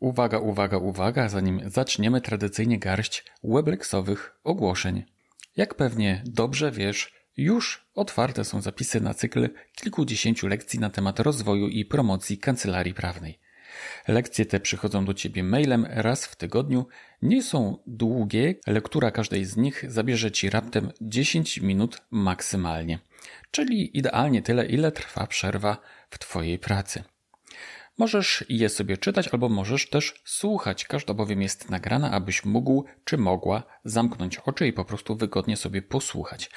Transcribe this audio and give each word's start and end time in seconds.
Uwaga, 0.00 0.38
uwaga, 0.38 0.78
uwaga, 0.78 1.28
zanim 1.28 1.60
zaczniemy 1.70 2.20
tradycyjnie 2.20 2.78
garść 2.78 3.24
webleksowych 3.44 4.38
ogłoszeń. 4.44 5.04
Jak 5.56 5.74
pewnie 5.74 6.22
dobrze 6.26 6.70
wiesz, 6.70 7.14
już 7.36 7.86
otwarte 7.94 8.44
są 8.44 8.60
zapisy 8.60 9.00
na 9.00 9.14
cykl 9.14 9.48
kilkudziesięciu 9.74 10.46
lekcji 10.46 10.80
na 10.80 10.90
temat 10.90 11.20
rozwoju 11.20 11.68
i 11.68 11.84
promocji 11.84 12.38
kancelarii 12.38 12.94
prawnej. 12.94 13.38
Lekcje 14.08 14.46
te 14.46 14.60
przychodzą 14.60 15.04
do 15.04 15.14
Ciebie 15.14 15.44
mailem 15.44 15.86
raz 15.90 16.26
w 16.26 16.36
tygodniu, 16.36 16.86
nie 17.22 17.42
są 17.42 17.78
długie, 17.86 18.54
lektura 18.66 19.10
każdej 19.10 19.44
z 19.44 19.56
nich 19.56 19.84
zabierze 19.88 20.30
Ci 20.30 20.50
raptem 20.50 20.92
10 21.00 21.58
minut 21.58 22.02
maksymalnie, 22.10 22.98
czyli 23.50 23.98
idealnie 23.98 24.42
tyle, 24.42 24.66
ile 24.66 24.92
trwa 24.92 25.26
przerwa 25.26 25.78
w 26.10 26.18
Twojej 26.18 26.58
pracy. 26.58 27.04
Możesz 27.98 28.44
je 28.48 28.68
sobie 28.68 28.96
czytać 28.96 29.28
albo 29.28 29.48
możesz 29.48 29.90
też 29.90 30.22
słuchać. 30.24 30.84
Każda 30.84 31.14
bowiem 31.14 31.42
jest 31.42 31.70
nagrana, 31.70 32.10
abyś 32.10 32.44
mógł 32.44 32.84
czy 33.04 33.18
mogła 33.18 33.62
zamknąć 33.84 34.38
oczy 34.38 34.66
i 34.66 34.72
po 34.72 34.84
prostu 34.84 35.16
wygodnie 35.16 35.56
sobie 35.56 35.82
posłuchać. 35.82 36.50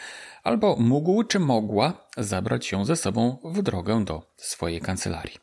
Albo 0.44 0.76
mógł 0.76 1.24
czy 1.24 1.40
mogła 1.40 2.08
zabrać 2.18 2.72
ją 2.72 2.86
ze 2.86 2.96
sobą 2.96 3.38
w 3.44 3.62
drogę 3.62 4.06
do 4.06 4.32
swojej 4.36 4.82
kancelarii. 4.82 5.38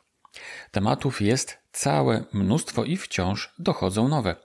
Tematów 0.70 1.20
jest 1.20 1.58
całe 1.72 2.24
mnóstwo 2.32 2.84
i 2.84 2.96
wciąż 2.96 3.54
dochodzą 3.58 4.08
nowe. 4.08 4.36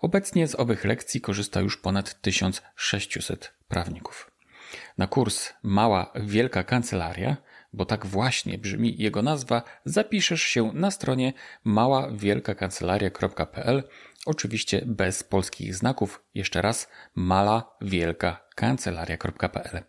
Obecnie 0.00 0.48
z 0.48 0.60
owych 0.60 0.84
lekcji 0.84 1.20
korzysta 1.20 1.60
już 1.60 1.76
ponad 1.76 2.20
1600 2.20 3.52
prawników. 3.68 4.30
Na 4.98 5.06
kurs 5.06 5.52
Mała 5.62 6.12
Wielka 6.14 6.64
Kancelaria 6.64 7.36
bo 7.78 7.84
tak 7.84 8.06
właśnie 8.06 8.58
brzmi 8.58 8.94
jego 8.98 9.22
nazwa, 9.22 9.62
zapiszesz 9.84 10.42
się 10.42 10.70
na 10.74 10.90
stronie 10.90 11.32
maławielkakancelaria.pl, 11.64 13.82
oczywiście 14.26 14.82
bez 14.86 15.22
polskich 15.22 15.74
znaków. 15.74 16.24
Jeszcze 16.34 16.62
raz, 16.62 16.88
malawielkakancelaria.pl. 17.14 19.82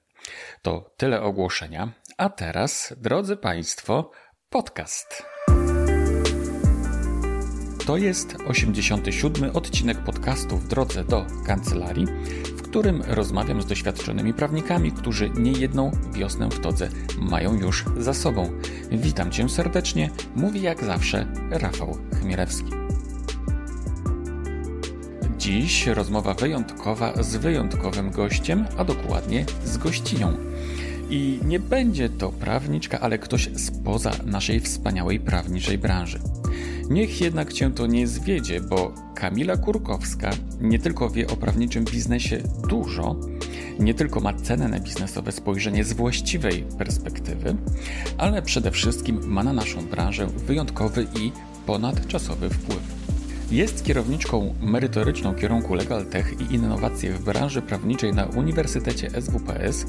To 0.62 0.94
tyle 0.98 1.22
ogłoszenia. 1.22 1.92
A 2.18 2.30
teraz, 2.30 2.94
drodzy 2.98 3.38
Państwo, 3.38 4.12
podcast. 4.50 5.24
To 7.86 7.98
jest 7.98 8.36
87 8.48 9.56
odcinek 9.56 10.04
podcastu 10.04 10.58
w 10.58 10.68
drodze 10.68 11.04
do 11.04 11.26
kancelarii, 11.46 12.06
którym 12.70 13.04
rozmawiam 13.08 13.62
z 13.62 13.66
doświadczonymi 13.66 14.34
prawnikami, 14.34 14.92
którzy 14.92 15.30
niejedną 15.30 15.92
wiosnę 16.14 16.50
w 16.50 16.60
todze 16.60 16.90
mają 17.18 17.54
już 17.54 17.86
za 17.98 18.14
sobą. 18.14 18.50
Witam 18.92 19.32
Cię 19.32 19.50
serdecznie, 19.50 20.10
mówi 20.36 20.62
jak 20.62 20.84
zawsze 20.84 21.26
Rafał 21.50 21.98
Chmielewski. 22.22 22.72
Dziś 25.38 25.88
rozmowa 25.88 26.34
wyjątkowa 26.34 27.24
z 27.24 27.36
wyjątkowym 27.36 28.12
gościem, 28.12 28.66
a 28.78 28.84
dokładnie 28.84 29.46
z 29.66 29.78
gościnią. 29.78 30.38
I 31.10 31.40
nie 31.46 31.60
będzie 31.60 32.10
to 32.10 32.30
prawniczka, 32.30 33.00
ale 33.00 33.20
ktoś 33.20 33.50
spoza 33.56 34.12
naszej 34.26 34.60
wspaniałej 34.60 35.20
prawniczej 35.20 35.78
branży. 35.78 36.20
Niech 36.90 37.22
jednak 37.22 37.54
cię 37.54 37.72
to 37.72 37.88
nie 37.88 38.08
zwiedzie, 38.08 38.62
bo 38.62 38.94
Kamila 39.16 39.58
Kurkowska 39.58 40.32
nie 40.62 40.80
tylko 40.80 41.10
wie 41.10 41.28
o 41.28 41.36
prawniczym 41.36 41.86
biznesie 41.86 42.44
dużo, 42.70 43.16
nie 43.80 43.94
tylko 43.94 44.20
ma 44.20 44.34
cenne 44.34 44.80
biznesowe 44.80 45.32
spojrzenie 45.32 45.84
z 45.84 45.94
właściwej 45.94 46.64
perspektywy, 46.78 47.56
ale 48.18 48.42
przede 48.42 48.72
wszystkim 48.72 49.20
ma 49.28 49.44
na 49.44 49.54
naszą 49.54 49.86
branżę 49.86 50.28
wyjątkowy 50.28 51.08
i 51.22 51.32
ponadczasowy 51.66 52.50
wpływ. 52.50 53.00
Jest 53.52 53.86
kierowniczką 53.86 54.56
merytoryczną 54.62 55.36
kierunku 55.36 55.74
Legal 55.76 56.06
Tech 56.06 56.34
i 56.42 56.56
innowacje 56.56 57.14
w 57.14 57.24
branży 57.24 57.62
prawniczej 57.62 58.14
na 58.14 58.26
Uniwersytecie 58.26 59.10
SWPS 59.22 59.86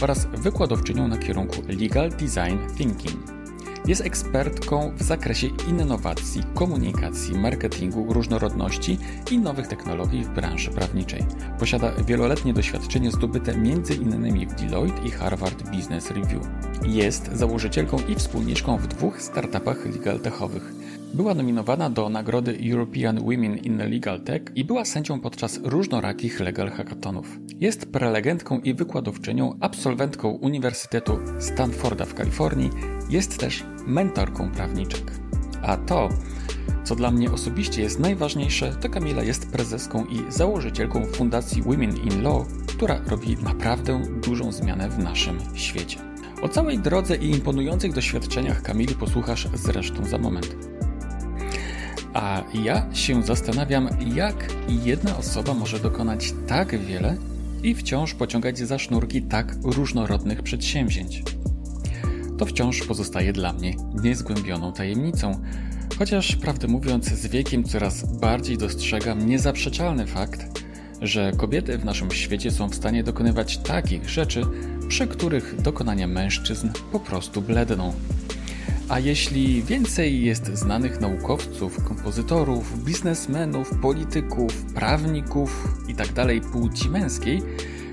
oraz 0.00 0.26
wykładowczynią 0.26 1.08
na 1.08 1.18
kierunku 1.18 1.56
Legal 1.68 2.10
Design 2.10 2.76
Thinking. 2.76 3.42
Jest 3.86 4.00
ekspertką 4.00 4.92
w 4.96 5.02
zakresie 5.02 5.46
innowacji, 5.68 6.42
komunikacji, 6.54 7.38
marketingu, 7.38 8.12
różnorodności 8.12 8.98
i 9.30 9.38
nowych 9.38 9.66
technologii 9.68 10.24
w 10.24 10.28
branży 10.28 10.70
prawniczej. 10.70 11.24
Posiada 11.58 11.92
wieloletnie 12.06 12.52
doświadczenie 12.52 13.10
zdobyte 13.10 13.52
m.in. 13.52 14.48
w 14.48 14.54
Deloitte 14.54 15.02
i 15.06 15.10
Harvard 15.10 15.70
Business 15.70 16.10
Review. 16.10 16.46
Jest 16.86 17.30
założycielką 17.32 17.96
i 18.08 18.14
wspólniczką 18.14 18.76
w 18.76 18.86
dwóch 18.86 19.22
startupach 19.22 19.86
legal 19.86 20.20
techowych. 20.20 20.81
Była 21.14 21.34
nominowana 21.34 21.90
do 21.90 22.08
nagrody 22.08 22.58
European 22.70 23.20
Women 23.20 23.58
in 23.58 23.78
Legal 23.78 24.20
Tech 24.20 24.42
i 24.54 24.64
była 24.64 24.84
sędzią 24.84 25.20
podczas 25.20 25.60
różnorakich 25.62 26.40
legal 26.40 26.70
hackathonów. 26.70 27.38
Jest 27.60 27.86
prelegentką 27.86 28.60
i 28.60 28.74
wykładowczynią, 28.74 29.56
absolwentką 29.60 30.28
Uniwersytetu 30.28 31.18
Stanforda 31.38 32.04
w 32.04 32.14
Kalifornii, 32.14 32.70
jest 33.10 33.38
też 33.38 33.64
mentorką 33.86 34.50
prawniczek. 34.50 35.12
A 35.62 35.76
to, 35.76 36.08
co 36.84 36.96
dla 36.96 37.10
mnie 37.10 37.30
osobiście 37.30 37.82
jest 37.82 38.00
najważniejsze, 38.00 38.76
to 38.80 38.88
Kamila 38.88 39.22
jest 39.22 39.52
prezeską 39.52 40.04
i 40.04 40.32
założycielką 40.32 41.04
Fundacji 41.04 41.62
Women 41.62 41.96
in 41.96 42.22
Law, 42.22 42.46
która 42.66 43.00
robi 43.08 43.36
naprawdę 43.36 44.02
dużą 44.22 44.52
zmianę 44.52 44.88
w 44.88 44.98
naszym 44.98 45.38
świecie. 45.54 45.98
O 46.42 46.48
całej 46.48 46.78
drodze 46.78 47.16
i 47.16 47.30
imponujących 47.30 47.92
doświadczeniach 47.92 48.62
Kamili 48.62 48.94
posłuchasz 48.94 49.48
zresztą 49.54 50.04
za 50.04 50.18
moment. 50.18 50.71
A 52.14 52.42
ja 52.54 52.94
się 52.94 53.22
zastanawiam, 53.22 53.88
jak 54.14 54.52
jedna 54.68 55.16
osoba 55.16 55.54
może 55.54 55.78
dokonać 55.78 56.32
tak 56.46 56.78
wiele 56.78 57.16
i 57.62 57.74
wciąż 57.74 58.14
pociągać 58.14 58.58
za 58.58 58.78
sznurki 58.78 59.22
tak 59.22 59.56
różnorodnych 59.64 60.42
przedsięwzięć. 60.42 61.22
To 62.38 62.46
wciąż 62.46 62.86
pozostaje 62.86 63.32
dla 63.32 63.52
mnie 63.52 63.74
niezgłębioną 64.02 64.72
tajemnicą, 64.72 65.42
chociaż 65.98 66.36
prawdę 66.36 66.68
mówiąc, 66.68 67.04
z 67.04 67.26
wiekiem 67.26 67.64
coraz 67.64 68.18
bardziej 68.20 68.58
dostrzegam 68.58 69.26
niezaprzeczalny 69.26 70.06
fakt, 70.06 70.62
że 71.02 71.32
kobiety 71.36 71.78
w 71.78 71.84
naszym 71.84 72.10
świecie 72.10 72.50
są 72.50 72.68
w 72.68 72.74
stanie 72.74 73.04
dokonywać 73.04 73.58
takich 73.58 74.08
rzeczy, 74.08 74.46
przy 74.88 75.06
których 75.06 75.62
dokonania 75.62 76.06
mężczyzn 76.06 76.68
po 76.92 77.00
prostu 77.00 77.42
bledną. 77.42 77.94
A 78.92 78.98
jeśli 78.98 79.62
więcej 79.62 80.24
jest 80.24 80.46
znanych 80.46 81.00
naukowców, 81.00 81.84
kompozytorów, 81.84 82.84
biznesmenów, 82.84 83.70
polityków, 83.82 84.64
prawników 84.64 85.68
itd. 85.88 86.12
Tak 86.14 86.50
płci 86.52 86.90
męskiej, 86.90 87.42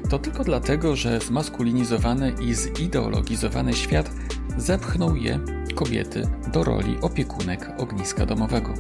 to 0.10 0.20
tylko 0.20 0.44
dlatego, 0.44 0.96
że 0.96 1.20
zmaskulinizowany 1.20 2.34
i 2.42 2.54
zideologizowany 2.54 3.74
świat 3.74 4.12
zepchnął 4.58 5.16
je, 5.16 5.40
kobiety, 5.76 6.28
do 6.54 6.64
roli 6.64 6.98
opiekunek 7.02 7.70
ogniska 7.78 8.26
domowego. 8.26 8.74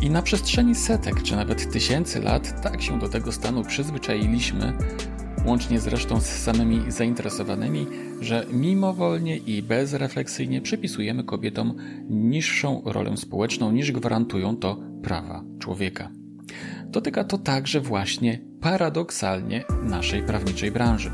I 0.00 0.10
na 0.10 0.22
przestrzeni 0.22 0.74
setek 0.74 1.22
czy 1.22 1.36
nawet 1.36 1.72
tysięcy 1.72 2.20
lat 2.20 2.62
tak 2.62 2.82
się 2.82 2.98
do 2.98 3.08
tego 3.08 3.32
stanu 3.32 3.64
przyzwyczailiśmy, 3.64 4.72
łącznie 5.44 5.80
zresztą 5.80 6.20
z 6.20 6.26
samymi 6.26 6.92
zainteresowanymi, 6.92 7.86
że 8.20 8.46
mimowolnie 8.52 9.36
i 9.36 9.62
bezrefleksyjnie 9.62 10.60
przypisujemy 10.60 11.24
kobietom 11.24 11.74
niższą 12.10 12.82
rolę 12.84 13.16
społeczną 13.16 13.72
niż 13.72 13.92
gwarantują 13.92 14.56
to 14.56 14.80
prawa 15.02 15.44
człowieka. 15.58 16.10
Dotyka 16.86 17.24
to 17.24 17.38
także 17.38 17.80
właśnie 17.80 18.40
paradoksalnie 18.60 19.64
naszej 19.82 20.22
prawniczej 20.22 20.70
branży. 20.70 21.10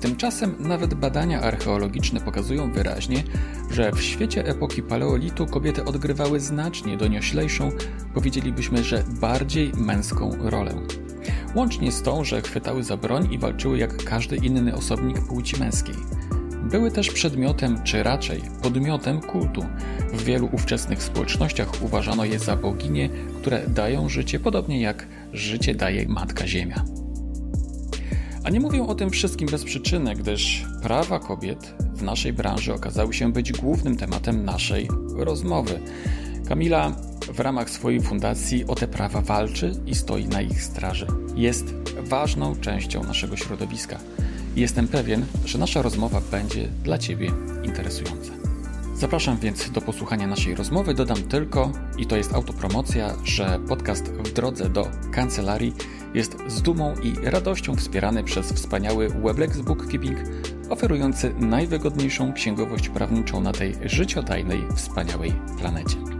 Tymczasem 0.00 0.54
nawet 0.58 0.94
badania 0.94 1.40
archeologiczne 1.40 2.20
pokazują 2.20 2.72
wyraźnie, 2.72 3.22
że 3.70 3.92
w 3.92 4.02
świecie 4.02 4.46
epoki 4.46 4.82
paleolitu 4.82 5.46
kobiety 5.46 5.84
odgrywały 5.84 6.40
znacznie 6.40 6.96
donioślejszą, 6.96 7.70
powiedzielibyśmy, 8.14 8.84
że 8.84 9.04
bardziej 9.20 9.72
męską 9.76 10.30
rolę 10.40 10.74
łącznie 11.54 11.92
z 11.92 12.02
tą, 12.02 12.24
że 12.24 12.42
chwytały 12.42 12.84
za 12.84 12.96
broń 12.96 13.32
i 13.32 13.38
walczyły 13.38 13.78
jak 13.78 14.04
każdy 14.04 14.36
inny 14.36 14.74
osobnik 14.74 15.26
płci 15.26 15.60
męskiej. 15.60 15.94
Były 16.70 16.90
też 16.90 17.10
przedmiotem, 17.10 17.82
czy 17.84 18.02
raczej 18.02 18.42
podmiotem 18.62 19.20
kultu. 19.20 19.64
W 20.12 20.24
wielu 20.24 20.48
ówczesnych 20.52 21.02
społecznościach 21.02 21.82
uważano 21.82 22.24
je 22.24 22.38
za 22.38 22.56
boginie, 22.56 23.08
które 23.40 23.66
dają 23.68 24.08
życie 24.08 24.40
podobnie 24.40 24.80
jak 24.80 25.06
życie 25.32 25.74
daje 25.74 26.08
Matka 26.08 26.46
Ziemia. 26.46 26.84
A 28.44 28.50
nie 28.50 28.60
mówię 28.60 28.82
o 28.82 28.94
tym 28.94 29.10
wszystkim 29.10 29.48
bez 29.48 29.64
przyczyny, 29.64 30.14
gdyż 30.14 30.66
prawa 30.82 31.18
kobiet 31.18 31.74
w 31.94 32.02
naszej 32.02 32.32
branży 32.32 32.74
okazały 32.74 33.14
się 33.14 33.32
być 33.32 33.52
głównym 33.52 33.96
tematem 33.96 34.44
naszej 34.44 34.88
rozmowy. 35.16 35.80
Kamila 36.48 36.92
w 37.32 37.40
ramach 37.40 37.70
swojej 37.70 38.00
fundacji 38.00 38.64
o 38.66 38.74
te 38.74 38.88
prawa 38.88 39.20
walczy 39.20 39.72
i 39.86 39.94
stoi 39.94 40.24
na 40.24 40.42
ich 40.42 40.62
straży. 40.62 41.06
Jest 41.34 41.74
ważną 42.02 42.56
częścią 42.56 43.04
naszego 43.04 43.36
środowiska. 43.36 43.98
Jestem 44.56 44.88
pewien, 44.88 45.26
że 45.44 45.58
nasza 45.58 45.82
rozmowa 45.82 46.20
będzie 46.30 46.68
dla 46.84 46.98
Ciebie 46.98 47.30
interesująca. 47.62 48.32
Zapraszam 48.96 49.38
więc 49.38 49.70
do 49.70 49.80
posłuchania 49.80 50.26
naszej 50.26 50.54
rozmowy. 50.54 50.94
Dodam 50.94 51.22
tylko, 51.22 51.72
i 51.98 52.06
to 52.06 52.16
jest 52.16 52.34
autopromocja, 52.34 53.14
że 53.24 53.60
podcast 53.68 54.08
w 54.08 54.32
drodze 54.32 54.68
do 54.68 54.88
kancelarii 55.12 55.74
jest 56.14 56.36
z 56.46 56.62
dumą 56.62 56.94
i 57.02 57.30
radością 57.30 57.76
wspierany 57.76 58.24
przez 58.24 58.52
wspaniały 58.52 59.08
Weblex 59.08 59.60
Bookkeeping, 59.60 60.18
oferujący 60.70 61.34
najwygodniejszą 61.38 62.32
księgowość 62.32 62.88
prawniczą 62.88 63.40
na 63.40 63.52
tej 63.52 63.74
życiodajnej, 63.84 64.64
wspaniałej 64.76 65.32
planecie. 65.58 66.17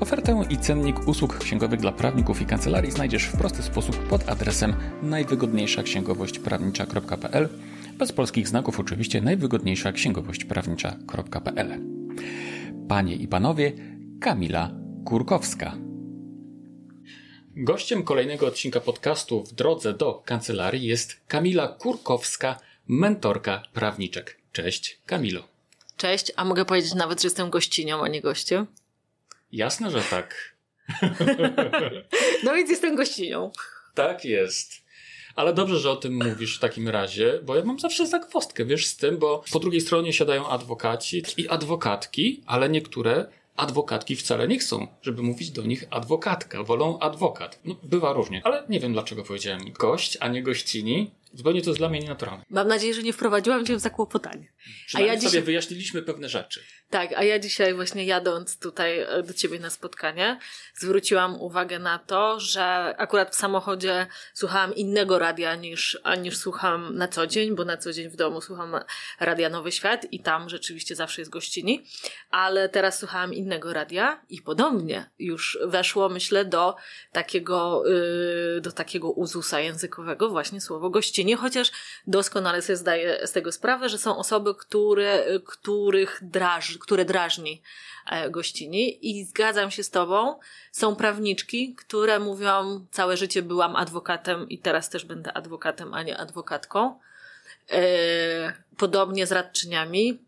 Ofertę 0.00 0.44
i 0.50 0.58
cennik 0.58 1.08
usług 1.08 1.38
księgowych 1.38 1.80
dla 1.80 1.92
prawników 1.92 2.42
i 2.42 2.46
kancelarii 2.46 2.90
znajdziesz 2.90 3.24
w 3.24 3.36
prosty 3.36 3.62
sposób 3.62 3.96
pod 3.96 4.28
adresem 4.28 4.74
najwygodniejsza 5.02 5.82
księgowość 5.82 6.38
prawnicza.pl 6.38 7.48
bez 7.98 8.12
polskich 8.12 8.48
znaków 8.48 8.80
oczywiście 8.80 9.20
najwygodniejsza 9.20 9.92
księgowość 9.92 10.44
prawnicza.pl. 10.44 11.80
Panie 12.88 13.14
i 13.14 13.28
panowie, 13.28 13.72
Kamila 14.20 14.70
Kurkowska. 15.04 15.76
Gościem 17.56 18.02
kolejnego 18.02 18.46
odcinka 18.46 18.80
podcastu 18.80 19.44
w 19.44 19.52
drodze 19.52 19.94
do 19.94 20.22
kancelarii 20.24 20.86
jest 20.86 21.20
Kamila 21.28 21.68
Kurkowska, 21.68 22.60
mentorka 22.88 23.62
prawniczek. 23.72 24.36
Cześć, 24.52 25.00
Kamilo. 25.06 25.42
Cześć, 25.96 26.32
a 26.36 26.44
mogę 26.44 26.64
powiedzieć 26.64 26.94
nawet, 26.94 27.22
że 27.22 27.26
jestem 27.26 27.50
gościnią, 27.50 28.02
a 28.02 28.08
nie 28.08 28.20
gościem? 28.20 28.66
Jasne, 29.52 29.90
że 29.90 30.00
tak. 30.00 30.56
no 32.44 32.54
więc 32.54 32.70
jestem 32.70 32.96
gościnią. 32.96 33.50
Tak 33.94 34.24
jest. 34.24 34.80
Ale 35.36 35.54
dobrze, 35.54 35.78
że 35.78 35.90
o 35.90 35.96
tym 35.96 36.28
mówisz 36.28 36.56
w 36.56 36.60
takim 36.60 36.88
razie, 36.88 37.40
bo 37.42 37.56
ja 37.56 37.64
mam 37.64 37.78
zawsze 37.78 38.06
zagwostkę, 38.06 38.64
wiesz, 38.64 38.86
z 38.86 38.96
tym, 38.96 39.18
bo 39.18 39.44
po 39.52 39.58
drugiej 39.58 39.80
stronie 39.80 40.12
siadają 40.12 40.48
adwokaci 40.48 41.22
i 41.36 41.48
adwokatki, 41.48 42.42
ale 42.46 42.68
niektóre 42.68 43.26
adwokatki 43.56 44.16
wcale 44.16 44.48
nie 44.48 44.58
chcą, 44.58 44.86
żeby 45.02 45.22
mówić 45.22 45.50
do 45.50 45.62
nich 45.62 45.84
adwokatka, 45.90 46.62
wolą 46.62 46.98
adwokat. 46.98 47.60
No, 47.64 47.76
bywa 47.82 48.12
różnie, 48.12 48.40
ale 48.44 48.62
nie 48.68 48.80
wiem 48.80 48.92
dlaczego 48.92 49.24
powiedziałem 49.24 49.72
gość, 49.72 50.18
a 50.20 50.28
nie 50.28 50.42
gościni. 50.42 51.10
Zupełnie 51.32 51.62
to 51.62 51.70
jest 51.70 51.80
dla 51.80 51.88
mnie 51.88 52.00
nienaturalne. 52.00 52.44
Mam 52.50 52.68
nadzieję, 52.68 52.94
że 52.94 53.02
nie 53.02 53.12
wprowadziłam 53.12 53.66
cię 53.66 53.76
w 53.76 53.80
zakłopotanie. 53.80 54.52
A 54.94 55.00
ja 55.00 55.16
dzisiaj... 55.16 55.30
sobie 55.30 55.42
wyjaśniliśmy 55.42 56.02
pewne 56.02 56.28
rzeczy. 56.28 56.64
Tak, 56.90 57.12
a 57.16 57.24
ja 57.24 57.38
dzisiaj 57.38 57.74
właśnie 57.74 58.04
jadąc 58.04 58.58
tutaj 58.58 59.00
e, 59.00 59.22
do 59.22 59.34
ciebie 59.34 59.58
na 59.58 59.70
spotkanie, 59.70 60.38
zwróciłam 60.74 61.40
uwagę 61.40 61.78
na 61.78 61.98
to, 61.98 62.40
że 62.40 62.94
akurat 62.98 63.32
w 63.32 63.34
samochodzie 63.34 64.06
słuchałam 64.34 64.74
innego 64.74 65.18
radia 65.18 65.54
niż, 65.54 65.98
niż 66.22 66.36
słucham 66.36 66.96
na 66.96 67.08
co 67.08 67.26
dzień, 67.26 67.54
bo 67.54 67.64
na 67.64 67.76
co 67.76 67.92
dzień 67.92 68.08
w 68.08 68.16
domu 68.16 68.40
słucham 68.40 68.76
Radia 69.20 69.48
Nowy 69.48 69.72
Świat 69.72 70.06
i 70.12 70.20
tam 70.20 70.48
rzeczywiście 70.48 70.96
zawsze 70.96 71.20
jest 71.20 71.30
gościni, 71.30 71.86
ale 72.30 72.68
teraz 72.68 72.98
słuchałam 72.98 73.34
innego 73.34 73.72
radia 73.72 74.20
i 74.28 74.42
podobnie 74.42 75.10
już 75.18 75.58
weszło, 75.66 76.08
myślę, 76.08 76.44
do 76.44 76.76
takiego, 77.12 77.82
yy, 77.86 78.60
do 78.60 78.72
takiego 78.72 79.10
uzusa 79.10 79.60
językowego 79.60 80.28
właśnie 80.28 80.60
słowo 80.60 80.90
gościni, 80.90 81.19
chociaż 81.36 81.70
doskonale 82.06 82.62
sobie 82.62 82.76
zdaję 82.76 83.26
z 83.26 83.32
tego 83.32 83.52
sprawę, 83.52 83.88
że 83.88 83.98
są 83.98 84.16
osoby, 84.16 84.54
które, 84.54 85.24
których 85.46 86.18
draży, 86.22 86.78
które 86.78 87.04
drażni 87.04 87.62
e, 88.10 88.30
gościni 88.30 89.10
i 89.10 89.24
zgadzam 89.24 89.70
się 89.70 89.82
z 89.82 89.90
tobą. 89.90 90.38
Są 90.72 90.96
prawniczki, 90.96 91.74
które 91.74 92.18
mówią, 92.18 92.86
całe 92.90 93.16
życie 93.16 93.42
byłam 93.42 93.76
adwokatem 93.76 94.48
i 94.48 94.58
teraz 94.58 94.88
też 94.88 95.04
będę 95.04 95.32
adwokatem, 95.32 95.94
a 95.94 96.02
nie 96.02 96.16
adwokatką. 96.18 96.98
E, 97.70 98.52
podobnie 98.76 99.26
z 99.26 99.32
radczyniami, 99.32 100.18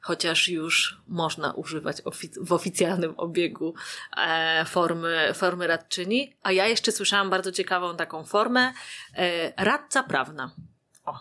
chociaż 0.00 0.48
już 0.48 1.00
można 1.08 1.52
używać 1.52 2.02
ofic- 2.02 2.44
w 2.44 2.52
oficjalnym 2.52 3.14
obiegu 3.16 3.74
e, 4.16 4.64
formy, 4.64 5.32
formy 5.34 5.66
radczyni. 5.66 6.32
A 6.42 6.52
ja 6.52 6.66
jeszcze 6.66 6.92
słyszałam 6.92 7.30
bardzo 7.30 7.52
ciekawą 7.52 7.96
taką 7.96 8.24
formę 8.24 8.72
radca 9.56 10.02
prawna. 10.02 10.54
O. 11.04 11.18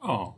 O. 0.00 0.34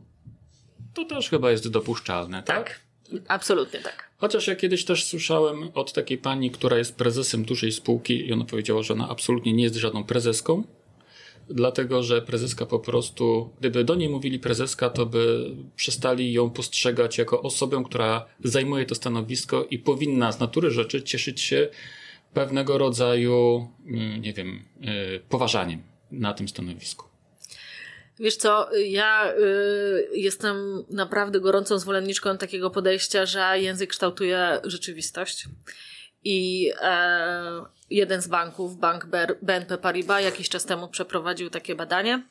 To 0.93 1.05
też 1.05 1.29
chyba 1.29 1.51
jest 1.51 1.71
dopuszczalne, 1.71 2.43
tak? 2.43 2.57
tak? 2.57 2.79
Absolutnie 3.27 3.79
tak. 3.79 4.09
Chociaż 4.17 4.47
ja 4.47 4.55
kiedyś 4.55 4.85
też 4.85 5.05
słyszałem 5.05 5.71
od 5.73 5.93
takiej 5.93 6.17
pani, 6.17 6.51
która 6.51 6.77
jest 6.77 6.95
prezesem 6.95 7.45
dużej 7.45 7.71
spółki 7.71 8.27
i 8.27 8.33
ona 8.33 8.45
powiedziała, 8.45 8.83
że 8.83 8.93
ona 8.93 9.09
absolutnie 9.09 9.53
nie 9.53 9.63
jest 9.63 9.75
żadną 9.75 10.03
prezeską, 10.03 10.63
dlatego 11.49 12.03
że 12.03 12.21
prezeska 12.21 12.65
po 12.65 12.79
prostu, 12.79 13.49
gdyby 13.59 13.83
do 13.83 13.95
niej 13.95 14.09
mówili 14.09 14.39
prezeska, 14.39 14.89
to 14.89 15.05
by 15.05 15.51
przestali 15.75 16.33
ją 16.33 16.49
postrzegać 16.49 17.17
jako 17.17 17.41
osobę, 17.41 17.83
która 17.85 18.25
zajmuje 18.43 18.85
to 18.85 18.95
stanowisko 18.95 19.65
i 19.69 19.79
powinna 19.79 20.31
z 20.31 20.39
natury 20.39 20.71
rzeczy 20.71 21.03
cieszyć 21.03 21.41
się 21.41 21.69
pewnego 22.33 22.77
rodzaju, 22.77 23.67
mm, 23.85 24.21
nie 24.21 24.33
wiem, 24.33 24.65
y, 25.15 25.19
poważaniem 25.29 25.83
na 26.11 26.33
tym 26.33 26.47
stanowisku. 26.47 27.05
Wiesz 28.19 28.35
co, 28.35 28.69
ja 28.85 29.33
y, 29.33 30.07
jestem 30.13 30.85
naprawdę 30.89 31.39
gorącą 31.39 31.79
zwolenniczką 31.79 32.37
takiego 32.37 32.69
podejścia, 32.69 33.25
że 33.25 33.59
język 33.59 33.89
kształtuje 33.89 34.59
rzeczywistość. 34.63 35.45
I 36.23 36.71
e, 36.81 37.65
jeden 37.89 38.21
z 38.21 38.27
banków, 38.27 38.77
bank 38.77 39.05
BNP 39.41 39.77
Paribas, 39.77 40.23
jakiś 40.23 40.49
czas 40.49 40.65
temu 40.65 40.87
przeprowadził 40.87 41.49
takie 41.49 41.75
badanie 41.75 42.23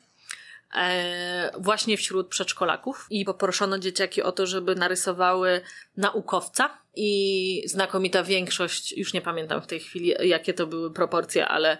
e, 0.75 1.51
właśnie 1.59 1.97
wśród 1.97 2.27
przedszkolaków 2.27 3.07
i 3.09 3.25
poproszono 3.25 3.79
dzieciaki 3.79 4.21
o 4.21 4.31
to, 4.31 4.45
żeby 4.45 4.75
narysowały 4.75 5.61
naukowca 5.97 6.84
i 6.95 7.63
znakomita 7.65 8.23
większość, 8.23 8.91
już 8.97 9.13
nie 9.13 9.21
pamiętam 9.21 9.61
w 9.61 9.67
tej 9.67 9.79
chwili 9.79 10.13
jakie 10.23 10.53
to 10.53 10.67
były 10.67 10.93
proporcje, 10.93 11.47
ale 11.47 11.77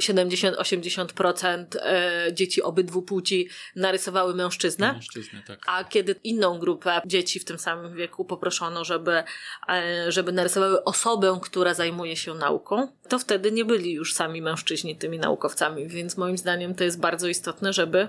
70-80% 0.00 1.64
e, 1.76 2.28
dzieci 2.32 2.62
obydwu 2.62 3.02
płci 3.02 3.48
narysowały 3.76 4.34
mężczyznę. 4.34 4.92
Mężczyznę 4.92 5.42
tak. 5.46 5.58
A 5.66 5.84
kiedy 5.84 6.14
inną 6.24 6.58
grupę 6.58 7.00
dzieci 7.06 7.40
w 7.40 7.44
tym 7.44 7.58
samym 7.58 7.94
wieku 7.94 8.24
poproszono, 8.24 8.84
żeby, 8.84 9.22
e, 9.68 10.12
żeby 10.12 10.32
narysowały 10.32 10.84
osobę, 10.84 11.38
która 11.42 11.74
zajmuje 11.74 12.16
się 12.16 12.34
nauką, 12.34 12.88
to 13.08 13.18
wtedy 13.18 13.52
nie 13.52 13.64
byli 13.64 13.92
już 13.92 14.14
sami 14.14 14.42
mężczyźni 14.42 14.96
tymi 14.96 15.18
naukowcami, 15.18 15.88
więc 15.88 16.16
moim 16.16 16.38
zdaniem 16.38 16.74
to 16.74 16.84
jest 16.84 17.00
bardzo 17.00 17.28
istotne, 17.28 17.72
żeby 17.72 18.08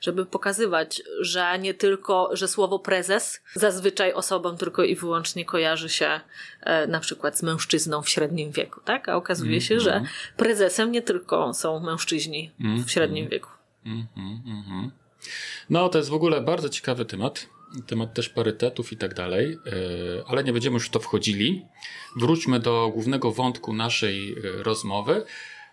żeby 0.00 0.26
pokazywać, 0.26 1.02
że 1.20 1.58
nie 1.58 1.74
tylko, 1.74 2.30
że 2.32 2.48
słowo 2.48 2.78
prezes 2.78 3.40
zazwyczaj 3.54 4.12
osobom 4.12 4.56
tylko 4.56 4.84
i 4.84 4.96
wyłącznie 4.96 5.44
kojarzy 5.44 5.88
się 5.88 6.20
e, 6.60 6.86
na 6.86 7.00
przykład 7.00 7.38
z 7.38 7.42
mężczyzną 7.42 8.02
w 8.02 8.08
średnim 8.08 8.50
wieku, 8.50 8.80
tak? 8.84 9.08
A 9.08 9.16
okazuje 9.16 9.50
mm, 9.50 9.60
się, 9.60 9.80
że 9.80 9.94
mhm. 9.94 10.14
prezesem 10.36 10.92
nie 10.92 11.02
tylko 11.02 11.54
są 11.54 11.80
mężczyźni 11.80 12.50
mm, 12.60 12.84
w 12.84 12.90
średnim 12.90 13.22
mm, 13.24 13.30
wieku. 13.30 13.50
No, 15.70 15.88
to 15.88 15.98
jest 15.98 16.10
w 16.10 16.14
ogóle 16.14 16.40
bardzo 16.40 16.68
ciekawy 16.68 17.04
temat. 17.04 17.46
Temat 17.86 18.14
też 18.14 18.28
parytetów 18.28 18.92
i 18.92 18.96
tak 18.96 19.14
dalej, 19.14 19.58
e, 19.66 19.70
ale 20.26 20.44
nie 20.44 20.52
będziemy 20.52 20.74
już 20.74 20.86
w 20.86 20.90
to 20.90 21.00
wchodzili. 21.00 21.66
Wróćmy 22.16 22.60
do 22.60 22.90
głównego 22.94 23.32
wątku 23.32 23.72
naszej 23.72 24.32
e, 24.32 24.62
rozmowy. 24.62 25.24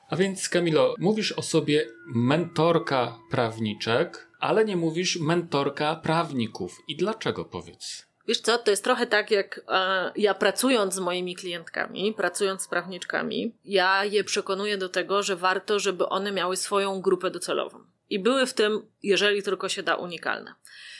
A 0.09 0.15
więc, 0.15 0.49
Kamilo, 0.49 0.95
mówisz 0.99 1.31
o 1.31 1.41
sobie 1.41 1.85
mentorka 2.05 3.19
prawniczek, 3.31 4.27
ale 4.39 4.65
nie 4.65 4.77
mówisz 4.77 5.19
mentorka 5.19 5.95
prawników. 5.95 6.81
I 6.87 6.95
dlaczego 6.95 7.45
powiedz? 7.45 8.07
Wiesz 8.27 8.41
co, 8.41 8.57
to 8.57 8.71
jest 8.71 8.83
trochę 8.83 9.07
tak, 9.07 9.31
jak 9.31 9.61
e, 9.69 10.11
ja 10.15 10.33
pracując 10.33 10.93
z 10.93 10.99
moimi 10.99 11.35
klientkami, 11.35 12.13
pracując 12.13 12.61
z 12.61 12.67
prawniczkami, 12.67 13.55
ja 13.65 14.05
je 14.05 14.23
przekonuję 14.23 14.77
do 14.77 14.89
tego, 14.89 15.23
że 15.23 15.35
warto, 15.35 15.79
żeby 15.79 16.09
one 16.09 16.31
miały 16.31 16.57
swoją 16.57 17.01
grupę 17.01 17.31
docelową. 17.31 17.79
I 18.09 18.19
były 18.19 18.45
w 18.45 18.53
tym, 18.53 18.85
jeżeli 19.03 19.43
tylko 19.43 19.69
się 19.69 19.83
da, 19.83 19.95
unikalne. 19.95 20.53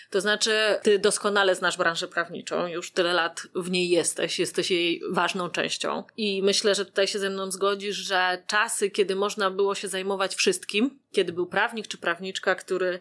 To 0.09 0.21
znaczy, 0.21 0.79
ty 0.83 0.99
doskonale 0.99 1.55
znasz 1.55 1.77
branżę 1.77 2.07
prawniczą, 2.07 2.67
już 2.67 2.91
tyle 2.91 3.13
lat 3.13 3.47
w 3.55 3.71
niej 3.71 3.89
jesteś, 3.89 4.39
jesteś 4.39 4.71
jej 4.71 5.01
ważną 5.09 5.49
częścią. 5.49 6.03
I 6.17 6.43
myślę, 6.43 6.75
że 6.75 6.85
tutaj 6.85 7.07
się 7.07 7.19
ze 7.19 7.29
mną 7.29 7.51
zgodzisz, 7.51 7.95
że 7.95 8.43
czasy, 8.47 8.89
kiedy 8.89 9.15
można 9.15 9.51
było 9.51 9.75
się 9.75 9.87
zajmować 9.87 10.35
wszystkim, 10.35 10.99
kiedy 11.11 11.33
był 11.33 11.47
prawnik 11.47 11.87
czy 11.87 11.97
prawniczka, 11.97 12.55
który 12.55 12.99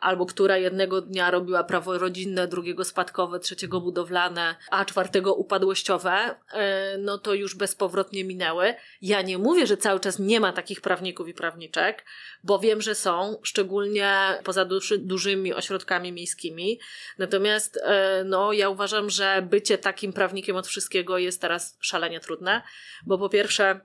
albo 0.00 0.26
która 0.26 0.56
jednego 0.56 1.00
dnia 1.00 1.30
robiła 1.30 1.64
prawo 1.64 1.98
rodzinne, 1.98 2.48
drugiego 2.48 2.84
spadkowe, 2.84 3.40
trzeciego 3.40 3.80
budowlane, 3.80 4.56
a 4.70 4.84
czwartego 4.84 5.34
upadłościowe, 5.34 6.34
e, 6.52 6.98
no 6.98 7.18
to 7.18 7.34
już 7.34 7.54
bezpowrotnie 7.54 8.24
minęły. 8.24 8.74
Ja 9.02 9.22
nie 9.22 9.38
mówię, 9.38 9.66
że 9.66 9.76
cały 9.76 10.00
czas 10.00 10.18
nie 10.18 10.40
ma 10.40 10.52
takich 10.52 10.80
prawników 10.80 11.28
i 11.28 11.34
prawniczek, 11.34 12.04
bo 12.44 12.58
wiem, 12.58 12.82
że 12.82 12.94
są, 12.94 13.36
szczególnie 13.42 14.14
poza 14.44 14.64
duży, 14.64 14.98
dużymi 14.98 15.54
ośrodkami 15.54 16.12
miejskimi. 16.12 16.80
Natomiast 17.18 17.78
e, 17.82 18.24
no, 18.24 18.52
ja 18.52 18.68
uważam, 18.68 19.10
że 19.10 19.46
bycie 19.50 19.78
takim 19.78 20.12
prawnikiem 20.12 20.56
od 20.56 20.66
wszystkiego 20.66 21.18
jest 21.18 21.40
teraz 21.40 21.76
szalenie 21.80 22.20
trudne, 22.20 22.62
bo 23.06 23.18
po 23.18 23.28
pierwsze, 23.28 23.80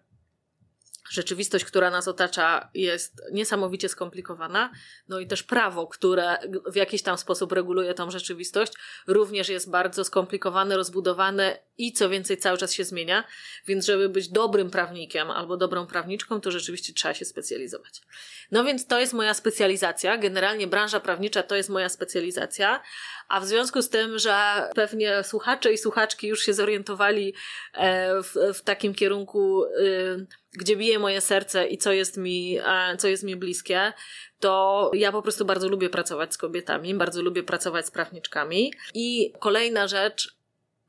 rzeczywistość, 1.11 1.65
która 1.65 1.89
nas 1.89 2.07
otacza, 2.07 2.69
jest 2.73 3.21
niesamowicie 3.31 3.89
skomplikowana. 3.89 4.71
No 5.07 5.19
i 5.19 5.27
też 5.27 5.43
prawo, 5.43 5.87
które 5.87 6.37
w 6.71 6.75
jakiś 6.75 7.01
tam 7.03 7.17
sposób 7.17 7.51
reguluje 7.51 7.93
tą 7.93 8.11
rzeczywistość, 8.11 8.73
również 9.07 9.49
jest 9.49 9.69
bardzo 9.69 10.03
skomplikowane, 10.03 10.77
rozbudowane 10.77 11.59
i 11.81 11.93
co 11.93 12.09
więcej, 12.09 12.37
cały 12.37 12.57
czas 12.57 12.73
się 12.73 12.83
zmienia. 12.83 13.23
Więc, 13.67 13.85
żeby 13.85 14.09
być 14.09 14.29
dobrym 14.29 14.69
prawnikiem 14.69 15.31
albo 15.31 15.57
dobrą 15.57 15.87
prawniczką, 15.87 16.41
to 16.41 16.51
rzeczywiście 16.51 16.93
trzeba 16.93 17.13
się 17.13 17.25
specjalizować. 17.25 18.01
No 18.51 18.63
więc 18.63 18.87
to 18.87 18.99
jest 18.99 19.13
moja 19.13 19.33
specjalizacja. 19.33 20.17
Generalnie 20.17 20.67
branża 20.67 20.99
prawnicza 20.99 21.43
to 21.43 21.55
jest 21.55 21.69
moja 21.69 21.89
specjalizacja. 21.89 22.81
A 23.27 23.39
w 23.39 23.45
związku 23.45 23.81
z 23.81 23.89
tym, 23.89 24.19
że 24.19 24.69
pewnie 24.75 25.23
słuchacze 25.23 25.73
i 25.73 25.77
słuchaczki 25.77 26.27
już 26.27 26.45
się 26.45 26.53
zorientowali 26.53 27.33
e, 27.73 28.23
w, 28.23 28.35
w 28.53 28.61
takim 28.61 28.93
kierunku, 28.93 29.63
y, 29.65 30.27
gdzie 30.53 30.75
bije 30.75 30.99
moje 30.99 31.21
serce 31.21 31.67
i 31.67 31.77
co 31.77 31.91
jest 31.91 32.17
mi, 32.17 32.59
e, 32.65 32.97
co 32.97 33.07
jest 33.07 33.23
mi 33.23 33.35
bliskie, 33.35 33.93
to 34.39 34.91
ja 34.93 35.11
po 35.11 35.21
prostu 35.21 35.45
bardzo 35.45 35.69
lubię 35.69 35.89
pracować 35.89 36.33
z 36.33 36.37
kobietami, 36.37 36.93
bardzo 36.93 37.21
lubię 37.21 37.43
pracować 37.43 37.85
z 37.85 37.91
prawniczkami. 37.91 38.73
I 38.93 39.33
kolejna 39.39 39.87
rzecz, 39.87 40.40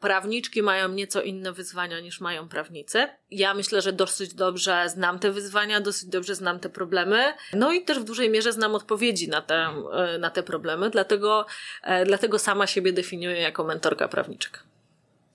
prawniczki 0.02 0.62
mają 0.62 0.88
nieco 0.88 1.22
inne 1.22 1.52
wyzwania 1.52 2.00
niż 2.00 2.20
mają 2.20 2.48
prawnicy. 2.48 3.08
Ja 3.30 3.54
myślę, 3.54 3.82
że 3.82 3.92
dosyć 3.92 4.34
dobrze 4.34 4.88
znam 4.88 5.18
te 5.18 5.32
wyzwania, 5.32 5.80
dosyć 5.80 6.08
dobrze 6.08 6.34
znam 6.34 6.60
te 6.60 6.68
problemy. 6.68 7.34
No 7.52 7.72
i 7.72 7.84
też 7.84 7.98
w 7.98 8.04
dużej 8.04 8.30
mierze 8.30 8.52
znam 8.52 8.74
odpowiedzi 8.74 9.28
na 9.28 9.42
te, 9.42 9.54
e, 9.92 10.18
na 10.18 10.30
te 10.30 10.42
problemy, 10.42 10.90
dlatego, 10.90 11.46
e, 11.82 12.04
dlatego 12.04 12.38
sama 12.38 12.66
siebie 12.66 12.92
definiuję 12.92 13.36
jako 13.40 13.64
mentorka 13.64 14.08
prawniczek. 14.08 14.64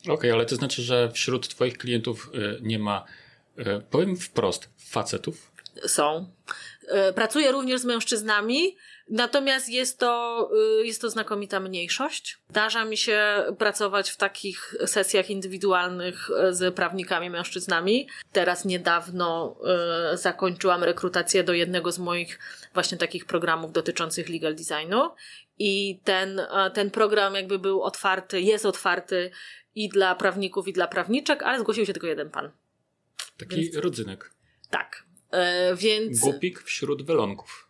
Okej, 0.02 0.14
okay, 0.14 0.34
ale 0.34 0.46
to 0.46 0.56
znaczy, 0.56 0.82
że 0.82 1.12
wśród 1.12 1.48
Twoich 1.48 1.78
klientów 1.78 2.32
e, 2.34 2.62
nie 2.62 2.80
ma, 2.80 3.06
powiem 3.90 4.18
wprost, 4.18 4.70
facetów? 4.78 5.52
Są. 5.88 6.32
Pracuję 7.16 7.52
również 7.52 7.82
z 7.82 7.86
mężczyznami, 7.86 8.78
Natomiast 9.10 9.70
jest 9.70 10.00
to, 10.00 10.50
y, 10.82 10.86
jest 10.86 11.02
to 11.02 11.10
znakomita 11.10 11.60
mniejszość. 11.60 12.38
Zdarza 12.50 12.86
mi 12.86 12.98
się 12.98 13.44
pracować 13.58 14.10
w 14.10 14.18
takich 14.18 14.76
sesjach 14.86 15.30
indywidualnych 15.30 16.30
y, 16.30 16.54
z 16.54 16.76
prawnikami 16.76 17.30
mężczyznami. 17.30 18.08
Teraz 18.32 18.66
niedawno 18.66 19.58
y, 20.14 20.18
zakończyłam 20.18 20.84
rekrutację 20.84 21.44
do 21.44 21.54
jednego 21.54 21.92
z 21.92 22.00
moich 22.00 22.40
właśnie 22.74 22.98
takich 22.98 23.26
programów 23.26 23.72
dotyczących 23.72 24.30
legal 24.30 24.56
designu. 24.56 25.10
I 25.60 26.00
ten, 26.04 26.42
ten 26.74 26.92
program 26.92 27.36
jakby 27.36 27.60
był 27.60 27.84
otwarty, 27.84 28.42
jest 28.42 28.66
otwarty 28.66 29.32
i 29.76 29.90
dla 29.90 30.16
prawników, 30.16 30.68
i 30.68 30.74
dla 30.74 30.88
prawniczek, 30.88 31.44
ale 31.44 31.60
zgłosił 31.60 31.86
się 31.86 31.94
tylko 31.94 32.08
jeden 32.08 32.30
pan. 32.30 32.52
Taki 33.38 33.56
więc, 33.56 33.76
rodzynek. 33.76 34.32
Tak. 34.70 35.04
Więc. 35.76 36.20
Głupik 36.20 36.62
wśród 36.62 37.06
welonków. 37.06 37.67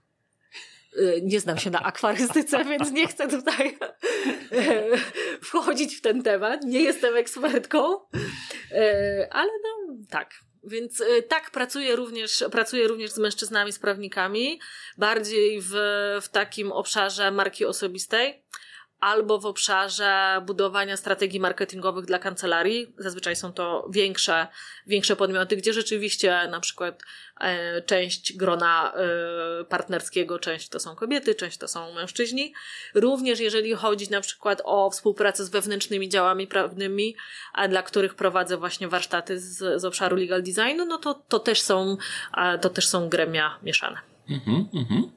Y, 0.98 1.22
nie 1.24 1.40
znam 1.40 1.58
się 1.58 1.70
na 1.70 1.84
akwarystyce, 1.84 2.66
więc 2.70 2.92
nie 2.92 3.08
chcę 3.08 3.28
tutaj 3.28 3.78
e, 4.52 4.84
wchodzić 5.42 5.96
w 5.96 6.02
ten 6.02 6.24
temat. 6.24 6.64
Nie 6.64 6.82
jestem 6.82 7.16
ekspertką, 7.16 8.00
e, 8.72 9.28
ale 9.32 9.52
no 9.64 9.96
tak. 10.10 10.32
Więc 10.64 11.04
tak, 11.28 11.52
pracuję 11.52 11.96
również, 11.96 12.44
pracuję 12.52 12.88
również 12.88 13.12
z 13.12 13.18
mężczyznami, 13.18 13.72
z 13.72 13.80
prawnikami, 13.80 14.60
bardziej 14.98 15.62
w, 15.62 15.72
w 16.22 16.30
takim 16.30 16.72
obszarze 16.72 17.32
marki 17.32 17.66
osobistej 17.66 18.44
albo 19.00 19.40
w 19.40 19.46
obszarze 19.46 20.42
budowania 20.46 20.98
strategii 20.98 21.40
marketingowych 21.40 22.06
dla 22.06 22.20
kancelarii. 22.20 22.94
Zazwyczaj 22.98 23.36
są 23.36 23.54
to 23.54 23.88
większe, 23.90 24.48
większe 24.88 25.16
podmioty, 25.16 25.58
gdzie 25.58 25.74
rzeczywiście 25.74 26.48
na 26.52 26.60
przykład 26.60 27.04
e, 27.42 27.82
część 27.82 28.38
grona 28.38 28.94
e, 28.94 29.66
partnerskiego, 29.66 30.40
część 30.40 30.70
to 30.70 30.80
są 30.80 30.96
kobiety, 30.96 31.36
część 31.36 31.58
to 31.58 31.68
są 31.68 31.94
mężczyźni. 31.94 32.54
Również 32.94 33.40
jeżeli 33.40 33.74
chodzi 33.74 34.12
na 34.12 34.22
przykład 34.22 34.62
o 34.64 34.90
współpracę 34.90 35.46
z 35.46 35.50
wewnętrznymi 35.50 36.10
działami 36.10 36.48
prawnymi, 36.48 37.16
a 37.54 37.68
dla 37.68 37.84
których 37.84 38.16
prowadzę 38.16 38.58
właśnie 38.58 38.88
warsztaty 38.88 39.40
z, 39.40 39.82
z 39.82 39.86
obszaru 39.86 40.16
legal 40.16 40.44
designu, 40.44 40.86
no 40.86 40.98
to, 40.98 41.14
to 41.14 41.40
też 41.40 41.62
są, 41.62 41.98
to 42.62 42.70
też 42.70 42.88
są 42.88 43.10
gremia 43.10 43.60
mieszane. 43.64 43.98
Mhm, 44.30 44.70
mhm. 44.74 45.12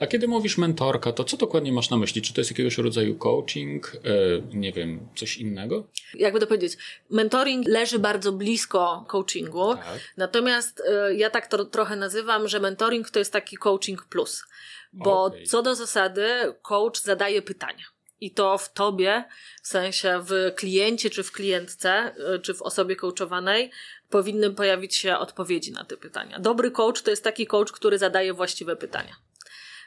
A 0.00 0.06
kiedy 0.06 0.28
mówisz 0.28 0.58
mentorka, 0.58 1.12
to 1.12 1.24
co 1.24 1.36
dokładnie 1.36 1.72
masz 1.72 1.90
na 1.90 1.96
myśli? 1.96 2.22
Czy 2.22 2.34
to 2.34 2.40
jest 2.40 2.50
jakiegoś 2.50 2.78
rodzaju 2.78 3.14
coaching, 3.14 3.92
e, 3.96 4.56
nie 4.56 4.72
wiem, 4.72 5.08
coś 5.16 5.36
innego? 5.36 5.86
Jakby 6.14 6.40
to 6.40 6.46
powiedzieć, 6.46 6.76
mentoring 7.10 7.68
leży 7.68 7.98
bardzo 7.98 8.32
blisko 8.32 9.04
coachingu, 9.08 9.74
tak. 9.74 10.00
natomiast 10.16 10.82
e, 10.88 11.14
ja 11.14 11.30
tak 11.30 11.46
to 11.46 11.64
trochę 11.64 11.96
nazywam, 11.96 12.48
że 12.48 12.60
mentoring 12.60 13.10
to 13.10 13.18
jest 13.18 13.32
taki 13.32 13.56
coaching 13.56 14.04
plus. 14.04 14.44
Bo 14.92 15.24
okay. 15.24 15.46
co 15.46 15.62
do 15.62 15.74
zasady, 15.74 16.28
coach 16.62 17.00
zadaje 17.00 17.42
pytania. 17.42 17.84
I 18.20 18.30
to 18.30 18.58
w 18.58 18.72
tobie, 18.72 19.24
w 19.62 19.68
sensie 19.68 20.20
w 20.22 20.54
kliencie, 20.54 21.10
czy 21.10 21.22
w 21.22 21.32
klientce, 21.32 21.90
e, 21.90 22.38
czy 22.38 22.54
w 22.54 22.62
osobie 22.62 22.96
coachowanej, 22.96 23.70
powinny 24.10 24.50
pojawić 24.50 24.96
się 24.96 25.18
odpowiedzi 25.18 25.72
na 25.72 25.84
te 25.84 25.96
pytania. 25.96 26.38
Dobry 26.38 26.70
coach 26.70 27.02
to 27.02 27.10
jest 27.10 27.24
taki 27.24 27.46
coach, 27.46 27.72
który 27.72 27.98
zadaje 27.98 28.32
właściwe 28.32 28.76
pytania. 28.76 29.16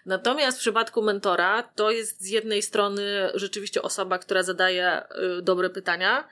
Natomiast 0.08 0.58
w 0.58 0.62
przypadku 0.62 1.02
mentora 1.02 1.64
to 1.64 1.92
jest 1.92 2.22
z 2.22 2.30
jednej 2.30 2.62
strony 2.62 3.32
rzeczywiście 3.34 3.82
osoba, 3.82 4.20
która 4.20 4.44
zadaje 4.44 5.04
y, 5.40 5.42
dobre 5.42 5.70
pytania, 5.70 6.28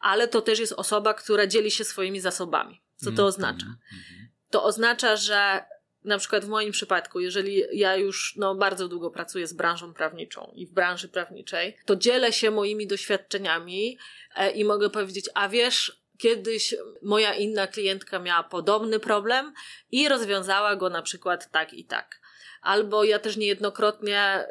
ale 0.00 0.28
to 0.28 0.40
też 0.40 0.58
jest 0.58 0.72
osoba, 0.72 1.14
która 1.14 1.46
dzieli 1.46 1.70
się 1.70 1.84
swoimi 1.84 2.20
zasobami. 2.20 2.82
Co 2.96 3.04
to 3.04 3.10
mhm. 3.10 3.28
oznacza? 3.28 3.66
Mhm. 3.66 4.28
To 4.50 4.64
oznacza, 4.64 5.16
że 5.16 5.64
na 6.04 6.18
przykład 6.18 6.44
w 6.44 6.48
moim 6.48 6.72
przypadku, 6.72 7.20
jeżeli 7.20 7.62
ja 7.72 7.96
już 7.96 8.34
no, 8.36 8.54
bardzo 8.54 8.88
długo 8.88 9.10
pracuję 9.10 9.46
z 9.46 9.52
branżą 9.52 9.94
prawniczą 9.94 10.52
i 10.54 10.66
w 10.66 10.72
branży 10.72 11.08
prawniczej, 11.08 11.76
to 11.84 11.96
dzielę 11.96 12.32
się 12.32 12.50
moimi 12.50 12.86
doświadczeniami 12.86 13.98
e, 14.36 14.50
i 14.50 14.64
mogę 14.64 14.90
powiedzieć, 14.90 15.30
a 15.34 15.48
wiesz, 15.48 16.02
kiedyś 16.18 16.74
moja 17.02 17.34
inna 17.34 17.66
klientka 17.66 18.18
miała 18.18 18.42
podobny 18.42 19.00
problem 19.00 19.52
i 19.90 20.08
rozwiązała 20.08 20.76
go 20.76 20.90
na 20.90 21.02
przykład 21.02 21.50
tak 21.50 21.74
i 21.74 21.84
tak 21.84 22.19
albo 22.62 23.04
ja 23.04 23.18
też 23.18 23.36
niejednokrotnie 23.36 24.46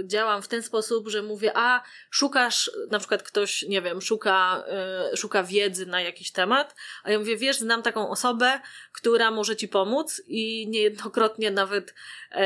y, 0.00 0.06
działam 0.06 0.42
w 0.42 0.48
ten 0.48 0.62
sposób, 0.62 1.08
że 1.08 1.22
mówię, 1.22 1.52
a 1.54 1.82
szukasz, 2.10 2.70
na 2.90 2.98
przykład 2.98 3.22
ktoś, 3.22 3.62
nie 3.62 3.82
wiem, 3.82 4.00
szuka, 4.00 4.64
y, 5.12 5.16
szuka 5.16 5.42
wiedzy 5.42 5.86
na 5.86 6.00
jakiś 6.00 6.32
temat, 6.32 6.74
a 7.04 7.10
ja 7.10 7.18
mówię, 7.18 7.36
wiesz, 7.36 7.58
znam 7.58 7.82
taką 7.82 8.10
osobę, 8.10 8.60
która 8.92 9.30
może 9.30 9.56
ci 9.56 9.68
pomóc 9.68 10.22
i 10.26 10.68
niejednokrotnie 10.68 11.50
nawet, 11.50 11.90
y, 11.90 12.36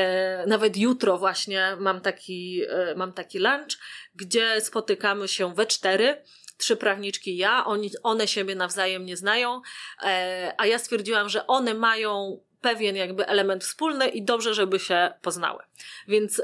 nawet 0.47 0.77
jutro 0.77 1.17
właśnie 1.17 1.77
mam 1.79 2.01
taki, 2.01 2.63
y, 2.91 2.95
mam 2.95 3.13
taki 3.13 3.39
lunch, 3.39 3.77
gdzie 4.15 4.61
spotykamy 4.61 5.27
się 5.27 5.53
we 5.55 5.65
cztery, 5.65 6.23
trzy 6.57 6.77
prawniczki 6.77 7.37
ja, 7.37 7.65
oni, 7.65 7.91
one 8.03 8.27
siebie 8.27 8.55
nawzajem 8.55 9.05
nie 9.05 9.17
znają, 9.17 9.61
e, 10.03 10.53
a 10.57 10.65
ja 10.65 10.79
stwierdziłam, 10.79 11.29
że 11.29 11.47
one 11.47 11.73
mają 11.73 12.39
pewien 12.63 12.95
jakby 12.95 13.27
element 13.27 13.63
wspólny 13.63 14.07
i 14.07 14.23
dobrze, 14.23 14.53
żeby 14.53 14.79
się 14.79 15.13
poznały. 15.21 15.63
Więc 16.07 16.39
y, 16.39 16.43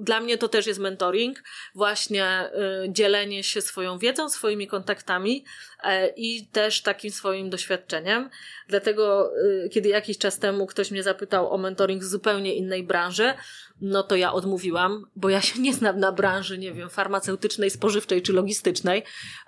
dla 0.00 0.20
mnie 0.20 0.38
to 0.38 0.48
też 0.48 0.66
jest 0.66 0.80
mentoring, 0.80 1.42
właśnie 1.74 2.50
y, 2.84 2.92
dzielenie 2.92 3.42
się 3.42 3.60
swoją 3.60 3.98
wiedzą, 3.98 4.28
swoimi 4.28 4.66
kontaktami 4.66 5.44
y, 5.84 5.88
i 6.16 6.46
też 6.46 6.82
takim 6.82 7.10
swoim 7.10 7.50
doświadczeniem. 7.50 8.30
Dlatego, 8.68 9.30
y, 9.64 9.68
kiedy 9.68 9.88
jakiś 9.88 10.18
czas 10.18 10.38
temu 10.38 10.66
ktoś 10.66 10.90
mnie 10.90 11.02
zapytał 11.02 11.52
o 11.52 11.58
mentoring 11.58 12.04
z 12.04 12.10
zupełnie 12.10 12.54
innej 12.54 12.82
branży, 12.82 13.34
no 13.80 14.02
to 14.02 14.16
ja 14.16 14.32
odmówiłam, 14.32 15.06
bo 15.16 15.28
ja 15.28 15.40
się 15.40 15.60
nie 15.60 15.74
znam 15.74 15.98
na 15.98 16.12
branży, 16.12 16.58
nie 16.58 16.72
wiem, 16.72 16.90
farmaceutycznej, 16.90 17.70
spożywczej 17.70 18.22
czy 18.22 18.32
logistycznej. 18.32 19.02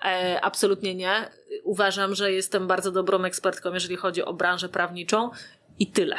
E, 0.04 0.40
absolutnie 0.42 0.94
nie. 0.94 1.30
Uważam, 1.64 2.14
że 2.14 2.32
jestem 2.32 2.66
bardzo 2.66 2.92
dobrą 2.92 3.24
ekspertką, 3.24 3.74
jeżeli 3.74 3.96
chodzi 3.96 4.22
o 4.22 4.34
branżę 4.34 4.68
prawniczą 4.68 5.30
i 5.78 5.86
tyle. 5.86 6.16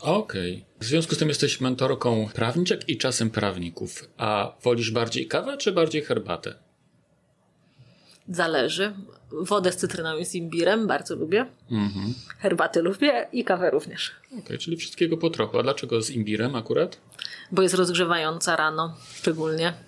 Okej. 0.00 0.52
Okay. 0.52 0.80
W 0.80 0.84
związku 0.84 1.14
z 1.14 1.18
tym 1.18 1.28
jesteś 1.28 1.60
mentorką 1.60 2.28
prawniczek 2.34 2.88
i 2.88 2.98
czasem 2.98 3.30
prawników. 3.30 4.08
A 4.16 4.52
wolisz 4.62 4.90
bardziej 4.90 5.26
kawę 5.26 5.56
czy 5.56 5.72
bardziej 5.72 6.02
herbatę? 6.02 6.54
Zależy. 8.28 8.92
Wodę 9.30 9.72
z 9.72 9.76
cytryną 9.76 10.18
i 10.18 10.24
z 10.24 10.34
imbirem 10.34 10.86
bardzo 10.86 11.16
lubię. 11.16 11.46
Mhm. 11.70 12.14
Herbaty 12.38 12.82
lubię 12.82 13.28
i 13.32 13.44
kawę 13.44 13.70
również. 13.70 14.12
Okej, 14.26 14.44
okay, 14.44 14.58
czyli 14.58 14.76
wszystkiego 14.76 15.16
po 15.16 15.30
trochu. 15.30 15.58
A 15.58 15.62
dlaczego 15.62 16.02
z 16.02 16.10
imbirem 16.10 16.54
akurat? 16.54 17.00
Bo 17.52 17.62
jest 17.62 17.74
rozgrzewająca 17.74 18.56
rano 18.56 18.96
szczególnie. 19.14 19.85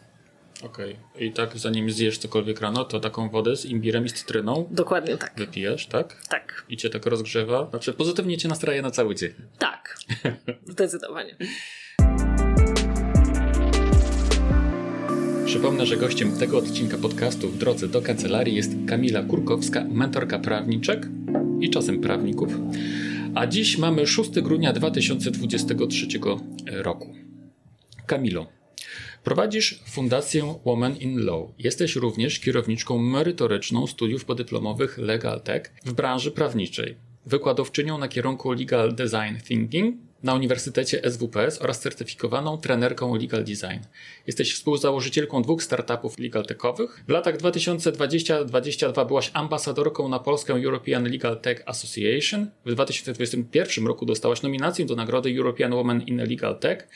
Okej. 0.62 0.96
Okay. 1.14 1.26
I 1.26 1.32
tak 1.32 1.58
zanim 1.58 1.90
zjesz 1.90 2.18
cokolwiek 2.18 2.60
rano, 2.60 2.84
to 2.84 3.00
taką 3.00 3.30
wodę 3.30 3.56
z 3.56 3.64
imbirem 3.64 4.04
i 4.04 4.08
z 4.08 4.12
cytryną 4.12 4.68
Dokładnie 4.70 5.16
tak. 5.16 5.32
wypijesz, 5.36 5.86
tak? 5.86 6.26
Tak. 6.28 6.64
I 6.68 6.76
cię 6.76 6.90
tak 6.90 7.06
rozgrzewa? 7.06 7.70
Znaczy 7.70 7.92
pozytywnie 7.92 8.38
cię 8.38 8.48
nastraja 8.48 8.82
na 8.82 8.90
cały 8.90 9.14
dzień. 9.14 9.32
Tak. 9.58 9.98
Zdecydowanie. 10.66 11.36
Przypomnę, 15.46 15.86
że 15.86 15.96
gościem 15.96 16.38
tego 16.38 16.58
odcinka 16.58 16.98
podcastu 16.98 17.48
w 17.48 17.58
drodze 17.58 17.88
do 17.88 18.02
kancelarii 18.02 18.54
jest 18.56 18.70
Kamila 18.88 19.22
Kurkowska, 19.22 19.84
mentorka 19.84 20.38
prawniczek 20.38 21.06
i 21.60 21.70
czasem 21.70 22.00
prawników 22.00 22.52
A 23.34 23.46
dziś 23.46 23.78
mamy 23.78 24.06
6 24.06 24.30
grudnia 24.40 24.72
2023 24.72 26.06
roku. 26.66 27.14
Kamilo, 28.06 28.57
prowadzisz 29.28 29.80
Fundację 29.86 30.54
Women 30.64 30.96
in 30.96 31.26
Law. 31.26 31.48
Jesteś 31.58 31.96
również 31.96 32.40
kierowniczką 32.40 32.98
merytoryczną 32.98 33.86
studiów 33.86 34.24
podyplomowych 34.24 34.98
Legal 34.98 35.40
Tech 35.40 35.72
w 35.84 35.92
branży 35.92 36.30
prawniczej, 36.30 36.96
wykładowczynią 37.26 37.98
na 37.98 38.08
kierunku 38.08 38.52
Legal 38.52 38.94
Design 38.94 39.46
Thinking 39.48 39.96
na 40.22 40.34
Uniwersytecie 40.34 41.10
SWPS 41.10 41.62
oraz 41.62 41.80
certyfikowaną 41.80 42.58
trenerką 42.58 43.14
Legal 43.14 43.44
Design. 43.44 43.80
Jesteś 44.26 44.54
współzałożycielką 44.54 45.42
dwóch 45.42 45.62
startupów 45.62 46.18
legal 46.18 46.46
techowych. 46.46 47.04
W 47.08 47.10
latach 47.10 47.36
2020-2022 47.36 49.06
byłaś 49.06 49.30
ambasadorką 49.34 50.08
na 50.08 50.18
polską 50.18 50.54
European 50.54 51.04
Legal 51.04 51.40
Tech 51.40 51.62
Association. 51.66 52.50
W 52.66 52.72
2021 52.72 53.86
roku 53.86 54.06
dostałaś 54.06 54.42
nominację 54.42 54.86
do 54.86 54.96
nagrody 54.96 55.36
European 55.38 55.74
Woman 55.74 56.02
in 56.02 56.16
Legal 56.16 56.58
Tech. 56.58 56.88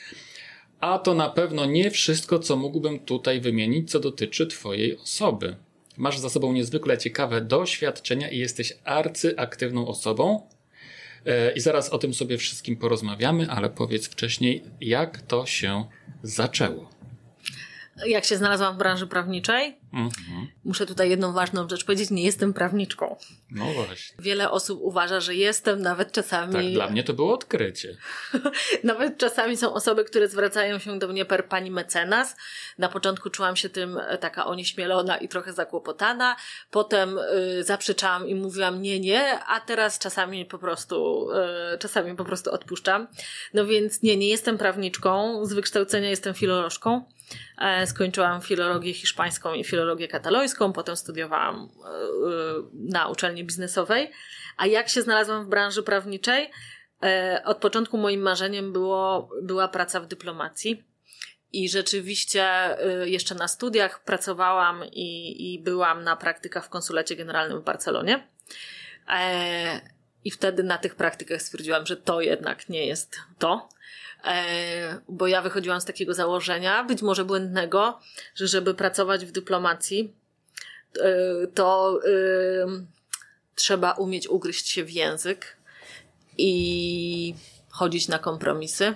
A 0.83 0.99
to 0.99 1.13
na 1.13 1.29
pewno 1.29 1.65
nie 1.65 1.91
wszystko, 1.91 2.39
co 2.39 2.55
mógłbym 2.55 2.99
tutaj 2.99 3.41
wymienić, 3.41 3.91
co 3.91 3.99
dotyczy 3.99 4.47
Twojej 4.47 4.97
osoby. 4.97 5.55
Masz 5.97 6.19
za 6.19 6.29
sobą 6.29 6.53
niezwykle 6.53 6.97
ciekawe 6.97 7.41
doświadczenia 7.41 8.29
i 8.29 8.37
jesteś 8.37 8.73
arcyaktywną 8.83 9.87
osobą, 9.87 10.47
E, 11.25 11.51
I 11.51 11.59
zaraz 11.59 11.89
o 11.89 11.97
tym 11.97 12.13
sobie 12.13 12.37
wszystkim 12.37 12.75
porozmawiamy, 12.75 13.49
ale 13.49 13.69
powiedz 13.69 14.07
wcześniej, 14.07 14.63
jak 14.81 15.21
to 15.21 15.45
się 15.45 15.85
zaczęło. 16.23 16.89
Jak 18.05 18.25
się 18.25 18.37
znalazłam 18.37 18.75
w 18.75 18.77
branży 18.77 19.07
prawniczej? 19.07 19.77
Mhm. 19.93 20.47
Muszę 20.63 20.85
tutaj 20.85 21.09
jedną 21.09 21.33
ważną 21.33 21.69
rzecz 21.69 21.85
powiedzieć, 21.85 22.11
nie 22.11 22.23
jestem 22.23 22.53
prawniczką. 22.53 23.15
No 23.51 23.65
właśnie. 23.65 24.15
Wiele 24.19 24.51
osób 24.51 24.79
uważa, 24.81 25.19
że 25.19 25.35
jestem, 25.35 25.81
nawet 25.81 26.11
czasami. 26.11 26.53
Tak, 26.53 26.65
dla 26.73 26.89
mnie 26.89 27.03
to 27.03 27.13
było 27.13 27.33
odkrycie. 27.33 27.97
nawet 28.83 29.17
czasami 29.17 29.57
są 29.57 29.73
osoby, 29.73 30.03
które 30.03 30.27
zwracają 30.27 30.79
się 30.79 30.99
do 30.99 31.07
mnie 31.07 31.25
per 31.25 31.47
pani 31.47 31.71
mecenas. 31.71 32.35
Na 32.77 32.89
początku 32.89 33.29
czułam 33.29 33.55
się 33.55 33.69
tym 33.69 33.97
e, 33.97 34.17
taka 34.17 34.45
onieśmielona 34.45 35.17
i 35.17 35.27
trochę 35.27 35.53
zakłopotana. 35.53 36.35
Potem 36.71 37.17
y, 37.17 37.63
zaprzeczałam 37.63 38.27
i 38.27 38.35
mówiłam 38.35 38.81
nie, 38.81 38.99
nie, 38.99 39.39
a 39.39 39.59
teraz 39.59 39.99
czasami 39.99 40.45
po 40.45 40.57
prostu, 40.57 41.27
y, 41.73 41.77
czasami 41.77 42.15
po 42.15 42.25
prostu 42.25 42.51
odpuszczam. 42.51 43.07
No 43.53 43.65
więc 43.65 44.01
nie, 44.01 44.17
nie 44.17 44.27
jestem 44.27 44.57
prawniczką. 44.57 45.45
Z 45.45 45.53
wykształcenia 45.53 46.09
jestem 46.09 46.33
filolożką. 46.33 47.05
E, 47.57 47.87
skończyłam 47.87 48.41
filologię 48.41 48.93
hiszpańską 48.93 49.53
i 49.53 49.63
filologię 49.63 50.07
katalońską, 50.07 50.73
potem 50.73 50.95
studiowałam 50.95 51.55
e, 51.55 51.89
na 52.73 53.07
uczelni 53.07 53.43
biznesowej. 53.43 54.11
A 54.57 54.65
jak 54.65 54.89
się 54.89 55.01
znalazłam 55.01 55.45
w 55.45 55.49
branży 55.49 55.83
prawniczej? 55.83 56.51
E, 57.03 57.41
od 57.45 57.57
początku 57.57 57.97
moim 57.97 58.21
marzeniem 58.21 58.73
było, 58.73 59.29
była 59.41 59.67
praca 59.67 59.99
w 59.99 60.07
dyplomacji. 60.07 60.83
I 61.55 61.69
rzeczywiście 61.69 62.47
jeszcze 63.05 63.35
na 63.35 63.47
studiach 63.47 64.03
pracowałam 64.03 64.83
i, 64.85 65.53
i 65.53 65.59
byłam 65.59 66.03
na 66.03 66.15
praktykach 66.15 66.65
w 66.65 66.69
konsulecie 66.69 67.15
generalnym 67.15 67.59
w 67.59 67.63
Barcelonie. 67.63 68.27
I 70.23 70.31
wtedy 70.31 70.63
na 70.63 70.77
tych 70.77 70.95
praktykach 70.95 71.41
stwierdziłam, 71.41 71.85
że 71.85 71.97
to 71.97 72.21
jednak 72.21 72.69
nie 72.69 72.85
jest 72.85 73.19
to. 73.39 73.69
E, 74.25 74.99
bo 75.09 75.27
ja 75.27 75.41
wychodziłam 75.41 75.81
z 75.81 75.85
takiego 75.85 76.13
założenia, 76.13 76.83
być 76.83 77.01
może 77.01 77.25
błędnego, 77.25 77.99
że 78.35 78.47
żeby 78.47 78.73
pracować 78.73 79.25
w 79.25 79.31
dyplomacji, 79.31 80.13
e, 80.99 81.47
to 81.47 81.99
trzeba 83.55 83.91
umieć 83.91 84.27
ugryźć 84.27 84.69
się 84.69 84.83
w 84.83 84.91
język 84.91 85.57
i 86.37 87.35
chodzić 87.69 88.07
na 88.07 88.19
kompromisy. 88.19 88.95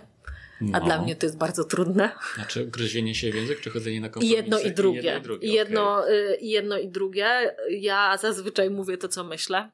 No. 0.61 0.77
A 0.77 0.81
dla 0.81 1.01
mnie 1.01 1.15
to 1.15 1.25
jest 1.25 1.37
bardzo 1.37 1.63
trudne. 1.63 2.11
Znaczy 2.35 2.65
gryzienie 2.65 3.15
się 3.15 3.31
w 3.31 3.35
język, 3.35 3.59
czy 3.61 3.69
chodzenie 3.69 4.01
na 4.01 4.09
kompromisy? 4.09 4.35
Jedno 4.35 4.59
i 4.59 4.71
drugie. 4.71 5.01
I 5.01 5.03
jedno 5.03 5.17
i 5.17 5.21
drugie. 5.21 5.47
Jedno, 5.53 5.97
okay. 5.97 6.37
jedno 6.41 6.77
i 6.77 6.87
drugie. 6.87 7.55
Ja 7.69 8.17
zazwyczaj 8.17 8.69
mówię 8.69 8.97
to, 8.97 9.07
co 9.07 9.23
myślę. 9.23 9.69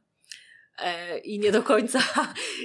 E, 0.77 1.17
i 1.17 1.39
nie 1.39 1.51
do 1.51 1.63
końca, 1.63 1.99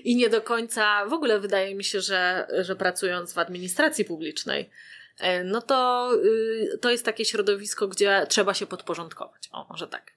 i 0.04 0.16
nie 0.16 0.28
do 0.28 0.42
końca, 0.42 1.06
w 1.06 1.12
ogóle 1.12 1.40
wydaje 1.40 1.74
mi 1.74 1.84
się, 1.84 2.00
że, 2.00 2.48
że 2.60 2.76
pracując 2.76 3.32
w 3.32 3.38
administracji 3.38 4.04
publicznej, 4.04 4.70
e, 5.18 5.44
no 5.44 5.62
to, 5.62 6.10
y, 6.24 6.78
to 6.80 6.90
jest 6.90 7.04
takie 7.04 7.24
środowisko, 7.24 7.88
gdzie 7.88 8.26
trzeba 8.28 8.54
się 8.54 8.66
podporządkować. 8.66 9.48
O, 9.52 9.66
może 9.70 9.88
tak. 9.88 10.12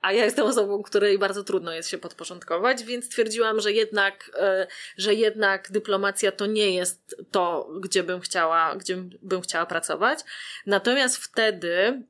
A 0.00 0.12
ja 0.12 0.24
jestem 0.24 0.46
osobą, 0.46 0.82
której 0.82 1.18
bardzo 1.18 1.44
trudno 1.44 1.72
jest 1.72 1.88
się 1.88 1.98
podporządkować, 1.98 2.84
więc 2.84 3.04
stwierdziłam, 3.04 3.60
że 3.60 3.72
jednak, 3.72 4.30
e, 4.34 4.66
że 4.96 5.14
jednak 5.14 5.70
dyplomacja 5.70 6.32
to 6.32 6.46
nie 6.46 6.70
jest 6.70 7.16
to, 7.30 7.70
gdzie 7.80 8.02
bym 8.02 8.20
chciała, 8.20 8.76
gdzie 8.76 8.96
bym 9.22 9.40
chciała 9.40 9.66
pracować. 9.66 10.18
Natomiast 10.66 11.16
wtedy 11.16 12.02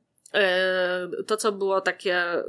to, 1.27 1.37
co 1.37 1.51
było 1.51 1.81
takie, 1.81 2.15
e, 2.17 2.43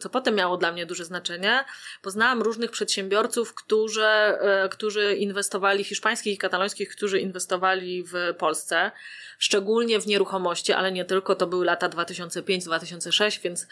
co 0.00 0.10
potem 0.10 0.34
miało 0.34 0.56
dla 0.56 0.72
mnie 0.72 0.86
duże 0.86 1.04
znaczenie, 1.04 1.64
poznałam 2.02 2.42
różnych 2.42 2.70
przedsiębiorców, 2.70 3.54
którzy, 3.54 4.04
e, 4.04 4.68
którzy 4.68 5.14
inwestowali, 5.14 5.84
hiszpańskich 5.84 6.34
i 6.34 6.38
katalońskich, 6.38 6.88
którzy 6.88 7.20
inwestowali 7.20 8.04
w 8.04 8.34
Polsce, 8.38 8.90
szczególnie 9.38 10.00
w 10.00 10.06
nieruchomości, 10.06 10.72
ale 10.72 10.92
nie 10.92 11.04
tylko, 11.04 11.34
to 11.34 11.46
były 11.46 11.64
lata 11.64 11.88
2005-2006, 11.88 13.40
więc 13.42 13.66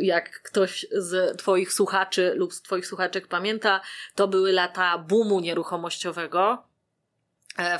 jak 0.00 0.42
ktoś 0.42 0.86
z 0.90 1.38
Twoich 1.38 1.72
słuchaczy 1.72 2.32
lub 2.36 2.54
z 2.54 2.62
Twoich 2.62 2.86
słuchaczek 2.86 3.26
pamięta, 3.26 3.80
to 4.14 4.28
były 4.28 4.52
lata 4.52 4.98
boomu 4.98 5.40
nieruchomościowego 5.40 6.67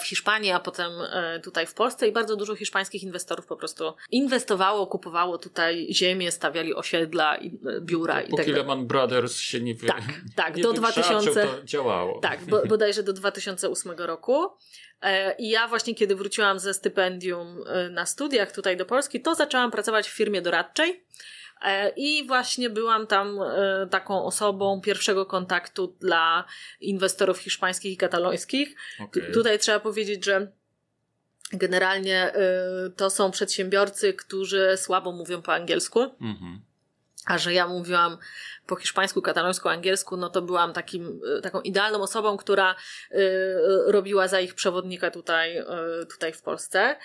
w 0.01 0.07
Hiszpanii, 0.07 0.51
a 0.51 0.61
potem 0.61 0.93
e, 1.13 1.41
tutaj 1.41 1.67
w 1.67 1.75
Polsce 1.75 2.09
i 2.09 2.13
bardzo 2.13 2.37
dużo 2.37 2.55
hiszpańskich 2.55 3.03
inwestorów 3.03 3.47
po 3.47 3.57
prostu 3.57 3.95
inwestowało, 4.11 4.87
kupowało 4.87 5.39
tutaj 5.39 5.87
ziemię, 5.91 6.33
stawiali 6.33 6.75
osiedla, 6.75 7.37
i 7.37 7.47
e, 7.47 7.81
biura 7.81 8.23
i 8.23 8.37
tak 8.37 8.47
dalej. 8.53 8.87
Brothers 8.87 9.37
się 9.37 9.61
nie 9.61 9.75
wy... 9.75 9.87
Tak, 9.87 10.03
tak, 10.35 10.55
nie 10.57 10.63
do 10.63 10.73
2000 10.73 11.47
to 11.47 11.65
działało. 11.65 12.21
Tak, 12.21 12.45
bo, 12.45 12.67
bodajże 12.77 13.03
do 13.03 13.13
2008 13.13 13.93
roku. 13.93 14.47
I 15.39 15.51
ja 15.51 15.69
właśnie 15.69 15.95
kiedy 15.95 16.17
wróciłam 16.17 16.59
ze 16.59 16.75
stypendium 16.75 17.65
na 17.91 18.07
studiach 18.07 18.53
tutaj 18.53 18.77
do 18.77 18.87
Polski, 18.87 19.21
to 19.21 19.35
zaczęłam 19.35 19.71
pracować 19.71 20.09
w 20.09 20.13
firmie 20.13 20.43
doradczej 20.43 21.05
E, 21.48 21.48
I 21.97 22.27
właśnie 22.27 22.71
byłam 22.71 23.07
tam 23.07 23.39
e, 23.43 23.87
taką 23.91 24.25
osobą 24.25 24.81
pierwszego 24.81 25.27
kontaktu 25.27 25.97
dla 26.01 26.45
inwestorów 26.81 27.39
hiszpańskich 27.39 27.93
i 27.93 27.97
katalońskich. 27.97 28.77
Okay. 29.01 29.33
Tutaj 29.33 29.59
trzeba 29.59 29.81
powiedzieć, 29.81 30.25
że 30.25 30.53
generalnie 31.53 32.33
e, 32.35 32.43
to 32.97 33.11
są 33.11 33.31
przedsiębiorcy, 33.31 34.15
którzy 34.15 34.77
słabo 34.77 35.13
mówią 35.13 35.43
po 35.43 35.55
angielsku. 35.55 36.01
Mhm. 36.03 36.61
A 37.27 37.39
że 37.39 37.55
ja 37.55 37.67
mówiłam 37.67 38.19
po 38.67 38.77
hiszpańsku, 38.77 39.23
katalońsku, 39.23 39.69
angielsku, 39.69 40.17
no 40.17 40.31
to 40.31 40.43
byłam 40.43 40.73
takim, 40.73 41.21
taką 41.43 41.61
idealną 41.61 42.03
osobą, 42.03 42.37
która 42.37 42.75
robiła 43.87 44.29
za 44.29 44.41
ich 44.41 44.55
przewodnika 44.55 45.11
tutaj, 45.11 45.65
tutaj 46.11 46.33
w 46.33 46.43
Polsce. 46.43 46.97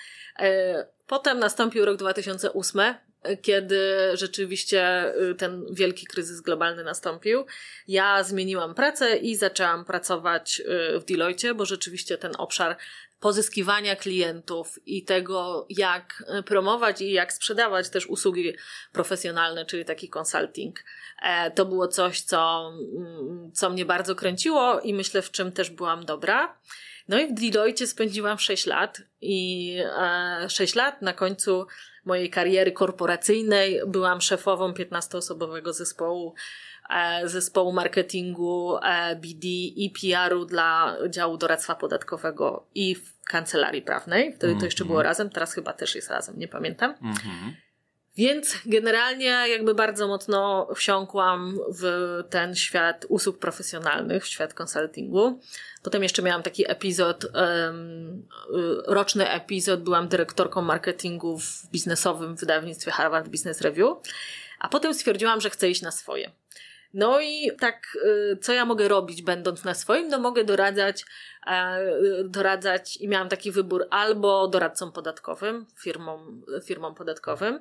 Potem 1.07 1.39
nastąpił 1.39 1.85
rok 1.85 1.97
2008 1.97 2.95
kiedy 3.41 3.81
rzeczywiście 4.13 5.13
y, 5.31 5.35
ten 5.35 5.65
wielki 5.71 6.05
kryzys 6.07 6.41
globalny 6.41 6.83
nastąpił. 6.83 7.45
Ja 7.87 8.23
zmieniłam 8.23 8.75
pracę 8.75 9.17
i 9.17 9.35
zaczęłam 9.35 9.85
pracować 9.85 10.59
y, 10.95 10.99
w 10.99 11.05
Deloitte, 11.05 11.53
bo 11.53 11.65
rzeczywiście 11.65 12.17
ten 12.17 12.31
obszar 12.37 12.77
pozyskiwania 13.23 13.95
klientów 13.95 14.79
i 14.85 15.03
tego, 15.03 15.65
jak 15.69 16.23
y, 16.39 16.43
promować 16.43 17.01
i 17.01 17.11
jak 17.11 17.33
sprzedawać 17.33 17.89
też 17.89 18.07
usługi 18.07 18.53
profesjonalne, 18.91 19.65
czyli 19.65 19.85
taki 19.85 20.09
consulting, 20.19 20.83
e, 21.21 21.51
to 21.51 21.65
było 21.65 21.87
coś, 21.87 22.21
co, 22.21 22.71
mm, 22.97 23.51
co 23.53 23.69
mnie 23.69 23.85
bardzo 23.85 24.15
kręciło 24.15 24.79
i 24.79 24.93
myślę, 24.93 25.21
w 25.21 25.31
czym 25.31 25.51
też 25.51 25.69
byłam 25.69 26.05
dobra. 26.05 26.57
No 27.07 27.19
i 27.19 27.27
w 27.27 27.33
Deloitte 27.33 27.87
spędziłam 27.87 28.39
6 28.39 28.65
lat 28.65 29.01
i 29.21 29.77
6 30.49 30.77
e, 30.77 30.79
lat 30.79 31.01
na 31.01 31.13
końcu 31.13 31.67
mojej 32.05 32.29
kariery 32.29 32.71
korporacyjnej 32.71 33.79
byłam 33.87 34.21
szefową 34.21 34.71
15-osobowego 34.71 35.73
zespołu 35.73 36.33
e, 36.89 37.29
zespołu 37.29 37.73
marketingu 37.73 38.77
e, 38.77 39.15
BD 39.15 39.47
i 39.75 39.93
PR-u 40.01 40.45
dla 40.45 40.97
działu 41.09 41.37
doradztwa 41.37 41.75
podatkowego 41.75 42.67
i 42.75 42.95
w 42.95 43.13
kancelarii 43.23 43.81
prawnej. 43.81 44.33
Wtedy 44.33 44.55
to 44.59 44.65
jeszcze 44.65 44.85
było 44.85 44.97
mhm. 44.97 45.09
razem, 45.09 45.29
teraz 45.29 45.53
chyba 45.53 45.73
też 45.73 45.95
jest 45.95 46.09
razem, 46.09 46.39
nie 46.39 46.47
pamiętam. 46.47 46.91
Mhm. 46.91 47.55
Więc 48.17 48.55
generalnie 48.65 49.25
jakby 49.25 49.75
bardzo 49.75 50.07
mocno 50.07 50.67
wsiąkłam 50.75 51.59
w 51.79 51.83
ten 52.29 52.55
świat 52.55 53.05
usług 53.09 53.39
profesjonalnych, 53.39 54.23
w 54.23 54.27
świat 54.27 54.53
konsultingu. 54.53 55.39
Potem 55.83 56.03
jeszcze 56.03 56.21
miałam 56.21 56.43
taki 56.43 56.71
epizod, 56.71 57.25
um, 57.25 58.27
roczny 58.85 59.29
epizod, 59.29 59.83
byłam 59.83 60.07
dyrektorką 60.07 60.61
marketingu 60.61 61.39
w 61.39 61.69
biznesowym 61.71 62.35
wydawnictwie 62.35 62.91
Harvard 62.91 63.29
Business 63.29 63.61
Review, 63.61 63.97
a 64.59 64.69
potem 64.69 64.93
stwierdziłam, 64.93 65.41
że 65.41 65.49
chcę 65.49 65.69
iść 65.69 65.81
na 65.81 65.91
swoje. 65.91 66.31
No 66.93 67.19
i 67.19 67.51
tak, 67.59 67.97
y, 68.05 68.37
co 68.41 68.53
ja 68.53 68.65
mogę 68.65 68.87
robić, 68.87 69.21
będąc 69.21 69.63
na 69.63 69.73
swoim? 69.73 70.07
No 70.07 70.19
mogę 70.19 70.43
doradzać, 70.43 71.05
e, 71.47 71.79
doradzać 72.23 72.97
i 72.97 73.07
miałam 73.07 73.29
taki 73.29 73.51
wybór 73.51 73.87
albo 73.89 74.47
doradcą 74.47 74.91
podatkowym, 74.91 75.65
firmą, 75.79 76.41
firmą 76.65 76.93
podatkowym, 76.93 77.59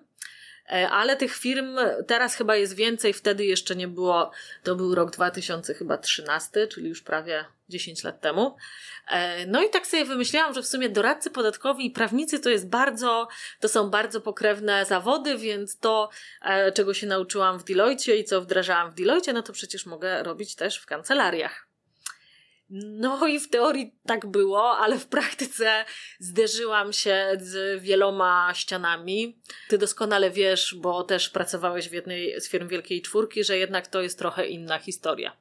ale 0.69 1.17
tych 1.17 1.37
firm 1.37 1.79
teraz 2.07 2.35
chyba 2.35 2.57
jest 2.57 2.75
więcej, 2.75 3.13
wtedy 3.13 3.45
jeszcze 3.45 3.77
nie 3.77 3.89
było, 3.89 4.31
to 4.63 4.75
był 4.75 4.95
rok 4.95 5.11
2013, 5.11 6.67
czyli 6.67 6.89
już 6.89 7.03
prawie 7.03 7.45
10 7.69 8.05
lat 8.05 8.21
temu. 8.21 8.57
E, 9.09 9.47
no 9.47 9.63
i 9.63 9.71
tak 9.71 9.87
sobie 9.87 10.05
wymyślałam, 10.05 10.55
że 10.55 10.63
w 10.63 10.67
sumie 10.67 10.89
doradcy 10.89 11.31
podatkowi 11.31 11.87
i 11.87 11.91
prawnicy 11.91 12.41
to 12.41 12.51
jest 12.51 12.69
bardzo, 12.69 13.29
to 13.61 13.69
są 13.69 13.91
bardzo 13.91 14.21
pokrewne 14.21 14.85
zawody, 14.85 15.39
więc 15.39 15.79
to, 15.79 16.11
e, 16.43 16.73
czego 16.73 16.95
się 16.95 17.07
nauczyłam 17.07 17.59
w 17.59 17.65
Deloitte 17.65 18.17
i 18.17 18.25
co 18.25 18.41
wdrażałam 18.41 18.91
w 18.91 18.95
Deloitte, 18.95 19.33
no 19.33 19.43
to 19.43 19.53
przecież 19.53 19.87
mogę 19.87 20.23
robić 20.23 20.55
też 20.55 20.79
w 20.79 20.87
kancelariach. 20.87 21.72
No 22.75 23.27
i 23.27 23.41
w 23.41 23.51
teorii 23.51 23.95
tak 24.07 24.27
było, 24.27 24.79
ale 24.79 24.99
w 24.99 25.07
praktyce 25.07 25.85
zderzyłam 26.19 26.93
się 26.93 27.31
z 27.41 27.83
wieloma 27.83 28.51
ścianami. 28.55 29.39
Ty 29.69 29.79
doskonale 29.79 30.31
wiesz, 30.31 30.77
bo 30.81 31.03
też 31.03 31.29
pracowałeś 31.29 31.89
w 31.89 31.93
jednej 31.93 32.41
z 32.41 32.49
firm 32.49 32.69
Wielkiej 32.69 33.03
Czwórki, 33.03 33.45
że 33.45 33.59
jednak 33.59 33.87
to 33.87 34.03
jest 34.03 34.19
trochę 34.19 34.47
inna 34.47 34.79
historia. 34.79 35.37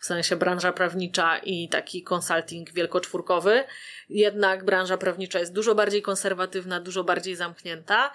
W 0.00 0.06
sensie 0.06 0.36
branża 0.36 0.72
prawnicza 0.72 1.38
i 1.38 1.68
taki 1.68 2.02
konsulting 2.02 2.72
wielkoczwórkowy. 2.72 3.64
Jednak 4.08 4.64
branża 4.64 4.96
prawnicza 4.96 5.38
jest 5.38 5.52
dużo 5.52 5.74
bardziej 5.74 6.02
konserwatywna, 6.02 6.80
dużo 6.80 7.04
bardziej 7.04 7.36
zamknięta 7.36 8.12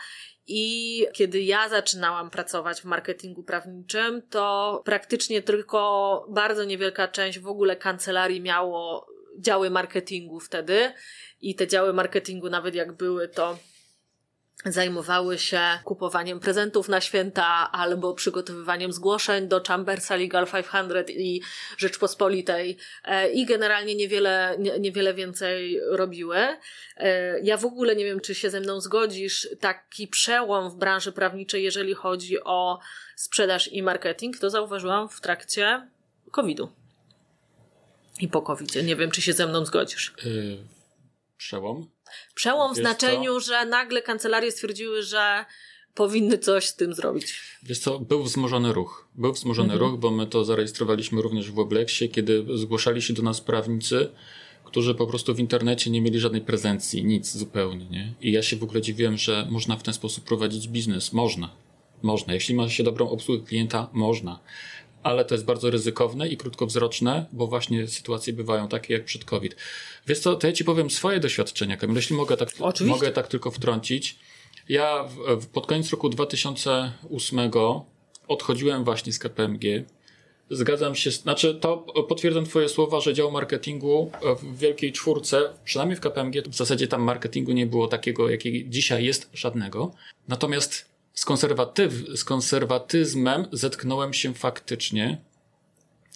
i 0.48 1.06
kiedy 1.14 1.42
ja 1.42 1.70
zaczynałam 1.70 2.30
pracować 2.30 2.82
w 2.82 2.86
marketingu 2.86 3.44
prawniczym, 3.44 4.22
to 4.30 4.82
praktycznie 4.86 5.42
tylko 5.42 6.26
bardzo 6.30 6.64
niewielka 6.64 7.08
część 7.08 7.40
w 7.40 7.48
ogóle 7.48 7.76
kancelarii 7.76 8.42
miało 8.42 9.08
działy 9.40 9.70
marketingu 9.70 10.40
wtedy. 10.40 10.92
I 11.42 11.56
te 11.56 11.68
działy 11.68 11.94
marketingu, 11.94 12.50
nawet 12.50 12.76
jak 12.76 12.94
były, 12.94 13.28
to 13.28 13.58
zajmowały 14.72 15.38
się 15.38 15.62
kupowaniem 15.84 16.40
prezentów 16.40 16.90
na 16.90 17.02
święta 17.02 17.72
albo 17.72 18.14
przygotowywaniem 18.14 18.94
zgłoszeń 18.94 19.48
do 19.48 19.64
Chambersa 19.68 20.16
Legal 20.16 20.48
500 20.48 21.10
i 21.10 21.42
Rzeczpospolitej 21.78 22.78
e, 23.04 23.32
i 23.32 23.46
generalnie 23.46 23.96
niewiele, 23.96 24.58
niewiele 24.80 25.14
więcej 25.14 25.80
robiły. 25.92 26.38
E, 26.98 27.40
ja 27.40 27.58
w 27.58 27.66
ogóle 27.66 27.96
nie 27.96 28.06
wiem, 28.06 28.20
czy 28.20 28.36
się 28.36 28.50
ze 28.50 28.60
mną 28.60 28.82
zgodzisz, 28.82 29.50
taki 29.60 30.08
przełom 30.08 30.70
w 30.70 30.76
branży 30.76 31.12
prawniczej, 31.12 31.64
jeżeli 31.64 31.94
chodzi 31.94 32.44
o 32.44 32.80
sprzedaż 33.16 33.68
i 33.68 33.84
marketing, 33.84 34.38
to 34.38 34.50
zauważyłam 34.50 35.10
w 35.10 35.22
trakcie 35.22 35.88
COVID-u 36.32 36.70
i 38.20 38.28
po 38.28 38.42
covid 38.42 38.72
-zie. 38.72 38.84
Nie 38.84 38.96
wiem, 38.96 39.12
czy 39.12 39.22
się 39.22 39.34
ze 39.34 39.48
mną 39.48 39.66
zgodzisz. 39.66 40.14
Yy, 40.26 40.58
przełom? 41.38 41.90
Przełom 42.36 42.74
w 42.74 42.78
znaczeniu, 42.78 43.34
co? 43.34 43.40
że 43.40 43.66
nagle 43.66 44.02
kancelarie 44.02 44.52
stwierdziły, 44.52 45.04
że 45.04 45.46
powinny 45.94 46.38
coś 46.38 46.66
z 46.66 46.76
tym 46.76 46.94
zrobić. 46.94 47.42
Wiesz 47.64 47.80
co, 47.80 48.00
był 48.00 48.24
wzmożony 48.24 48.74
ruch. 48.74 49.08
Był 49.16 49.34
wzmożony 49.34 49.74
mhm. 49.74 49.92
ruch, 49.92 50.00
bo 50.00 50.12
my 50.12 50.28
to 50.28 50.46
zarejestrowaliśmy 50.46 51.22
również 51.22 51.52
w 51.52 51.56
Weblexie, 51.56 52.08
kiedy 52.08 52.46
zgłaszali 52.56 53.02
się 53.02 53.14
do 53.14 53.22
nas 53.22 53.42
prawnicy, 53.42 54.10
którzy 54.64 54.96
po 54.96 55.08
prostu 55.08 55.34
w 55.34 55.40
internecie 55.40 55.90
nie 55.90 56.02
mieli 56.02 56.20
żadnej 56.20 56.42
prezencji, 56.42 57.06
nic 57.06 57.38
zupełnie, 57.38 57.86
nie? 57.86 58.14
I 58.22 58.32
ja 58.32 58.44
się 58.44 58.56
w 58.56 58.64
ogóle 58.64 58.82
dziwiłem, 58.82 59.18
że 59.18 59.48
można 59.50 59.76
w 59.76 59.84
ten 59.84 59.94
sposób 59.94 60.24
prowadzić 60.24 60.68
biznes. 60.68 61.14
Można. 61.14 61.50
Można. 62.02 62.34
Jeśli 62.34 62.56
ma 62.56 62.70
się 62.70 62.84
dobrą 62.84 63.10
obsługę 63.10 63.46
klienta, 63.46 63.90
można 63.94 64.40
ale 65.08 65.26
to 65.26 65.36
jest 65.36 65.46
bardzo 65.46 65.70
ryzykowne 65.70 66.28
i 66.28 66.38
krótkowzroczne, 66.38 67.26
bo 67.32 67.48
właśnie 67.48 67.88
sytuacje 67.88 68.34
bywają 68.34 68.68
takie 68.68 68.94
jak 68.94 69.06
przed 69.06 69.26
COVID. 69.26 69.56
Wiesz 70.08 70.20
co, 70.20 70.36
to 70.36 70.48
ja 70.48 70.54
ci 70.54 70.66
powiem 70.66 70.90
swoje 70.90 71.20
doświadczenia, 71.20 71.78
Kamil, 71.78 71.96
jeśli 71.96 72.16
mogę 72.16 72.38
tak, 72.38 72.50
mogę 72.86 73.12
tak 73.12 73.28
tylko 73.28 73.52
wtrącić. 73.52 74.20
Ja 74.70 75.04
w, 75.04 75.42
w, 75.42 75.48
pod 75.48 75.68
koniec 75.68 75.92
roku 75.92 76.10
2008 76.10 77.40
odchodziłem 78.28 78.84
właśnie 78.84 79.14
z 79.14 79.20
KPMG. 79.20 79.84
Zgadzam 80.50 80.96
się, 80.96 81.12
znaczy 81.12 81.56
to 81.56 81.78
potwierdzam 82.10 82.46
Twoje 82.46 82.70
słowa, 82.70 83.00
że 83.00 83.14
dział 83.14 83.32
marketingu 83.32 84.12
w 84.42 84.58
Wielkiej 84.58 84.92
Czwórce, 84.92 85.50
przynajmniej 85.64 85.98
w 85.98 86.02
KPMG, 86.02 86.42
w 86.48 86.56
zasadzie 86.56 86.88
tam 86.88 87.02
marketingu 87.02 87.52
nie 87.52 87.66
było 87.66 87.88
takiego, 87.88 88.30
jakiego 88.30 88.70
dzisiaj 88.70 89.06
jest, 89.06 89.30
żadnego. 89.34 89.92
Natomiast 90.28 90.97
z, 91.18 91.26
konserwatyw, 91.26 91.94
z 92.16 92.24
konserwatyzmem 92.24 93.48
zetknąłem 93.52 94.14
się 94.14 94.34
faktycznie 94.34 95.18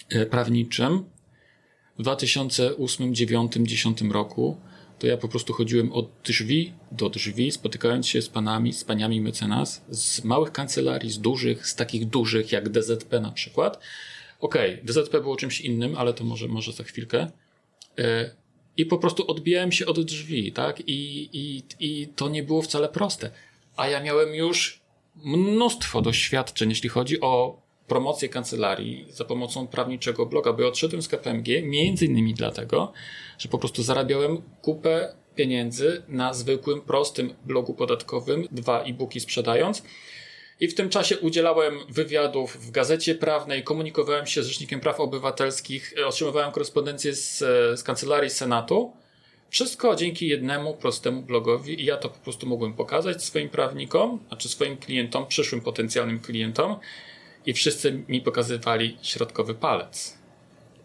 e, 0.10 0.26
prawniczym 0.26 1.04
w 1.98 2.02
2008, 2.02 2.78
2009, 2.78 3.52
2010 3.52 4.02
roku. 4.02 4.58
To 5.00 5.08
ja 5.08 5.18
po 5.18 5.28
prostu 5.28 5.54
chodziłem 5.54 5.92
od 5.94 6.10
drzwi 6.24 6.74
do 6.92 7.10
drzwi, 7.10 7.52
spotykając 7.52 8.08
się 8.08 8.22
z 8.22 8.30
panami, 8.30 8.74
z 8.74 8.84
paniami 8.84 9.22
mecenas, 9.22 9.82
z 9.90 10.24
małych 10.24 10.52
kancelarii, 10.52 11.12
z 11.12 11.20
dużych, 11.20 11.68
z 11.68 11.76
takich 11.76 12.06
dużych 12.06 12.52
jak 12.52 12.70
DZP 12.70 13.20
na 13.20 13.32
przykład. 13.32 13.80
Okej, 14.40 14.74
okay, 14.74 14.86
DZP 14.86 15.22
było 15.22 15.36
czymś 15.36 15.62
innym, 15.62 15.98
ale 15.98 16.14
to 16.14 16.24
może, 16.24 16.48
może 16.48 16.72
za 16.72 16.84
chwilkę. 16.84 17.32
E, 18.00 18.36
I 18.78 18.86
po 18.86 18.98
prostu 18.98 19.32
odbijałem 19.32 19.72
się 19.72 19.86
od 19.86 20.02
drzwi, 20.02 20.52
tak? 20.52 20.80
I, 20.80 21.30
i, 21.34 21.64
I 21.80 22.08
to 22.08 22.30
nie 22.30 22.44
było 22.44 22.62
wcale 22.62 22.90
proste. 22.90 23.32
A 23.78 23.88
ja 23.88 24.04
miałem 24.04 24.36
już 24.36 24.81
mnóstwo 25.16 26.02
doświadczeń, 26.02 26.70
jeśli 26.70 26.90
chodzi 26.90 27.22
o 27.22 27.62
promocję 27.88 28.30
kancelarii 28.30 29.06
za 29.10 29.26
pomocą 29.26 29.68
prawniczego 29.68 30.26
bloga, 30.26 30.54
bo 30.54 30.62
ja 30.62 30.68
odszedłem 30.68 31.02
z 31.02 31.08
KPMG 31.08 31.48
między 31.64 32.06
innymi 32.06 32.34
dlatego, 32.34 32.94
że 33.38 33.50
po 33.50 33.58
prostu 33.58 33.84
zarabiałem 33.84 34.42
kupę 34.62 35.16
pieniędzy 35.36 36.04
na 36.08 36.34
zwykłym, 36.34 36.82
prostym 36.82 37.34
blogu 37.46 37.74
podatkowym, 37.74 38.48
dwa 38.52 38.84
e-booki 38.84 39.20
sprzedając. 39.20 39.84
I 40.60 40.68
w 40.68 40.76
tym 40.76 40.90
czasie 40.90 41.20
udzielałem 41.20 41.80
wywiadów 41.90 42.58
w 42.58 42.72
gazecie 42.72 43.16
prawnej, 43.16 43.64
komunikowałem 43.64 44.28
się 44.28 44.44
z 44.44 44.48
Rzecznikiem 44.48 44.80
Praw 44.80 45.00
Obywatelskich, 45.00 45.94
otrzymywałem 46.06 46.52
korespondencję 46.52 47.16
z, 47.16 47.38
z 47.80 47.84
Kancelarii 47.84 48.30
Senatu 48.30 48.94
wszystko 49.52 49.96
dzięki 49.96 50.28
jednemu 50.28 50.74
prostemu 50.74 51.22
blogowi 51.22 51.82
i 51.82 51.86
ja 51.86 51.98
to 51.98 52.10
po 52.10 52.20
prostu 52.20 52.48
mogłem 52.48 52.74
pokazać 52.74 53.24
swoim 53.24 53.50
prawnikom, 53.50 54.20
znaczy 54.28 54.50
swoim 54.50 54.78
klientom, 54.78 55.28
przyszłym 55.28 55.62
potencjalnym 55.62 56.20
klientom 56.20 56.76
i 57.46 57.54
wszyscy 57.54 58.04
mi 58.08 58.22
pokazywali 58.22 58.98
środkowy 59.02 59.56
palec. 59.56 60.18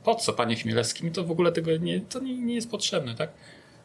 Po 0.04 0.14
co, 0.14 0.32
panie 0.32 0.56
Chmielewski? 0.56 1.04
Mi 1.04 1.12
to 1.12 1.24
w 1.24 1.30
ogóle 1.30 1.52
tego 1.52 1.76
nie, 1.76 2.00
to 2.00 2.20
nie, 2.20 2.38
nie 2.38 2.54
jest 2.54 2.70
potrzebne, 2.70 3.14
tak? 3.14 3.30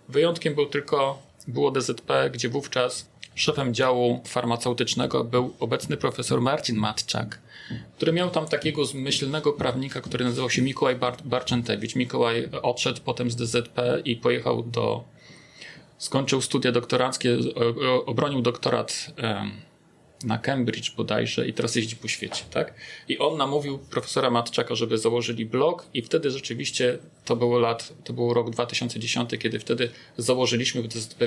Wyjątkiem 0.10 0.56
był 0.56 0.66
tylko, 0.66 1.22
było 1.48 1.72
DZP, 1.72 2.30
gdzie 2.30 2.50
wówczas 2.50 3.11
szefem 3.42 3.74
działu 3.74 4.22
farmaceutycznego 4.26 5.24
był 5.24 5.54
obecny 5.60 5.98
profesor 5.98 6.42
Marcin 6.42 6.76
Matczak, 6.76 7.40
który 7.96 8.14
miał 8.14 8.30
tam 8.30 8.48
takiego 8.48 8.86
zmyślnego 8.86 9.54
prawnika, 9.54 10.02
który 10.02 10.26
nazywał 10.26 10.50
się 10.50 10.62
Mikołaj 10.62 10.96
Bar 10.96 11.18
Barczentewicz. 11.26 11.96
Mikołaj 11.96 12.50
odszedł 12.62 13.02
potem 13.06 13.32
z 13.32 13.36
DZP 13.36 14.02
i 14.06 14.16
pojechał 14.16 14.64
do. 14.64 15.04
Skończył 15.98 16.42
studia 16.42 16.72
doktoranckie, 16.72 17.38
obronił 18.06 18.42
doktorat 18.42 19.14
na 20.24 20.38
Cambridge 20.38 20.96
bodajże 20.96 21.48
i 21.48 21.54
teraz 21.54 21.76
jeździ 21.76 21.96
po 21.96 22.08
świecie, 22.08 22.44
tak? 22.52 22.74
I 23.08 23.18
on 23.18 23.38
namówił 23.38 23.80
profesora 23.80 24.30
Matczaka, 24.30 24.76
żeby 24.76 24.98
założyli 24.98 25.46
blog 25.46 25.86
i 25.94 26.02
wtedy 26.02 26.32
rzeczywiście 26.32 26.98
to 27.26 27.36
było 27.36 27.60
lat, 27.60 27.94
to 28.04 28.14
był 28.14 28.34
rok 28.34 28.50
2010, 28.50 29.30
kiedy 29.40 29.60
wtedy 29.60 29.90
założyliśmy 30.18 30.84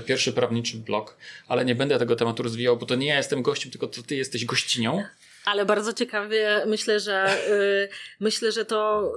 pierwszy 0.07 0.33
prawniczy 0.33 0.76
blog, 0.76 1.16
ale 1.48 1.64
nie 1.64 1.74
będę 1.74 1.98
tego 1.98 2.16
tematu 2.16 2.42
rozwijał, 2.42 2.76
bo 2.76 2.87
to 2.87 2.94
nie 2.94 3.07
ja 3.07 3.16
jestem 3.16 3.42
gościem, 3.42 3.70
tylko 3.70 3.87
to 3.87 4.02
ty 4.02 4.16
jesteś 4.16 4.44
gościnią. 4.44 5.04
Ale 5.44 5.66
bardzo 5.66 5.92
ciekawie 5.92 6.62
myślę, 6.66 7.00
że 7.00 7.48
y, 7.50 7.88
myślę, 8.20 8.52
że 8.52 8.64
to 8.64 9.12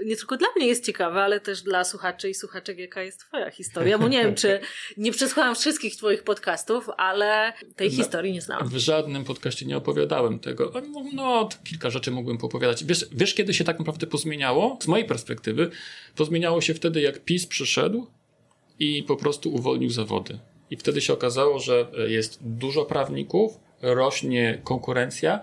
y, 0.00 0.04
nie 0.04 0.16
tylko 0.16 0.36
dla 0.36 0.48
mnie 0.56 0.66
jest 0.66 0.84
ciekawe, 0.84 1.22
ale 1.22 1.40
też 1.40 1.62
dla 1.62 1.84
słuchaczy 1.84 2.30
i 2.30 2.34
słuchaczek, 2.34 2.78
jaka 2.78 3.02
jest 3.02 3.20
twoja 3.20 3.50
historia. 3.50 3.98
Bo 3.98 4.08
nie 4.08 4.24
wiem, 4.24 4.34
czy 4.34 4.60
nie 4.96 5.12
przesłuchałam 5.12 5.54
wszystkich 5.54 5.96
twoich 5.96 6.22
podcastów, 6.22 6.88
ale 6.96 7.52
tej 7.76 7.90
no, 7.90 7.96
historii 7.96 8.32
nie 8.32 8.40
znałam. 8.40 8.68
W 8.68 8.76
żadnym 8.76 9.24
podcaście 9.24 9.66
nie 9.66 9.76
opowiadałem 9.76 10.38
tego. 10.38 10.72
No, 10.92 11.04
no 11.12 11.48
kilka 11.64 11.90
rzeczy 11.90 12.10
mógłbym 12.10 12.38
opowiadać. 12.42 12.84
Wiesz, 12.84 13.06
wiesz, 13.12 13.34
kiedy 13.34 13.54
się 13.54 13.64
tak 13.64 13.78
naprawdę 13.78 14.06
pozmieniało? 14.06 14.78
Z 14.82 14.86
mojej 14.86 15.06
perspektywy 15.06 15.70
pozmieniało 16.16 16.60
się 16.60 16.74
wtedy, 16.74 17.00
jak 17.00 17.24
PiS 17.24 17.46
przyszedł 17.46 18.06
i 18.78 19.02
po 19.02 19.16
prostu 19.16 19.54
uwolnił 19.54 19.90
zawody. 19.90 20.38
I 20.70 20.76
wtedy 20.76 21.00
się 21.00 21.12
okazało, 21.12 21.58
że 21.58 21.86
jest 22.08 22.38
dużo 22.40 22.84
prawników, 22.84 23.63
rośnie 23.84 24.60
konkurencja 24.64 25.40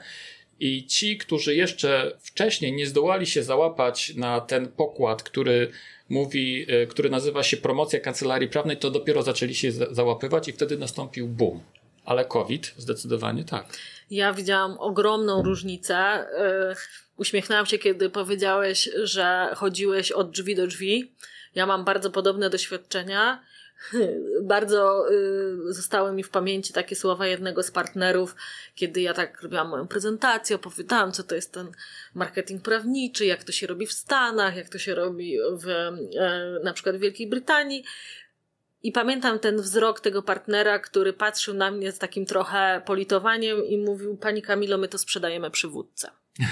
i 0.59 0.85
ci, 0.85 1.17
którzy 1.17 1.55
jeszcze 1.55 2.17
wcześniej 2.19 2.73
nie 2.73 2.87
zdołali 2.87 3.25
się 3.25 3.43
załapać 3.43 4.15
na 4.15 4.41
ten 4.41 4.67
pokład, 4.67 5.23
który 5.23 5.71
mówi, 6.09 6.65
e, 6.69 6.87
który 6.87 7.09
nazywa 7.09 7.43
się 7.43 7.57
promocja 7.57 7.99
kancelarii 7.99 8.49
prawnej, 8.49 8.77
to 8.77 8.91
dopiero 8.91 9.21
zaczęli 9.21 9.55
się 9.55 9.71
załapywać 9.71 10.47
i 10.47 10.53
wtedy 10.53 10.77
nastąpił 10.77 11.27
boom. 11.27 11.59
Ale 12.05 12.25
COVID 12.25 12.73
zdecydowanie 12.77 13.43
tak. 13.43 13.65
Ja 14.11 14.33
widziałam 14.33 14.77
ogromną 14.79 15.43
różnicę. 15.43 15.95
E, 15.95 16.75
uśmiechnęłam 17.17 17.65
się, 17.65 17.77
kiedy 17.77 18.09
powiedziałeś, 18.09 18.89
że 19.03 19.49
chodziłeś 19.55 20.11
od 20.11 20.31
drzwi 20.31 20.55
do 20.55 20.67
drzwi. 20.67 21.11
Ja 21.55 21.65
mam 21.65 21.85
bardzo 21.85 22.11
podobne 22.11 22.49
doświadczenia. 22.49 23.43
Bardzo 24.41 25.11
y, 25.11 25.73
zostały 25.73 26.13
mi 26.13 26.23
w 26.23 26.29
pamięci 26.29 26.73
takie 26.73 26.95
słowa 26.95 27.27
jednego 27.27 27.63
z 27.63 27.71
partnerów, 27.71 28.35
kiedy 28.75 29.01
ja 29.01 29.13
tak 29.13 29.41
robiłam 29.41 29.69
moją 29.69 29.87
prezentację, 29.87 30.55
opowiadałam, 30.55 31.11
co 31.11 31.23
to 31.23 31.35
jest 31.35 31.53
ten 31.53 31.71
marketing 32.13 32.61
prawniczy, 32.61 33.25
jak 33.25 33.43
to 33.43 33.51
się 33.51 33.67
robi 33.67 33.87
w 33.87 33.93
Stanach, 33.93 34.55
jak 34.55 34.69
to 34.69 34.77
się 34.77 34.95
robi 34.95 35.37
w, 35.51 35.67
e, 35.67 36.59
na 36.63 36.73
przykład 36.73 36.95
w 36.95 36.99
Wielkiej 36.99 37.27
Brytanii. 37.27 37.83
I 38.83 38.91
pamiętam 38.91 39.39
ten 39.39 39.61
wzrok 39.61 39.99
tego 39.99 40.23
partnera, 40.23 40.79
który 40.79 41.13
patrzył 41.13 41.53
na 41.53 41.71
mnie 41.71 41.91
z 41.91 41.99
takim 41.99 42.25
trochę 42.25 42.81
politowaniem 42.85 43.65
i 43.65 43.77
mówił: 43.77 44.17
Pani 44.17 44.41
Kamilo, 44.41 44.77
my 44.77 44.87
to 44.87 44.97
sprzedajemy 44.97 45.51
przywódcę. 45.51 46.11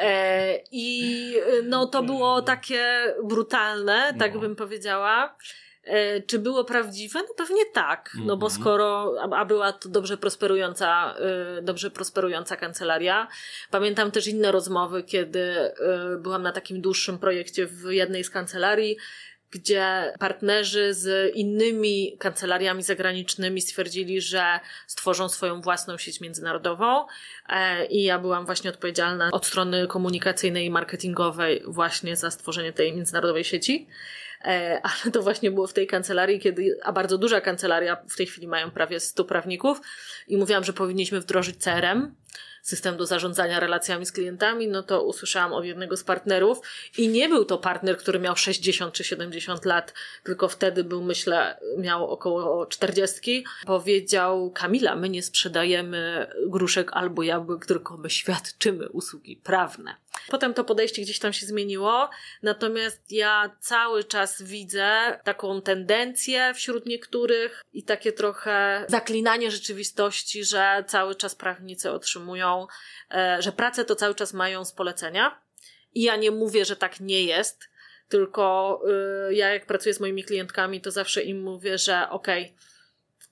E, 0.00 0.60
I 0.72 1.34
no, 1.64 1.86
to 1.86 2.02
było 2.02 2.42
takie 2.42 3.14
brutalne, 3.24 4.14
tak 4.18 4.34
no. 4.34 4.40
bym 4.40 4.56
powiedziała. 4.56 5.36
E, 5.88 6.22
czy 6.22 6.38
było 6.38 6.64
prawdziwe? 6.64 7.20
No 7.22 7.34
pewnie 7.36 7.62
tak, 7.72 8.10
no 8.24 8.36
bo 8.36 8.46
mhm. 8.46 8.60
skoro, 8.60 9.14
a 9.36 9.44
była 9.44 9.72
to 9.72 9.88
dobrze 9.88 10.16
prosperująca, 10.16 11.14
e, 11.58 11.62
dobrze 11.62 11.90
prosperująca 11.90 12.56
kancelaria. 12.56 13.28
Pamiętam 13.70 14.10
też 14.10 14.26
inne 14.26 14.52
rozmowy, 14.52 15.02
kiedy 15.02 15.40
e, 15.40 15.72
byłam 16.20 16.42
na 16.42 16.52
takim 16.52 16.80
dłuższym 16.80 17.18
projekcie 17.18 17.66
w 17.66 17.90
jednej 17.90 18.24
z 18.24 18.30
kancelarii, 18.30 18.96
gdzie 19.50 20.12
partnerzy 20.18 20.94
z 20.94 21.34
innymi 21.34 22.16
kancelariami 22.18 22.82
zagranicznymi 22.82 23.60
stwierdzili, 23.60 24.20
że 24.20 24.60
stworzą 24.86 25.28
swoją 25.28 25.60
własną 25.60 25.98
sieć 25.98 26.20
międzynarodową. 26.20 27.06
I 27.90 28.02
ja 28.02 28.18
byłam 28.18 28.46
właśnie 28.46 28.70
odpowiedzialna 28.70 29.28
od 29.32 29.46
strony 29.46 29.86
komunikacyjnej 29.86 30.66
i 30.66 30.70
marketingowej 30.70 31.62
właśnie 31.66 32.16
za 32.16 32.30
stworzenie 32.30 32.72
tej 32.72 32.92
międzynarodowej 32.92 33.44
sieci. 33.44 33.88
E, 34.44 34.80
ale 34.82 35.12
to 35.12 35.22
właśnie 35.22 35.50
było 35.50 35.66
w 35.66 35.72
tej 35.72 35.86
kancelarii, 35.86 36.40
kiedy, 36.40 36.78
a 36.82 36.92
bardzo 36.92 37.18
duża 37.18 37.40
kancelaria, 37.40 37.96
w 38.08 38.16
tej 38.16 38.26
chwili 38.26 38.48
mają 38.48 38.70
prawie 38.70 39.00
100 39.00 39.24
prawników 39.24 39.80
i 40.28 40.36
mówiłam, 40.36 40.64
że 40.64 40.72
powinniśmy 40.72 41.20
wdrożyć 41.20 41.56
CRM, 41.56 42.14
system 42.62 42.96
do 42.96 43.06
zarządzania 43.06 43.60
relacjami 43.60 44.06
z 44.06 44.12
klientami, 44.12 44.68
no 44.68 44.82
to 44.82 45.04
usłyszałam 45.04 45.52
od 45.52 45.64
jednego 45.64 45.96
z 45.96 46.04
partnerów 46.04 46.60
i 46.98 47.08
nie 47.08 47.28
był 47.28 47.44
to 47.44 47.58
partner, 47.58 47.98
który 47.98 48.18
miał 48.18 48.36
60 48.36 48.94
czy 48.94 49.04
70 49.04 49.64
lat, 49.64 49.94
tylko 50.24 50.48
wtedy 50.48 50.84
był, 50.84 51.02
myślę, 51.02 51.60
miał 51.78 52.10
około 52.10 52.66
40. 52.66 53.44
Powiedział, 53.66 54.50
Kamila, 54.50 54.96
my 54.96 55.08
nie 55.08 55.22
sprzedajemy 55.22 56.26
gruszek 56.46 56.90
albo 56.92 57.22
jabłek, 57.22 57.66
tylko 57.66 57.96
my 57.96 58.10
świadczymy 58.10 58.88
usługi 58.88 59.36
prawne. 59.36 59.96
Potem 60.28 60.54
to 60.54 60.64
podejście 60.64 61.02
gdzieś 61.02 61.18
tam 61.18 61.32
się 61.32 61.46
zmieniło, 61.46 62.10
natomiast 62.42 63.12
ja 63.12 63.56
cały 63.60 64.04
czas 64.04 64.42
widzę 64.42 65.20
taką 65.24 65.62
tendencję 65.62 66.54
wśród 66.54 66.86
niektórych 66.86 67.64
i 67.72 67.82
takie 67.82 68.12
trochę 68.12 68.84
zaklinanie 68.88 69.50
rzeczywistości, 69.50 70.44
że 70.44 70.84
cały 70.86 71.14
czas 71.14 71.34
prawnicy 71.34 71.90
otrzymują, 71.90 72.66
e, 73.10 73.42
że 73.42 73.52
pracę 73.52 73.84
to 73.84 73.96
cały 73.96 74.14
czas 74.14 74.32
mają 74.32 74.64
z 74.64 74.72
polecenia. 74.72 75.40
I 75.94 76.02
ja 76.02 76.16
nie 76.16 76.30
mówię, 76.30 76.64
że 76.64 76.76
tak 76.76 77.00
nie 77.00 77.24
jest, 77.24 77.68
tylko 78.08 78.80
e, 79.28 79.34
ja 79.34 79.48
jak 79.48 79.66
pracuję 79.66 79.94
z 79.94 80.00
moimi 80.00 80.24
klientkami, 80.24 80.80
to 80.80 80.90
zawsze 80.90 81.22
im 81.22 81.42
mówię, 81.42 81.78
że 81.78 82.10
okej, 82.10 82.42
okay, 82.42 82.56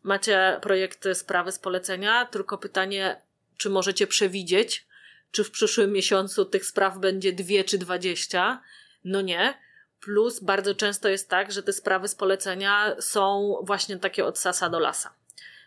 macie 0.02 0.58
projekty, 0.62 1.14
sprawy 1.14 1.52
z 1.52 1.58
polecenia, 1.58 2.26
tylko 2.26 2.58
pytanie, 2.58 3.20
czy 3.56 3.70
możecie 3.70 4.06
przewidzieć, 4.06 4.86
czy 5.30 5.44
w 5.44 5.50
przyszłym 5.50 5.92
miesiącu 5.92 6.44
tych 6.44 6.66
spraw 6.66 6.98
będzie 6.98 7.32
dwie 7.32 7.64
czy 7.64 7.78
dwadzieścia. 7.78 8.62
No 9.04 9.20
nie. 9.20 9.54
Plus 10.00 10.40
bardzo 10.40 10.74
często 10.74 11.08
jest 11.08 11.30
tak, 11.30 11.52
że 11.52 11.62
te 11.62 11.72
sprawy 11.72 12.08
z 12.08 12.14
polecenia 12.14 12.96
są 13.00 13.56
właśnie 13.62 13.96
takie 13.96 14.24
od 14.24 14.38
sasa 14.38 14.68
do 14.68 14.78
lasa. 14.78 15.14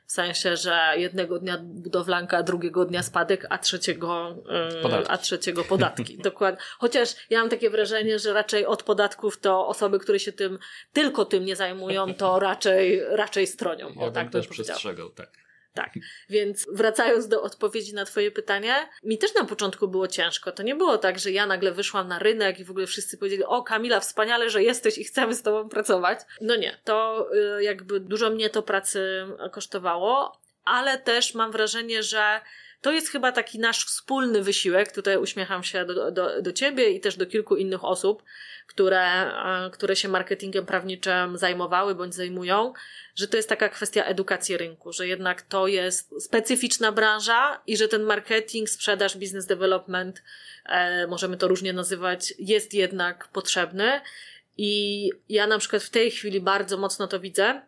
W 0.05 0.11
sensie, 0.11 0.57
że 0.57 0.79
jednego 0.95 1.39
dnia 1.39 1.57
budowlanka, 1.61 2.43
drugiego 2.43 2.85
dnia 2.85 3.03
spadek, 3.03 3.45
a 3.49 3.57
trzeciego, 3.57 4.35
yy, 4.83 5.07
a 5.07 5.17
trzeciego 5.17 5.63
podatki. 5.63 6.17
Dokładnie. 6.29 6.61
Chociaż 6.79 7.15
ja 7.29 7.39
mam 7.39 7.49
takie 7.49 7.69
wrażenie, 7.69 8.19
że 8.19 8.33
raczej 8.33 8.65
od 8.65 8.83
podatków 8.83 9.39
to 9.39 9.67
osoby, 9.67 9.99
które 9.99 10.19
się 10.19 10.31
tym, 10.31 10.59
tylko 10.93 11.25
tym 11.25 11.45
nie 11.45 11.55
zajmują, 11.55 12.13
to 12.13 12.39
raczej, 12.39 13.01
raczej 13.09 13.47
stronią. 13.47 13.93
Ja 14.01 14.11
tak 14.11 14.31
też 14.31 14.47
przestrzegał, 14.47 15.09
tak. 15.09 15.48
Tak, 15.79 15.93
więc 16.29 16.67
wracając 16.71 17.27
do 17.27 17.41
odpowiedzi 17.41 17.93
na 17.93 18.05
Twoje 18.05 18.31
pytanie, 18.31 18.89
mi 19.03 19.17
też 19.17 19.35
na 19.35 19.45
początku 19.45 19.87
było 19.87 20.07
ciężko. 20.07 20.51
To 20.51 20.63
nie 20.63 20.75
było 20.75 20.97
tak, 20.97 21.19
że 21.19 21.31
ja 21.31 21.45
nagle 21.45 21.71
wyszłam 21.71 22.07
na 22.07 22.19
rynek 22.19 22.59
i 22.59 22.63
w 22.63 22.71
ogóle 22.71 22.87
wszyscy 22.87 23.17
powiedzieli: 23.17 23.43
O, 23.43 23.63
Kamila, 23.63 23.99
wspaniale, 23.99 24.49
że 24.49 24.63
jesteś 24.63 24.97
i 24.97 25.03
chcemy 25.03 25.35
z 25.35 25.41
Tobą 25.41 25.69
pracować. 25.69 26.19
No 26.41 26.55
nie, 26.55 26.77
to 26.83 27.27
y, 27.57 27.63
jakby 27.63 27.99
dużo 27.99 28.29
mnie 28.29 28.49
to 28.49 28.63
pracy 28.63 29.25
kosztowało, 29.51 30.41
ale 30.65 30.97
też 30.97 31.33
mam 31.33 31.51
wrażenie, 31.51 32.03
że 32.03 32.41
to 32.81 32.91
jest 32.91 33.09
chyba 33.09 33.31
taki 33.31 33.59
nasz 33.59 33.85
wspólny 33.85 34.43
wysiłek. 34.43 34.91
Tutaj 34.91 35.17
uśmiecham 35.17 35.63
się 35.63 35.85
do, 35.85 36.11
do, 36.11 36.41
do 36.41 36.53
ciebie 36.53 36.89
i 36.89 36.99
też 36.99 37.17
do 37.17 37.25
kilku 37.25 37.55
innych 37.55 37.83
osób, 37.83 38.23
które, 38.67 39.01
e, 39.65 39.69
które 39.69 39.95
się 39.95 40.07
marketingiem 40.07 40.65
prawniczym 40.65 41.37
zajmowały 41.37 41.95
bądź 41.95 42.15
zajmują, 42.15 42.73
że 43.15 43.27
to 43.27 43.37
jest 43.37 43.49
taka 43.49 43.69
kwestia 43.69 44.03
edukacji 44.03 44.57
rynku, 44.57 44.93
że 44.93 45.07
jednak 45.07 45.41
to 45.41 45.67
jest 45.67 46.23
specyficzna 46.23 46.91
branża 46.91 47.61
i 47.67 47.77
że 47.77 47.87
ten 47.87 48.03
marketing, 48.03 48.69
sprzedaż, 48.69 49.17
business 49.17 49.45
development, 49.45 50.23
e, 50.65 51.07
możemy 51.07 51.37
to 51.37 51.47
różnie 51.47 51.73
nazywać, 51.73 52.33
jest 52.39 52.73
jednak 52.73 53.27
potrzebny. 53.27 54.01
I 54.57 55.11
ja 55.29 55.47
na 55.47 55.57
przykład 55.57 55.83
w 55.83 55.89
tej 55.89 56.11
chwili 56.11 56.41
bardzo 56.41 56.77
mocno 56.77 57.07
to 57.07 57.19
widzę, 57.19 57.61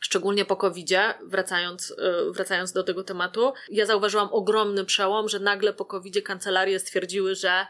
szczególnie 0.00 0.44
po 0.44 0.56
covid 0.56 0.90
wracając, 1.22 1.94
e, 1.98 2.32
wracając 2.32 2.72
do 2.72 2.82
tego 2.82 3.04
tematu, 3.04 3.52
ja 3.70 3.86
zauważyłam 3.86 4.28
ogromny 4.32 4.84
przełom, 4.84 5.28
że 5.28 5.40
nagle 5.40 5.72
po 5.72 5.84
covid 5.84 6.24
kancelarie 6.24 6.78
stwierdziły, 6.78 7.34
że 7.34 7.66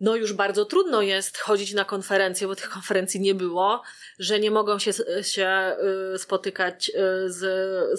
no 0.00 0.16
już 0.16 0.32
bardzo 0.32 0.64
trudno 0.64 1.02
jest 1.02 1.38
chodzić 1.38 1.74
na 1.74 1.84
konferencje, 1.84 2.46
bo 2.46 2.56
tych 2.56 2.68
konferencji 2.68 3.20
nie 3.20 3.34
było, 3.34 3.82
że 4.18 4.40
nie 4.40 4.50
mogą 4.50 4.78
się, 4.78 4.92
się 5.22 5.76
y, 6.14 6.18
spotykać 6.18 6.88
y, 6.88 6.92
z, 7.30 7.40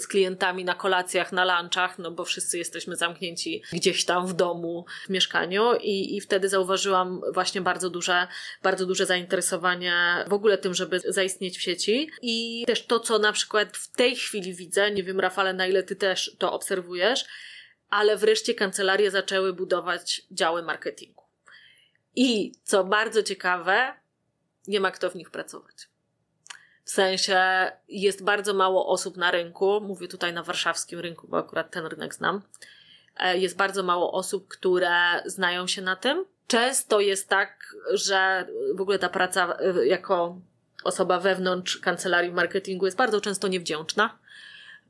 z 0.02 0.06
klientami 0.06 0.64
na 0.64 0.74
kolacjach, 0.74 1.32
na 1.32 1.60
lunchach, 1.60 1.98
no 1.98 2.10
bo 2.10 2.24
wszyscy 2.24 2.58
jesteśmy 2.58 2.96
zamknięci 2.96 3.62
gdzieś 3.72 4.04
tam 4.04 4.26
w 4.26 4.32
domu, 4.32 4.84
w 5.06 5.10
mieszkaniu 5.10 5.74
i, 5.80 6.16
i 6.16 6.20
wtedy 6.20 6.48
zauważyłam 6.48 7.20
właśnie 7.32 7.60
bardzo 7.60 7.90
duże, 7.90 8.26
bardzo 8.62 8.86
duże 8.86 9.06
zainteresowanie 9.06 10.24
w 10.28 10.32
ogóle 10.32 10.58
tym, 10.58 10.74
żeby 10.74 11.00
zaistnieć 11.00 11.58
w 11.58 11.62
sieci 11.62 12.10
i 12.22 12.64
też 12.66 12.86
to, 12.86 13.00
co 13.00 13.18
na 13.18 13.32
przykład 13.32 13.76
w 13.76 13.96
tej 13.96 14.16
chwili 14.16 14.54
widzę, 14.54 14.90
nie 14.90 15.02
wiem 15.02 15.20
Rafale, 15.20 15.52
na 15.52 15.66
ile 15.66 15.82
ty 15.82 15.96
też 15.96 16.36
to 16.38 16.52
obserwujesz, 16.52 17.24
ale 17.90 18.16
wreszcie 18.16 18.54
kancelarie 18.54 19.10
zaczęły 19.10 19.52
budować 19.52 20.22
działy 20.30 20.62
marketingu. 20.62 21.27
I 22.20 22.52
co 22.64 22.84
bardzo 22.84 23.22
ciekawe, 23.22 23.94
nie 24.68 24.80
ma 24.80 24.90
kto 24.90 25.10
w 25.10 25.14
nich 25.14 25.30
pracować. 25.30 25.88
W 26.84 26.90
sensie 26.90 27.40
jest 27.88 28.24
bardzo 28.24 28.54
mało 28.54 28.88
osób 28.88 29.16
na 29.16 29.30
rynku, 29.30 29.80
mówię 29.80 30.08
tutaj 30.08 30.32
na 30.32 30.42
warszawskim 30.42 31.00
rynku, 31.00 31.28
bo 31.28 31.38
akurat 31.38 31.70
ten 31.70 31.86
rynek 31.86 32.14
znam. 32.14 32.42
E, 33.16 33.38
jest 33.38 33.56
bardzo 33.56 33.82
mało 33.82 34.12
osób, 34.12 34.48
które 34.48 35.22
znają 35.26 35.66
się 35.66 35.82
na 35.82 35.96
tym. 35.96 36.24
Często 36.46 37.00
jest 37.00 37.28
tak, 37.28 37.76
że 37.92 38.46
w 38.74 38.80
ogóle 38.80 38.98
ta 38.98 39.08
praca 39.08 39.56
e, 39.60 39.86
jako 39.86 40.40
osoba 40.84 41.20
wewnątrz 41.20 41.76
kancelarii 41.78 42.32
marketingu 42.32 42.86
jest 42.86 42.98
bardzo 42.98 43.20
często 43.20 43.48
niewdzięczna, 43.48 44.18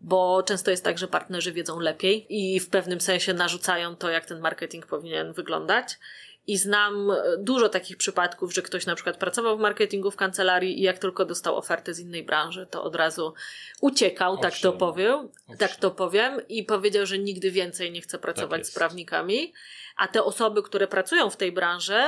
bo 0.00 0.42
często 0.42 0.70
jest 0.70 0.84
tak, 0.84 0.98
że 0.98 1.08
partnerzy 1.08 1.52
wiedzą 1.52 1.80
lepiej 1.80 2.26
i 2.28 2.60
w 2.60 2.68
pewnym 2.68 3.00
sensie 3.00 3.34
narzucają 3.34 3.96
to, 3.96 4.10
jak 4.10 4.26
ten 4.26 4.40
marketing 4.40 4.86
powinien 4.86 5.32
wyglądać. 5.32 5.98
I 6.48 6.56
znam 6.56 7.10
e, 7.10 7.16
dużo 7.38 7.68
takich 7.68 7.96
przypadków, 7.96 8.54
że 8.54 8.62
ktoś 8.62 8.86
na 8.86 8.94
przykład 8.94 9.16
pracował 9.16 9.58
w 9.58 9.60
marketingu 9.60 10.10
w 10.10 10.16
kancelarii 10.16 10.78
i 10.78 10.82
jak 10.82 10.98
tylko 10.98 11.24
dostał 11.24 11.56
ofertę 11.56 11.94
z 11.94 12.00
innej 12.00 12.22
branży, 12.22 12.66
to 12.70 12.82
od 12.82 12.96
razu 12.96 13.34
uciekał, 13.80 14.32
Owszem. 14.32 14.50
tak 14.50 14.60
to 14.60 14.72
powiem, 14.72 15.14
Owszem. 15.14 15.58
tak 15.58 15.76
to 15.76 15.90
powiem 15.90 16.40
i 16.48 16.64
powiedział, 16.64 17.06
że 17.06 17.18
nigdy 17.18 17.50
więcej 17.50 17.92
nie 17.92 18.00
chce 18.00 18.18
pracować 18.18 18.60
tak 18.60 18.66
z 18.66 18.74
prawnikami. 18.74 19.52
A 19.96 20.08
te 20.08 20.24
osoby, 20.24 20.62
które 20.62 20.86
pracują 20.86 21.30
w 21.30 21.36
tej 21.36 21.52
branży, 21.52 22.02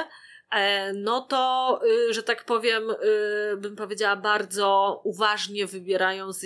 e, 0.51 0.93
no 0.93 1.21
to, 1.21 1.81
y, 2.09 2.15
że 2.15 2.23
tak 2.23 2.45
powiem, 2.45 2.91
y, 2.91 3.57
bym 3.57 3.77
powiedziała, 3.77 4.17
bardzo 4.17 5.01
uważnie 5.05 5.67
wybierają, 5.67 6.33
z, 6.33 6.41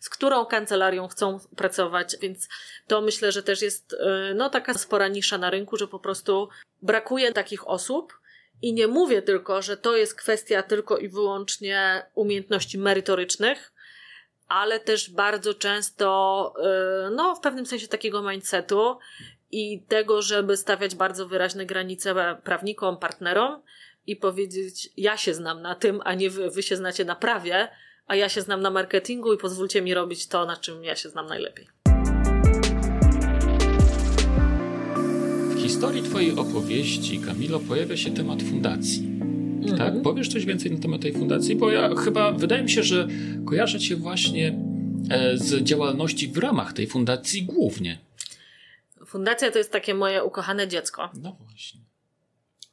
z 0.00 0.08
którą 0.08 0.46
kancelarią 0.46 1.08
chcą 1.08 1.38
pracować, 1.56 2.16
więc 2.20 2.48
to 2.86 3.00
myślę, 3.00 3.32
że 3.32 3.42
też 3.42 3.62
jest 3.62 3.92
y, 3.92 3.98
no, 4.34 4.50
taka 4.50 4.74
spora 4.74 5.08
nisza 5.08 5.38
na 5.38 5.50
rynku, 5.50 5.76
że 5.76 5.88
po 5.88 5.98
prostu 5.98 6.48
brakuje 6.82 7.32
takich 7.32 7.68
osób. 7.68 8.20
I 8.62 8.72
nie 8.72 8.86
mówię 8.86 9.22
tylko, 9.22 9.62
że 9.62 9.76
to 9.76 9.96
jest 9.96 10.14
kwestia 10.14 10.62
tylko 10.62 10.98
i 10.98 11.08
wyłącznie 11.08 12.06
umiejętności 12.14 12.78
merytorycznych, 12.78 13.72
ale 14.48 14.80
też 14.80 15.10
bardzo 15.10 15.54
często, 15.54 16.52
y, 17.08 17.10
no, 17.10 17.34
w 17.34 17.40
pewnym 17.40 17.66
sensie 17.66 17.88
takiego 17.88 18.22
mindsetu. 18.22 18.98
i 19.52 19.82
tego, 19.88 20.22
żeby 20.22 20.56
stawiać 20.56 20.94
bardzo 20.94 21.28
wyraźne 21.28 21.66
granice 21.66 22.14
prawnikom, 22.44 22.96
partnerom 22.96 23.62
i 24.06 24.16
powiedzieć, 24.16 24.90
ja 24.96 25.16
się 25.16 25.34
znam 25.34 25.62
na 25.62 25.74
tym, 25.74 26.00
a 26.04 26.14
nie 26.14 26.30
wy, 26.30 26.50
wy 26.50 26.62
się 26.62 26.76
znacie 26.76 27.04
na 27.04 27.16
prawie, 27.16 27.68
a 28.06 28.14
ja 28.14 28.28
się 28.28 28.40
znam 28.40 28.60
na 28.60 28.70
marketingu 28.70 29.32
i 29.32 29.38
pozwólcie 29.38 29.82
mi 29.82 29.94
robić 29.94 30.28
to, 30.28 30.46
na 30.46 30.56
czym 30.56 30.84
ja 30.84 30.96
się 30.96 31.08
znam 31.08 31.26
najlepiej. 31.26 31.68
Historii 35.70 36.02
Twojej 36.02 36.38
opowieści, 36.38 37.18
Kamilo, 37.18 37.60
pojawia 37.60 37.96
się 37.96 38.14
temat 38.14 38.42
fundacji. 38.42 39.20
Mhm. 39.62 39.78
Tak? 39.78 40.02
Powiesz 40.02 40.28
coś 40.28 40.44
więcej 40.44 40.70
na 40.70 40.80
temat 40.82 41.00
tej 41.00 41.12
fundacji? 41.12 41.56
Bo 41.56 41.70
ja 41.70 41.94
chyba, 41.94 42.32
wydaje 42.32 42.62
mi 42.62 42.70
się, 42.70 42.82
że 42.82 43.08
kojarzę 43.46 43.78
Cię 43.78 43.96
właśnie 43.96 44.58
e, 45.10 45.36
z 45.36 45.62
działalności 45.62 46.28
w 46.28 46.38
ramach 46.38 46.72
tej 46.72 46.86
fundacji 46.86 47.42
głównie. 47.42 47.98
Fundacja 49.06 49.50
to 49.50 49.58
jest 49.58 49.72
takie 49.72 49.94
moje 49.94 50.24
ukochane 50.24 50.68
dziecko. 50.68 51.10
No 51.22 51.36
właśnie. 51.40 51.80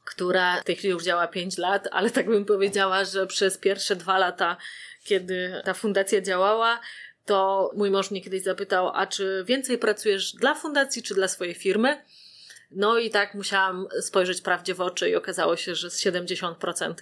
Która 0.04 0.60
w 0.60 0.64
tej 0.64 0.76
chwili 0.76 0.92
już 0.92 1.04
działa 1.04 1.26
5 1.26 1.58
lat, 1.58 1.88
ale 1.92 2.10
tak 2.10 2.26
bym 2.26 2.44
powiedziała, 2.44 3.04
że 3.04 3.26
przez 3.26 3.58
pierwsze 3.58 3.96
dwa 3.96 4.18
lata, 4.18 4.56
kiedy 5.04 5.52
ta 5.64 5.74
fundacja 5.74 6.20
działała, 6.20 6.80
to 7.24 7.70
mój 7.76 7.90
mąż 7.90 8.10
mnie 8.10 8.20
kiedyś 8.20 8.42
zapytał, 8.42 8.90
a 8.94 9.06
czy 9.06 9.44
więcej 9.46 9.78
pracujesz 9.78 10.32
dla 10.32 10.54
fundacji, 10.54 11.02
czy 11.02 11.14
dla 11.14 11.28
swojej 11.28 11.54
firmy? 11.54 11.96
No 12.70 12.98
i 12.98 13.10
tak 13.10 13.34
musiałam 13.34 13.88
spojrzeć 14.00 14.40
prawdzie 14.40 14.74
w 14.74 14.80
oczy 14.80 15.10
i 15.10 15.16
okazało 15.16 15.56
się, 15.56 15.74
że 15.74 15.90
z 15.90 16.04
70% 16.04 16.94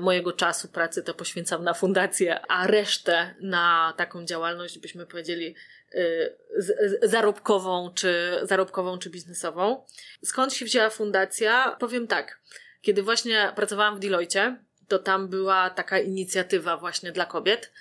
mojego 0.00 0.32
czasu 0.32 0.68
pracy 0.68 1.02
to 1.02 1.14
poświęcam 1.14 1.64
na 1.64 1.74
fundację, 1.74 2.40
a 2.48 2.66
resztę 2.66 3.34
na 3.40 3.94
taką 3.96 4.24
działalność, 4.24 4.78
byśmy 4.78 5.06
powiedzieli, 5.06 5.54
y, 5.94 6.36
zarobkową 7.02 7.90
czy, 7.94 8.40
zarobkową 8.42 8.98
czy 8.98 9.10
biznesową. 9.10 9.84
Skąd 10.24 10.54
się 10.54 10.64
wzięła 10.64 10.90
fundacja? 10.90 11.76
Powiem 11.80 12.06
tak. 12.06 12.40
Kiedy 12.82 13.02
właśnie 13.02 13.52
pracowałam 13.56 13.96
w 13.96 14.00
Deloitte, 14.00 14.56
to 14.88 14.98
tam 14.98 15.28
była 15.28 15.70
taka 15.70 15.98
inicjatywa 15.98 16.76
właśnie 16.76 17.12
dla 17.12 17.26
kobiet. 17.26 17.72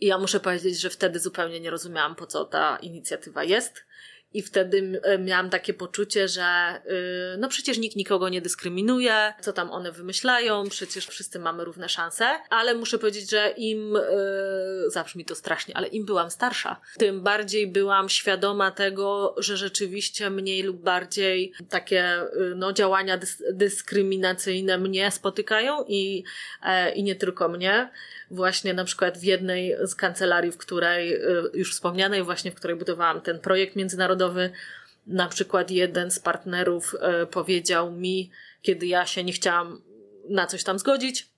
I 0.00 0.06
ja 0.06 0.18
muszę 0.18 0.40
powiedzieć, 0.40 0.80
że 0.80 0.90
wtedy 0.90 1.20
zupełnie 1.20 1.60
nie 1.60 1.70
rozumiałam, 1.70 2.14
po 2.14 2.26
co 2.26 2.44
ta 2.44 2.78
inicjatywa 2.82 3.44
jest. 3.44 3.84
I 4.32 4.42
wtedy 4.42 5.00
e, 5.02 5.18
miałam 5.18 5.50
takie 5.50 5.74
poczucie, 5.74 6.28
że 6.28 6.80
yy, 6.86 7.38
no 7.38 7.48
przecież 7.48 7.78
nikt 7.78 7.96
nikogo 7.96 8.28
nie 8.28 8.40
dyskryminuje, 8.40 9.32
co 9.40 9.52
tam 9.52 9.70
one 9.70 9.92
wymyślają, 9.92 10.68
przecież 10.68 11.06
wszyscy 11.06 11.38
mamy 11.38 11.64
równe 11.64 11.88
szanse. 11.88 12.38
Ale 12.50 12.74
muszę 12.74 12.98
powiedzieć, 12.98 13.30
że 13.30 13.54
im, 13.56 13.92
yy, 13.92 14.90
zabrzmi 14.90 15.24
to 15.24 15.34
strasznie, 15.34 15.76
ale 15.76 15.86
im 15.86 16.06
byłam 16.06 16.30
starsza, 16.30 16.80
tym 16.98 17.22
bardziej 17.22 17.66
byłam 17.66 18.08
świadoma 18.08 18.70
tego, 18.70 19.34
że 19.38 19.56
rzeczywiście 19.56 20.30
mniej 20.30 20.62
lub 20.62 20.82
bardziej 20.82 21.52
takie 21.68 22.20
yy, 22.38 22.54
no, 22.56 22.72
działania 22.72 23.18
dys 23.18 23.42
dyskryminacyjne 23.52 24.78
mnie 24.78 25.10
spotykają 25.10 25.84
i, 25.88 26.24
yy, 26.62 26.90
i 26.94 27.02
nie 27.02 27.16
tylko 27.16 27.48
mnie 27.48 27.90
właśnie 28.30 28.74
na 28.74 28.84
przykład 28.84 29.18
w 29.18 29.22
jednej 29.22 29.76
z 29.84 29.94
kancelarii, 29.94 30.52
w 30.52 30.56
której, 30.56 31.14
y, 31.14 31.50
już 31.54 31.72
wspomnianej 31.72 32.22
właśnie, 32.22 32.50
w 32.50 32.54
której 32.54 32.76
budowałam 32.76 33.20
ten 33.20 33.38
projekt 33.38 33.76
międzynarodowy, 33.76 34.50
na 35.06 35.28
przykład 35.28 35.70
jeden 35.70 36.10
z 36.10 36.18
partnerów 36.18 36.94
y, 37.22 37.26
powiedział 37.26 37.92
mi, 37.92 38.30
kiedy 38.62 38.86
ja 38.86 39.06
się 39.06 39.24
nie 39.24 39.32
chciałam 39.32 39.82
na 40.28 40.46
coś 40.46 40.64
tam 40.64 40.78
zgodzić, 40.78 41.35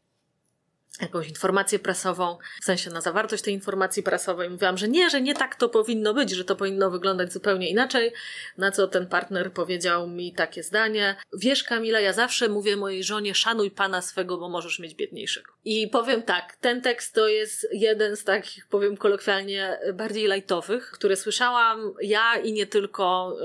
jakąś 1.00 1.28
informację 1.28 1.78
prasową, 1.78 2.38
w 2.60 2.64
sensie 2.64 2.90
na 2.90 3.00
zawartość 3.00 3.42
tej 3.42 3.54
informacji 3.54 4.02
prasowej. 4.02 4.50
Mówiłam, 4.50 4.78
że 4.78 4.88
nie, 4.88 5.10
że 5.10 5.20
nie 5.20 5.34
tak 5.34 5.56
to 5.56 5.68
powinno 5.68 6.14
być, 6.14 6.30
że 6.30 6.44
to 6.44 6.56
powinno 6.56 6.90
wyglądać 6.90 7.32
zupełnie 7.32 7.70
inaczej. 7.70 8.12
Na 8.58 8.70
co 8.70 8.88
ten 8.88 9.06
partner 9.06 9.52
powiedział 9.52 10.08
mi 10.08 10.32
takie 10.32 10.62
zdanie. 10.62 11.16
Wiesz, 11.32 11.64
Kamila, 11.64 12.00
ja 12.00 12.12
zawsze 12.12 12.48
mówię 12.48 12.76
mojej 12.76 13.04
żonie, 13.04 13.34
szanuj 13.34 13.70
pana 13.70 14.02
swego, 14.02 14.38
bo 14.38 14.48
możesz 14.48 14.78
mieć 14.78 14.94
biedniejszego. 14.94 15.52
I 15.64 15.88
powiem 15.88 16.22
tak, 16.22 16.56
ten 16.60 16.82
tekst 16.82 17.14
to 17.14 17.28
jest 17.28 17.68
jeden 17.72 18.16
z 18.16 18.24
takich, 18.24 18.66
powiem 18.66 18.96
kolokwialnie, 18.96 19.78
bardziej 19.94 20.26
lajtowych, 20.26 20.90
które 20.90 21.16
słyszałam 21.16 21.94
ja 22.02 22.36
i 22.36 22.52
nie 22.52 22.66
tylko, 22.66 23.36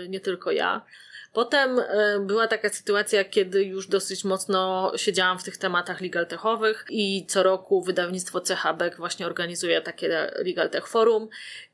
yy, 0.00 0.08
nie 0.08 0.20
tylko 0.20 0.50
ja. 0.50 0.86
Potem 1.32 1.78
e, 1.78 2.20
była 2.20 2.48
taka 2.48 2.68
sytuacja, 2.68 3.24
kiedy 3.24 3.64
już 3.64 3.86
dosyć 3.86 4.24
mocno 4.24 4.92
siedziałam 4.96 5.38
w 5.38 5.44
tych 5.44 5.56
tematach 5.56 6.00
legal 6.00 6.26
techowych 6.26 6.84
i 6.90 7.26
co 7.26 7.42
roku 7.42 7.82
wydawnictwo 7.82 8.40
CHBEK 8.40 8.96
właśnie 8.96 9.26
organizuje 9.26 9.80
takie 9.80 10.30
legal 10.44 10.70
tech 10.70 10.88
forum 10.88 11.28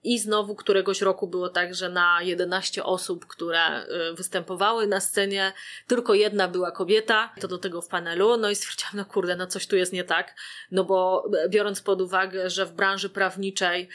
i 0.05 0.18
znowu 0.18 0.55
któregoś 0.55 1.01
roku 1.01 1.27
było 1.27 1.49
tak, 1.49 1.75
że 1.75 1.88
na 1.88 2.23
11 2.23 2.85
osób, 2.85 3.27
które 3.27 3.59
e, 3.61 3.87
występowały 4.14 4.87
na 4.87 5.01
scenie, 5.01 5.53
tylko 5.87 6.14
jedna 6.14 6.49
była 6.49 6.71
kobieta, 6.71 7.35
to 7.40 7.49
do 7.49 7.59
tego 7.59 7.83
w 7.83 7.88
panelu, 7.88 8.37
no 8.37 8.51
i 8.51 8.55
stwierdziłam, 8.55 8.92
no 8.94 9.05
kurde, 9.05 9.37
no 9.37 9.47
coś 9.47 9.66
tu 9.66 9.77
jest 9.77 9.92
nie 9.92 10.05
tak, 10.05 10.35
no 10.71 10.85
bo 10.85 11.31
e, 11.44 11.49
biorąc 11.49 11.81
pod 11.81 12.01
uwagę, 12.01 12.51
że 12.51 12.66
w 12.66 12.73
branży 12.73 13.11
prawniczej 13.11 13.88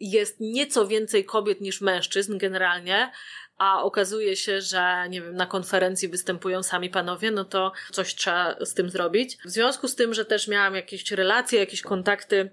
jest 0.00 0.40
nieco 0.40 0.86
więcej 0.86 1.24
kobiet 1.24 1.60
niż 1.60 1.80
mężczyzn 1.80 2.38
generalnie, 2.38 3.10
a 3.58 3.82
okazuje 3.82 4.36
się, 4.36 4.60
że 4.60 5.06
nie 5.08 5.22
wiem, 5.22 5.36
na 5.36 5.46
konferencji 5.46 6.08
występują 6.08 6.62
sami 6.62 6.90
panowie, 6.90 7.30
no 7.30 7.44
to 7.44 7.72
coś 7.92 8.14
trzeba 8.14 8.56
z 8.60 8.74
tym 8.74 8.90
zrobić. 8.90 9.38
W 9.44 9.50
związku 9.50 9.88
z 9.88 9.94
tym, 9.94 10.14
że 10.14 10.24
też 10.24 10.48
miałam 10.48 10.74
jakieś 10.74 11.12
relacje, 11.12 11.60
jakieś 11.60 11.82
kontakty 11.82 12.50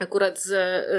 akurat 0.00 0.42
z, 0.42 0.48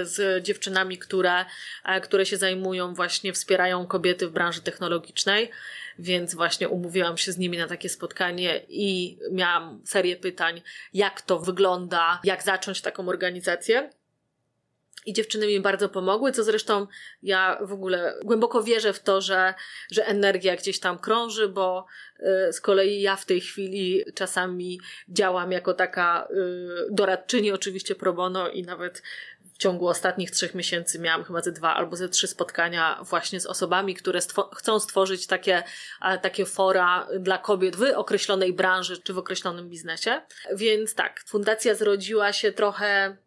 z 0.10 0.44
dziewczynami, 0.44 0.98
które, 0.98 1.46
e, 1.86 2.02
które 2.02 2.26
się 2.26 2.38
zajmują 2.38 2.94
właśnie, 2.94 3.34
wspierają 3.34 3.88
kobiety 3.88 4.28
w 4.28 4.32
branży 4.32 4.62
technologicznej, 4.62 5.52
więc 6.00 6.36
właśnie 6.36 6.70
umówiłam 6.70 7.18
się 7.18 7.32
z 7.32 7.38
nimi 7.38 7.58
na 7.58 7.68
takie 7.68 7.90
spotkanie 7.90 8.62
i 8.70 9.18
miałam 9.32 9.82
serię 9.86 10.16
pytań, 10.16 10.62
jak 10.94 11.22
to 11.22 11.40
wygląda, 11.40 12.20
jak 12.24 12.44
zacząć 12.44 12.82
taką 12.82 13.10
organizację. 13.10 13.90
I 15.06 15.14
dziewczyny 15.14 15.48
mi 15.48 15.60
bardzo 15.60 15.90
pomogły, 15.90 16.32
co 16.32 16.44
zresztą 16.44 16.88
ja 17.24 17.58
w 17.62 17.74
ogóle 17.74 18.16
głęboko 18.24 18.64
wierzę 18.64 18.94
w 18.94 19.00
to, 19.00 19.22
że, 19.22 19.54
że 19.92 20.08
energia 20.08 20.56
gdzieś 20.56 20.80
tam 20.80 21.00
krąży, 21.00 21.48
bo 21.48 21.86
y, 22.20 22.54
z 22.54 22.62
kolei 22.62 23.02
ja 23.02 23.16
w 23.16 23.26
tej 23.26 23.42
chwili 23.42 24.04
czasami 24.16 24.80
działam 25.10 25.52
jako 25.52 25.74
taka 25.74 26.28
y, 26.32 26.88
doradczyni, 26.92 27.52
oczywiście 27.52 27.96
pro 27.96 28.14
bono 28.14 28.50
i 28.50 28.64
nawet 28.64 29.02
w 29.54 29.58
ciągu 29.58 29.88
ostatnich 29.88 30.32
trzech 30.32 30.56
miesięcy 30.56 31.00
miałam 31.00 31.24
chyba 31.24 31.42
ze 31.42 31.52
dwa 31.52 31.76
albo 31.76 31.96
ze 31.96 32.10
trzy 32.10 32.28
spotkania 32.28 33.00
właśnie 33.04 33.40
z 33.40 33.46
osobami, 33.46 33.96
które 33.96 34.20
stwo- 34.20 34.56
chcą 34.56 34.80
stworzyć 34.80 35.28
takie, 35.28 35.64
takie 36.22 36.46
fora 36.46 37.08
dla 37.20 37.38
kobiet 37.38 37.76
w 37.76 37.84
określonej 37.96 38.54
branży 38.54 38.98
czy 38.98 39.14
w 39.14 39.18
określonym 39.18 39.70
biznesie. 39.70 40.22
Więc 40.56 40.96
tak, 40.96 41.24
fundacja 41.28 41.76
zrodziła 41.76 42.34
się 42.34 42.52
trochę 42.52 43.18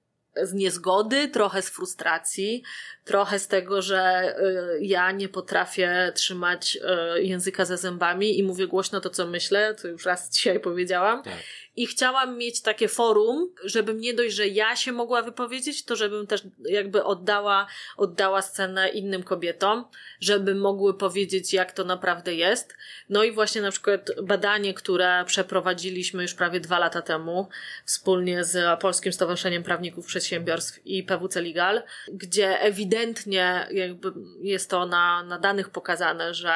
z 0.43 0.53
niezgody, 0.53 1.29
trochę 1.29 1.63
z 1.63 1.71
frustracji, 1.71 2.63
trochę 3.05 3.39
z 3.39 3.49
tego, 3.49 3.83
że 3.83 4.35
y, 4.79 4.85
ja 4.85 5.13
nie 5.13 5.29
potrafię 5.29 6.13
trzymać 6.15 6.79
y, 7.17 7.23
języka 7.23 7.65
za 7.65 7.77
zębami 7.77 8.39
i 8.39 8.43
mówię 8.43 8.67
głośno 8.67 9.01
to, 9.01 9.11
co 9.11 9.27
myślę, 9.27 9.75
to 9.75 9.89
już 9.89 10.05
raz 10.05 10.31
dzisiaj 10.31 10.61
powiedziałam. 10.61 11.23
Tak. 11.23 11.33
I 11.77 11.87
chciałam 11.87 12.39
mieć 12.39 12.63
takie 12.63 12.89
forum, 12.89 13.55
żebym 13.65 14.01
nie 14.01 14.15
dość, 14.15 14.35
że 14.35 14.49
ja 14.49 14.77
się 14.77 14.93
mogła 14.93 15.23
wypowiedzieć, 15.23 15.85
to 15.85 15.97
żebym 15.97 16.27
też 16.27 16.43
jakby 16.65 17.05
oddała, 17.05 17.67
oddała 17.97 18.43
scenę 18.43 18.89
innym 18.89 19.23
kobietom, 19.23 19.85
żeby 20.21 20.55
mogły 20.55 20.99
powiedzieć, 20.99 21.53
jak 21.53 21.73
to 21.73 21.85
naprawdę 21.85 22.35
jest. 22.35 22.75
No 23.09 23.25
i 23.25 23.33
właśnie 23.33 23.63
na 23.63 23.71
przykład 23.71 24.11
badanie, 24.23 24.75
które 24.75 25.25
przeprowadziliśmy 25.27 26.23
już 26.23 26.35
prawie 26.35 26.61
dwa 26.61 26.79
lata 26.79 27.03
temu 27.03 27.49
wspólnie 27.85 28.45
z 28.45 28.81
Polskim 28.81 29.13
Stowarzyszeniem 29.13 29.63
Prawników 29.63 30.07
Przedsiębiorstw 30.07 30.87
i 30.87 31.03
PWC 31.03 31.43
Legal, 31.43 31.83
gdzie 32.09 32.61
ewidentnie 32.61 33.69
jakby 33.71 34.13
jest 34.41 34.71
to 34.71 34.87
na, 34.87 35.23
na 35.23 35.39
danych 35.39 35.71
pokazane, 35.71 36.35
że 36.35 36.53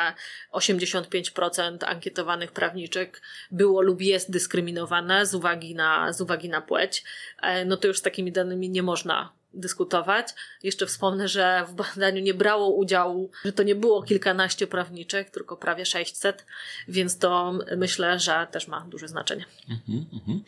85% 0.52 1.78
ankietowanych 1.86 2.52
prawniczek 2.52 3.22
było 3.50 3.82
lub 3.82 4.02
jest 4.02 4.30
dyskryminowane 4.30 5.07
z 5.26 5.34
uwagi 5.34 5.74
na, 5.74 6.12
z 6.12 6.20
uwagi 6.20 6.48
na 6.48 6.60
płeć, 6.60 7.04
e, 7.42 7.64
no 7.64 7.76
to 7.76 7.88
już 7.88 7.98
z 7.98 8.02
takimi 8.02 8.32
danymi 8.32 8.70
nie 8.70 8.82
można 8.82 9.32
dyskutować. 9.54 10.28
Jeszcze 10.62 10.86
wspomnę, 10.86 11.28
że 11.28 11.64
w 11.68 11.74
badaniu 11.74 12.22
nie 12.22 12.34
brało 12.34 12.70
udziału, 12.70 13.30
że 13.44 13.52
to 13.52 13.62
nie 13.62 13.74
było 13.74 14.02
kilkanaście 14.02 14.66
prawniczek, 14.66 15.30
tylko 15.30 15.56
prawie 15.56 15.86
600, 15.86 16.46
więc 16.88 17.18
to 17.18 17.58
myślę, 17.76 18.18
że 18.18 18.46
też 18.50 18.68
ma 18.68 18.80
duże 18.80 19.08
znaczenie. 19.08 19.44
Mhm, 19.70 20.06
mhm. 20.12 20.44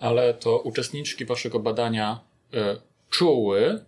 Ale 0.00 0.34
to 0.34 0.58
uczestniczki 0.58 1.24
waszego 1.24 1.60
badania 1.60 2.20
y, 2.54 2.58
czuły, 3.10 3.84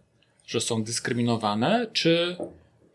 że 0.47 0.61
są 0.61 0.85
dyskryminowane, 0.85 1.87
czy 1.93 2.37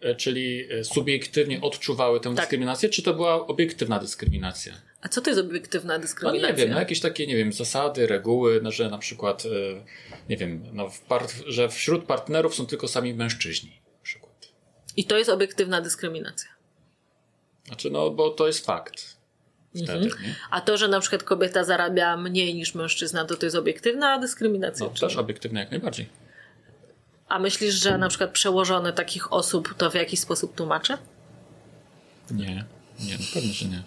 e, 0.01 0.15
czyli 0.15 0.67
subiektywnie 0.83 1.61
odczuwały 1.61 2.19
tę 2.19 2.29
tak. 2.29 2.35
dyskryminację, 2.35 2.89
czy 2.89 3.03
to 3.03 3.13
była 3.13 3.47
obiektywna 3.47 3.99
dyskryminacja? 3.99 4.88
A 5.01 5.09
co 5.09 5.21
to 5.21 5.29
jest 5.29 5.41
obiektywna 5.41 5.99
dyskryminacja? 5.99 6.41
No 6.41 6.47
nie 6.47 6.53
wiem, 6.53 6.69
no 6.69 6.79
jakieś 6.79 6.99
takie, 6.99 7.27
nie 7.27 7.37
wiem, 7.37 7.53
zasady, 7.53 8.07
reguły, 8.07 8.59
no, 8.63 8.71
że 8.71 8.89
na 8.89 8.97
przykład, 8.97 9.43
e, 9.45 9.49
nie 10.29 10.37
wiem, 10.37 10.63
no 10.73 10.89
że 11.47 11.69
wśród 11.69 12.03
partnerów 12.03 12.55
są 12.55 12.65
tylko 12.65 12.87
sami 12.87 13.13
mężczyźni. 13.13 13.81
Na 13.97 14.03
przykład. 14.03 14.47
I 14.97 15.05
to 15.05 15.17
jest 15.17 15.29
obiektywna 15.29 15.81
dyskryminacja. 15.81 16.49
Znaczy, 17.67 17.89
no, 17.89 18.09
bo 18.09 18.29
to 18.29 18.47
jest 18.47 18.65
fakt. 18.65 19.19
Wtedy, 19.75 20.05
mhm. 20.05 20.35
A 20.51 20.61
to, 20.61 20.77
że 20.77 20.87
na 20.87 20.99
przykład 20.99 21.23
kobieta 21.23 21.63
zarabia 21.63 22.17
mniej 22.17 22.55
niż 22.55 22.75
mężczyzna, 22.75 23.25
to 23.25 23.35
to 23.35 23.45
jest 23.45 23.55
obiektywna 23.55 24.19
dyskryminacja? 24.19 24.85
No, 24.85 24.99
też 24.99 25.17
obiektywna 25.17 25.59
jak 25.59 25.71
najbardziej. 25.71 26.09
A 27.27 27.39
myślisz, 27.39 27.75
że 27.75 27.97
na 27.97 28.09
przykład 28.09 28.31
przełożony 28.31 28.93
takich 28.93 29.33
osób 29.33 29.73
to 29.77 29.91
w 29.91 29.93
jakiś 29.93 30.19
sposób 30.19 30.55
tłumaczy? 30.55 30.97
Nie, 32.31 32.65
nie, 32.99 33.17
no 33.19 33.25
pewnie, 33.33 33.53
że 33.53 33.65
nie. 33.65 33.83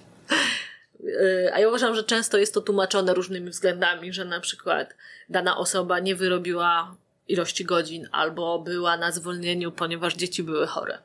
Y, 1.12 1.50
a 1.54 1.60
ja 1.60 1.68
uważam, 1.68 1.94
że 1.94 2.04
często 2.04 2.38
jest 2.38 2.54
to 2.54 2.60
tłumaczone 2.60 3.14
różnymi 3.14 3.50
względami, 3.50 4.12
że 4.12 4.24
na 4.24 4.40
przykład 4.40 4.94
dana 5.28 5.56
osoba 5.56 5.98
nie 5.98 6.16
wyrobiła 6.16 6.96
ilości 7.28 7.64
godzin 7.64 8.08
albo 8.12 8.58
była 8.58 8.96
na 8.96 9.12
zwolnieniu, 9.12 9.72
ponieważ 9.72 10.14
dzieci 10.14 10.42
były 10.42 10.66
chore 10.66 10.98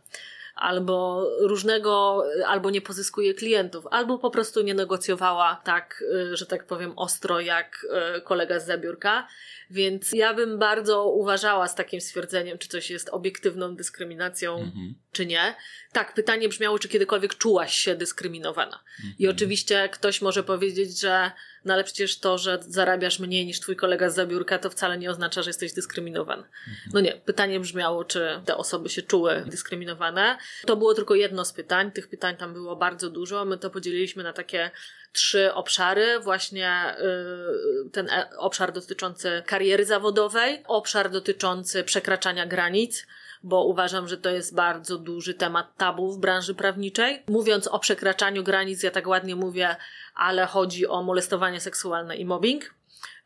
albo 0.57 1.27
różnego, 1.39 2.23
albo 2.47 2.69
nie 2.69 2.81
pozyskuje 2.81 3.33
klientów, 3.33 3.87
albo 3.91 4.17
po 4.17 4.31
prostu 4.31 4.61
nie 4.61 4.73
negocjowała 4.73 5.61
tak, 5.63 6.03
y, 6.31 6.37
że 6.37 6.45
tak 6.45 6.67
powiem, 6.67 6.93
ostro 6.95 7.39
jak 7.39 7.85
y, 8.17 8.21
kolega 8.21 8.59
z 8.59 8.65
zabiórka. 8.65 9.27
Więc 9.69 10.11
ja 10.13 10.33
bym 10.33 10.59
bardzo 10.59 11.05
uważała 11.05 11.67
z 11.67 11.75
takim 11.75 12.01
stwierdzeniem, 12.01 12.57
czy 12.57 12.69
coś 12.69 12.89
jest 12.89 13.09
obiektywną 13.09 13.75
dyskryminacją, 13.75 14.59
mhm. 14.59 14.93
czy 15.11 15.25
nie. 15.25 15.55
Tak, 15.91 16.13
pytanie 16.13 16.49
brzmiało, 16.49 16.79
czy 16.79 16.89
kiedykolwiek 16.89 17.35
czułaś 17.35 17.75
się 17.75 17.95
dyskryminowana. 17.95 18.83
Mhm. 18.99 19.15
I 19.19 19.27
oczywiście 19.27 19.89
ktoś 19.89 20.21
może 20.21 20.43
powiedzieć, 20.43 20.99
że 20.99 21.31
no 21.67 21.73
ale 21.73 21.83
przecież 21.83 22.19
to, 22.19 22.37
że 22.37 22.59
zarabiasz 22.61 23.19
mniej 23.19 23.45
niż 23.45 23.59
twój 23.59 23.75
kolega 23.75 24.09
z 24.09 24.15
zabiórka, 24.15 24.59
to 24.59 24.69
wcale 24.69 24.97
nie 24.97 25.11
oznacza, 25.11 25.41
że 25.41 25.49
jesteś 25.49 25.73
dyskryminowany. 25.73 26.43
Mhm. 26.43 26.77
No 26.93 26.99
nie, 26.99 27.13
pytanie 27.25 27.59
brzmiało, 27.59 28.05
czy 28.05 28.41
te 28.45 28.57
osoby 28.57 28.89
się 28.89 29.01
czuły 29.01 29.43
dyskryminowane. 29.47 30.37
To 30.65 30.75
było 30.75 30.93
tylko 30.93 31.15
jedno 31.15 31.45
z 31.45 31.53
pytań, 31.53 31.91
tych 31.91 32.07
pytań 32.07 32.37
tam 32.37 32.53
było 32.53 32.75
bardzo 32.75 33.09
dużo. 33.09 33.45
My 33.45 33.57
to 33.57 33.69
podzieliliśmy 33.69 34.23
na 34.23 34.33
takie 34.33 34.71
trzy 35.11 35.53
obszary. 35.53 36.19
Właśnie 36.19 36.95
yy, 36.99 37.89
ten 37.89 38.09
e, 38.09 38.29
obszar 38.37 38.71
dotyczący 38.71 39.43
kariery 39.45 39.85
zawodowej, 39.85 40.63
obszar 40.67 41.09
dotyczący 41.09 41.83
przekraczania 41.83 42.45
granic, 42.45 43.07
bo 43.43 43.65
uważam, 43.65 44.07
że 44.07 44.17
to 44.17 44.29
jest 44.29 44.55
bardzo 44.55 44.97
duży 44.97 45.33
temat 45.33 45.77
tabu 45.77 46.11
w 46.11 46.19
branży 46.19 46.55
prawniczej. 46.55 47.23
Mówiąc 47.27 47.67
o 47.67 47.79
przekraczaniu 47.79 48.43
granic, 48.43 48.83
ja 48.83 48.91
tak 48.91 49.07
ładnie 49.07 49.35
mówię, 49.35 49.75
ale 50.17 50.45
chodzi 50.45 50.87
o 50.87 51.03
molestowanie 51.03 51.59
seksualne 51.59 52.15
i 52.15 52.25
mobbing. 52.25 52.77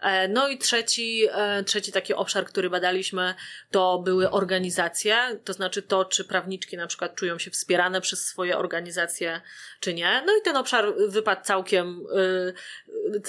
E, 0.02 0.28
no 0.28 0.48
i 0.48 0.58
trzeci, 0.58 1.28
e, 1.32 1.64
trzeci 1.64 1.92
taki 1.92 2.14
obszar, 2.14 2.46
który 2.46 2.70
badaliśmy, 2.70 3.36
to 3.72 4.00
były 4.00 4.32
organizacje, 4.32 5.16
to 5.44 5.54
znaczy 5.54 5.82
to, 5.82 6.06
czy 6.06 6.26
prawniczki 6.26 6.78
na 6.78 6.88
przykład 6.88 7.16
czują 7.16 7.40
się 7.40 7.52
wspierane 7.52 8.02
przez 8.02 8.26
swoje 8.26 8.58
organizacje, 8.58 9.42
czy 9.80 9.94
nie. 9.94 10.24
No 10.26 10.38
i 10.38 10.42
ten 10.42 10.58
obszar 10.58 10.94
wypadł 11.08 11.44
całkiem, 11.44 12.04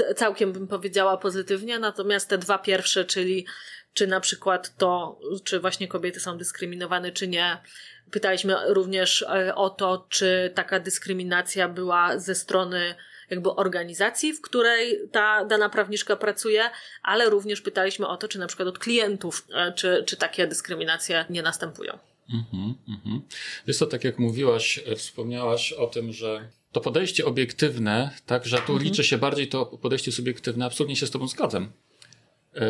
e, 0.09 0.15
całkiem 0.15 0.53
bym 0.53 0.69
powiedziała 0.69 1.17
pozytywnie, 1.17 1.79
natomiast 1.79 2.29
te 2.29 2.39
dwa 2.39 2.59
pierwsze, 2.59 3.05
czyli 3.05 3.47
czy 3.95 4.07
na 4.07 4.21
przykład 4.21 4.77
to, 4.77 5.21
czy 5.45 5.61
właśnie 5.61 5.89
kobiety 5.89 6.21
są 6.21 6.39
dyskryminowane, 6.39 7.13
czy 7.13 7.29
nie. 7.29 7.59
Pytaliśmy 8.11 8.57
również 8.67 9.25
o 9.55 9.71
to, 9.71 10.07
czy 10.09 10.53
taka 10.55 10.81
dyskryminacja 10.81 11.69
była 11.69 12.19
ze 12.19 12.35
strony 12.35 12.95
jakby 13.33 13.51
organizacji, 13.51 14.33
w 14.33 14.41
której 14.41 14.99
ta 15.13 15.45
dana 15.45 15.69
prawniczka 15.69 16.17
pracuje, 16.17 16.63
ale 17.03 17.31
również 17.31 17.61
pytaliśmy 17.61 18.07
o 18.09 18.17
to, 18.17 18.29
czy 18.29 18.39
na 18.39 18.47
przykład 18.47 18.69
od 18.69 18.79
klientów, 18.79 19.47
e, 19.55 19.73
czy, 19.73 20.05
czy 20.07 20.17
takie 20.17 20.47
dyskryminacje 20.47 21.25
nie 21.31 21.43
następują. 21.43 21.99
Mhm, 22.35 22.75
mhm. 22.89 23.23
Jest 23.67 23.81
to 23.81 23.87
tak 23.87 24.05
jak 24.05 24.19
mówiłaś, 24.19 24.81
e, 24.87 24.97
wspomniałaś 24.97 25.73
o 25.73 25.87
tym, 25.87 26.13
że 26.13 26.49
to 26.73 26.81
podejście 26.81 27.27
obiektywne, 27.27 28.11
tak, 28.27 28.47
że 28.47 28.57
tu 28.57 28.73
mhm. 28.73 28.83
liczy 28.83 29.05
się 29.05 29.19
bardziej 29.19 29.49
to 29.49 29.67
podejście 29.67 30.13
subiektywne, 30.13 30.65
absolutnie 30.65 30.97
się 30.97 31.07
z 31.07 31.11
Tobą 31.11 31.29
zgadzam. 31.29 31.73
Yy, 32.55 32.61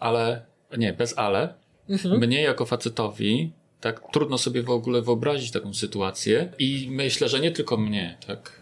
ale, 0.00 0.46
nie, 0.76 0.92
bez 0.92 1.18
ale. 1.18 1.54
Mhm. 1.88 2.18
Mnie 2.20 2.42
jako 2.42 2.66
facetowi, 2.66 3.52
tak, 3.80 4.02
trudno 4.12 4.38
sobie 4.38 4.62
w 4.62 4.70
ogóle 4.70 5.02
wyobrazić 5.02 5.50
taką 5.50 5.74
sytuację 5.74 6.52
i 6.58 6.88
myślę, 6.90 7.28
że 7.28 7.40
nie 7.40 7.50
tylko 7.50 7.76
mnie, 7.76 8.18
tak, 8.26 8.61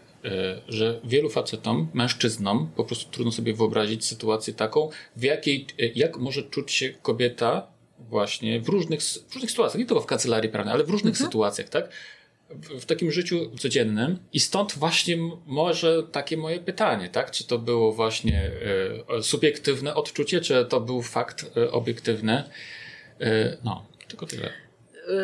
że 0.67 0.99
wielu 1.03 1.29
facetom, 1.29 1.87
mężczyznom, 1.93 2.69
po 2.75 2.83
prostu 2.83 3.11
trudno 3.11 3.31
sobie 3.31 3.53
wyobrazić 3.53 4.05
sytuację 4.05 4.53
taką, 4.53 4.89
w 5.15 5.23
jakiej, 5.23 5.67
e, 5.79 5.85
jak 5.95 6.17
może 6.17 6.43
czuć 6.43 6.71
się 6.71 6.89
kobieta 6.89 7.67
właśnie 7.99 8.61
w 8.61 8.69
różnych, 8.69 9.01
w 9.01 9.33
różnych 9.33 9.51
sytuacjach, 9.51 9.79
nie 9.79 9.85
tylko 9.85 10.01
w 10.01 10.05
kancelarii 10.05 10.49
prawnej, 10.49 10.73
ale 10.73 10.83
w 10.83 10.89
różnych 10.89 11.13
mhm. 11.13 11.27
sytuacjach, 11.27 11.69
tak? 11.69 11.89
W, 12.49 12.85
takim 12.85 13.11
życiu 13.11 13.51
codziennym. 13.59 14.19
I 14.33 14.39
stąd 14.39 14.73
właśnie 14.73 15.17
może 15.45 16.03
takie 16.11 16.37
moje 16.37 16.59
pytanie, 16.59 17.09
tak? 17.09 17.31
Czy 17.31 17.47
to 17.47 17.57
było 17.59 17.91
właśnie 17.91 18.51
e, 19.17 19.23
subiektywne 19.23 19.95
odczucie, 19.95 20.41
czy 20.41 20.65
to 20.65 20.79
był 20.81 21.01
fakt 21.01 21.57
e, 21.57 21.71
obiektywny? 21.71 22.43
E, 23.21 23.57
no, 23.63 23.85
tylko 24.07 24.25
tyle. 24.25 24.70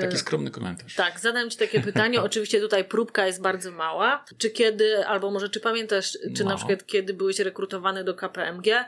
Taki 0.01 0.15
y, 0.15 0.19
skromny 0.19 0.51
komentarz. 0.51 0.95
Tak, 0.95 1.19
zadam 1.19 1.49
Ci 1.49 1.57
takie 1.57 1.81
pytanie. 1.81 2.21
Oczywiście 2.21 2.59
tutaj 2.59 2.85
próbka 2.85 3.27
jest 3.27 3.41
bardzo 3.41 3.71
mała. 3.71 4.25
Czy 4.37 4.49
kiedy, 4.49 5.07
albo 5.07 5.31
może 5.31 5.49
czy 5.49 5.59
pamiętasz, 5.59 6.17
czy 6.35 6.43
no. 6.43 6.49
na 6.49 6.55
przykład 6.55 6.85
kiedy 6.85 7.13
byłeś 7.13 7.39
rekrutowany 7.39 8.03
do 8.03 8.13
KPMG, 8.13 8.85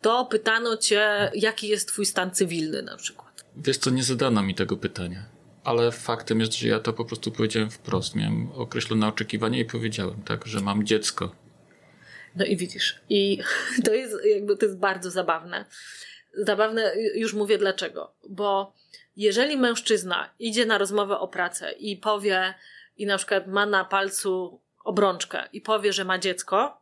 to 0.00 0.26
pytano 0.26 0.76
Cię, 0.76 1.30
jaki 1.34 1.68
jest 1.68 1.88
Twój 1.88 2.06
stan 2.06 2.30
cywilny 2.30 2.82
na 2.82 2.96
przykład? 2.96 3.44
Wiesz 3.56 3.78
co, 3.78 3.90
nie 3.90 4.02
zadano 4.02 4.42
mi 4.42 4.54
tego 4.54 4.76
pytania. 4.76 5.24
Ale 5.64 5.92
faktem 5.92 6.40
jest, 6.40 6.58
że 6.58 6.68
ja 6.68 6.80
to 6.80 6.92
po 6.92 7.04
prostu 7.04 7.32
powiedziałem 7.32 7.70
wprost. 7.70 8.14
Miałem 8.14 8.52
określone 8.52 9.08
oczekiwania 9.08 9.60
i 9.60 9.64
powiedziałem 9.64 10.22
tak, 10.22 10.46
że 10.46 10.60
mam 10.60 10.86
dziecko. 10.86 11.36
No 12.36 12.44
i 12.44 12.56
widzisz. 12.56 13.00
I 13.08 13.38
to 13.84 13.94
jest 13.94 14.14
jakby, 14.34 14.56
to 14.56 14.66
jest 14.66 14.78
bardzo 14.78 15.10
zabawne. 15.10 15.64
Zabawne, 16.34 16.92
już 17.14 17.34
mówię 17.34 17.58
dlaczego. 17.58 18.12
Bo 18.28 18.72
jeżeli 19.20 19.56
mężczyzna 19.56 20.30
idzie 20.38 20.66
na 20.66 20.78
rozmowę 20.78 21.18
o 21.18 21.28
pracę 21.28 21.72
i 21.72 21.96
powie, 21.96 22.54
i 22.96 23.06
na 23.06 23.18
przykład 23.18 23.46
ma 23.46 23.66
na 23.66 23.84
palcu 23.84 24.60
obrączkę 24.84 25.48
i 25.52 25.60
powie, 25.60 25.92
że 25.92 26.04
ma 26.04 26.18
dziecko, 26.18 26.80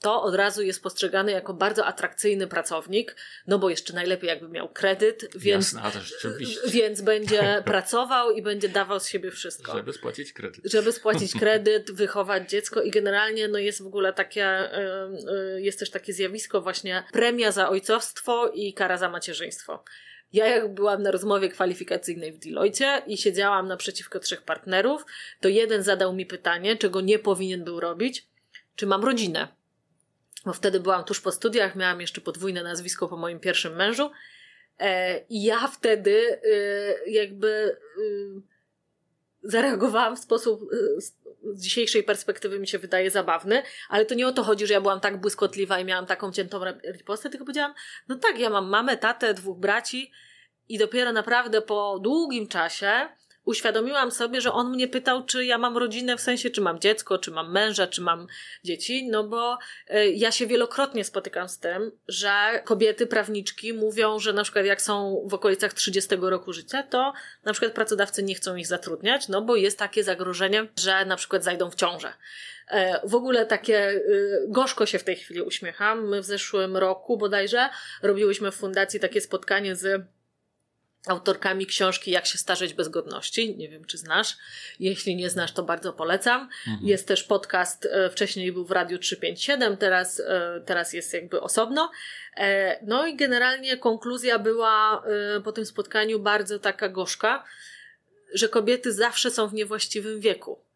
to 0.00 0.22
od 0.22 0.34
razu 0.34 0.62
jest 0.62 0.82
postrzegany 0.82 1.32
jako 1.32 1.54
bardzo 1.54 1.86
atrakcyjny 1.86 2.46
pracownik, 2.46 3.16
no 3.46 3.58
bo 3.58 3.70
jeszcze 3.70 3.92
najlepiej 3.92 4.28
jakby 4.28 4.48
miał 4.48 4.68
kredyt, 4.68 5.36
więc, 5.36 5.72
Jasne, 5.72 6.02
więc 6.68 7.00
będzie 7.00 7.42
pracował 7.64 8.30
i 8.30 8.42
będzie 8.42 8.68
dawał 8.68 9.00
z 9.00 9.08
siebie 9.08 9.30
wszystko. 9.30 9.72
Żeby 9.72 9.92
spłacić 9.92 10.32
kredyt. 10.32 10.72
Żeby 10.72 10.92
spłacić 10.92 11.32
kredyt, 11.40 11.90
wychować 11.90 12.50
dziecko 12.50 12.82
i 12.82 12.90
generalnie 12.90 13.48
no 13.48 13.58
jest 13.58 13.82
w 13.82 13.86
ogóle 13.86 14.12
takie, 14.12 14.70
jest 15.56 15.78
też 15.78 15.90
takie 15.90 16.12
zjawisko 16.12 16.60
właśnie 16.60 17.04
premia 17.12 17.52
za 17.52 17.68
ojcowstwo 17.68 18.48
i 18.48 18.74
kara 18.74 18.98
za 18.98 19.08
macierzyństwo. 19.08 19.84
Ja 20.32 20.46
jak 20.46 20.74
byłam 20.74 21.02
na 21.02 21.10
rozmowie 21.10 21.48
kwalifikacyjnej 21.48 22.32
w 22.32 22.38
Deloitte 22.38 23.02
i 23.06 23.16
siedziałam 23.16 23.68
naprzeciwko 23.68 24.20
trzech 24.20 24.42
partnerów, 24.42 25.04
to 25.40 25.48
jeden 25.48 25.82
zadał 25.82 26.12
mi 26.12 26.26
pytanie, 26.26 26.76
czego 26.76 27.00
nie 27.00 27.18
powinien 27.18 27.64
był 27.64 27.80
robić, 27.80 28.26
czy 28.76 28.86
mam 28.86 29.04
rodzinę. 29.04 29.48
Bo 30.44 30.52
wtedy 30.52 30.80
byłam 30.80 31.04
tuż 31.04 31.20
po 31.20 31.32
studiach, 31.32 31.76
miałam 31.76 32.00
jeszcze 32.00 32.20
podwójne 32.20 32.62
nazwisko 32.62 33.08
po 33.08 33.16
moim 33.16 33.40
pierwszym 33.40 33.76
mężu. 33.76 34.10
E, 34.78 35.18
I 35.28 35.42
ja 35.42 35.68
wtedy 35.68 36.40
e, 36.44 37.10
jakby 37.10 37.76
e, 37.98 38.55
zareagowałam 39.46 40.16
w 40.16 40.18
sposób 40.18 40.60
z 41.54 41.60
dzisiejszej 41.60 42.02
perspektywy 42.02 42.58
mi 42.58 42.68
się 42.68 42.78
wydaje 42.78 43.10
zabawny, 43.10 43.62
ale 43.88 44.06
to 44.06 44.14
nie 44.14 44.26
o 44.26 44.32
to 44.32 44.42
chodzi, 44.42 44.66
że 44.66 44.74
ja 44.74 44.80
byłam 44.80 45.00
tak 45.00 45.20
błyskotliwa 45.20 45.80
i 45.80 45.84
miałam 45.84 46.06
taką 46.06 46.32
ciętą 46.32 46.60
ripostę, 46.92 47.30
tylko 47.30 47.44
powiedziałam, 47.44 47.74
no 48.08 48.16
tak, 48.16 48.38
ja 48.38 48.50
mam 48.50 48.68
mamę, 48.68 48.96
tatę, 48.96 49.34
dwóch 49.34 49.58
braci 49.58 50.12
i 50.68 50.78
dopiero 50.78 51.12
naprawdę 51.12 51.62
po 51.62 51.98
długim 51.98 52.48
czasie 52.48 53.08
uświadomiłam 53.46 54.10
sobie, 54.10 54.40
że 54.40 54.52
on 54.52 54.70
mnie 54.70 54.88
pytał, 54.88 55.24
czy 55.24 55.44
ja 55.44 55.58
mam 55.58 55.76
rodzinę, 55.76 56.16
w 56.16 56.20
sensie, 56.20 56.50
czy 56.50 56.60
mam 56.60 56.80
dziecko, 56.80 57.18
czy 57.18 57.30
mam 57.30 57.52
męża, 57.52 57.86
czy 57.86 58.00
mam 58.00 58.26
dzieci, 58.64 59.08
no 59.08 59.24
bo 59.24 59.58
e, 59.88 60.10
ja 60.10 60.32
się 60.32 60.46
wielokrotnie 60.46 61.04
spotykam 61.04 61.48
z 61.48 61.58
tym, 61.58 61.92
że 62.08 62.62
kobiety, 62.64 63.06
prawniczki 63.06 63.72
mówią, 63.72 64.18
że 64.18 64.32
na 64.32 64.42
przykład 64.42 64.64
jak 64.64 64.82
są 64.82 65.26
w 65.26 65.34
okolicach 65.34 65.74
30 65.74 66.16
roku 66.20 66.52
życia, 66.52 66.82
to 66.82 67.12
na 67.44 67.52
przykład 67.52 67.72
pracodawcy 67.72 68.22
nie 68.22 68.34
chcą 68.34 68.56
ich 68.56 68.66
zatrudniać, 68.66 69.28
no 69.28 69.42
bo 69.42 69.56
jest 69.56 69.78
takie 69.78 70.04
zagrożenie, 70.04 70.66
że 70.80 71.04
na 71.04 71.16
przykład 71.16 71.44
zajdą 71.44 71.70
w 71.70 71.74
ciążę. 71.74 72.12
E, 72.68 73.00
w 73.04 73.14
ogóle 73.14 73.46
takie 73.46 73.90
y, 73.90 74.44
gorzko 74.48 74.86
się 74.86 74.98
w 74.98 75.04
tej 75.04 75.16
chwili 75.16 75.42
uśmiecham. 75.42 76.08
My 76.08 76.20
w 76.20 76.24
zeszłym 76.24 76.76
roku 76.76 77.16
bodajże 77.16 77.68
robiłyśmy 78.02 78.50
w 78.50 78.54
fundacji 78.54 79.00
takie 79.00 79.20
spotkanie 79.20 79.76
z 79.76 80.02
autorkami 81.08 81.66
książki 81.66 82.10
Jak 82.10 82.26
się 82.26 82.38
starzeć 82.38 82.74
bez 82.74 82.88
godności. 82.88 83.56
Nie 83.56 83.68
wiem, 83.68 83.84
czy 83.84 83.98
znasz. 83.98 84.36
Jeśli 84.80 85.16
nie 85.16 85.30
znasz, 85.30 85.52
to 85.52 85.62
bardzo 85.62 85.92
polecam. 85.92 86.48
Mhm. 86.66 86.86
Jest 86.86 87.08
też 87.08 87.24
podcast, 87.24 87.88
e, 87.90 88.10
wcześniej 88.10 88.52
był 88.52 88.64
w 88.64 88.70
Radiu 88.70 88.98
357, 88.98 89.76
teraz, 89.76 90.20
e, 90.20 90.62
teraz 90.66 90.92
jest 90.92 91.12
jakby 91.12 91.40
osobno. 91.40 91.90
E, 92.36 92.78
no 92.86 93.06
i 93.06 93.16
generalnie 93.16 93.76
konkluzja 93.76 94.38
była 94.38 95.02
po 95.44 95.52
tym 95.52 95.66
spotkaniu 95.66 96.18
bardzo 96.18 96.58
taka 96.58 96.88
gorzka, 96.88 97.44
że 98.34 98.48
kobiety 98.48 98.92
zawsze 98.92 99.30
są 99.30 99.48
w 99.48 99.54
niewłaściwym 99.54 100.20
wieku 100.20 100.66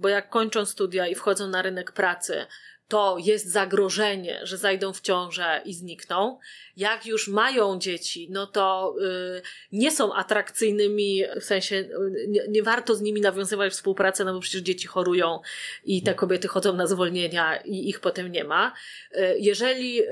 bo 0.00 0.08
jak 0.08 0.30
kończą 0.30 0.66
studia 0.66 1.06
i 1.06 1.14
wchodzą 1.14 1.48
na 1.48 1.62
rynek 1.62 1.92
pracy, 1.92 2.46
to 2.90 3.16
jest 3.18 3.52
zagrożenie, 3.52 4.40
że 4.42 4.56
zajdą 4.56 4.92
w 4.92 5.00
ciążę 5.00 5.62
i 5.64 5.74
znikną. 5.74 6.38
Jak 6.76 7.06
już 7.06 7.28
mają 7.28 7.78
dzieci, 7.78 8.28
no 8.30 8.46
to 8.46 8.94
y, 9.38 9.42
nie 9.72 9.90
są 9.90 10.14
atrakcyjnymi, 10.14 11.22
w 11.40 11.44
sensie 11.44 11.76
y, 11.76 12.26
nie, 12.28 12.48
nie, 12.48 12.62
warto 12.62 12.94
z 12.94 13.00
nimi 13.00 13.20
nawiązywać 13.20 13.72
współpracę, 13.72 14.24
no 14.24 14.34
bo 14.34 14.40
przecież 14.40 14.60
dzieci 14.60 14.86
chorują 14.86 15.40
i 15.84 16.02
te 16.02 16.14
kobiety 16.14 16.48
chodzą 16.48 16.76
na 16.76 16.86
zwolnienia 16.86 17.56
i 17.56 17.88
ich 17.88 18.00
potem 18.00 18.32
nie 18.32 18.44
ma. 18.44 18.72
Y, 19.16 19.36
jeżeli 19.38 20.02
y, 20.02 20.06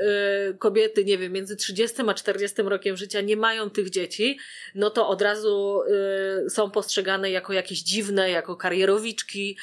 kobiety, 0.59 1.05
nie 1.05 1.18
wiem, 1.18 1.33
między 1.33 1.57
30 1.57 1.97
a 2.09 2.14
40 2.14 2.62
rokiem 2.62 2.97
życia 2.97 3.20
nie 3.20 3.37
mają 3.37 3.70
tych 3.70 3.91
dzieci, 3.91 4.39
no 4.74 4.91
to 4.91 5.09
od 5.09 5.22
razu 5.22 5.83
y, 6.47 6.51
są 6.51 6.70
postrzegane 6.70 7.31
jako 7.31 7.53
jakieś 7.53 7.79
dziwne, 7.79 8.31
jako 8.31 8.57
karierowiczki, 8.57 9.57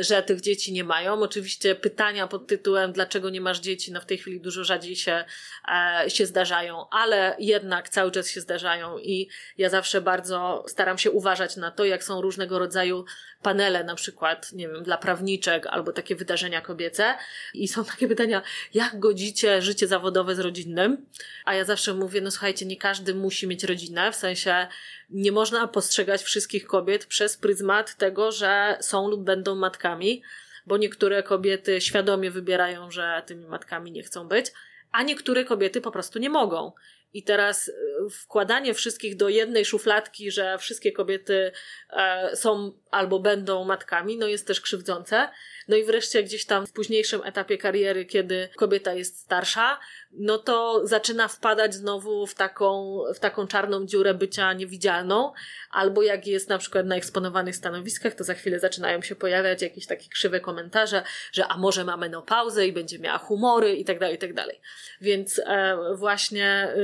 że 0.00 0.22
tych 0.22 0.40
dzieci 0.40 0.72
nie 0.72 0.84
mają. 0.84 1.22
Oczywiście 1.22 1.74
pytania 1.74 2.26
pod 2.26 2.47
tytułem 2.48 2.92
Dlaczego 2.92 3.30
nie 3.30 3.40
masz 3.40 3.60
dzieci? 3.60 3.92
No 3.92 4.00
w 4.00 4.06
tej 4.06 4.18
chwili 4.18 4.40
dużo 4.40 4.64
rzadziej 4.64 4.96
się, 4.96 5.24
e, 5.68 6.10
się 6.10 6.26
zdarzają, 6.26 6.88
ale 6.90 7.36
jednak 7.38 7.88
cały 7.88 8.10
czas 8.10 8.30
się 8.30 8.40
zdarzają 8.40 8.98
i 8.98 9.28
ja 9.58 9.68
zawsze 9.68 10.00
bardzo 10.00 10.64
staram 10.68 10.98
się 10.98 11.10
uważać 11.10 11.56
na 11.56 11.70
to, 11.70 11.84
jak 11.84 12.04
są 12.04 12.20
różnego 12.20 12.58
rodzaju 12.58 13.04
panele, 13.42 13.84
na 13.84 13.94
przykład, 13.94 14.52
nie 14.52 14.68
wiem, 14.68 14.82
dla 14.82 14.98
prawniczek 14.98 15.66
albo 15.66 15.92
takie 15.92 16.16
wydarzenia 16.16 16.60
kobiece 16.60 17.14
i 17.54 17.68
są 17.68 17.84
takie 17.84 18.08
pytania, 18.08 18.42
jak 18.74 18.98
godzicie 18.98 19.62
życie 19.62 19.86
zawodowe 19.86 20.34
z 20.34 20.40
rodzinnym? 20.40 21.06
A 21.44 21.54
ja 21.54 21.64
zawsze 21.64 21.94
mówię, 21.94 22.20
no 22.20 22.30
słuchajcie, 22.30 22.66
nie 22.66 22.76
każdy 22.76 23.14
musi 23.14 23.46
mieć 23.46 23.64
rodzinę, 23.64 24.12
w 24.12 24.16
sensie 24.16 24.66
nie 25.10 25.32
można 25.32 25.68
postrzegać 25.68 26.22
wszystkich 26.22 26.66
kobiet 26.66 27.06
przez 27.06 27.36
pryzmat 27.36 27.96
tego, 27.96 28.32
że 28.32 28.78
są 28.80 29.08
lub 29.08 29.24
będą 29.24 29.54
matkami 29.54 30.22
bo 30.68 30.76
niektóre 30.76 31.22
kobiety 31.22 31.80
świadomie 31.80 32.30
wybierają, 32.30 32.90
że 32.90 33.22
tymi 33.26 33.46
matkami 33.46 33.92
nie 33.92 34.02
chcą 34.02 34.28
być, 34.28 34.46
a 34.92 35.02
niektóre 35.02 35.44
kobiety 35.44 35.80
po 35.80 35.90
prostu 35.90 36.18
nie 36.18 36.30
mogą. 36.30 36.72
I 37.12 37.22
teraz 37.22 37.68
e, 37.68 37.72
wkładanie 38.10 38.74
wszystkich 38.74 39.16
do 39.16 39.28
jednej 39.28 39.64
szufladki, 39.64 40.30
że 40.30 40.58
wszystkie 40.58 40.92
kobiety 40.92 41.52
e, 41.90 42.36
są 42.36 42.72
albo 42.90 43.18
będą 43.18 43.64
matkami, 43.64 44.16
no 44.16 44.26
jest 44.26 44.46
też 44.46 44.60
krzywdzące. 44.60 45.28
No 45.68 45.76
i 45.76 45.84
wreszcie 45.84 46.22
gdzieś 46.22 46.44
tam 46.46 46.66
w 46.66 46.72
późniejszym 46.72 47.20
etapie 47.24 47.58
kariery, 47.58 48.06
kiedy 48.06 48.48
kobieta 48.56 48.92
jest 48.92 49.20
starsza, 49.20 49.78
no 50.12 50.38
to 50.38 50.86
zaczyna 50.86 51.28
wpadać 51.28 51.74
znowu 51.74 52.26
w 52.26 52.34
taką, 52.34 52.98
w 53.14 53.18
taką 53.18 53.46
czarną 53.46 53.86
dziurę 53.86 54.14
bycia 54.14 54.52
niewidzialną, 54.52 55.32
albo 55.70 56.02
jak 56.02 56.26
jest 56.26 56.48
na 56.48 56.58
przykład 56.58 56.86
na 56.86 56.96
eksponowanych 56.96 57.56
stanowiskach, 57.56 58.14
to 58.14 58.24
za 58.24 58.34
chwilę 58.34 58.58
zaczynają 58.58 59.02
się 59.02 59.16
pojawiać 59.16 59.62
jakieś 59.62 59.86
takie 59.86 60.08
krzywe 60.08 60.40
komentarze, 60.40 61.02
że 61.32 61.46
a 61.46 61.56
może 61.56 61.84
ma 61.84 61.96
menopauzę 61.96 62.66
i 62.66 62.72
będzie 62.72 62.98
miała 62.98 63.18
humory 63.18 63.76
i 63.76 63.84
tak 63.84 63.98
dalej, 63.98 64.14
i 64.16 64.18
tak 64.18 64.34
dalej. 64.34 64.60
Więc 65.00 65.40
e, 65.46 65.76
właśnie 65.94 66.74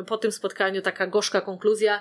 y, 0.00 0.04
po 0.04 0.18
tym 0.18 0.32
spotkaniu 0.32 0.82
taka 0.82 1.06
gorzka 1.06 1.40
konkluzja, 1.40 2.00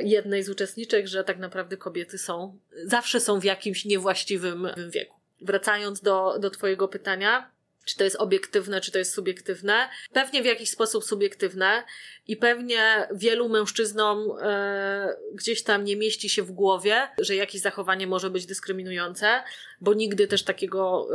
jednej 0.00 0.42
z 0.42 0.48
uczestniczek, 0.48 1.06
że 1.06 1.24
tak 1.24 1.38
naprawdę 1.38 1.76
kobiety 1.76 2.18
są, 2.18 2.58
zawsze 2.84 3.20
są 3.20 3.40
w 3.40 3.44
jakimś 3.44 3.84
niewłaściwym 3.84 4.68
wieku. 4.90 5.20
Wracając 5.40 6.00
do, 6.00 6.38
do 6.38 6.50
Twojego 6.50 6.88
pytania, 6.88 7.50
czy 7.84 7.96
to 7.96 8.04
jest 8.04 8.16
obiektywne, 8.16 8.80
czy 8.80 8.92
to 8.92 8.98
jest 8.98 9.14
subiektywne. 9.14 9.88
Pewnie 10.12 10.42
w 10.42 10.44
jakiś 10.44 10.70
sposób 10.70 11.04
subiektywne 11.04 11.82
i 12.26 12.36
pewnie 12.36 13.08
wielu 13.14 13.48
mężczyznom 13.48 14.30
e, 14.40 15.16
gdzieś 15.34 15.62
tam 15.62 15.84
nie 15.84 15.96
mieści 15.96 16.28
się 16.28 16.42
w 16.42 16.52
głowie, 16.52 17.08
że 17.18 17.36
jakieś 17.36 17.60
zachowanie 17.60 18.06
może 18.06 18.30
być 18.30 18.46
dyskryminujące, 18.46 19.42
bo 19.80 19.94
nigdy 19.94 20.26
też 20.26 20.42
takiego 20.42 21.08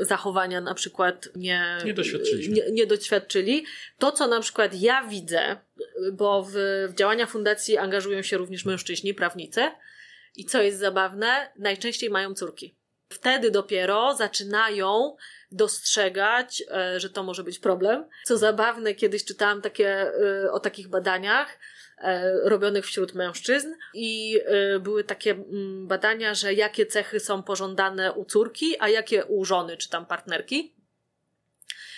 e, 0.00 0.04
zachowania 0.04 0.60
na 0.60 0.74
przykład 0.74 1.28
nie, 1.36 1.78
nie, 1.84 1.94
doświadczyliśmy. 1.94 2.54
Nie, 2.54 2.70
nie 2.72 2.86
doświadczyli. 2.86 3.64
To, 3.98 4.12
co 4.12 4.26
na 4.26 4.40
przykład 4.40 4.74
ja 4.74 5.04
widzę, 5.04 5.56
bo 6.12 6.42
w, 6.42 6.52
w 6.88 6.94
działania 6.94 7.26
fundacji 7.26 7.76
angażują 7.76 8.22
się 8.22 8.36
również 8.36 8.64
mężczyźni, 8.64 9.14
prawnicy 9.14 9.70
i 10.36 10.44
co 10.44 10.62
jest 10.62 10.78
zabawne, 10.78 11.52
najczęściej 11.58 12.10
mają 12.10 12.34
córki. 12.34 12.79
Wtedy 13.12 13.50
dopiero 13.50 14.14
zaczynają 14.14 15.16
dostrzegać, 15.52 16.62
e, 16.70 17.00
że 17.00 17.10
to 17.10 17.22
może 17.22 17.44
być 17.44 17.58
problem. 17.58 18.04
Co 18.24 18.38
zabawne, 18.38 18.94
kiedyś 18.94 19.24
czytałam 19.24 19.62
takie, 19.62 20.12
e, 20.44 20.52
o 20.52 20.60
takich 20.60 20.88
badaniach, 20.88 21.58
e, 21.98 22.32
robionych 22.48 22.86
wśród 22.86 23.14
mężczyzn 23.14 23.74
i 23.94 24.40
były 24.80 25.04
takie 25.04 25.30
mm, 25.30 25.86
badania, 25.86 26.34
że 26.34 26.54
jakie 26.54 26.86
cechy 26.86 27.20
są 27.20 27.42
pożądane 27.42 28.12
u 28.12 28.24
córki, 28.24 28.76
a 28.80 28.88
jakie 28.88 29.24
u 29.24 29.44
żony 29.44 29.76
czy 29.76 29.88
tam 29.88 30.06
partnerki. 30.06 30.79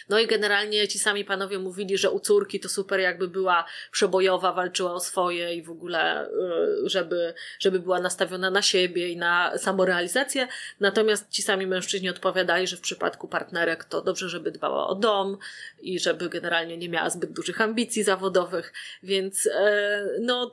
No 0.09 0.19
i 0.19 0.27
generalnie 0.27 0.89
ci 0.89 0.99
sami 0.99 1.25
panowie 1.25 1.59
mówili, 1.59 1.99
że 1.99 2.11
u 2.11 2.21
córki 2.21 2.61
to 2.61 2.69
super 2.69 3.01
jakby 3.01 3.29
była 3.29 3.65
przebojowa, 3.91 4.53
walczyła 4.53 4.93
o 4.93 5.01
swoje 5.01 5.55
i 5.55 5.63
w 5.63 5.71
ogóle, 5.71 6.29
y, 6.29 6.89
żeby, 6.89 7.35
żeby 7.59 7.81
była 7.81 8.01
nastawiona 8.01 8.51
na 8.51 8.63
siebie 8.63 9.09
i 9.09 9.17
na 9.17 9.59
samorealizację. 9.59 10.49
Natomiast 10.81 11.31
ci 11.31 11.43
sami 11.43 11.67
mężczyźni 11.67 12.09
odpowiadali, 12.09 12.67
że 12.67 12.77
w 12.77 12.81
przypadku 12.81 13.29
partnerek 13.29 13.85
to 13.85 14.03
dobrze, 14.03 14.29
żeby 14.29 14.51
dbała 14.51 14.87
o 14.87 14.95
dom 14.95 15.39
i 15.81 15.99
żeby 15.99 16.29
generalnie 16.29 16.77
nie 16.77 16.89
miała 16.89 17.11
zbyt 17.11 17.33
dużych 17.33 17.61
ambicji 17.61 18.03
zawodowych. 18.03 18.73
Więc 19.03 19.47
e, 19.47 20.09
no, 20.21 20.53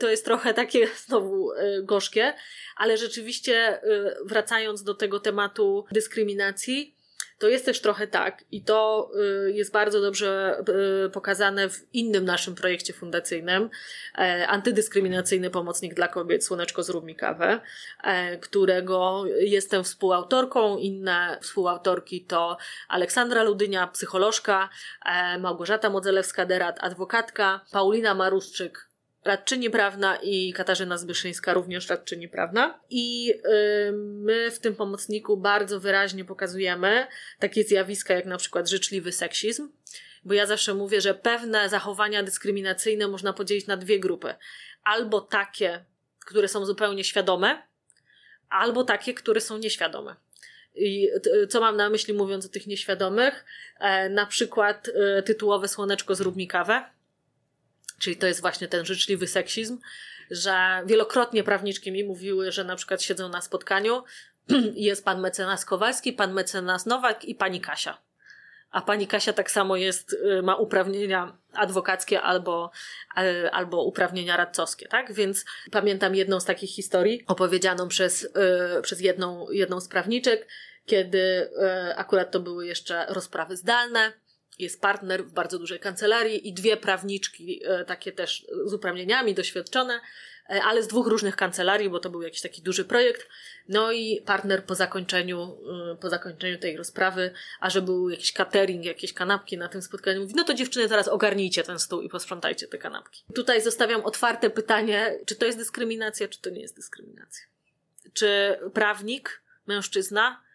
to 0.00 0.08
jest 0.08 0.24
trochę 0.24 0.54
takie 0.54 0.88
znowu 1.06 1.52
e, 1.52 1.82
gorzkie, 1.82 2.34
ale 2.76 2.96
rzeczywiście 2.96 3.54
e, 3.56 3.80
wracając 4.24 4.82
do 4.82 4.94
tego 4.94 5.20
tematu 5.20 5.84
dyskryminacji, 5.92 6.97
to 7.38 7.48
jest 7.48 7.64
też 7.64 7.80
trochę 7.80 8.06
tak 8.06 8.44
i 8.52 8.62
to 8.62 9.10
y, 9.46 9.52
jest 9.52 9.72
bardzo 9.72 10.00
dobrze 10.00 10.62
y, 11.06 11.10
pokazane 11.10 11.68
w 11.68 11.94
innym 11.94 12.24
naszym 12.24 12.54
projekcie 12.54 12.92
fundacyjnym, 12.92 13.70
e, 14.18 14.46
antydyskryminacyjny 14.48 15.50
pomocnik 15.50 15.94
dla 15.94 16.08
kobiet 16.08 16.44
Słoneczko 16.44 16.82
zrób 16.82 17.04
mi 17.04 17.16
kawę, 17.16 17.60
e, 18.04 18.38
którego 18.38 19.24
jestem 19.40 19.84
współautorką. 19.84 20.78
Inne 20.78 21.38
współautorki 21.42 22.24
to 22.24 22.56
Aleksandra 22.88 23.42
Ludynia, 23.42 23.86
psycholożka, 23.86 24.68
e, 25.04 25.38
Małgorzata 25.38 25.90
Modzelewska-Derat, 25.90 26.76
adwokatka, 26.80 27.60
Paulina 27.72 28.14
Maruszczyk, 28.14 28.87
radczyni 29.24 29.70
prawna 29.70 30.16
i 30.22 30.52
Katarzyna 30.52 30.98
Zbyszyńska, 30.98 31.54
również 31.54 31.88
radczyni 31.88 32.28
prawna. 32.28 32.80
I 32.90 33.34
my 33.94 34.50
w 34.50 34.58
tym 34.58 34.74
pomocniku 34.76 35.36
bardzo 35.36 35.80
wyraźnie 35.80 36.24
pokazujemy 36.24 37.06
takie 37.38 37.64
zjawiska 37.64 38.14
jak 38.14 38.26
na 38.26 38.36
przykład 38.36 38.68
życzliwy 38.68 39.12
seksizm, 39.12 39.68
bo 40.24 40.34
ja 40.34 40.46
zawsze 40.46 40.74
mówię, 40.74 41.00
że 41.00 41.14
pewne 41.14 41.68
zachowania 41.68 42.22
dyskryminacyjne 42.22 43.08
można 43.08 43.32
podzielić 43.32 43.66
na 43.66 43.76
dwie 43.76 44.00
grupy. 44.00 44.34
Albo 44.84 45.20
takie, 45.20 45.84
które 46.26 46.48
są 46.48 46.64
zupełnie 46.64 47.04
świadome, 47.04 47.62
albo 48.48 48.84
takie, 48.84 49.14
które 49.14 49.40
są 49.40 49.58
nieświadome. 49.58 50.16
I 50.74 51.08
co 51.48 51.60
mam 51.60 51.76
na 51.76 51.90
myśli 51.90 52.14
mówiąc 52.14 52.46
o 52.46 52.48
tych 52.48 52.66
nieświadomych? 52.66 53.44
E, 53.80 54.08
na 54.08 54.26
przykład 54.26 54.88
e, 54.88 55.22
tytułowe 55.22 55.68
Słoneczko 55.68 56.14
zrób 56.14 56.36
mi 56.36 56.48
kawę 56.48 56.84
Czyli 57.98 58.16
to 58.16 58.26
jest 58.26 58.40
właśnie 58.40 58.68
ten 58.68 58.84
życzliwy 58.84 59.26
seksizm, 59.26 59.78
że 60.30 60.82
wielokrotnie 60.86 61.44
prawniczki 61.44 61.92
mi 61.92 62.04
mówiły, 62.04 62.52
że 62.52 62.64
na 62.64 62.76
przykład 62.76 63.02
siedzą 63.02 63.28
na 63.28 63.40
spotkaniu 63.40 64.02
jest 64.74 65.04
pan 65.04 65.20
mecenas 65.20 65.64
Kowalski, 65.64 66.12
pan 66.12 66.32
mecenas 66.32 66.86
Nowak 66.86 67.24
i 67.24 67.34
pani 67.34 67.60
Kasia. 67.60 67.98
A 68.70 68.80
pani 68.80 69.06
Kasia 69.06 69.32
tak 69.32 69.50
samo 69.50 69.76
jest, 69.76 70.12
y, 70.12 70.42
ma 70.42 70.56
uprawnienia 70.56 71.36
adwokackie 71.52 72.22
albo, 72.22 72.70
y, 73.18 73.50
albo 73.50 73.84
uprawnienia 73.84 74.36
radcowskie, 74.36 74.88
tak? 74.88 75.12
Więc 75.12 75.44
pamiętam 75.70 76.14
jedną 76.14 76.40
z 76.40 76.44
takich 76.44 76.70
historii 76.70 77.24
opowiedzianą 77.26 77.88
przez, 77.88 78.24
y, 78.24 78.82
przez 78.82 79.00
jedną, 79.00 79.50
jedną 79.50 79.80
z 79.80 79.88
prawniczek, 79.88 80.48
kiedy 80.86 81.50
akurat 81.96 82.30
to 82.30 82.40
były 82.40 82.66
jeszcze 82.66 83.06
rozprawy 83.08 83.56
zdalne 83.56 84.12
jest 84.58 84.80
partner 84.80 85.24
w 85.24 85.32
bardzo 85.32 85.58
dużej 85.58 85.80
kancelarii 85.80 86.48
i 86.48 86.52
dwie 86.52 86.76
prawniczki, 86.76 87.60
e, 87.64 87.84
takie 87.84 88.12
też 88.12 88.46
z 88.64 88.72
uprawnieniami, 88.72 89.34
doświadczone, 89.34 90.00
e, 90.50 90.62
ale 90.62 90.82
z 90.82 90.86
dwóch 90.86 91.06
różnych 91.06 91.36
kancelarii, 91.36 91.90
bo 91.90 91.98
to 92.00 92.10
był 92.10 92.22
jakiś 92.22 92.40
taki 92.40 92.62
duży 92.62 92.84
projekt. 92.84 93.28
No 93.68 93.92
i 93.92 94.22
partner 94.26 94.64
po 94.64 94.74
zakończeniu, 94.74 95.58
e, 95.92 95.96
po 95.96 96.10
zakończeniu 96.10 96.58
tej 96.58 96.76
rozprawy, 96.76 97.30
a 97.60 97.70
że 97.70 97.82
był 97.82 98.10
jakiś 98.10 98.32
catering, 98.32 98.84
jakieś 98.84 99.12
kanapki 99.12 99.58
na 99.58 99.68
tym 99.68 99.82
spotkaniu, 99.82 100.20
mówi, 100.20 100.34
no 100.36 100.44
to 100.44 100.54
dziewczyny 100.54 100.88
teraz 100.88 101.08
ogarnijcie 101.08 101.62
ten 101.62 101.78
stół 101.78 102.00
i 102.00 102.08
posprzątajcie 102.08 102.68
te 102.68 102.78
kanapki. 102.78 103.24
Tutaj 103.34 103.62
zostawiam 103.62 104.04
otwarte 104.04 104.50
pytanie, 104.50 105.18
czy 105.26 105.36
to 105.36 105.46
jest 105.46 105.58
dyskryminacja, 105.58 106.28
czy 106.28 106.40
to 106.40 106.50
nie 106.50 106.60
jest 106.60 106.76
dyskryminacja. 106.76 107.46
Czy 108.12 108.58
prawnik, 108.74 109.42
mężczyzna, 109.66 110.47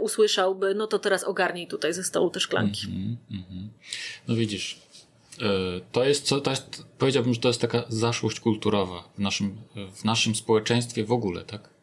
usłyszałby, 0.00 0.74
no 0.74 0.86
to 0.86 0.98
teraz 0.98 1.24
ogarnij 1.24 1.66
tutaj 1.66 1.94
ze 1.94 2.04
stołu 2.04 2.30
te 2.30 2.40
szklanki. 2.40 2.86
Mm 2.86 3.16
-hmm, 3.30 3.68
No 4.28 4.34
widzisz, 4.34 4.80
e, 5.40 5.44
to 5.92 6.04
jest, 6.04 6.28
to 6.44 6.50
jest, 6.50 6.84
powiedziałbym, 6.98 7.34
że 7.34 7.40
to 7.40 7.48
jest 7.48 7.60
taka 7.60 7.84
zaszłość 7.88 8.40
kulturowa 8.40 9.08
w 9.14 9.18
naszym, 9.18 9.56
w 9.94 10.04
naszym 10.04 10.34
społeczeństwie 10.34 11.04
w 11.04 11.12
ogóle, 11.12 11.44
tak? 11.44 11.76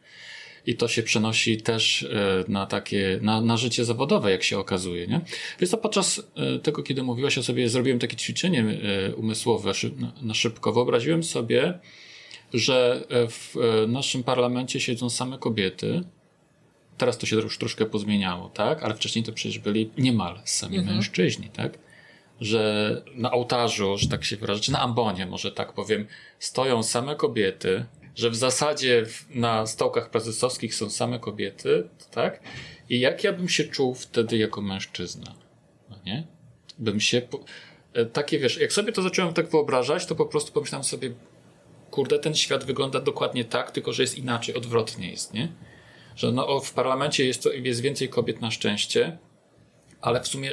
i 0.66 0.76
to 0.76 0.88
się 0.88 1.04
przenosi 1.04 1.58
też 1.58 2.04
e, 2.04 2.43
na 2.47 2.66
takie, 2.66 3.20
na, 3.22 3.41
na 3.41 3.58
życie 3.58 3.86
zawodowe, 3.86 4.32
jak 4.32 4.43
się 4.43 4.60
okazuje, 4.60 5.08
nie? 5.08 5.22
Więc 5.60 5.72
to 5.72 5.78
podczas 5.78 6.22
e, 6.36 6.60
tego, 6.60 6.84
kiedy 6.84 7.04
mówiłaś 7.04 7.38
o 7.38 7.43
sobie, 7.43 7.70
zrobiłem 7.70 7.99
takie 7.99 8.18
ćwiczenie 8.18 8.66
e, 9.10 9.16
umysłowe 9.16 9.72
na 10.22 10.34
szybko. 10.34 10.74
Wyobraziłem 10.74 11.24
sobie, 11.24 11.80
że 12.54 13.04
w 13.30 13.56
naszym 13.88 14.24
parlamencie 14.24 14.80
siedzą 14.80 15.10
same 15.10 15.38
kobiety. 15.38 16.01
Teraz 16.97 17.17
to 17.17 17.25
się 17.25 17.35
już 17.35 17.57
troszkę 17.57 17.85
pozmieniało, 17.85 18.49
tak? 18.49 18.83
Ale 18.83 18.95
wcześniej 18.95 19.25
to 19.25 19.33
przecież 19.33 19.59
byli 19.59 19.89
niemal 19.97 20.41
sami 20.45 20.77
mhm. 20.77 20.95
mężczyźni, 20.95 21.49
tak? 21.49 21.77
Że 22.41 23.01
na 23.15 23.31
ołtarzu, 23.31 23.97
że 23.97 24.07
tak 24.07 24.23
się 24.23 24.37
wyrażę, 24.37 24.61
czy 24.61 24.71
na 24.71 24.81
ambonie, 24.81 25.25
może 25.25 25.51
tak 25.51 25.73
powiem, 25.73 26.07
stoją 26.39 26.83
same 26.83 27.15
kobiety, 27.15 27.85
że 28.15 28.29
w 28.29 28.35
zasadzie 28.35 29.05
na 29.29 29.65
stołkach 29.67 30.09
prezesowskich 30.09 30.75
są 30.75 30.89
same 30.89 31.19
kobiety, 31.19 31.89
tak? 32.11 32.39
I 32.89 32.99
jak 32.99 33.23
ja 33.23 33.33
bym 33.33 33.49
się 33.49 33.63
czuł 33.63 33.95
wtedy 33.95 34.37
jako 34.37 34.61
mężczyzna? 34.61 35.35
No 35.89 35.97
nie? 36.05 36.27
Bym 36.79 36.99
się. 36.99 37.21
Po... 37.21 37.39
E, 37.93 38.05
takie 38.05 38.39
wiesz, 38.39 38.57
jak 38.57 38.73
sobie 38.73 38.91
to 38.91 39.01
zacząłem 39.01 39.33
tak 39.33 39.49
wyobrażać, 39.49 40.05
to 40.05 40.15
po 40.15 40.25
prostu 40.25 40.51
pomyślałem 40.51 40.83
sobie, 40.83 41.11
kurde, 41.91 42.19
ten 42.19 42.35
świat 42.35 42.63
wygląda 42.63 42.99
dokładnie 42.99 43.45
tak, 43.45 43.71
tylko 43.71 43.93
że 43.93 44.03
jest 44.03 44.17
inaczej, 44.17 44.55
odwrotnie 44.55 45.11
jest, 45.11 45.33
nie? 45.33 45.51
Że 46.16 46.32
no, 46.32 46.59
w 46.59 46.74
parlamencie 46.74 47.26
jest, 47.26 47.49
jest 47.53 47.82
więcej 47.82 48.09
kobiet 48.09 48.41
na 48.41 48.51
szczęście, 48.51 49.18
ale 50.01 50.22
w 50.22 50.28
sumie, 50.28 50.51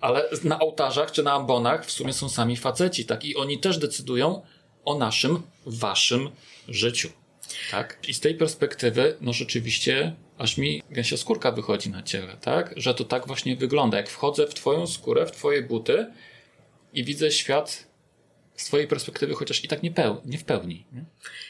ale 0.00 0.28
na 0.44 0.58
ołtarzach 0.58 1.12
czy 1.12 1.22
na 1.22 1.32
ambonach 1.32 1.86
w 1.86 1.90
sumie 1.90 2.12
są 2.12 2.28
sami 2.28 2.56
faceci, 2.56 3.04
tak? 3.04 3.24
I 3.24 3.36
oni 3.36 3.58
też 3.58 3.78
decydują 3.78 4.42
o 4.84 4.98
naszym, 4.98 5.42
waszym 5.66 6.30
życiu. 6.68 7.08
Tak? 7.70 7.98
I 8.08 8.14
z 8.14 8.20
tej 8.20 8.34
perspektywy, 8.34 9.16
no 9.20 9.32
rzeczywiście, 9.32 10.16
aż 10.38 10.58
mi 10.58 10.82
gęsia 10.90 11.16
skórka 11.16 11.52
wychodzi 11.52 11.90
na 11.90 12.02
ciele, 12.02 12.36
tak? 12.40 12.74
Że 12.76 12.94
to 12.94 13.04
tak 13.04 13.26
właśnie 13.26 13.56
wygląda. 13.56 13.96
Jak 13.96 14.08
wchodzę 14.08 14.46
w 14.46 14.54
twoją 14.54 14.86
skórę, 14.86 15.26
w 15.26 15.32
twoje 15.32 15.62
buty 15.62 16.06
i 16.92 17.04
widzę 17.04 17.30
świat 17.30 17.91
z 18.62 18.66
twojej 18.66 18.88
perspektywy, 18.88 19.34
chociaż 19.34 19.64
i 19.64 19.68
tak 19.68 19.82
nie, 19.82 19.90
peł, 19.90 20.20
nie 20.24 20.38
w 20.38 20.44
pełni. 20.44 20.86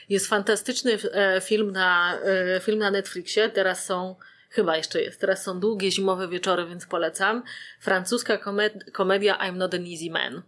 Jest 0.09 0.27
fantastyczny 0.27 0.99
e, 1.13 1.41
film 1.41 1.71
na, 1.71 2.19
e, 2.57 2.61
film 2.61 2.79
na 2.79 2.91
Netflixie. 2.91 3.49
Teraz 3.49 3.85
są, 3.85 4.17
chyba 4.51 4.77
jeszcze 4.77 5.03
jest, 5.03 5.21
teraz 5.21 5.43
są 5.43 5.61
długie 5.61 5.91
zimowe 5.91 6.29
wieczory, 6.29 6.67
więc 6.67 6.87
polecam. 6.87 7.43
Francuska 7.81 8.39
komed 8.39 8.91
komedia 8.93 9.39
I'm 9.39 9.57
Not 9.57 9.75
an 9.75 9.87
Easy 9.87 10.11
Man. 10.11 10.43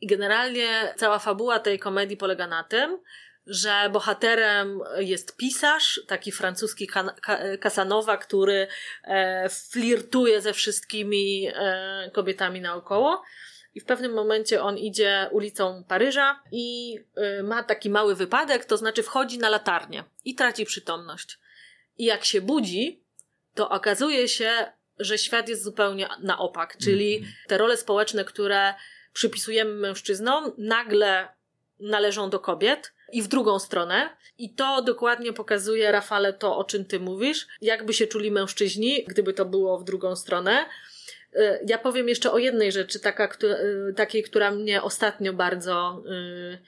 I 0.00 0.06
generalnie 0.06 0.94
cała 0.96 1.18
fabuła 1.18 1.58
tej 1.58 1.78
komedii 1.78 2.16
polega 2.16 2.46
na 2.46 2.64
tym, 2.64 2.98
że 3.46 3.90
bohaterem 3.92 4.80
jest 4.98 5.36
pisarz, 5.36 6.00
taki 6.06 6.32
francuski 6.32 6.88
Casanova, 7.60 8.16
który 8.16 8.66
e, 9.04 9.48
flirtuje 9.48 10.40
ze 10.40 10.52
wszystkimi 10.52 11.48
kobietami 12.12 12.60
naokoło. 12.60 13.22
I 13.76 13.80
w 13.80 13.84
pewnym 13.84 14.12
momencie 14.12 14.62
on 14.62 14.78
idzie 14.78 15.28
ulicą 15.32 15.84
Paryża 15.88 16.42
i 16.52 16.98
e, 17.16 17.42
ma 17.42 17.62
taki 17.62 17.90
mały 17.90 18.14
wypadek, 18.14 18.64
to 18.64 18.76
znaczy 18.76 19.02
wchodzi 19.02 19.38
na 19.38 19.48
latarnię 19.48 20.04
i 20.24 20.34
traci 20.34 20.64
przytomność. 20.64 21.38
I 21.98 22.04
jak 22.04 22.24
się 22.24 22.40
budzi, 22.40 23.02
to 23.54 23.68
okazuje 23.68 24.28
się, 24.28 24.72
że 24.98 25.18
świat 25.18 25.48
jest 25.48 25.62
zupełnie 25.62 26.08
na 26.22 26.38
opak, 26.38 26.76
czyli 26.78 27.16
mhm. 27.16 27.34
te 27.48 27.58
role 27.58 27.76
społeczne, 27.76 28.24
które 28.24 28.74
przypisujemy 29.12 29.74
mężczyznom, 29.74 30.52
nagle 30.58 31.28
należą 31.80 32.30
do 32.30 32.40
kobiet 32.40 32.92
i 33.12 33.22
w 33.22 33.28
drugą 33.28 33.58
stronę. 33.58 34.16
I 34.38 34.54
to 34.54 34.82
dokładnie 34.82 35.32
pokazuje, 35.32 35.92
Rafale, 35.92 36.32
to 36.32 36.56
o 36.56 36.64
czym 36.64 36.84
ty 36.84 37.00
mówisz, 37.00 37.46
jakby 37.60 37.94
się 37.94 38.06
czuli 38.06 38.30
mężczyźni, 38.30 39.04
gdyby 39.08 39.32
to 39.32 39.44
było 39.44 39.78
w 39.78 39.84
drugą 39.84 40.16
stronę. 40.16 40.66
Y, 41.34 41.60
ja 41.68 41.78
powiem 41.78 42.08
jeszcze 42.08 42.32
o 42.32 42.38
jednej 42.38 42.72
rzeczy, 42.72 43.00
taka, 43.00 43.28
y, 43.42 43.94
takiej, 43.96 44.22
która 44.22 44.50
mnie 44.50 44.82
ostatnio 44.82 45.32
bardzo, 45.32 46.02
y, 46.06 46.58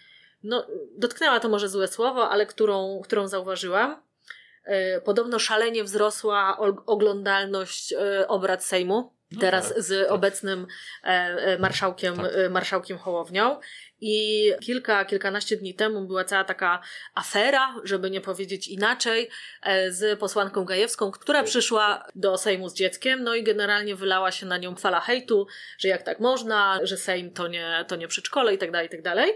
no, 0.43 0.67
dotknęła 0.97 1.41
to 1.41 1.49
może 1.49 1.69
złe 1.69 1.89
słowo, 1.89 2.31
ale 2.31 2.47
którą, 2.47 3.01
którą 3.05 3.29
zauważyłam. 3.29 4.09
Podobno 5.05 5.39
szalenie 5.39 5.85
wzrosła 5.85 6.59
oglądalność 6.87 7.95
obrad 8.29 8.65
Sejmu. 8.65 9.13
No 9.33 9.41
teraz 9.41 9.69
tak, 9.69 9.83
z 9.83 10.03
tak. 10.03 10.13
obecnym 10.13 10.67
e, 11.05 11.07
e, 11.09 11.59
marszałkiem, 11.59 12.17
tak. 12.17 12.27
Marszałkiem 12.51 12.99
Hołownią. 12.99 13.61
I 14.01 14.51
kilka, 14.61 15.05
kilkanaście 15.05 15.57
dni 15.57 15.75
temu 15.75 16.07
była 16.07 16.25
cała 16.25 16.45
taka 16.45 16.81
afera, 17.15 17.75
żeby 17.85 18.11
nie 18.11 18.21
powiedzieć 18.21 18.69
inaczej, 18.69 19.29
z 19.89 20.19
posłanką 20.19 20.65
Gajewską, 20.65 21.11
która 21.11 21.43
przyszła 21.43 22.05
do 22.15 22.39
Sejmu 22.39 22.69
z 22.69 22.75
dzieckiem, 22.75 23.25
no 23.25 23.35
i 23.35 23.43
generalnie 23.43 23.97
wylała 23.97 24.33
się 24.33 24.47
na 24.47 24.59
nią 24.59 24.77
fala 24.77 25.01
hejtu, 25.01 25.47
że 25.79 25.89
jak 25.89 26.03
tak 26.03 26.21
można, 26.21 26.79
że 26.83 26.97
Sejm 26.97 27.31
to 27.31 27.49
nie, 27.49 27.85
to 27.89 27.97
nie 27.97 28.09
przedszkole 28.09 28.55
i 28.55 28.59
tak 28.59 28.71
dalej, 28.71 28.87
i 28.87 28.91
tak 28.91 29.03
dalej. 29.03 29.33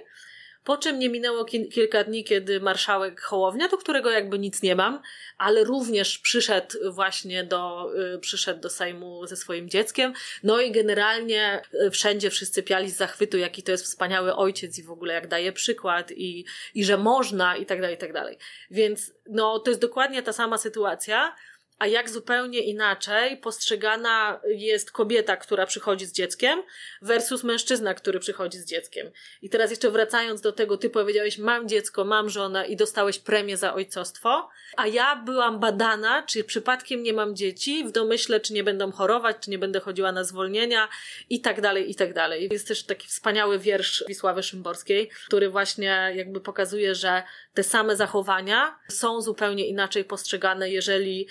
Po 0.65 0.77
czym 0.77 0.99
nie 0.99 1.09
minęło 1.09 1.45
ki 1.45 1.69
kilka 1.69 2.05
dni, 2.05 2.25
kiedy 2.25 2.61
marszałek 2.61 3.21
Hołownia, 3.21 3.69
do 3.69 3.77
którego 3.77 4.11
jakby 4.11 4.39
nic 4.39 4.63
nie 4.63 4.77
mam, 4.77 5.03
ale 5.39 5.65
również 5.65 6.19
przyszedł 6.19 6.79
właśnie 6.91 7.45
do, 7.45 7.91
y, 8.15 8.19
przyszedł 8.19 8.61
do 8.61 8.71
Sejmu 8.71 9.27
ze 9.27 9.37
swoim 9.37 9.69
dzieckiem. 9.69 10.13
No 10.43 10.61
i 10.61 10.73
generalnie 10.73 11.63
y, 11.87 11.91
wszędzie 11.91 12.31
wszyscy 12.31 12.63
piali 12.63 12.91
z 12.91 12.97
zachwytu, 12.97 13.39
jaki 13.39 13.63
to 13.63 13.73
jest 13.73 13.85
wspaniały 13.85 14.37
ojciec 14.37 14.79
i 14.79 14.83
w 14.83 14.91
ogóle 14.91 15.15
jak 15.15 15.29
daje 15.29 15.53
przykład 15.53 16.13
i, 16.13 16.45
i 16.75 16.85
że 16.85 16.97
można 16.97 17.57
i 17.57 17.67
tak 17.67 17.81
dalej, 17.81 17.97
i 17.97 17.99
tak 17.99 18.13
dalej. 18.13 18.39
Więc 18.71 19.13
no, 19.27 19.59
to 19.59 19.71
jest 19.71 19.81
dokładnie 19.81 20.23
ta 20.23 20.33
sama 20.33 20.59
sytuacja 20.59 21.35
a 21.83 21.87
jak 21.87 22.11
zupełnie 22.11 22.61
inaczej 22.61 23.37
postrzegana 23.37 24.41
jest 24.45 24.91
kobieta, 24.91 25.37
która 25.37 25.67
przychodzi 25.67 26.07
z 26.07 26.13
dzieckiem, 26.13 26.63
versus 27.03 27.45
mężczyzna, 27.45 27.95
który 27.95 28.21
przychodzi 28.21 28.59
z 28.59 28.65
dzieckiem. 28.65 29.11
I 29.43 29.49
teraz 29.49 29.71
jeszcze 29.71 29.91
wracając 29.91 30.41
do 30.41 30.53
tego, 30.53 30.77
ty 30.77 30.91
powiedziałeś, 30.91 31.39
mam 31.39 31.69
dziecko, 31.69 32.05
mam 32.05 32.31
żonę 32.31 32.67
i 32.67 32.77
dostałeś 32.77 33.19
premię 33.19 33.57
za 33.57 33.75
ojcostwo, 33.75 34.49
a 34.77 34.87
ja 34.87 35.17
byłam 35.17 35.61
badana, 35.61 36.23
czy 36.23 36.45
przypadkiem 36.45 37.03
nie 37.03 37.13
mam 37.13 37.37
dzieci, 37.37 37.85
w 37.85 37.93
domyśle, 37.93 38.41
czy 38.41 38.53
nie 38.53 38.65
będą 38.65 38.93
chorować, 38.93 39.37
czy 39.41 39.51
nie 39.51 39.59
będę 39.59 39.81
chodziła 39.81 40.13
na 40.13 40.25
zwolnienia 40.25 40.89
i 41.31 41.41
tak 41.41 41.61
dalej, 41.61 41.91
i 41.91 41.95
tak 41.95 42.15
dalej. 42.15 42.49
Jest 42.53 42.69
też 42.69 42.85
taki 42.85 43.09
wspaniały 43.09 43.59
wiersz 43.59 44.05
Wisławy 44.09 44.43
Szymborskiej, 44.43 45.11
który 45.27 45.51
właśnie 45.51 46.13
jakby 46.15 46.41
pokazuje, 46.41 46.95
że 46.95 47.23
te 47.55 47.63
same 47.63 47.97
zachowania 47.97 48.79
są 48.89 49.21
zupełnie 49.21 49.67
inaczej 49.67 50.05
postrzegane, 50.05 50.71
jeżeli 50.71 51.29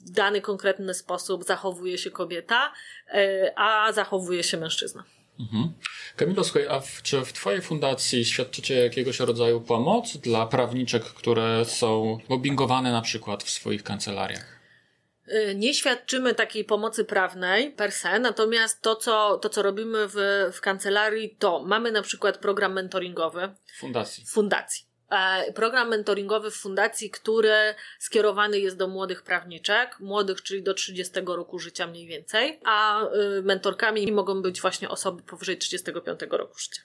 dany 0.00 0.40
konkretny 0.40 0.94
sposób 0.94 1.44
zachowuje 1.44 1.98
się 1.98 2.10
kobieta, 2.10 2.72
e, 3.08 3.52
a 3.56 3.92
zachowuje 3.92 4.42
się 4.42 4.56
mężczyzna. 4.56 5.04
Mhm. 5.40 5.72
Kamilo, 6.16 6.44
słuchaj, 6.44 6.66
a 6.68 6.80
w, 6.80 7.02
czy 7.02 7.24
w 7.24 7.32
Twojej 7.32 7.62
fundacji 7.62 8.24
świadczycie 8.24 8.74
jakiegoś 8.74 9.20
rodzaju 9.20 9.60
pomoc 9.60 10.16
dla 10.16 10.46
prawniczek, 10.46 11.04
które 11.04 11.64
są 11.64 12.18
mobbingowane 12.28 12.92
na 12.92 13.02
przykład 13.02 13.44
w 13.44 13.50
swoich 13.50 13.82
kancelariach? 13.82 14.56
E, 15.28 15.54
nie 15.54 15.74
świadczymy 15.74 16.34
takiej 16.34 16.64
pomocy 16.64 17.04
prawnej 17.04 17.70
per 17.70 17.92
se, 17.92 18.18
natomiast 18.18 18.82
to, 18.82 18.96
co, 18.96 19.38
to, 19.38 19.48
co 19.48 19.62
robimy 19.62 20.08
w, 20.08 20.16
w 20.52 20.60
kancelarii, 20.60 21.36
to 21.38 21.64
mamy 21.64 21.92
na 21.92 22.02
przykład 22.02 22.38
program 22.38 22.72
mentoringowy. 22.72 23.54
Fundacji. 23.78 24.24
Fundacji. 24.26 24.86
E, 25.10 25.52
program 25.52 25.88
mentoringowy 25.88 26.50
w 26.50 26.54
fundacji, 26.54 27.10
który 27.10 27.74
skierowany 27.98 28.58
jest 28.58 28.76
do 28.76 28.88
młodych 28.88 29.22
prawniczek, 29.22 30.00
młodych, 30.00 30.42
czyli 30.42 30.62
do 30.62 30.74
30 30.74 31.14
roku 31.26 31.58
życia 31.58 31.86
mniej 31.86 32.06
więcej, 32.06 32.60
a 32.64 33.04
y, 33.04 33.42
mentorkami 33.42 34.12
mogą 34.12 34.42
być 34.42 34.60
właśnie 34.60 34.88
osoby 34.88 35.22
powyżej 35.22 35.58
35 35.58 36.20
roku 36.30 36.58
życia. 36.58 36.82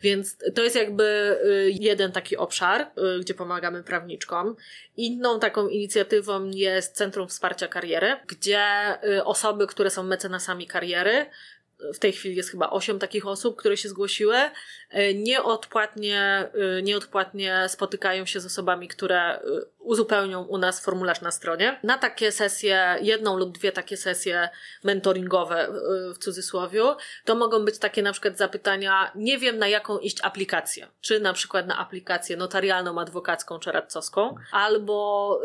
Więc 0.00 0.36
to 0.54 0.62
jest 0.62 0.76
jakby 0.76 1.04
y, 1.44 1.70
jeden 1.80 2.12
taki 2.12 2.36
obszar, 2.36 2.80
y, 2.80 3.20
gdzie 3.20 3.34
pomagamy 3.34 3.82
prawniczkom. 3.82 4.56
Inną 4.96 5.40
taką 5.40 5.68
inicjatywą 5.68 6.44
jest 6.44 6.96
Centrum 6.96 7.28
Wsparcia 7.28 7.68
Kariery, 7.68 8.16
gdzie 8.26 8.64
osoby, 9.24 9.66
które 9.66 9.90
są 9.90 10.02
mecenasami 10.02 10.66
kariery, 10.66 11.26
w 11.94 11.98
tej 11.98 12.12
chwili 12.12 12.36
jest 12.36 12.50
chyba 12.50 12.70
osiem 12.70 12.98
takich 12.98 13.26
osób, 13.26 13.56
które 13.56 13.76
się 13.76 13.88
zgłosiły, 13.88 14.36
e, 14.90 15.14
nieodpłatnie, 15.14 16.48
e, 16.78 16.82
nieodpłatnie 16.82 17.64
spotykają 17.68 18.26
się 18.26 18.40
z 18.40 18.46
osobami, 18.46 18.88
które 18.88 19.20
e, 19.20 19.40
uzupełnią 19.82 20.42
u 20.42 20.58
nas 20.58 20.84
formularz 20.84 21.20
na 21.20 21.30
stronie. 21.30 21.80
Na 21.82 21.98
takie 21.98 22.32
sesje, 22.32 22.98
jedną 23.00 23.36
lub 23.38 23.58
dwie 23.58 23.72
takie 23.72 23.96
sesje 23.96 24.48
mentoringowe 24.84 25.68
w 26.14 26.18
cudzysłowie, 26.18 26.82
to 27.24 27.34
mogą 27.34 27.64
być 27.64 27.78
takie 27.78 28.02
na 28.02 28.12
przykład 28.12 28.38
zapytania, 28.38 29.12
nie 29.14 29.38
wiem 29.38 29.58
na 29.58 29.68
jaką 29.68 29.98
iść 29.98 30.18
aplikację, 30.22 30.86
czy 31.00 31.20
na 31.20 31.32
przykład 31.32 31.66
na 31.66 31.78
aplikację 31.78 32.36
notarialną, 32.36 33.00
adwokacką 33.00 33.58
czy 33.58 33.72
radcowską, 33.72 34.34
albo 34.52 35.40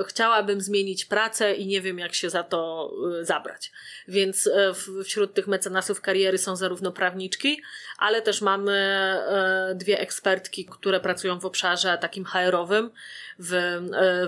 y, 0.00 0.04
chciałabym 0.04 0.60
zmienić 0.60 1.04
pracę 1.04 1.54
i 1.54 1.66
nie 1.66 1.80
wiem 1.80 1.98
jak 1.98 2.14
się 2.14 2.30
za 2.30 2.42
to 2.42 2.90
y, 3.20 3.24
zabrać. 3.24 3.72
Więc 4.08 4.46
y, 4.46 5.02
wśród 5.04 5.34
tych 5.34 5.46
mecenasów 5.46 6.00
kariery 6.00 6.38
są 6.38 6.56
zarówno 6.56 6.92
prawniczki, 6.92 7.62
ale 7.98 8.22
też 8.22 8.42
mamy 8.42 9.16
y, 9.70 9.74
dwie 9.74 10.00
ekspertki, 10.00 10.66
które 10.66 11.00
pracują 11.00 11.40
w 11.40 11.46
obszarze 11.46 11.98
takim 12.00 12.24
HR-owym, 12.24 12.90
w 13.38 13.69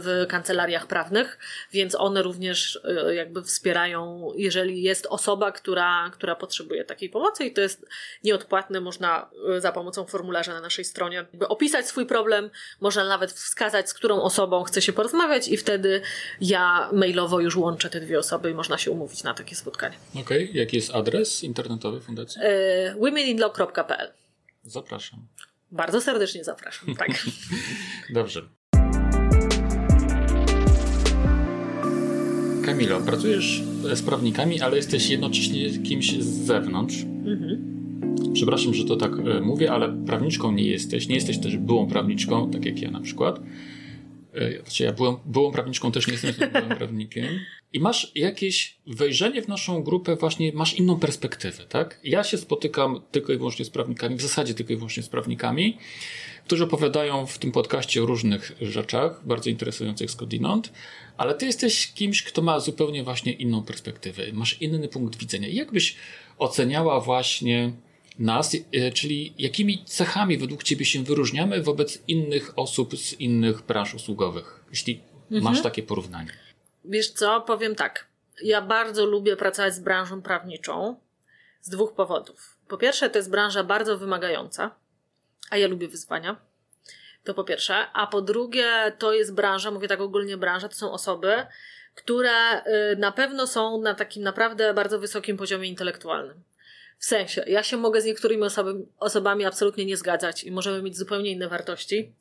w 0.01 0.26
kancelariach 0.28 0.86
prawnych, 0.86 1.38
więc 1.72 1.95
one 1.95 2.22
również 2.22 2.80
e, 2.84 3.14
jakby 3.14 3.43
wspierają, 3.43 4.32
jeżeli 4.36 4.82
jest 4.82 5.07
osoba, 5.07 5.53
która, 5.53 6.11
która 6.12 6.36
potrzebuje 6.36 6.84
takiej 6.84 7.11
pomocy 7.11 7.45
i 7.45 7.53
to 7.53 7.61
jest 7.61 7.86
nieodpłatne, 8.24 8.80
można 8.80 9.30
e, 9.57 9.61
za 9.61 9.72
pomocą 9.72 10.07
formularza 10.07 10.53
na 10.53 10.61
naszej 10.61 10.84
stronie 10.84 11.16
jakby 11.16 11.49
opisać 11.49 11.86
swój 11.86 12.07
problem, 12.07 12.51
można 12.80 13.05
nawet 13.05 13.32
wskazać, 13.32 13.88
z 13.88 13.95
którą 13.95 14.22
osobą 14.22 14.62
chce 14.62 14.82
się 14.82 14.93
porozmawiać 14.93 15.49
i 15.49 15.57
wtedy 15.57 16.03
ja 16.40 16.90
mailowo 16.93 17.40
już 17.40 17.57
łączę 17.57 17.90
te 17.90 18.01
dwie 18.01 18.18
osoby 18.18 18.51
i 18.51 18.55
można 18.55 18.78
się 18.78 18.90
umówić 18.90 19.22
na 19.22 19.34
takie 19.34 19.57
spotkanie. 19.57 19.97
Okej, 20.11 20.22
okay. 20.45 20.59
jaki 20.59 20.76
jest 20.76 20.95
adres 20.95 21.43
internetowy 21.43 22.01
fundacji? 22.01 22.43
womeninlaw.pl 22.99 24.12
Zapraszam. 24.64 25.26
Bardzo 25.70 26.01
serdecznie 26.01 26.45
zapraszam, 26.45 26.95
tak. 26.97 27.09
Dobrze. 28.11 28.43
Kamilo, 32.62 33.00
pracujesz 33.00 33.62
z 33.94 34.02
prawnikami, 34.02 34.60
ale 34.60 34.76
jesteś 34.76 35.10
jednocześnie 35.10 35.70
kimś 35.70 36.22
z 36.22 36.26
zewnątrz. 36.26 37.02
Mhm. 37.02 37.72
Przepraszam, 38.32 38.74
że 38.74 38.84
to 38.84 38.96
tak 38.96 39.12
e, 39.12 39.40
mówię, 39.40 39.72
ale 39.72 39.92
prawniczką 40.06 40.52
nie 40.52 40.64
jesteś. 40.64 41.08
Nie 41.08 41.14
jesteś 41.14 41.38
też 41.38 41.56
byłą 41.56 41.86
prawniczką, 41.86 42.50
tak 42.50 42.64
jak 42.64 42.82
ja 42.82 42.90
na 42.90 43.00
przykład. 43.00 43.40
E, 44.35 44.62
znaczy 44.62 44.85
ja 44.85 44.93
byłem, 44.93 45.16
byłą 45.24 45.53
prawniczką, 45.53 45.93
też 45.93 46.07
nie 46.07 46.12
jestem 46.12 46.51
byłym 46.51 46.76
prawnikiem. 46.78 47.41
I 47.72 47.80
masz 47.80 48.12
jakieś 48.14 48.76
wejrzenie 48.87 49.43
w 49.43 49.49
naszą 49.49 49.83
grupę, 49.83 50.16
właśnie 50.16 50.53
masz 50.53 50.74
inną 50.74 50.99
perspektywę, 50.99 51.64
tak? 51.68 52.01
Ja 52.05 52.24
się 52.24 52.39
spotykam 52.39 53.01
tylko 53.11 53.33
i 53.33 53.37
wyłącznie 53.37 53.64
z 53.64 53.70
prawnikami, 53.70 54.16
w 54.16 54.22
zasadzie 54.22 54.55
tylko 54.55 54.72
i 54.72 54.76
wyłącznie 54.76 55.03
z 55.03 55.09
prawnikami, 55.09 55.78
którzy 56.45 56.64
opowiadają 56.64 57.26
w 57.26 57.39
tym 57.39 57.53
podcaście 57.53 58.03
o 58.03 58.07
różnych 58.07 58.53
rzeczach, 58.61 59.26
bardzo 59.26 59.51
interesujących 59.51 60.11
skądinąd, 60.11 60.72
ale 61.16 61.35
ty 61.35 61.47
jesteś 61.47 61.93
kimś, 61.93 62.22
kto 62.22 62.43
ma 62.43 62.61
zupełnie 62.61 63.05
właśnie 63.05 63.33
inną 63.33 63.62
perspektywę, 63.62 64.22
masz 64.33 64.62
inny 64.62 64.89
punkt 64.89 65.18
widzenia. 65.18 65.49
I 65.49 65.57
jak 65.57 65.72
byś 65.72 65.97
oceniała 66.39 67.01
właśnie 67.01 67.72
nas, 68.18 68.56
e, 68.72 68.90
czyli 68.90 69.34
jakimi 69.38 69.84
cechami 69.84 70.38
według 70.38 70.62
Ciebie 70.62 70.84
się 70.84 71.04
wyróżniamy 71.04 71.62
wobec 71.62 72.02
innych 72.08 72.58
osób 72.58 72.96
z 72.96 73.12
innych 73.12 73.62
branż 73.62 73.94
usługowych, 73.94 74.64
jeśli 74.70 75.00
mhm. 75.30 75.42
masz 75.42 75.62
takie 75.62 75.82
porównanie? 75.82 76.30
Wiesz 76.84 77.10
co, 77.10 77.40
powiem 77.40 77.74
tak. 77.74 78.06
Ja 78.42 78.62
bardzo 78.62 79.06
lubię 79.06 79.36
pracować 79.36 79.74
z 79.74 79.80
branżą 79.80 80.22
prawniczą 80.22 80.96
z 81.60 81.68
dwóch 81.70 81.92
powodów. 81.92 82.56
Po 82.68 82.78
pierwsze, 82.78 83.10
to 83.10 83.18
jest 83.18 83.30
branża 83.30 83.64
bardzo 83.64 83.98
wymagająca, 83.98 84.70
a 85.50 85.56
ja 85.56 85.68
lubię 85.68 85.88
wyzwania. 85.88 86.36
To 87.24 87.34
po 87.34 87.44
pierwsze. 87.44 87.86
A 87.92 88.06
po 88.06 88.22
drugie, 88.22 88.92
to 88.98 89.12
jest 89.12 89.34
branża, 89.34 89.70
mówię 89.70 89.88
tak 89.88 90.00
ogólnie 90.00 90.36
branża, 90.36 90.68
to 90.68 90.74
są 90.74 90.92
osoby, 90.92 91.46
które 91.94 92.64
y, 92.92 92.96
na 92.96 93.12
pewno 93.12 93.46
są 93.46 93.80
na 93.80 93.94
takim 93.94 94.22
naprawdę 94.22 94.74
bardzo 94.74 94.98
wysokim 94.98 95.36
poziomie 95.36 95.68
intelektualnym. 95.68 96.42
W 97.03 97.07
sensie, 97.07 97.44
ja 97.46 97.62
się 97.62 97.76
mogę 97.76 98.00
z 98.00 98.05
niektórymi 98.05 98.42
osoby, 98.42 98.74
osobami 98.98 99.44
absolutnie 99.44 99.84
nie 99.84 99.96
zgadzać 99.96 100.44
i 100.44 100.53
możemy 100.53 100.82
mieć 100.82 100.96
zupełnie 100.96 101.30
inne 101.30 101.48
wartości, 101.48 102.12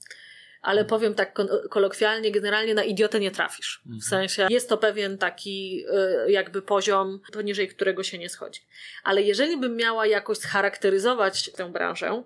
ale 0.62 0.86
powiem 0.86 1.14
tak 1.14 1.40
kolokwialnie, 1.70 2.32
generalnie 2.32 2.74
na 2.74 2.84
idiotę 2.84 3.20
nie 3.20 3.32
trafisz. 3.32 3.82
W 3.86 3.86
mhm. 3.86 4.02
sensie, 4.02 4.48
jest 4.50 4.70
to 4.70 4.78
pewien 4.78 5.18
taki 5.18 5.86
y, 6.28 6.32
jakby 6.32 6.62
poziom, 6.62 7.20
poniżej 7.34 7.68
którego 7.68 8.04
się 8.04 8.18
nie 8.18 8.30
schodzi. 8.30 8.62
Ale 9.04 9.22
jeżeli 9.22 9.58
bym 9.58 9.76
miała 9.76 10.08
jakoś 10.08 10.38
scharakteryzować 10.38 11.52
tę 11.52 11.72
branżę, 11.72 12.24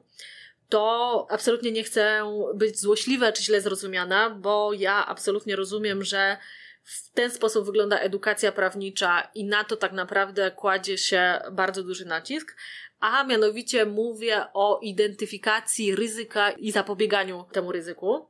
to 0.70 1.28
absolutnie 1.30 1.72
nie 1.72 1.84
chcę 1.84 2.22
być 2.54 2.80
złośliwa 2.80 3.32
czy 3.32 3.44
źle 3.44 3.62
zrozumiana, 3.62 4.30
bo 4.30 4.74
ja 4.74 5.06
absolutnie 5.06 5.56
rozumiem, 5.56 6.04
że 6.04 6.38
w 6.86 7.12
ten 7.12 7.32
sposób 7.32 7.66
wygląda 7.66 8.00
edukacja 8.00 8.52
prawnicza 8.52 9.28
i 9.36 9.46
na 9.46 9.64
to 9.64 9.78
tak 9.78 9.92
naprawdę 9.92 10.52
kładzie 10.52 10.98
się 10.98 11.40
bardzo 11.52 11.84
duży 11.84 12.06
nacisk, 12.06 12.56
a 13.00 13.24
mianowicie 13.24 13.86
mówię 13.86 14.46
o 14.54 14.80
identyfikacji 14.82 15.96
ryzyka 15.96 16.52
i 16.52 16.72
zapobieganiu 16.72 17.46
temu 17.52 17.72
ryzyku. 17.72 18.30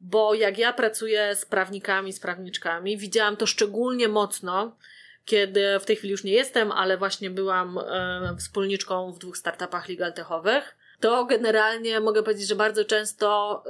Bo 0.00 0.34
jak 0.34 0.58
ja 0.58 0.72
pracuję 0.72 1.36
z 1.36 1.44
prawnikami, 1.44 2.12
z 2.12 2.20
prawniczkami, 2.20 2.98
widziałam 2.98 3.36
to 3.36 3.46
szczególnie 3.46 4.08
mocno, 4.08 4.76
kiedy 5.24 5.78
w 5.80 5.84
tej 5.84 5.96
chwili 5.96 6.10
już 6.10 6.24
nie 6.24 6.32
jestem, 6.32 6.72
ale 6.72 6.98
właśnie 6.98 7.30
byłam 7.30 7.78
e, 7.78 8.36
wspólniczką 8.38 9.12
w 9.12 9.18
dwóch 9.18 9.36
startupach 9.36 9.88
legal 9.88 10.12
techowych. 10.12 10.76
To 11.00 11.24
generalnie 11.24 12.00
mogę 12.00 12.22
powiedzieć, 12.22 12.48
że 12.48 12.54
bardzo 12.54 12.84
często 12.84 13.62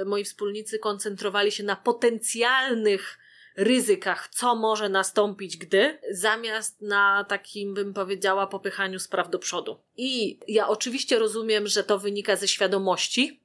e, 0.00 0.04
moi 0.04 0.24
wspólnicy 0.24 0.78
koncentrowali 0.78 1.52
się 1.52 1.64
na 1.64 1.76
potencjalnych 1.76 3.18
ryzykach, 3.58 4.28
co 4.28 4.54
może 4.54 4.88
nastąpić, 4.88 5.56
gdy, 5.56 5.98
zamiast 6.10 6.82
na 6.82 7.24
takim, 7.28 7.74
bym 7.74 7.94
powiedziała, 7.94 8.46
popychaniu 8.46 8.98
spraw 8.98 9.30
do 9.30 9.38
przodu. 9.38 9.78
I 9.96 10.38
ja 10.48 10.68
oczywiście 10.68 11.18
rozumiem, 11.18 11.66
że 11.66 11.84
to 11.84 11.98
wynika 11.98 12.36
ze 12.36 12.48
świadomości, 12.48 13.40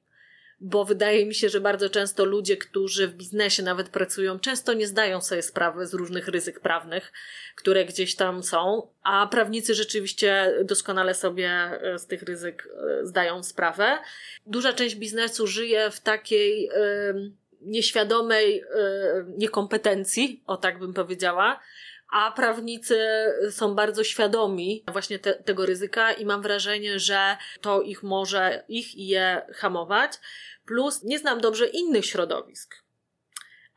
bo 0.60 0.84
wydaje 0.84 1.26
mi 1.26 1.34
się, 1.34 1.48
że 1.48 1.60
bardzo 1.60 1.90
często 1.90 2.24
ludzie, 2.24 2.56
którzy 2.56 3.08
w 3.08 3.14
biznesie 3.14 3.62
nawet 3.62 3.88
pracują, 3.88 4.38
często 4.38 4.72
nie 4.72 4.86
zdają 4.86 5.20
sobie 5.20 5.42
sprawy 5.42 5.86
z 5.86 5.94
różnych 5.94 6.28
ryzyk 6.28 6.60
prawnych, 6.60 7.12
które 7.56 7.84
gdzieś 7.84 8.14
tam 8.14 8.42
są, 8.42 8.88
a 9.02 9.26
prawnicy 9.26 9.74
rzeczywiście 9.74 10.54
doskonale 10.64 11.14
sobie 11.14 11.48
e, 11.50 11.98
z 11.98 12.06
tych 12.06 12.22
ryzyk 12.22 12.68
e, 13.00 13.06
zdają 13.06 13.42
sprawę. 13.42 13.98
Duża 14.46 14.72
część 14.72 14.94
biznesu 14.94 15.46
żyje 15.46 15.90
w 15.90 16.00
takiej. 16.00 16.62
Yy, 16.62 17.43
nieświadomej 17.64 18.60
e, 18.60 18.64
niekompetencji, 19.36 20.42
o 20.46 20.56
tak 20.56 20.78
bym 20.78 20.94
powiedziała, 20.94 21.60
a 22.12 22.32
prawnicy 22.32 22.98
są 23.50 23.74
bardzo 23.74 24.04
świadomi 24.04 24.84
właśnie 24.92 25.18
te, 25.18 25.34
tego 25.34 25.66
ryzyka 25.66 26.12
i 26.12 26.26
mam 26.26 26.42
wrażenie, 26.42 26.98
że 26.98 27.36
to 27.60 27.82
ich 27.82 28.02
może, 28.02 28.64
ich 28.68 28.94
i 28.94 29.06
je 29.06 29.42
hamować. 29.54 30.12
Plus 30.66 31.02
nie 31.02 31.18
znam 31.18 31.40
dobrze 31.40 31.66
innych 31.66 32.06
środowisk. 32.06 32.74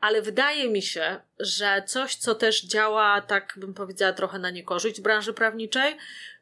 Ale 0.00 0.22
wydaje 0.22 0.70
mi 0.70 0.82
się, 0.82 1.20
że 1.38 1.82
coś, 1.86 2.16
co 2.16 2.34
też 2.34 2.64
działa, 2.64 3.20
tak 3.20 3.54
bym 3.56 3.74
powiedziała, 3.74 4.12
trochę 4.12 4.38
na 4.38 4.50
niekorzyść 4.50 5.00
branży 5.00 5.32
prawniczej, 5.32 5.96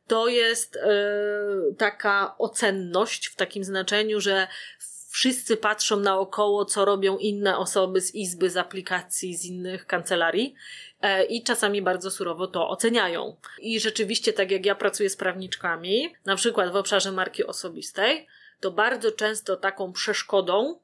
to 0.06 0.28
jest 0.28 0.74
yy, 0.74 1.74
taka 1.78 2.34
ocenność 2.38 3.26
w 3.26 3.36
takim 3.36 3.64
znaczeniu, 3.64 4.20
że 4.20 4.48
wszyscy 5.16 5.56
patrzą 5.56 5.96
naokoło, 5.96 6.64
co 6.64 6.84
robią 6.84 7.18
inne 7.18 7.58
osoby 7.58 8.00
z 8.00 8.14
izby, 8.14 8.50
z 8.50 8.56
aplikacji, 8.56 9.36
z 9.36 9.44
innych 9.44 9.86
kancelarii 9.86 10.54
e, 11.00 11.24
i 11.24 11.42
czasami 11.42 11.82
bardzo 11.82 12.10
surowo 12.10 12.46
to 12.46 12.68
oceniają. 12.68 13.36
I 13.58 13.80
rzeczywiście, 13.80 14.32
tak 14.32 14.50
jak 14.50 14.66
ja 14.66 14.74
pracuję 14.74 15.10
z 15.10 15.16
prawniczkami, 15.16 16.14
na 16.24 16.36
przykład 16.36 16.72
w 16.72 16.76
obszarze 16.76 17.12
marki 17.12 17.44
osobistej, 17.44 18.26
to 18.60 18.70
bardzo 18.70 19.12
często 19.12 19.56
taką 19.56 19.92
przeszkodą 19.92 20.78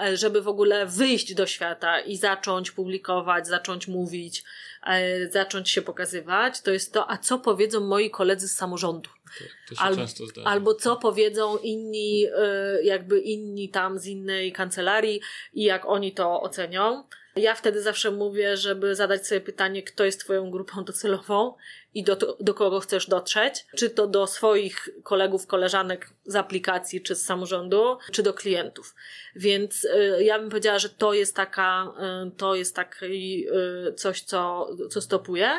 E, 0.00 0.16
żeby 0.16 0.42
w 0.42 0.48
ogóle 0.48 0.86
wyjść 0.86 1.34
do 1.34 1.46
świata 1.46 2.00
i 2.00 2.16
zacząć 2.16 2.70
publikować, 2.70 3.46
zacząć 3.46 3.88
mówić, 3.88 4.44
e, 4.86 5.28
zacząć 5.28 5.70
się 5.70 5.82
pokazywać, 5.82 6.60
to 6.60 6.70
jest 6.70 6.92
to, 6.92 7.10
a 7.10 7.18
co 7.18 7.38
powiedzą 7.38 7.80
moi 7.80 8.10
koledzy 8.10 8.48
z 8.48 8.56
samorządu. 8.56 9.10
To, 9.38 9.74
to 9.74 9.80
Al, 9.82 9.96
albo 10.44 10.74
co 10.74 10.96
powiedzą 10.96 11.56
inni, 11.56 12.26
e, 12.36 12.82
jakby 12.82 13.20
inni 13.20 13.68
tam 13.68 13.98
z 13.98 14.06
innej 14.06 14.52
kancelarii 14.52 15.20
i 15.54 15.62
jak 15.62 15.86
oni 15.86 16.12
to 16.12 16.42
ocenią. 16.42 17.04
Ja 17.36 17.54
wtedy 17.54 17.82
zawsze 17.82 18.10
mówię, 18.10 18.56
żeby 18.56 18.94
zadać 18.94 19.26
sobie 19.26 19.40
pytanie, 19.40 19.82
kto 19.82 20.04
jest 20.04 20.20
Twoją 20.20 20.50
grupą 20.50 20.84
docelową 20.84 21.54
i 21.94 22.02
do, 22.02 22.36
do 22.40 22.54
kogo 22.54 22.80
chcesz 22.80 23.06
dotrzeć. 23.06 23.66
Czy 23.76 23.90
to 23.90 24.06
do 24.06 24.26
swoich 24.26 24.88
kolegów, 25.02 25.46
koleżanek 25.46 26.10
z 26.24 26.36
aplikacji, 26.36 27.02
czy 27.02 27.14
z 27.14 27.24
samorządu, 27.24 27.98
czy 28.12 28.22
do 28.22 28.34
klientów. 28.34 28.94
Więc 29.36 29.84
y, 29.84 30.24
ja 30.24 30.38
bym 30.38 30.48
powiedziała, 30.48 30.78
że 30.78 30.88
to 30.88 31.14
jest 31.14 31.36
taka, 31.36 31.92
y, 32.26 32.30
to 32.30 32.54
jest 32.54 32.76
taki 32.76 33.46
y, 33.48 33.94
coś, 33.94 34.22
co, 34.22 34.68
co 34.90 35.00
stopuje. 35.00 35.50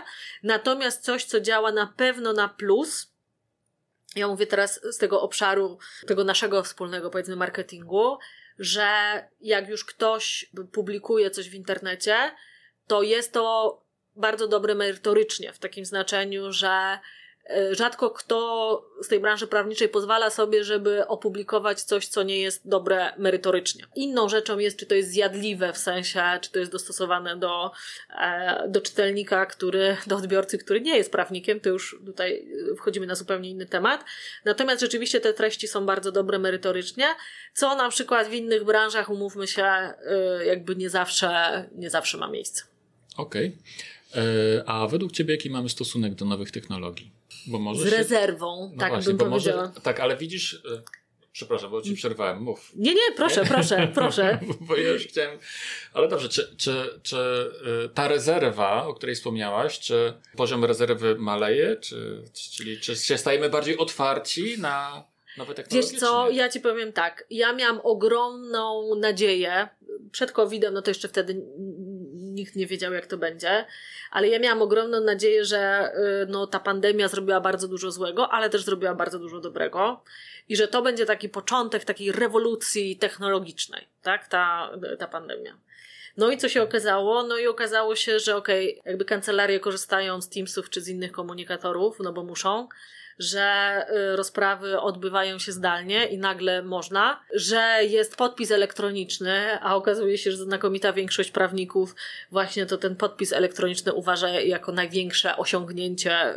Natomiast 0.44 1.04
coś, 1.04 1.26
co 1.26 1.40
działa 1.40 1.72
na 1.72 1.94
pewno 1.98 2.34
na 2.34 2.50
plus, 2.50 3.15
ja 4.16 4.28
mówię 4.28 4.48
teraz 4.48 4.80
z 4.84 4.98
tego 4.98 5.22
obszaru, 5.22 5.78
tego 6.08 6.24
naszego 6.24 6.64
wspólnego, 6.64 7.10
powiedzmy, 7.10 7.36
marketingu, 7.36 8.18
że 8.60 8.88
jak 9.42 9.70
już 9.70 9.86
ktoś 9.86 10.52
publikuje 10.72 11.32
coś 11.32 11.50
w 11.50 11.54
internecie, 11.54 12.36
to 12.88 13.02
jest 13.02 13.34
to 13.34 13.82
bardzo 14.16 14.48
dobre 14.48 14.76
merytorycznie, 14.76 15.54
w 15.54 15.60
takim 15.60 15.86
znaczeniu, 15.86 16.52
że 16.52 17.00
rzadko 17.72 18.10
kto 18.10 18.90
z 19.02 19.08
tej 19.08 19.20
branży 19.20 19.48
prawniczej 19.48 19.90
pozwala 19.90 20.30
sobie, 20.30 20.64
żeby 20.64 21.08
opublikować 21.08 21.82
coś, 21.82 22.08
co 22.08 22.24
nie 22.24 22.40
jest 22.40 22.70
dobre 22.70 23.14
merytorycznie. 23.18 23.84
Inną 23.96 24.30
rzeczą 24.30 24.60
jest, 24.60 24.80
czy 24.80 24.86
to 24.86 24.96
jest 24.96 25.10
zjadliwe 25.10 25.74
w 25.74 25.78
sensie, 25.78 26.22
czy 26.42 26.52
to 26.52 26.60
jest 26.60 26.72
dostosowane 26.72 27.38
do, 27.38 27.72
e, 28.22 28.66
do 28.68 28.82
czytelnika, 28.82 29.46
który, 29.46 29.98
do 30.08 30.16
odbiorcy, 30.16 30.58
który 30.58 30.82
nie 30.82 30.98
jest 30.98 31.12
prawnikiem, 31.12 31.60
to 31.60 31.70
już 31.70 32.00
tutaj 32.06 32.48
wchodzimy 32.78 33.06
na 33.06 33.16
zupełnie 33.16 33.50
inny 33.50 33.66
temat. 33.66 34.06
Natomiast 34.46 34.82
rzeczywiście 34.82 35.22
te 35.22 35.34
treści 35.34 35.68
są 35.68 35.86
bardzo 35.86 36.12
dobre 36.12 36.40
merytorycznie, 36.40 37.06
co 37.54 37.76
na 37.76 37.90
przykład 37.90 38.28
w 38.28 38.34
innych 38.34 38.64
branżach, 38.64 39.10
umówmy 39.10 39.48
się, 39.48 39.64
e, 39.64 39.94
jakby 40.46 40.76
nie 40.76 40.90
zawsze, 40.90 41.66
nie 41.76 41.90
zawsze 41.90 42.18
ma 42.18 42.28
miejsce. 42.28 42.64
Okej. 43.18 43.48
Okay. 43.48 44.64
A 44.66 44.88
według 44.88 45.12
Ciebie 45.12 45.34
jaki 45.34 45.50
mamy 45.50 45.70
stosunek 45.70 46.16
do 46.16 46.26
nowych 46.26 46.52
technologii? 46.52 47.12
Bo 47.48 47.60
może 47.60 47.82
Z 47.82 47.90
się... 47.90 47.98
rezerwą, 47.98 48.72
no 48.74 48.80
tak 48.80 48.90
właśnie, 48.90 49.14
bym 49.14 49.30
powiedziała. 49.30 49.68
Może... 49.68 49.82
Tak, 49.82 50.00
ale 50.00 50.18
widzisz, 50.18 50.54
e, 50.54 50.82
przepraszam, 51.32 51.72
bo 51.72 51.82
ci 51.82 51.96
przerwałem, 51.96 52.42
mów. 52.44 52.72
Nie, 52.76 52.94
nie, 52.94 53.12
proszę, 53.16 53.42
nie? 53.42 53.48
proszę, 53.48 53.88
proszę. 53.96 54.40
bo 54.60 54.76
ja 54.76 54.90
już 54.90 55.08
chciałem, 55.08 55.40
ale 55.94 56.08
dobrze, 56.08 56.30
czy, 56.30 56.56
czy, 56.58 57.00
czy 57.04 57.18
e, 57.86 57.90
ta 57.90 58.08
rezerwa, 58.08 58.88
o 58.88 58.94
której 58.94 59.16
wspomniałaś, 59.16 59.80
czy 59.80 60.14
poziom 60.36 60.66
rezerwy 60.66 61.16
maleje, 61.16 61.76
czy, 61.76 62.24
czyli 62.34 62.80
czy 62.80 62.96
się 62.96 63.18
stajemy 63.18 63.50
bardziej 63.50 63.78
otwarci 63.78 64.60
na 64.60 65.04
nowe 65.38 65.54
technologie? 65.54 65.92
Wiesz 65.92 66.00
co, 66.00 66.30
ja 66.30 66.50
ci 66.50 66.60
powiem 66.60 66.94
tak, 66.94 67.26
ja 67.30 67.54
miałam 67.54 67.80
ogromną 67.84 68.96
nadzieję, 68.96 69.68
przed 70.12 70.32
COVID-em, 70.32 70.74
no 70.74 70.82
to 70.82 70.92
jeszcze 70.92 71.08
wtedy 71.08 71.46
nikt 72.36 72.56
nie 72.56 72.68
wiedział, 72.68 72.94
jak 72.94 73.08
to 73.08 73.18
będzie, 73.18 73.66
ale 74.12 74.28
ja 74.28 74.40
miałam 74.40 74.62
ogromną 74.62 75.02
nadzieję, 75.02 75.46
że 75.46 75.92
y, 76.24 76.32
no, 76.32 76.48
ta 76.48 76.60
pandemia 76.60 77.08
zrobiła 77.08 77.42
bardzo 77.42 77.68
dużo 77.68 77.92
złego, 77.92 78.30
ale 78.30 78.50
też 78.50 78.64
zrobiła 78.64 78.96
bardzo 78.96 79.20
dużo 79.20 79.40
dobrego 79.40 80.04
i 80.50 80.56
że 80.56 80.68
to 80.68 80.82
będzie 80.82 81.06
taki 81.06 81.30
początek 81.30 81.86
takiej 81.86 82.12
rewolucji 82.12 82.98
technologicznej, 82.98 83.88
tak, 84.02 84.28
ta, 84.28 84.72
ta 85.00 85.08
pandemia. 85.08 85.58
No 86.18 86.32
i 86.32 86.38
co 86.38 86.50
się 86.50 86.64
okazało? 86.64 87.24
No 87.24 87.38
i 87.38 87.48
okazało 87.48 87.96
się, 87.96 88.20
że 88.20 88.36
okej, 88.36 88.80
okay, 88.80 88.92
jakby 88.92 89.06
kancelarie 89.06 89.60
korzystają 89.60 90.22
z 90.22 90.30
Teamsów 90.30 90.70
czy 90.70 90.82
z 90.82 90.88
innych 90.88 91.12
komunikatorów, 91.12 92.00
no 92.00 92.14
bo 92.14 92.24
muszą, 92.24 92.68
że 93.20 93.78
y, 93.90 94.16
rozprawy 94.16 94.80
odbywają 94.80 95.40
się 95.40 95.52
zdalnie 95.52 96.06
i 96.06 96.18
nagle 96.18 96.64
można, 96.64 97.22
że 97.34 97.80
jest 97.84 98.16
podpis 98.16 98.52
elektroniczny, 98.52 99.60
a 99.62 99.76
okazuje 99.76 100.18
się, 100.18 100.32
że 100.32 100.38
znakomita 100.38 100.94
większość 100.94 101.32
prawników 101.32 101.96
właśnie 102.32 102.66
to 102.66 102.78
ten 102.78 102.96
podpis 102.96 103.34
elektroniczny 103.34 103.94
uważa 103.94 104.30
jako 104.30 104.72
największe 104.72 105.38
osiągnięcie, 105.38 106.36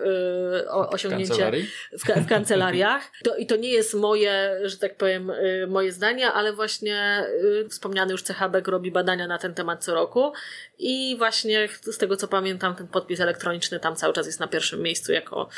yy, 0.62 0.70
osiągnięcie 0.70 1.52
w, 1.92 2.04
w, 2.04 2.24
w 2.24 2.28
kancelariach. 2.28 3.02
To, 3.24 3.36
I 3.36 3.46
to 3.46 3.56
nie 3.56 3.70
jest 3.70 3.94
moje, 3.94 4.60
że 4.64 4.76
tak 4.76 4.96
powiem, 4.96 5.32
yy, 5.42 5.66
moje 5.66 5.92
zdanie, 5.92 6.32
ale 6.32 6.52
właśnie 6.52 7.24
yy, 7.42 7.68
wspomniany 7.68 8.12
już 8.12 8.24
CHBek 8.24 8.68
robi 8.68 8.90
badania 8.90 9.26
na 9.26 9.38
ten 9.38 9.54
temat 9.54 9.84
co 9.84 9.94
roku 9.94 10.32
i 10.78 11.16
właśnie 11.18 11.68
z 11.82 11.98
tego 11.98 12.16
co 12.16 12.28
pamiętam, 12.28 12.74
ten 12.74 12.88
podpis 12.88 13.20
elektroniczny 13.20 13.80
tam 13.80 13.96
cały 13.96 14.14
czas 14.14 14.26
jest 14.26 14.40
na 14.40 14.48
pierwszym 14.48 14.82
miejscu 14.82 15.12
jako, 15.12 15.48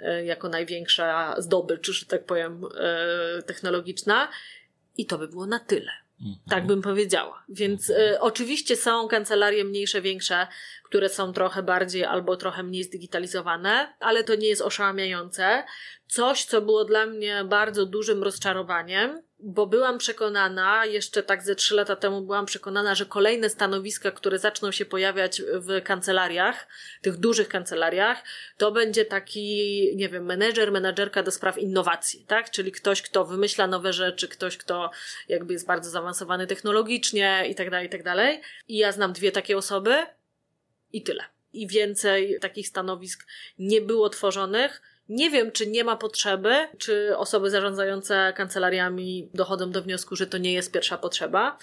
y, 0.00 0.24
jako 0.24 0.48
naj 0.48 0.63
największa 0.64 1.34
zdobycz, 1.38 1.90
że 1.90 2.06
tak 2.06 2.24
powiem, 2.24 2.64
e, 2.76 3.42
technologiczna. 3.42 4.28
I 4.96 5.06
to 5.06 5.18
by 5.18 5.28
było 5.28 5.46
na 5.46 5.60
tyle. 5.60 5.92
Mhm. 6.20 6.36
Tak 6.48 6.66
bym 6.66 6.82
powiedziała. 6.82 7.44
Więc 7.48 7.90
y, 7.90 8.20
oczywiście 8.20 8.76
są 8.76 9.08
kancelarie 9.08 9.64
mniejsze, 9.64 10.00
większe, 10.00 10.46
które 10.84 11.08
są 11.08 11.32
trochę 11.32 11.62
bardziej 11.62 12.04
albo 12.04 12.36
trochę 12.36 12.62
mniej 12.62 12.84
zdigitalizowane, 12.84 13.94
ale 14.00 14.24
to 14.24 14.34
nie 14.34 14.48
jest 14.48 14.62
oszałamiające. 14.62 15.64
Coś, 16.08 16.44
co 16.44 16.60
było 16.60 16.84
dla 16.84 17.06
mnie 17.06 17.44
bardzo 17.44 17.86
dużym 17.86 18.22
rozczarowaniem, 18.22 19.22
bo 19.38 19.66
byłam 19.66 19.98
przekonana, 19.98 20.86
jeszcze 20.86 21.22
tak 21.22 21.42
ze 21.42 21.54
trzy 21.54 21.74
lata 21.74 21.96
temu 21.96 22.22
byłam 22.22 22.46
przekonana, 22.46 22.94
że 22.94 23.06
kolejne 23.06 23.50
stanowiska, 23.50 24.10
które 24.10 24.38
zaczną 24.38 24.70
się 24.72 24.84
pojawiać 24.84 25.42
w 25.42 25.82
kancelariach, 25.82 26.66
tych 27.02 27.16
dużych 27.16 27.48
kancelariach, 27.48 28.22
to 28.56 28.72
będzie 28.72 29.04
taki, 29.04 29.90
nie 29.96 30.08
wiem, 30.08 30.24
menedżer, 30.24 30.72
menedżerka 30.72 31.22
do 31.22 31.30
spraw 31.30 31.58
innowacji, 31.58 32.24
tak? 32.26 32.50
Czyli 32.50 32.72
ktoś, 32.72 33.02
kto 33.02 33.24
wymyśla 33.24 33.66
nowe 33.66 33.92
rzeczy, 33.92 34.28
ktoś, 34.28 34.56
kto 34.56 34.90
jakby 35.28 35.52
jest 35.52 35.66
bardzo 35.66 35.90
zaawansowany 35.90 36.46
technologicznie 36.46 37.44
i 37.48 37.54
tak 37.54 37.70
dalej, 37.70 37.86
i 37.86 37.90
tak 37.90 38.02
dalej. 38.02 38.40
I 38.68 38.76
ja 38.76 38.92
znam 38.92 39.12
dwie 39.12 39.32
takie 39.32 39.56
osoby 39.56 40.06
i 40.92 41.02
tyle. 41.02 41.24
I 41.52 41.66
więcej 41.66 42.38
takich 42.40 42.68
stanowisk 42.68 43.26
nie 43.58 43.80
było 43.80 44.08
tworzonych 44.08 44.82
nie 45.08 45.30
wiem, 45.30 45.52
czy 45.52 45.66
nie 45.66 45.84
ma 45.84 45.96
potrzeby, 45.96 46.68
czy 46.78 47.16
osoby 47.16 47.50
zarządzające 47.50 48.32
kancelariami 48.36 49.28
dochodzą 49.34 49.70
do 49.70 49.82
wniosku, 49.82 50.16
że 50.16 50.26
to 50.26 50.38
nie 50.38 50.52
jest 50.52 50.72
pierwsza 50.72 50.98
potrzeba. 50.98 51.58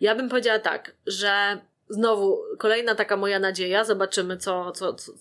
Ja 0.00 0.14
bym 0.14 0.28
powiedziała 0.28 0.58
tak, 0.58 0.94
że 1.06 1.58
znowu 1.88 2.42
kolejna 2.58 2.94
taka 2.94 3.16
moja 3.16 3.38
nadzieja, 3.38 3.84
zobaczymy 3.84 4.36
co, 4.36 4.72
co, 4.72 4.94
co, 4.94 5.12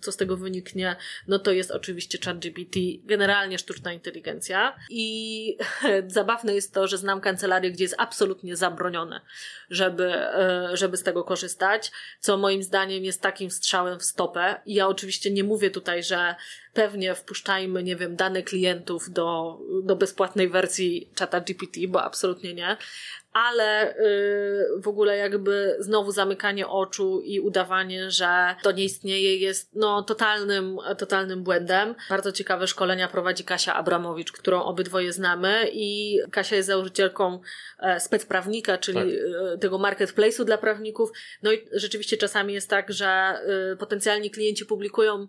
co 0.00 0.12
z 0.12 0.16
tego 0.16 0.36
wyniknie, 0.36 0.96
no 1.28 1.38
to 1.38 1.52
jest 1.52 1.70
oczywiście 1.70 2.18
ChatGPT, 2.24 2.78
generalnie 3.04 3.58
sztuczna 3.58 3.92
inteligencja. 3.92 4.76
I 4.90 5.56
zabawne 6.06 6.54
jest 6.54 6.74
to, 6.74 6.86
że 6.86 6.98
znam 6.98 7.20
kancelarię, 7.20 7.70
gdzie 7.70 7.84
jest 7.84 7.94
absolutnie 7.98 8.56
zabronione, 8.56 9.20
żeby, 9.70 10.14
e, 10.14 10.70
żeby 10.72 10.96
z 10.96 11.02
tego 11.02 11.24
korzystać, 11.24 11.92
co 12.20 12.36
moim 12.36 12.62
zdaniem 12.62 13.04
jest 13.04 13.22
takim 13.22 13.50
strzałem 13.50 13.98
w 13.98 14.04
stopę. 14.04 14.60
I 14.66 14.74
ja 14.74 14.88
oczywiście 14.88 15.30
nie 15.30 15.44
mówię 15.44 15.70
tutaj, 15.70 16.02
że 16.02 16.34
pewnie 16.72 17.14
wpuszczajmy, 17.14 17.82
nie 17.82 17.96
wiem, 17.96 18.16
dane 18.16 18.42
klientów 18.42 19.10
do, 19.10 19.58
do 19.82 19.96
bezpłatnej 19.96 20.48
wersji 20.48 21.10
czata 21.14 21.40
GPT, 21.40 21.80
bo 21.88 22.02
absolutnie 22.02 22.54
nie, 22.54 22.76
ale 23.32 23.94
yy, 23.98 24.82
w 24.82 24.88
ogóle 24.88 25.16
jakby 25.16 25.76
znowu 25.78 26.12
zamykanie 26.12 26.68
oczu 26.68 27.20
i 27.20 27.40
udawanie, 27.40 28.10
że 28.10 28.54
to 28.62 28.72
nie 28.72 28.84
istnieje 28.84 29.36
jest 29.36 29.74
no 29.74 30.02
totalnym, 30.02 30.76
totalnym 30.98 31.42
błędem. 31.42 31.94
Bardzo 32.08 32.32
ciekawe 32.32 32.66
szkolenia 32.66 33.08
prowadzi 33.08 33.44
Kasia 33.44 33.74
Abramowicz, 33.74 34.32
którą 34.32 34.62
obydwoje 34.62 35.12
znamy 35.12 35.68
i 35.72 36.18
Kasia 36.30 36.56
jest 36.56 36.66
założycielką 36.66 37.40
e, 37.78 38.00
specprawnika, 38.00 38.78
czyli 38.78 38.98
tak. 38.98 39.54
E, 39.54 39.58
tego 39.58 39.78
marketplace'u 39.78 40.44
dla 40.44 40.58
prawników. 40.58 41.10
No 41.42 41.52
i 41.52 41.68
rzeczywiście 41.72 42.16
czasami 42.16 42.54
jest 42.54 42.70
tak, 42.70 42.92
że 42.92 43.38
y, 43.72 43.76
potencjalni 43.76 44.30
klienci 44.30 44.66
publikują 44.66 45.28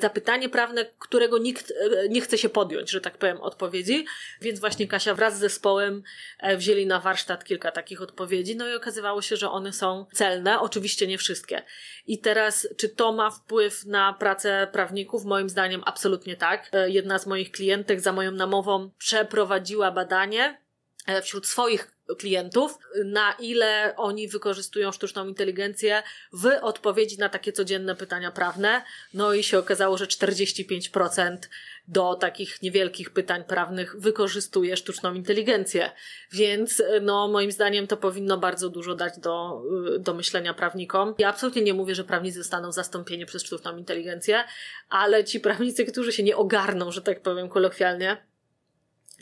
zapytanie 0.00 0.48
prawne, 0.48 0.86
którego 0.98 1.38
nikt 1.38 1.70
e, 1.70 2.08
nie 2.08 2.20
chce 2.20 2.38
się 2.38 2.48
podjąć, 2.48 2.90
że 2.90 3.00
tak 3.00 3.18
powiem, 3.18 3.40
odpowiedzi. 3.40 4.06
Więc 4.40 4.60
właśnie 4.60 4.88
Kasia 4.88 5.14
wraz 5.14 5.36
z 5.36 5.40
zespołem 5.40 6.02
e, 6.40 6.56
wzięli 6.56 6.86
na 6.86 7.00
warsztat 7.00 7.44
kilka 7.44 7.72
takich 7.72 8.02
odpowiedzi, 8.02 8.56
no 8.56 8.68
i 8.68 8.74
okazywało 8.74 9.22
się, 9.22 9.36
że 9.36 9.50
one 9.50 9.72
są 9.72 10.06
celne, 10.12 10.60
oczywiście 10.60 11.06
nie 11.06 11.18
wszystkie. 11.18 11.62
I 12.06 12.18
teraz, 12.18 12.68
czy 12.76 12.88
to 12.88 13.12
ma 13.12 13.30
wpływ 13.30 13.84
na 13.84 14.12
pracę 14.12 14.68
prawników? 14.72 15.24
Moim 15.24 15.48
zdaniem 15.48 15.82
absolutnie 15.86 16.36
tak. 16.36 16.70
Jedna 16.86 17.18
z 17.18 17.26
moich 17.26 17.50
klientek 17.50 18.00
za 18.00 18.12
moją 18.12 18.30
namową 18.30 18.90
przeprowadziła 18.98 19.90
badanie 19.90 20.63
wśród 21.22 21.46
swoich 21.46 21.94
klientów, 22.18 22.78
na 23.04 23.32
ile 23.32 23.94
oni 23.96 24.28
wykorzystują 24.28 24.92
sztuczną 24.92 25.26
inteligencję 25.26 26.02
w 26.32 26.46
odpowiedzi 26.62 27.18
na 27.18 27.28
takie 27.28 27.52
codzienne 27.52 27.96
pytania 27.96 28.30
prawne. 28.30 28.82
No 29.14 29.34
i 29.34 29.42
się 29.42 29.58
okazało, 29.58 29.98
że 29.98 30.06
45% 30.06 31.36
do 31.88 32.14
takich 32.14 32.62
niewielkich 32.62 33.10
pytań 33.10 33.44
prawnych 33.44 33.96
wykorzystuje 34.00 34.76
sztuczną 34.76 35.14
inteligencję. 35.14 35.90
Więc 36.32 36.82
no 37.02 37.28
moim 37.28 37.52
zdaniem 37.52 37.86
to 37.86 37.96
powinno 37.96 38.38
bardzo 38.38 38.68
dużo 38.68 38.94
dać 38.94 39.18
do, 39.18 39.62
do 39.98 40.14
myślenia 40.14 40.54
prawnikom. 40.54 41.14
Ja 41.18 41.28
absolutnie 41.28 41.62
nie 41.62 41.74
mówię, 41.74 41.94
że 41.94 42.04
prawnicy 42.04 42.38
zostaną 42.38 42.72
zastąpieni 42.72 43.26
przez 43.26 43.42
sztuczną 43.42 43.76
inteligencję, 43.76 44.44
ale 44.88 45.24
ci 45.24 45.40
prawnicy, 45.40 45.84
którzy 45.84 46.12
się 46.12 46.22
nie 46.22 46.36
ogarną, 46.36 46.92
że 46.92 47.02
tak 47.02 47.22
powiem 47.22 47.48
kolokwialnie, 47.48 48.16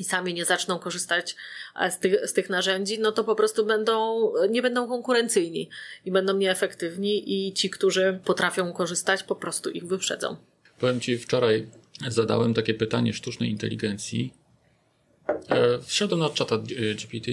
i 0.02 0.04
sami 0.04 0.34
nie 0.34 0.44
zaczną 0.44 0.78
korzystać 0.78 1.36
e, 1.80 1.90
z 1.90 1.98
tych, 1.98 2.28
z 2.28 2.32
tych 2.32 2.50
narzędzi, 2.50 2.98
no 2.98 3.12
to 3.12 3.24
po 3.24 3.34
prostu 3.34 3.66
będą, 3.66 4.32
nie 4.50 4.62
będą 4.62 4.88
konkurencyjni 4.88 5.68
i 6.04 6.10
będą 6.10 6.36
nieefektywni 6.36 7.32
i 7.34 7.52
ci, 7.52 7.70
którzy 7.70 8.20
potrafią 8.24 8.72
korzystać, 8.72 9.22
po 9.22 9.36
prostu 9.36 9.70
ich 9.70 9.86
wyprzedzą. 9.86 10.36
Powiem 10.78 11.00
Ci, 11.00 11.18
wczoraj 11.18 11.66
zadałem 12.08 12.54
takie 12.54 12.74
pytanie 12.74 13.12
sztucznej 13.12 13.50
inteligencji. 13.50 14.32
E, 15.48 15.78
wszedłem 15.84 16.20
na 16.20 16.30
czata 16.30 16.58
GPT. 17.00 17.30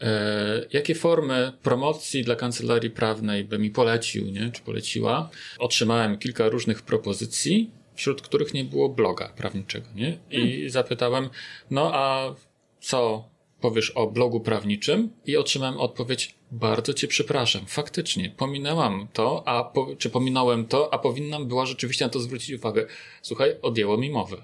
E, 0.00 0.66
jakie 0.72 0.94
formy 0.94 1.52
promocji 1.62 2.24
dla 2.24 2.36
kancelarii 2.36 2.90
prawnej 2.90 3.44
by 3.44 3.58
mi 3.58 3.70
polecił, 3.70 4.24
nie? 4.24 4.50
czy 4.52 4.62
poleciła? 4.62 5.30
Otrzymałem 5.58 6.18
kilka 6.18 6.48
różnych 6.48 6.82
propozycji 6.82 7.77
wśród 7.98 8.22
których 8.22 8.54
nie 8.54 8.64
było 8.64 8.88
bloga 8.88 9.28
prawniczego, 9.28 9.86
nie? 9.94 10.18
I 10.30 10.50
hmm. 10.50 10.70
zapytałem, 10.70 11.30
no 11.70 11.90
a 11.94 12.34
co 12.80 13.28
powiesz 13.60 13.90
o 13.90 14.06
blogu 14.06 14.40
prawniczym 14.40 15.10
i 15.26 15.36
otrzymałem 15.36 15.80
odpowiedź, 15.80 16.34
bardzo 16.50 16.94
cię 16.94 17.08
przepraszam, 17.08 17.66
faktycznie, 17.66 18.30
pominęłam 18.30 19.08
to, 19.12 19.48
a 19.48 19.64
po, 19.64 19.96
czy 19.96 20.10
pominąłem 20.10 20.66
to, 20.66 20.94
a 20.94 20.98
powinnam 20.98 21.48
była 21.48 21.66
rzeczywiście 21.66 22.04
na 22.04 22.08
to 22.08 22.20
zwrócić 22.20 22.50
uwagę. 22.50 22.86
Słuchaj, 23.22 23.56
odjęło 23.62 23.96
mi 23.96 24.10
mowę. 24.10 24.36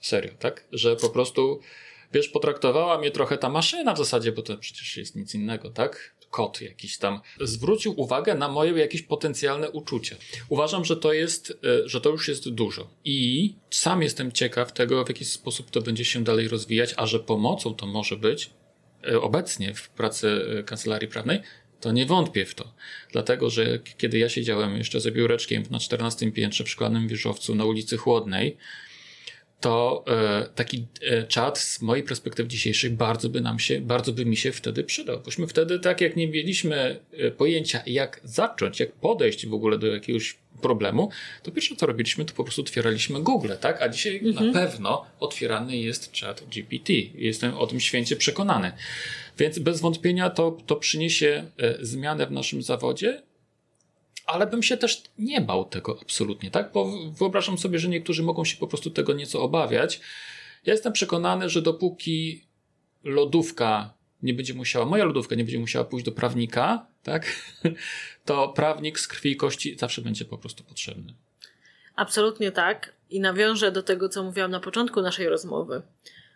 Serio, 0.00 0.32
tak? 0.38 0.64
Że 0.72 0.96
po 0.96 1.08
prostu, 1.08 1.60
wiesz, 2.12 2.28
potraktowała 2.28 2.98
mnie 2.98 3.10
trochę 3.10 3.38
ta 3.38 3.48
maszyna 3.48 3.94
w 3.94 3.98
zasadzie, 3.98 4.32
bo 4.32 4.42
to 4.42 4.56
przecież 4.56 4.96
jest 4.96 5.16
nic 5.16 5.34
innego, 5.34 5.70
tak? 5.70 6.14
Kot 6.30 6.60
jakiś 6.60 6.98
tam. 6.98 7.20
Zwrócił 7.40 8.00
uwagę 8.00 8.34
na 8.34 8.48
moje 8.48 8.72
jakieś 8.72 9.02
potencjalne 9.02 9.70
uczucia. 9.70 10.16
Uważam, 10.48 10.84
że 10.84 10.96
to 10.96 11.12
jest, 11.12 11.58
e, 11.84 11.88
że 11.88 12.00
to 12.00 12.10
już 12.10 12.28
jest 12.28 12.48
dużo. 12.48 12.90
I 13.04 13.54
sam 13.70 14.02
jestem 14.02 14.32
ciekaw 14.32 14.72
tego, 14.72 15.04
w 15.04 15.08
jaki 15.08 15.24
sposób 15.24 15.70
to 15.70 15.80
będzie 15.80 16.04
się 16.04 16.24
dalej 16.24 16.48
rozwijać, 16.48 16.94
a 16.96 17.06
że 17.06 17.20
pomocą 17.20 17.74
to 17.74 17.86
może 17.86 18.16
być 18.16 18.50
e, 19.08 19.20
obecnie 19.20 19.74
w 19.74 19.88
pracy 19.88 20.44
e, 20.58 20.62
kancelarii 20.62 21.08
prawnej, 21.08 21.40
to 21.80 21.92
nie 21.92 22.06
wątpię 22.06 22.46
w 22.46 22.54
to. 22.54 22.72
Dlatego, 23.12 23.50
że 23.50 23.78
kiedy 23.98 24.18
ja 24.18 24.28
siedziałem 24.28 24.76
jeszcze 24.76 25.00
za 25.00 25.10
biureczkiem 25.10 25.62
na 25.70 25.78
14 25.78 26.32
piętrze 26.32 26.64
w 26.64 26.68
szklanym 26.68 27.08
wieżowcu 27.08 27.54
na 27.54 27.64
ulicy 27.64 27.96
Chłodnej, 27.96 28.56
to 29.60 30.04
e, 30.06 30.46
taki 30.54 30.86
e, 31.02 31.22
czat 31.22 31.58
z 31.58 31.82
mojej 31.82 32.04
perspektywy 32.04 32.48
dzisiejszej 32.48 32.90
bardzo 32.90 33.28
by 33.28 33.40
nam 33.40 33.58
się, 33.58 33.80
bardzo 33.80 34.12
by 34.12 34.26
mi 34.26 34.36
się 34.36 34.52
wtedy 34.52 34.84
przydał. 34.84 35.20
Bośmy 35.20 35.46
wtedy, 35.46 35.78
tak 35.78 36.00
jak 36.00 36.16
nie 36.16 36.28
mieliśmy 36.28 37.00
e, 37.12 37.30
pojęcia, 37.30 37.82
jak 37.86 38.20
zacząć, 38.24 38.80
jak 38.80 38.92
podejść 38.92 39.46
w 39.46 39.54
ogóle 39.54 39.78
do 39.78 39.86
jakiegoś 39.86 40.36
problemu, 40.62 41.10
to 41.42 41.50
pierwsze 41.50 41.76
co 41.76 41.86
robiliśmy, 41.86 42.24
to 42.24 42.34
po 42.34 42.44
prostu 42.44 42.62
otwieraliśmy 42.62 43.20
Google, 43.20 43.52
tak? 43.60 43.82
A 43.82 43.88
dzisiaj 43.88 44.20
mhm. 44.24 44.46
na 44.46 44.52
pewno 44.52 45.06
otwierany 45.20 45.76
jest 45.76 46.12
czat 46.12 46.44
GPT. 46.50 46.92
Jestem 47.14 47.54
o 47.54 47.66
tym 47.66 47.80
święcie 47.80 48.16
przekonany. 48.16 48.72
Więc 49.38 49.58
bez 49.58 49.80
wątpienia 49.80 50.30
to, 50.30 50.56
to 50.66 50.76
przyniesie 50.76 51.44
e, 51.58 51.74
zmianę 51.80 52.26
w 52.26 52.30
naszym 52.30 52.62
zawodzie, 52.62 53.22
ale 54.28 54.46
bym 54.46 54.62
się 54.62 54.76
też 54.76 55.02
nie 55.18 55.40
bał 55.40 55.64
tego 55.64 55.98
absolutnie, 56.02 56.50
tak? 56.50 56.72
Bo 56.72 56.92
wyobrażam 57.18 57.58
sobie, 57.58 57.78
że 57.78 57.88
niektórzy 57.88 58.22
mogą 58.22 58.44
się 58.44 58.56
po 58.56 58.66
prostu 58.66 58.90
tego 58.90 59.12
nieco 59.12 59.42
obawiać. 59.42 60.00
Ja 60.66 60.72
jestem 60.72 60.92
przekonany, 60.92 61.50
że 61.50 61.62
dopóki 61.62 62.44
lodówka 63.04 63.94
nie 64.22 64.34
będzie 64.34 64.54
musiała, 64.54 64.86
moja 64.86 65.04
lodówka 65.04 65.34
nie 65.34 65.44
będzie 65.44 65.58
musiała 65.58 65.84
pójść 65.84 66.06
do 66.06 66.12
prawnika, 66.12 66.86
tak? 67.02 67.26
To 68.24 68.48
prawnik 68.48 69.00
z 69.00 69.08
krwi 69.08 69.30
i 69.30 69.36
kości 69.36 69.76
zawsze 69.78 70.02
będzie 70.02 70.24
po 70.24 70.38
prostu 70.38 70.64
potrzebny. 70.64 71.14
Absolutnie 71.96 72.52
tak. 72.52 72.92
I 73.10 73.20
nawiążę 73.20 73.72
do 73.72 73.82
tego, 73.82 74.08
co 74.08 74.22
mówiłam 74.22 74.50
na 74.50 74.60
początku 74.60 75.02
naszej 75.02 75.28
rozmowy, 75.28 75.82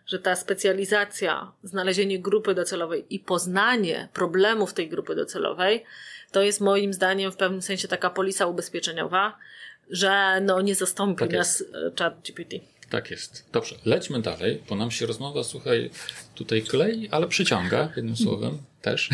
że 0.05 0.19
ta 0.19 0.35
specjalizacja, 0.35 1.51
znalezienie 1.63 2.19
grupy 2.19 2.55
docelowej 2.55 3.05
i 3.09 3.19
poznanie 3.19 4.09
problemów 4.13 4.73
tej 4.73 4.89
grupy 4.89 5.15
docelowej 5.15 5.83
to 6.33 6.41
jest 6.41 6.61
moim 6.61 6.93
zdaniem 6.93 7.31
w 7.31 7.37
pewnym 7.37 7.61
sensie 7.61 7.87
taka 7.87 8.09
polisa 8.09 8.47
ubezpieczeniowa, 8.47 9.37
że 9.89 10.41
no 10.41 10.61
nie 10.61 10.75
zastąpi 10.75 11.19
tak 11.19 11.33
nas 11.33 11.61
e, 11.61 11.91
chat 11.99 12.21
GPT. 12.25 12.55
Tak 12.93 13.11
jest. 13.11 13.49
Dobrze, 13.51 13.75
lećmy 13.85 14.21
dalej, 14.21 14.63
bo 14.69 14.75
nam 14.75 14.91
się 14.91 15.05
rozmowa, 15.05 15.43
słuchaj, 15.43 15.89
tutaj 16.35 16.61
klei, 16.61 17.09
ale 17.09 17.27
przyciąga, 17.27 17.91
jednym 17.95 18.15
słowem 18.15 18.57
też. 18.81 19.09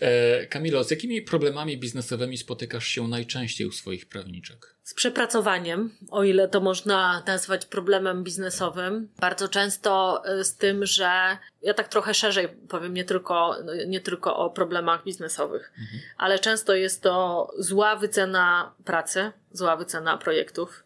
E, 0.00 0.46
Kamilo, 0.46 0.84
z 0.84 0.90
jakimi 0.90 1.22
problemami 1.22 1.78
biznesowymi 1.78 2.38
spotykasz 2.38 2.86
się 2.86 3.08
najczęściej 3.08 3.66
u 3.66 3.72
swoich 3.72 4.08
prawniczek? 4.08 4.74
Z 4.82 4.94
przepracowaniem, 4.94 5.90
o 6.10 6.24
ile 6.24 6.48
to 6.48 6.60
można 6.60 7.22
nazwać 7.26 7.66
problemem 7.66 8.24
biznesowym. 8.24 9.08
Bardzo 9.20 9.48
często 9.48 10.22
e, 10.24 10.44
z 10.44 10.56
tym, 10.56 10.86
że 10.86 11.38
ja 11.62 11.74
tak 11.74 11.88
trochę 11.88 12.14
szerzej 12.14 12.48
powiem, 12.48 12.94
nie 12.94 13.04
tylko, 13.04 13.56
nie 13.86 14.00
tylko 14.00 14.36
o 14.36 14.50
problemach 14.50 15.04
biznesowych, 15.04 15.72
mhm. 15.78 16.00
ale 16.16 16.38
często 16.38 16.74
jest 16.74 17.02
to 17.02 17.48
zła 17.58 17.96
wycena 17.96 18.74
pracy, 18.84 19.32
zła 19.52 19.76
wycena 19.76 20.18
projektów. 20.18 20.84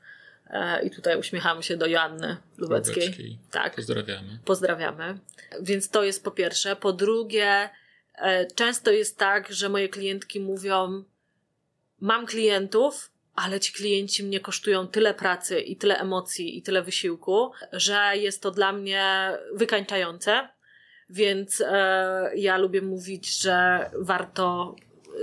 E, 0.52 0.82
I 0.82 0.90
tutaj 0.90 1.18
uśmiechamy 1.18 1.62
się 1.62 1.76
do 1.76 1.86
Joanny 1.86 2.36
Lubeckiej. 2.58 3.04
Lubeckiej. 3.04 3.38
Tak. 3.50 3.76
Pozdrawiamy. 3.76 4.38
Pozdrawiamy. 4.44 5.18
Więc 5.62 5.90
to 5.90 6.04
jest 6.04 6.24
po 6.24 6.30
pierwsze. 6.30 6.76
Po 6.76 6.92
drugie, 6.92 7.70
E, 8.14 8.46
często 8.46 8.90
jest 8.90 9.18
tak, 9.18 9.52
że 9.52 9.68
moje 9.68 9.88
klientki 9.88 10.40
mówią: 10.40 11.04
Mam 12.00 12.26
klientów, 12.26 13.10
ale 13.34 13.60
ci 13.60 13.72
klienci 13.72 14.24
mnie 14.24 14.40
kosztują 14.40 14.88
tyle 14.88 15.14
pracy 15.14 15.60
i 15.60 15.76
tyle 15.76 15.98
emocji 15.98 16.58
i 16.58 16.62
tyle 16.62 16.82
wysiłku, 16.82 17.50
że 17.72 18.10
jest 18.14 18.42
to 18.42 18.50
dla 18.50 18.72
mnie 18.72 19.32
wykańczające. 19.54 20.48
Więc 21.10 21.60
e, 21.60 22.30
ja 22.36 22.58
lubię 22.58 22.82
mówić, 22.82 23.40
że 23.40 23.90
warto 23.94 24.76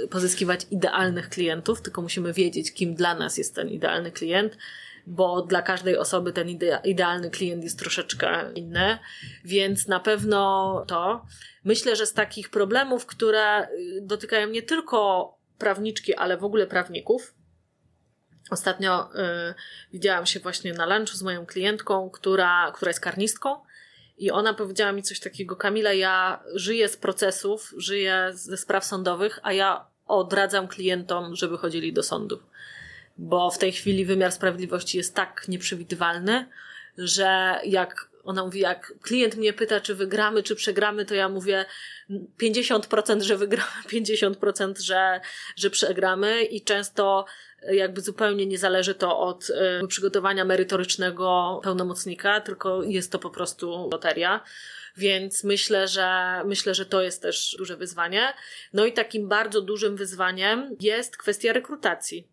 pozyskiwać 0.09 0.67
idealnych 0.71 1.29
klientów, 1.29 1.81
tylko 1.81 2.01
musimy 2.01 2.33
wiedzieć, 2.33 2.73
kim 2.73 2.95
dla 2.95 3.15
nas 3.15 3.37
jest 3.37 3.55
ten 3.55 3.69
idealny 3.69 4.11
klient 4.11 4.57
bo 5.09 5.41
dla 5.41 5.61
każdej 5.61 5.97
osoby 5.97 6.33
ten 6.33 6.49
idealny 6.83 7.29
klient 7.29 7.63
jest 7.63 7.79
troszeczkę 7.79 8.51
inny, 8.55 8.97
więc 9.45 9.87
na 9.87 9.99
pewno 9.99 10.85
to. 10.87 11.25
Myślę, 11.63 11.95
że 11.95 12.05
z 12.05 12.13
takich 12.13 12.49
problemów, 12.49 13.05
które 13.05 13.63
y, 13.63 14.01
dotykają 14.01 14.49
nie 14.49 14.61
tylko 14.61 15.33
prawniczki, 15.57 16.15
ale 16.15 16.37
w 16.37 16.43
ogóle 16.43 16.67
prawników, 16.67 17.33
Ostatnio 18.49 19.09
y, 19.15 19.53
widziałam 19.93 20.25
się 20.25 20.39
właśnie 20.39 20.73
na 20.73 20.97
lunchu 20.97 21.17
z 21.17 21.21
moją 21.21 21.45
klientką, 21.45 22.09
która, 22.09 22.71
która 22.75 22.89
jest 22.89 22.99
karnistką. 22.99 23.55
I 24.17 24.31
ona 24.31 24.53
powiedziała 24.53 24.91
mi 24.91 25.03
coś 25.03 25.19
takiego: 25.19 25.55
Kamila, 25.55 25.93
ja 25.93 26.43
żyję 26.55 26.87
z 26.87 26.97
procesów, 26.97 27.73
żyję 27.77 28.29
ze 28.33 28.57
spraw 28.57 28.85
sądowych, 28.85 29.39
a 29.43 29.53
ja 29.53 29.85
odradzam 30.05 30.67
klientom, 30.67 31.35
żeby 31.35 31.57
chodzili 31.57 31.93
do 31.93 32.03
sądów 32.03 32.43
bo 33.19 33.51
w 33.51 33.57
tej 33.57 33.71
chwili 33.71 34.05
wymiar 34.05 34.31
sprawiedliwości 34.31 34.97
jest 34.97 35.15
tak 35.15 35.45
nieprzewidywalny, 35.47 36.45
że 36.97 37.59
jak 37.63 38.09
ona 38.23 38.43
mówi, 38.43 38.59
jak 38.59 38.93
klient 39.01 39.35
mnie 39.35 39.53
pyta, 39.53 39.81
czy 39.81 39.95
wygramy, 39.95 40.43
czy 40.43 40.55
przegramy, 40.55 41.05
to 41.05 41.15
ja 41.15 41.29
mówię 41.29 41.65
50%, 42.41 43.21
że 43.21 43.37
wygramy, 43.37 43.71
50%, 43.87 44.79
że, 44.89 45.21
że 45.55 45.69
przegramy 45.69 46.43
i 46.43 46.61
często 46.61 47.25
jakby 47.71 48.01
zupełnie 48.01 48.45
nie 48.45 48.57
zależy 48.57 48.95
to 48.95 49.19
od 49.19 49.49
y, 49.49 49.87
przygotowania 49.87 50.45
merytorycznego 50.45 51.59
pełnomocnika, 51.63 52.41
tylko 52.41 52.83
jest 52.83 53.11
to 53.11 53.19
po 53.19 53.29
prostu 53.29 53.89
loteria. 53.91 54.43
Więc 54.97 55.43
myślę, 55.43 55.87
że 55.87 56.41
myślę, 56.45 56.73
że 56.73 56.85
to 56.85 57.01
jest 57.01 57.21
też 57.21 57.55
duże 57.57 57.77
wyzwanie. 57.77 58.33
No 58.73 58.85
i 58.85 58.93
takim 58.93 59.27
bardzo 59.27 59.61
dużym 59.61 59.95
wyzwaniem 59.95 60.75
jest 60.79 61.17
kwestia 61.17 61.53
rekrutacji 61.53 62.27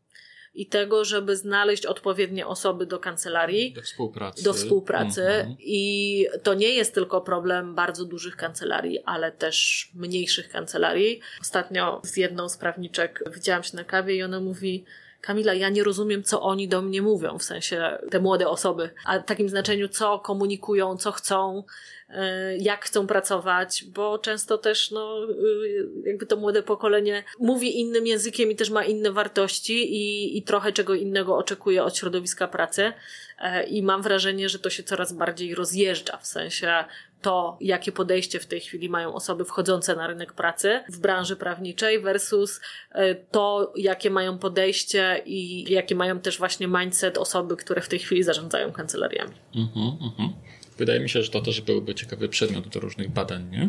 i 0.57 0.67
tego, 0.67 1.05
żeby 1.05 1.37
znaleźć 1.37 1.87
odpowiednie 1.87 2.47
osoby 2.47 2.87
do 2.87 2.99
kancelarii. 2.99 3.73
Do 3.73 3.83
współpracy. 3.83 4.45
Do 4.45 4.53
współpracy. 4.53 5.23
Mhm. 5.23 5.57
I 5.59 6.27
to 6.43 6.55
nie 6.55 6.69
jest 6.69 6.95
tylko 6.95 7.21
problem 7.21 7.75
bardzo 7.75 8.05
dużych 8.05 8.37
kancelarii, 8.37 8.99
ale 9.05 9.33
też 9.33 9.89
mniejszych 9.95 10.49
kancelarii. 10.49 11.21
Ostatnio 11.41 12.01
z 12.05 12.17
jedną 12.17 12.49
z 12.49 12.57
prawniczek 12.57 13.25
widziałam 13.35 13.63
się 13.63 13.77
na 13.77 13.85
kawie 13.85 14.15
i 14.15 14.23
ona 14.23 14.41
mówi, 14.41 14.85
Kamila, 15.21 15.55
ja 15.55 15.69
nie 15.69 15.85
rozumiem, 15.85 16.23
co 16.23 16.43
oni 16.43 16.69
do 16.69 16.83
mnie 16.83 17.03
mówią, 17.03 17.39
w 17.39 17.43
sensie 17.43 17.99
te 18.11 18.21
młode 18.21 18.49
osoby, 18.49 18.91
a 19.05 19.19
w 19.19 19.25
takim 19.25 19.49
znaczeniu, 19.49 19.89
co 19.89 20.19
komunikują, 20.19 20.97
co 20.97 21.13
chcą, 21.13 21.65
E, 22.09 22.57
jak 22.57 22.85
chcą 22.85 23.07
pracować, 23.07 23.85
bo 23.85 24.19
często 24.19 24.59
też 24.59 24.91
no, 24.91 25.25
y, 25.25 25.89
jakby 26.05 26.27
to 26.27 26.37
młode 26.37 26.63
pokolenie 26.63 27.25
mówi 27.39 27.81
innym 27.81 28.07
językiem 28.07 28.51
i 28.51 28.57
też 28.57 28.71
ma 28.71 28.85
inne 28.85 29.13
wartości 29.13 29.95
i, 29.95 30.39
i 30.39 30.43
trochę 30.43 30.73
czego 30.73 30.95
innego 30.95 31.37
oczekuje 31.37 31.85
od 31.85 31.97
środowiska 31.97 32.49
pracy. 32.49 32.93
E, 33.39 33.65
I 33.65 33.83
mam 33.83 34.03
wrażenie, 34.03 34.49
że 34.49 34.59
to 34.59 34.71
się 34.71 34.83
coraz 34.83 35.13
bardziej 35.13 35.55
rozjeżdża, 35.55 36.17
w 36.17 36.27
sensie 36.27 36.85
to, 37.27 37.59
jakie 37.61 37.93
podejście 37.93 38.41
w 38.41 38.47
tej 38.47 38.61
chwili 38.61 38.89
mają 38.89 39.15
osoby 39.15 39.45
wchodzące 39.45 39.97
na 39.97 40.07
rynek 40.07 40.33
pracy 40.33 40.85
w 40.89 40.99
branży 40.99 41.37
prawniczej 41.37 42.01
versus 42.01 42.61
e, 42.93 43.15
to, 43.15 43.73
jakie 43.77 44.11
mają 44.11 44.39
podejście 44.39 45.23
i 45.25 45.65
jakie 45.73 45.95
mają 45.95 46.21
też 46.21 46.39
właśnie 46.39 46.69
mindset 46.69 47.19
osoby, 47.19 47.57
które 47.57 47.81
w 47.81 47.89
tej 47.89 47.99
chwili 47.99 48.23
zarządzają 48.23 48.73
kancelariami. 48.73 49.35
Mhm, 49.55 49.87
mhm. 50.03 50.33
Wydaje 50.79 51.01
mi 51.01 51.09
się, 51.09 51.23
że 51.23 51.31
to 51.31 51.41
też 51.41 51.61
byłby 51.61 51.95
ciekawy 51.95 52.29
przedmiot 52.29 52.69
do 52.69 52.81
różnych 52.81 53.11
badań, 53.11 53.51
nie? 53.51 53.69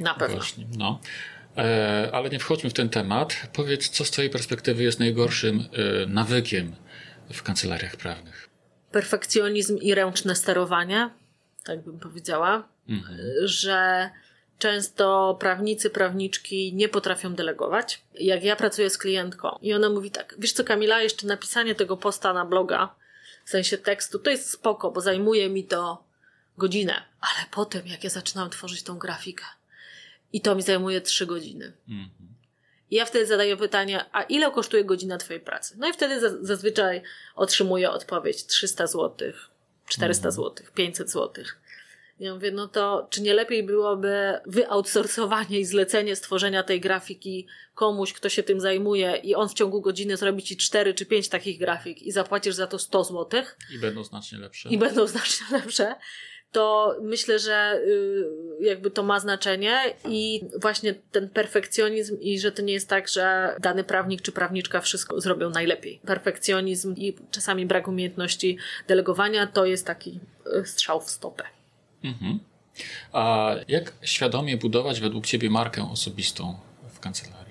Na 0.00 0.14
pewno. 0.14 0.36
Właśnie, 0.36 0.66
no. 0.78 1.00
E, 1.56 2.10
ale 2.12 2.30
nie 2.30 2.38
wchodźmy 2.38 2.70
w 2.70 2.74
ten 2.74 2.88
temat. 2.88 3.36
Powiedz, 3.52 3.88
co 3.88 4.04
z 4.04 4.10
Twojej 4.10 4.30
perspektywy 4.30 4.82
jest 4.82 5.00
najgorszym 5.00 5.60
e, 5.60 6.06
nawykiem 6.06 6.76
w 7.32 7.42
kancelariach 7.42 7.96
prawnych? 7.96 8.48
Perfekcjonizm 8.92 9.78
i 9.78 9.94
ręczne 9.94 10.34
sterowanie, 10.34 11.10
tak 11.64 11.84
bym 11.84 11.98
powiedziała, 11.98 12.77
mhm. 12.88 13.18
że 13.44 14.10
często 14.58 15.36
prawnicy, 15.40 15.90
prawniczki 15.90 16.74
nie 16.74 16.88
potrafią 16.88 17.34
delegować. 17.34 18.02
Jak 18.14 18.44
ja 18.44 18.56
pracuję 18.56 18.90
z 18.90 18.98
klientką 18.98 19.58
i 19.62 19.74
ona 19.74 19.88
mówi 19.88 20.10
tak, 20.10 20.34
wiesz 20.38 20.52
co 20.52 20.64
Kamila, 20.64 21.02
jeszcze 21.02 21.26
napisanie 21.26 21.74
tego 21.74 21.96
posta 21.96 22.32
na 22.32 22.44
bloga, 22.44 22.94
w 23.44 23.50
sensie 23.50 23.78
tekstu, 23.78 24.18
to 24.18 24.30
jest 24.30 24.50
spoko, 24.50 24.90
bo 24.90 25.00
zajmuje 25.00 25.48
mi 25.48 25.64
to 25.64 26.04
godzinę. 26.58 27.02
Ale 27.20 27.46
potem, 27.50 27.86
jak 27.86 28.04
ja 28.04 28.10
zaczynam 28.10 28.50
tworzyć 28.50 28.82
tą 28.82 28.98
grafikę, 28.98 29.44
i 30.32 30.40
to 30.40 30.54
mi 30.54 30.62
zajmuje 30.62 31.00
trzy 31.00 31.26
godziny. 31.26 31.72
Mhm. 31.88 32.28
I 32.90 32.96
ja 32.96 33.04
wtedy 33.04 33.26
zadaję 33.26 33.56
pytanie, 33.56 34.04
a 34.12 34.22
ile 34.22 34.50
kosztuje 34.50 34.84
godzina 34.84 35.18
Twojej 35.18 35.40
pracy? 35.40 35.74
No 35.78 35.88
i 35.88 35.92
wtedy 35.92 36.20
zazwyczaj 36.40 37.02
otrzymuję 37.34 37.90
odpowiedź 37.90 38.46
300 38.46 38.86
zł, 38.86 39.32
400 39.88 40.30
zł, 40.30 40.66
500 40.74 41.10
zł. 41.10 41.44
Ja 42.20 42.34
mówię, 42.34 42.50
no 42.50 42.68
to 42.68 43.06
czy 43.10 43.22
nie 43.22 43.34
lepiej 43.34 43.62
byłoby 43.62 44.40
wyoutsourcowanie 44.46 45.60
i 45.60 45.64
zlecenie 45.64 46.16
stworzenia 46.16 46.62
tej 46.62 46.80
grafiki 46.80 47.46
komuś, 47.74 48.12
kto 48.12 48.28
się 48.28 48.42
tym 48.42 48.60
zajmuje 48.60 49.16
i 49.16 49.34
on 49.34 49.48
w 49.48 49.54
ciągu 49.54 49.80
godziny 49.80 50.16
zrobi 50.16 50.42
ci 50.42 50.56
4 50.56 50.94
czy 50.94 51.06
5 51.06 51.28
takich 51.28 51.58
grafik 51.58 52.02
i 52.02 52.12
zapłacisz 52.12 52.54
za 52.54 52.66
to 52.66 52.78
100 52.78 53.04
zł. 53.04 53.42
I 53.70 53.78
będą 53.78 54.04
znacznie 54.04 54.38
lepsze. 54.38 54.68
I 54.68 54.78
będą 54.78 55.06
znacznie 55.06 55.46
lepsze 55.58 55.94
to 56.52 56.96
myślę, 57.02 57.38
że 57.38 57.80
y, 57.86 58.24
jakby 58.60 58.90
to 58.90 59.02
ma 59.02 59.20
znaczenie 59.20 59.80
i 60.08 60.40
właśnie 60.60 60.94
ten 60.94 61.28
perfekcjonizm 61.28 62.16
i 62.20 62.40
że 62.40 62.52
to 62.52 62.62
nie 62.62 62.72
jest 62.72 62.88
tak, 62.88 63.08
że 63.08 63.56
dany 63.60 63.84
prawnik 63.84 64.22
czy 64.22 64.32
prawniczka 64.32 64.80
wszystko 64.80 65.20
zrobią 65.20 65.50
najlepiej. 65.50 66.00
Perfekcjonizm 66.06 66.94
i 66.96 67.16
czasami 67.30 67.66
brak 67.66 67.88
umiejętności 67.88 68.58
delegowania 68.88 69.46
to 69.46 69.66
jest 69.66 69.86
taki 69.86 70.20
y, 70.56 70.66
strzał 70.66 71.00
w 71.00 71.10
stopę. 71.10 71.44
Mhm. 72.04 72.38
A 73.12 73.54
jak 73.68 73.92
świadomie 74.02 74.56
budować 74.56 75.00
według 75.00 75.26
Ciebie 75.26 75.50
markę 75.50 75.90
osobistą 75.90 76.58
w 76.88 77.00
kancelarii? 77.00 77.48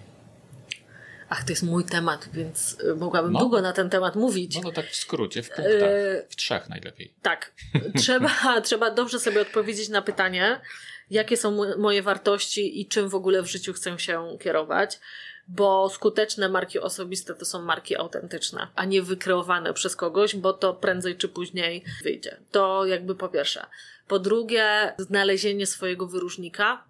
Ach, 1.30 1.44
to 1.44 1.52
jest 1.52 1.64
mój 1.64 1.86
temat, 1.86 2.30
więc 2.34 2.78
y, 2.80 2.96
mogłabym 2.96 3.32
no. 3.32 3.40
długo 3.40 3.62
na 3.62 3.74
ten 3.74 3.90
temat 3.90 4.16
mówić. 4.16 4.56
No, 4.56 4.62
no 4.64 4.72
tak 4.72 4.86
w 4.86 4.96
skrócie, 4.96 5.44
w 5.44 5.50
punktach, 5.50 5.90
e... 5.90 6.24
w 6.30 6.36
trzech 6.36 6.70
najlepiej. 6.70 7.14
Tak. 7.22 7.54
trzeba, 8.02 8.62
trzeba 8.64 8.92
dobrze 8.92 9.20
sobie 9.20 9.42
odpowiedzieć 9.42 9.90
na 9.90 10.02
pytanie, 10.02 10.62
jakie 11.10 11.38
są 11.38 11.78
moje 11.78 12.02
wartości 12.02 12.82
i 12.82 12.88
czym 12.88 13.10
w 13.10 13.16
ogóle 13.16 13.42
w 13.42 13.48
życiu 13.48 13.74
chcę 13.74 14.00
się 14.00 14.38
kierować 14.42 15.00
bo 15.48 15.90
skuteczne 15.90 16.50
marki 16.50 16.80
osobiste 16.80 17.34
to 17.34 17.46
są 17.46 17.62
marki 17.62 17.98
autentyczne, 17.98 18.68
a 18.76 18.86
nie 18.86 19.02
wykreowane 19.02 19.74
przez 19.74 19.96
kogoś, 19.96 20.36
bo 20.36 20.54
to 20.54 20.74
prędzej 20.74 21.16
czy 21.16 21.30
później 21.30 21.84
wyjdzie. 22.04 22.38
To 22.52 22.86
jakby 22.86 23.16
po 23.16 23.30
pierwsze. 23.30 23.66
Po 24.08 24.20
drugie, 24.20 24.94
znalezienie 24.98 25.66
swojego 25.66 26.08
wyróżnika, 26.08 26.84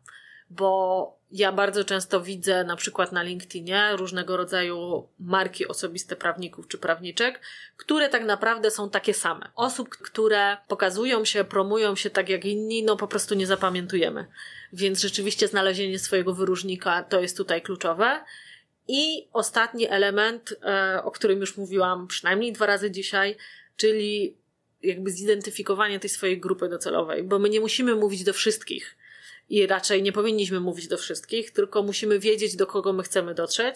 bo 0.49 1.17
ja 1.31 1.51
bardzo 1.51 1.83
często 1.83 2.21
widzę 2.21 2.63
na 2.63 2.75
przykład 2.75 3.11
na 3.11 3.23
LinkedInie 3.23 3.89
różnego 3.95 4.37
rodzaju 4.37 5.07
marki 5.19 5.67
osobiste 5.67 6.15
prawników 6.15 6.67
czy 6.67 6.77
prawniczek, 6.77 7.41
które 7.77 8.09
tak 8.09 8.25
naprawdę 8.25 8.71
są 8.71 8.89
takie 8.89 9.13
same. 9.13 9.49
Osób, 9.55 9.89
które 9.89 10.57
pokazują 10.67 11.25
się, 11.25 11.43
promują 11.43 11.95
się 11.95 12.09
tak 12.09 12.29
jak 12.29 12.45
inni, 12.45 12.83
no 12.83 12.97
po 12.97 13.07
prostu 13.07 13.35
nie 13.35 13.47
zapamiętujemy. 13.47 14.27
Więc 14.73 15.01
rzeczywiście 15.01 15.47
znalezienie 15.47 15.99
swojego 15.99 16.33
wyróżnika 16.33 17.03
to 17.03 17.19
jest 17.21 17.37
tutaj 17.37 17.61
kluczowe. 17.61 18.23
I 18.87 19.27
ostatni 19.33 19.87
element, 19.87 20.55
e, 20.63 21.03
o 21.03 21.11
którym 21.11 21.39
już 21.39 21.57
mówiłam 21.57 22.07
przynajmniej 22.07 22.53
dwa 22.53 22.65
razy 22.65 22.91
dzisiaj, 22.91 23.35
czyli 23.77 24.37
jakby 24.83 25.11
zidentyfikowanie 25.11 25.99
tej 25.99 26.09
swojej 26.09 26.39
grupy 26.39 26.69
docelowej, 26.69 27.23
bo 27.23 27.39
my 27.39 27.49
nie 27.49 27.59
musimy 27.59 27.95
mówić 27.95 28.23
do 28.23 28.33
wszystkich 28.33 28.97
i 29.49 29.67
raczej 29.67 30.03
nie 30.03 30.11
powinniśmy 30.11 30.59
mówić 30.59 30.87
do 30.87 30.97
wszystkich, 30.97 31.51
tylko 31.51 31.83
musimy 31.83 32.19
wiedzieć, 32.19 32.55
do 32.55 32.67
kogo 32.67 32.93
my 32.93 33.03
chcemy 33.03 33.33
dotrzeć. 33.33 33.75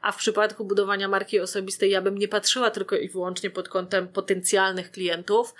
A 0.00 0.12
w 0.12 0.16
przypadku 0.16 0.64
budowania 0.64 1.08
marki 1.08 1.40
osobistej, 1.40 1.90
ja 1.90 2.02
bym 2.02 2.18
nie 2.18 2.28
patrzyła 2.28 2.70
tylko 2.70 2.96
i 2.96 3.08
wyłącznie 3.08 3.50
pod 3.50 3.68
kątem 3.68 4.08
potencjalnych 4.08 4.90
klientów, 4.90 5.54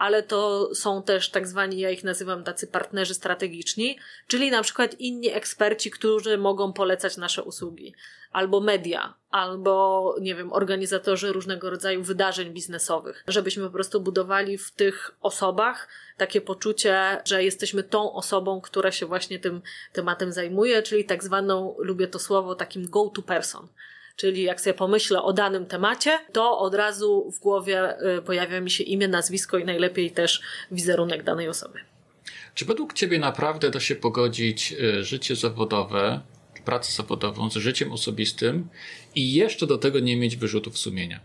ale 0.00 0.22
to 0.22 0.70
są 0.74 1.02
też 1.02 1.30
tak 1.30 1.48
zwani, 1.48 1.78
ja 1.78 1.90
ich 1.90 2.04
nazywam 2.04 2.44
tacy 2.44 2.66
partnerzy 2.66 3.14
strategiczni, 3.14 3.98
czyli 4.26 4.50
na 4.50 4.62
przykład 4.62 5.00
inni 5.00 5.28
eksperci, 5.32 5.90
którzy 5.90 6.38
mogą 6.38 6.72
polecać 6.72 7.16
nasze 7.16 7.42
usługi, 7.42 7.94
albo 8.32 8.60
media, 8.60 9.14
albo, 9.30 10.14
nie 10.20 10.34
wiem, 10.34 10.52
organizatorzy 10.52 11.32
różnego 11.32 11.70
rodzaju 11.70 12.02
wydarzeń 12.02 12.50
biznesowych, 12.50 13.24
żebyśmy 13.28 13.64
po 13.64 13.70
prostu 13.70 14.00
budowali 14.00 14.58
w 14.58 14.70
tych 14.70 15.10
osobach 15.20 15.88
takie 16.16 16.40
poczucie, 16.40 17.22
że 17.24 17.44
jesteśmy 17.44 17.82
tą 17.82 18.12
osobą, 18.12 18.60
która 18.60 18.92
się 18.92 19.06
właśnie 19.06 19.38
tym 19.38 19.62
tematem 19.92 20.32
zajmuje, 20.32 20.82
czyli 20.82 21.04
tak 21.04 21.24
zwaną, 21.24 21.76
lubię 21.78 22.08
to 22.08 22.18
słowo, 22.18 22.54
takim 22.54 22.90
go-to 22.90 23.22
person. 23.22 23.68
Czyli 24.20 24.42
jak 24.42 24.60
sobie 24.60 24.74
pomyślę 24.74 25.22
o 25.22 25.32
danym 25.32 25.66
temacie, 25.66 26.18
to 26.32 26.58
od 26.58 26.74
razu 26.74 27.30
w 27.30 27.38
głowie 27.38 27.96
y, 28.18 28.22
pojawia 28.22 28.60
mi 28.60 28.70
się 28.70 28.84
imię, 28.84 29.08
nazwisko 29.08 29.58
i 29.58 29.64
najlepiej 29.64 30.10
też 30.10 30.42
wizerunek 30.70 31.22
danej 31.22 31.48
osoby. 31.48 31.78
Czy 32.54 32.64
według 32.64 32.92
Ciebie 32.92 33.18
naprawdę 33.18 33.70
da 33.70 33.80
się 33.80 33.96
pogodzić 33.96 34.72
y, 34.72 35.04
życie 35.04 35.36
zawodowe, 35.36 36.20
pracę 36.64 36.92
zawodową 36.92 37.50
z 37.50 37.54
życiem 37.54 37.92
osobistym 37.92 38.68
i 39.14 39.34
jeszcze 39.34 39.66
do 39.66 39.78
tego 39.78 40.00
nie 40.00 40.16
mieć 40.16 40.36
wyrzutów 40.36 40.78
sumienia? 40.78 41.20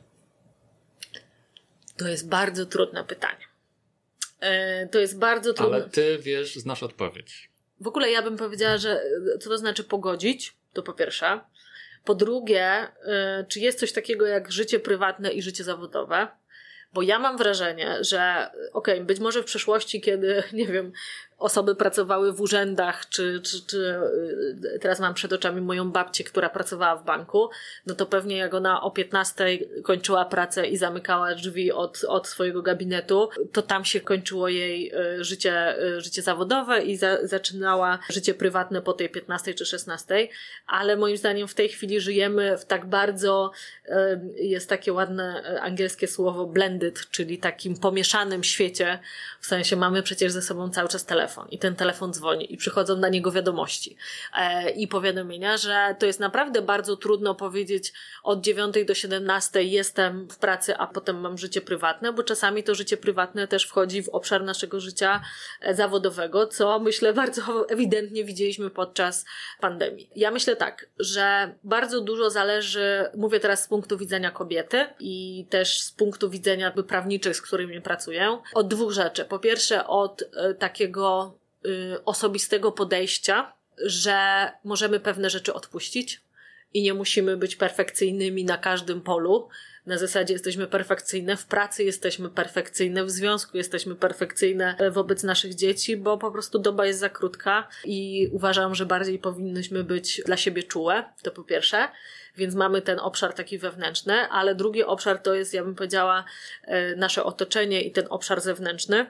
To 1.97 2.07
jest 2.07 2.29
bardzo 2.29 2.65
trudne 2.65 3.03
pytanie. 3.03 3.45
E, 4.39 4.87
to 4.87 4.99
jest 4.99 5.17
bardzo 5.19 5.53
trudne. 5.53 5.75
Ale 5.75 5.89
ty 5.89 6.19
wiesz, 6.21 6.55
znasz 6.55 6.83
odpowiedź. 6.83 7.49
W 7.79 7.87
ogóle 7.87 8.11
ja 8.11 8.21
bym 8.21 8.37
powiedziała, 8.37 8.77
że 8.77 9.01
e, 9.35 9.37
co 9.39 9.49
to 9.49 9.57
znaczy 9.57 9.83
pogodzić, 9.83 10.53
to 10.73 10.83
po 10.83 10.93
pierwsze. 10.93 11.39
Po 12.05 12.15
drugie, 12.15 12.63
e, 12.63 13.45
czy 13.49 13.59
jest 13.59 13.79
coś 13.79 13.91
takiego 13.91 14.25
jak 14.25 14.51
życie 14.51 14.79
prywatne 14.79 15.31
i 15.31 15.41
życie 15.41 15.63
zawodowe? 15.63 16.27
Bo 16.93 17.01
ja 17.01 17.19
mam 17.19 17.37
wrażenie, 17.37 18.03
że 18.03 18.49
okej, 18.73 18.95
okay, 18.95 19.05
być 19.05 19.19
może 19.19 19.41
w 19.41 19.45
przeszłości, 19.45 20.01
kiedy, 20.01 20.43
nie 20.53 20.67
wiem, 20.67 20.91
osoby 21.37 21.75
pracowały 21.75 22.33
w 22.33 22.41
urzędach, 22.41 23.09
czy, 23.09 23.41
czy, 23.43 23.65
czy 23.65 23.99
y, 24.75 24.79
teraz 24.79 24.99
mam 24.99 25.13
przed 25.13 25.33
oczami 25.33 25.61
moją 25.61 25.91
babcię, 25.91 26.23
która 26.23 26.49
pracowała 26.49 26.95
w 26.95 27.05
banku, 27.05 27.49
no 27.85 27.95
to 27.95 28.05
pewnie 28.05 28.37
jak 28.37 28.53
ona 28.53 28.81
o 28.81 28.91
15 28.91 29.45
kończyła 29.83 30.25
pracę 30.25 30.67
i 30.67 30.77
zamykała 30.77 31.35
drzwi 31.35 31.71
od, 31.71 32.03
od 32.03 32.27
swojego 32.27 32.61
gabinetu, 32.61 33.29
to 33.51 33.61
tam 33.61 33.85
się 33.85 34.01
kończyło 34.01 34.49
jej 34.49 34.93
y, 34.95 35.23
życie, 35.23 35.83
y, 35.83 36.01
życie 36.01 36.21
zawodowe 36.21 36.83
i 36.83 36.97
za, 36.97 37.27
zaczynała 37.27 37.99
życie 38.09 38.33
prywatne 38.33 38.81
po 38.81 38.93
tej 38.93 39.09
15 39.09 39.53
czy 39.53 39.65
16, 39.65 40.27
ale 40.67 40.97
moim 40.97 41.17
zdaniem 41.17 41.47
w 41.47 41.53
tej 41.53 41.69
chwili 41.69 42.01
żyjemy 42.01 42.57
w 42.57 42.65
tak 42.65 42.85
bardzo, 42.85 43.51
jest 44.35 44.69
takie 44.69 44.93
ładne 44.93 45.59
angielskie 45.61 46.07
słowo 46.07 46.45
blended, 46.45 47.09
czyli 47.11 47.37
takim 47.37 47.77
pomieszanym 47.77 48.43
świecie, 48.43 48.99
w 49.39 49.45
sensie 49.45 49.75
mamy 49.75 50.03
przecież 50.03 50.31
ze 50.31 50.41
sobą 50.41 50.69
cały 50.69 50.89
czas 50.89 51.05
telefon, 51.05 51.24
telefon 51.25 51.47
i 51.49 51.59
ten 51.59 51.75
telefon 51.75 52.13
dzwoni 52.13 52.53
i 52.53 52.57
przychodzą 52.57 52.97
na 52.97 53.09
niego 53.09 53.31
wiadomości 53.31 53.97
e, 54.37 54.69
i 54.69 54.87
powiadomienia, 54.87 55.57
że 55.57 55.95
to 55.99 56.05
jest 56.05 56.19
naprawdę 56.19 56.61
bardzo 56.61 56.97
trudno 56.97 57.35
powiedzieć 57.35 57.93
od 58.23 58.41
9 58.41 58.75
do 58.87 58.93
17 58.93 59.63
jestem 59.63 60.27
w 60.29 60.37
pracy, 60.37 60.77
a 60.77 60.87
potem 60.87 61.19
mam 61.19 61.37
życie 61.37 61.61
prywatne, 61.61 62.13
bo 62.13 62.23
czasami 62.23 62.63
to 62.63 62.75
życie 62.75 62.97
prywatne 62.97 63.47
też 63.47 63.65
wchodzi 63.65 64.03
w 64.03 64.09
obszar 64.09 64.43
naszego 64.43 64.79
życia 64.79 65.21
e, 65.61 65.75
zawodowego, 65.75 66.47
co 66.47 66.79
myślę 66.79 67.13
bardzo 67.23 67.69
ewidentnie 67.69 68.23
widzieliśmy 68.23 68.69
podczas 68.69 69.25
pandemii. 69.59 70.09
Ja 70.15 70.31
myślę 70.31 70.55
tak, 70.55 70.85
że 70.99 71.55
bardzo 71.63 72.01
dużo 72.01 72.29
zależy, 72.29 73.09
mówię 73.17 73.39
teraz 73.39 73.63
z 73.63 73.67
punktu 73.67 73.97
widzenia 73.97 74.31
kobiety 74.31 74.85
i 74.99 75.45
też 75.49 75.81
z 75.81 75.91
punktu 75.91 76.29
widzenia 76.29 76.71
prawniczych, 76.71 77.35
z 77.35 77.41
którymi 77.41 77.81
pracuję, 77.81 78.37
od 78.53 78.67
dwóch 78.67 78.91
rzeczy. 78.91 79.25
Po 79.25 79.39
pierwsze 79.39 79.87
od 79.87 80.23
e, 80.35 80.53
takiego 80.53 81.14
osobistego 82.05 82.71
podejścia, 82.71 83.53
że 83.77 84.51
możemy 84.63 84.99
pewne 84.99 85.29
rzeczy 85.29 85.53
odpuścić 85.53 86.21
i 86.73 86.81
nie 86.81 86.93
musimy 86.93 87.37
być 87.37 87.55
perfekcyjnymi 87.55 88.45
na 88.45 88.57
każdym 88.57 89.01
polu. 89.01 89.49
Na 89.85 89.97
zasadzie 89.97 90.33
jesteśmy 90.33 90.67
perfekcyjne 90.67 91.37
w 91.37 91.45
pracy, 91.45 91.83
jesteśmy 91.83 92.29
perfekcyjne 92.29 93.05
w 93.05 93.11
związku, 93.11 93.57
jesteśmy 93.57 93.95
perfekcyjne 93.95 94.77
wobec 94.91 95.23
naszych 95.23 95.55
dzieci, 95.55 95.97
bo 95.97 96.17
po 96.17 96.31
prostu 96.31 96.59
doba 96.59 96.85
jest 96.85 96.99
za 96.99 97.09
krótka 97.09 97.67
i 97.85 98.29
uważam, 98.31 98.75
że 98.75 98.85
bardziej 98.85 99.19
powinnyśmy 99.19 99.83
być 99.83 100.21
dla 100.25 100.37
siebie 100.37 100.63
czułe. 100.63 101.03
To 101.21 101.31
po 101.31 101.43
pierwsze. 101.43 101.87
Więc 102.37 102.55
mamy 102.55 102.81
ten 102.81 102.99
obszar 102.99 103.33
taki 103.33 103.57
wewnętrzny, 103.57 104.13
ale 104.13 104.55
drugi 104.55 104.83
obszar 104.83 105.19
to 105.19 105.33
jest, 105.33 105.53
ja 105.53 105.63
bym 105.63 105.75
powiedziała, 105.75 106.25
y, 106.67 106.95
nasze 106.97 107.23
otoczenie 107.23 107.81
i 107.81 107.91
ten 107.91 108.05
obszar 108.09 108.41
zewnętrzny, 108.41 109.09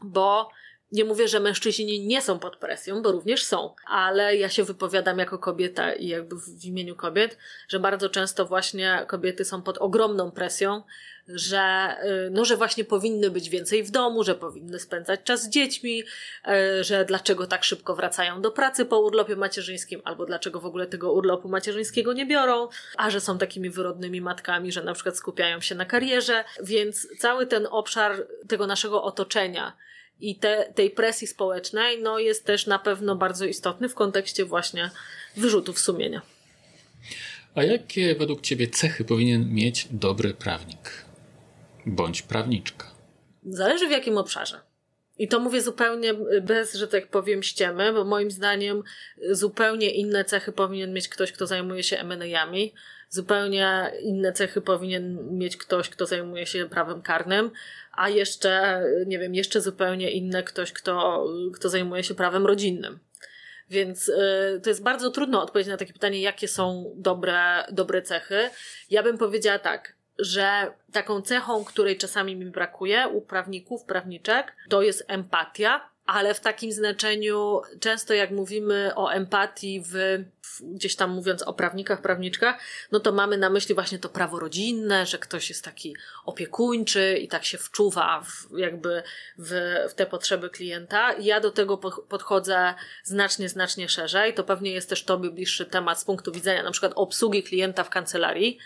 bo 0.00 0.50
nie 0.92 1.04
mówię, 1.04 1.28
że 1.28 1.40
mężczyźni 1.40 2.06
nie 2.06 2.22
są 2.22 2.38
pod 2.38 2.56
presją, 2.56 3.02
bo 3.02 3.12
również 3.12 3.44
są, 3.44 3.74
ale 3.86 4.36
ja 4.36 4.48
się 4.48 4.64
wypowiadam 4.64 5.18
jako 5.18 5.38
kobieta 5.38 5.92
i 5.92 6.08
jakby 6.08 6.36
w 6.36 6.64
imieniu 6.64 6.96
kobiet, 6.96 7.38
że 7.68 7.80
bardzo 7.80 8.08
często 8.08 8.46
właśnie 8.46 9.04
kobiety 9.08 9.44
są 9.44 9.62
pod 9.62 9.78
ogromną 9.78 10.30
presją, 10.30 10.82
że, 11.28 11.96
y, 12.26 12.30
no, 12.30 12.44
że 12.44 12.56
właśnie 12.56 12.84
powinny 12.84 13.30
być 13.30 13.48
więcej 13.48 13.82
w 13.82 13.90
domu, 13.90 14.24
że 14.24 14.34
powinny 14.34 14.78
spędzać 14.78 15.20
czas 15.24 15.42
z 15.42 15.48
dziećmi, 15.48 16.00
y, 16.00 16.84
że 16.84 17.04
dlaczego 17.04 17.46
tak 17.46 17.64
szybko 17.64 17.96
wracają 17.96 18.42
do 18.42 18.50
pracy 18.50 18.84
po 18.84 19.00
urlopie 19.00 19.36
macierzyńskim, 19.36 20.00
albo 20.04 20.26
dlaczego 20.26 20.60
w 20.60 20.66
ogóle 20.66 20.86
tego 20.86 21.12
urlopu 21.12 21.48
macierzyńskiego 21.48 22.12
nie 22.12 22.26
biorą, 22.26 22.68
a 22.96 23.10
że 23.10 23.20
są 23.20 23.38
takimi 23.38 23.70
wyrodnymi 23.70 24.20
matkami, 24.20 24.72
że 24.72 24.82
na 24.82 24.94
przykład 24.94 25.16
skupiają 25.16 25.60
się 25.60 25.74
na 25.74 25.84
karierze, 25.84 26.44
więc 26.62 27.08
cały 27.18 27.46
ten 27.46 27.66
obszar 27.70 28.26
tego 28.48 28.66
naszego 28.66 29.02
otoczenia, 29.02 29.76
i 30.20 30.36
te, 30.36 30.72
tej 30.74 30.90
presji 30.90 31.26
społecznej, 31.26 32.02
no 32.02 32.18
jest 32.18 32.44
też 32.44 32.66
na 32.66 32.78
pewno 32.78 33.16
bardzo 33.16 33.44
istotny 33.44 33.88
w 33.88 33.94
kontekście 33.94 34.44
właśnie 34.44 34.90
wyrzutów 35.36 35.78
sumienia. 35.78 36.22
A 37.54 37.62
jakie 37.62 38.14
według 38.14 38.40
Ciebie 38.40 38.68
cechy 38.68 39.04
powinien 39.04 39.54
mieć 39.54 39.88
dobry 39.90 40.34
prawnik 40.34 41.04
bądź 41.86 42.22
prawniczka? 42.22 42.90
Zależy 43.46 43.88
w 43.88 43.90
jakim 43.90 44.18
obszarze. 44.18 44.60
I 45.18 45.28
to 45.28 45.40
mówię 45.40 45.62
zupełnie 45.62 46.14
bez, 46.42 46.74
że 46.74 46.88
tak 46.88 47.08
powiem, 47.08 47.42
ściemy, 47.42 47.92
bo 47.92 48.04
moim 48.04 48.30
zdaniem 48.30 48.82
zupełnie 49.30 49.90
inne 49.90 50.24
cechy 50.24 50.52
powinien 50.52 50.92
mieć 50.92 51.08
ktoś, 51.08 51.32
kto 51.32 51.46
zajmuje 51.46 51.82
się 51.82 51.98
M&A-ami, 51.98 52.74
zupełnie 53.10 53.92
inne 54.00 54.32
cechy 54.32 54.60
powinien 54.60 55.38
mieć 55.38 55.56
ktoś, 55.56 55.88
kto 55.88 56.06
zajmuje 56.06 56.46
się 56.46 56.68
prawem 56.68 57.02
karnym, 57.02 57.50
a 57.92 58.08
jeszcze, 58.08 58.82
nie 59.06 59.18
wiem, 59.18 59.34
jeszcze 59.34 59.60
zupełnie 59.60 60.10
inne 60.10 60.42
ktoś, 60.42 60.72
kto, 60.72 61.26
kto 61.54 61.68
zajmuje 61.68 62.04
się 62.04 62.14
prawem 62.14 62.46
rodzinnym. 62.46 62.98
Więc 63.70 64.08
y, 64.08 64.60
to 64.62 64.70
jest 64.70 64.82
bardzo 64.82 65.10
trudno 65.10 65.42
odpowiedzieć 65.42 65.70
na 65.70 65.76
takie 65.76 65.92
pytanie, 65.92 66.20
jakie 66.20 66.48
są 66.48 66.92
dobre, 66.96 67.64
dobre 67.72 68.02
cechy. 68.02 68.50
Ja 68.90 69.02
bym 69.02 69.18
powiedziała 69.18 69.58
tak, 69.58 69.94
że 70.18 70.72
taką 70.92 71.22
cechą, 71.22 71.64
której 71.64 71.96
czasami 71.96 72.36
mi 72.36 72.46
brakuje 72.46 73.08
u 73.08 73.20
prawników, 73.20 73.84
prawniczek, 73.84 74.56
to 74.68 74.82
jest 74.82 75.04
empatia, 75.08 75.90
ale 76.08 76.34
w 76.34 76.40
takim 76.40 76.72
znaczeniu 76.72 77.60
często 77.80 78.14
jak 78.14 78.30
mówimy 78.30 78.92
o 78.96 79.12
empatii 79.12 79.80
w, 79.80 79.92
w, 80.42 80.62
gdzieś 80.62 80.96
tam 80.96 81.10
mówiąc 81.10 81.42
o 81.42 81.52
prawnikach, 81.52 82.02
prawniczkach, 82.02 82.60
no 82.92 83.00
to 83.00 83.12
mamy 83.12 83.38
na 83.38 83.50
myśli 83.50 83.74
właśnie 83.74 83.98
to 83.98 84.08
prawo 84.08 84.38
rodzinne, 84.38 85.06
że 85.06 85.18
ktoś 85.18 85.48
jest 85.48 85.64
taki 85.64 85.96
opiekuńczy 86.24 87.18
i 87.22 87.28
tak 87.28 87.44
się 87.44 87.58
wczuwa 87.58 88.22
w, 88.24 88.58
jakby 88.58 89.02
w, 89.38 89.76
w 89.90 89.94
te 89.94 90.06
potrzeby 90.06 90.50
klienta. 90.50 91.12
Ja 91.12 91.40
do 91.40 91.50
tego 91.50 91.78
podchodzę 92.08 92.74
znacznie, 93.04 93.48
znacznie 93.48 93.88
szerzej. 93.88 94.34
To 94.34 94.44
pewnie 94.44 94.72
jest 94.72 94.88
też 94.88 95.04
Tobie 95.04 95.30
bliższy 95.30 95.66
temat 95.66 96.00
z 96.00 96.04
punktu 96.04 96.32
widzenia 96.32 96.62
na 96.62 96.70
przykład 96.70 96.92
obsługi 96.94 97.42
klienta 97.42 97.84
w 97.84 97.90
kancelarii, 97.90 98.58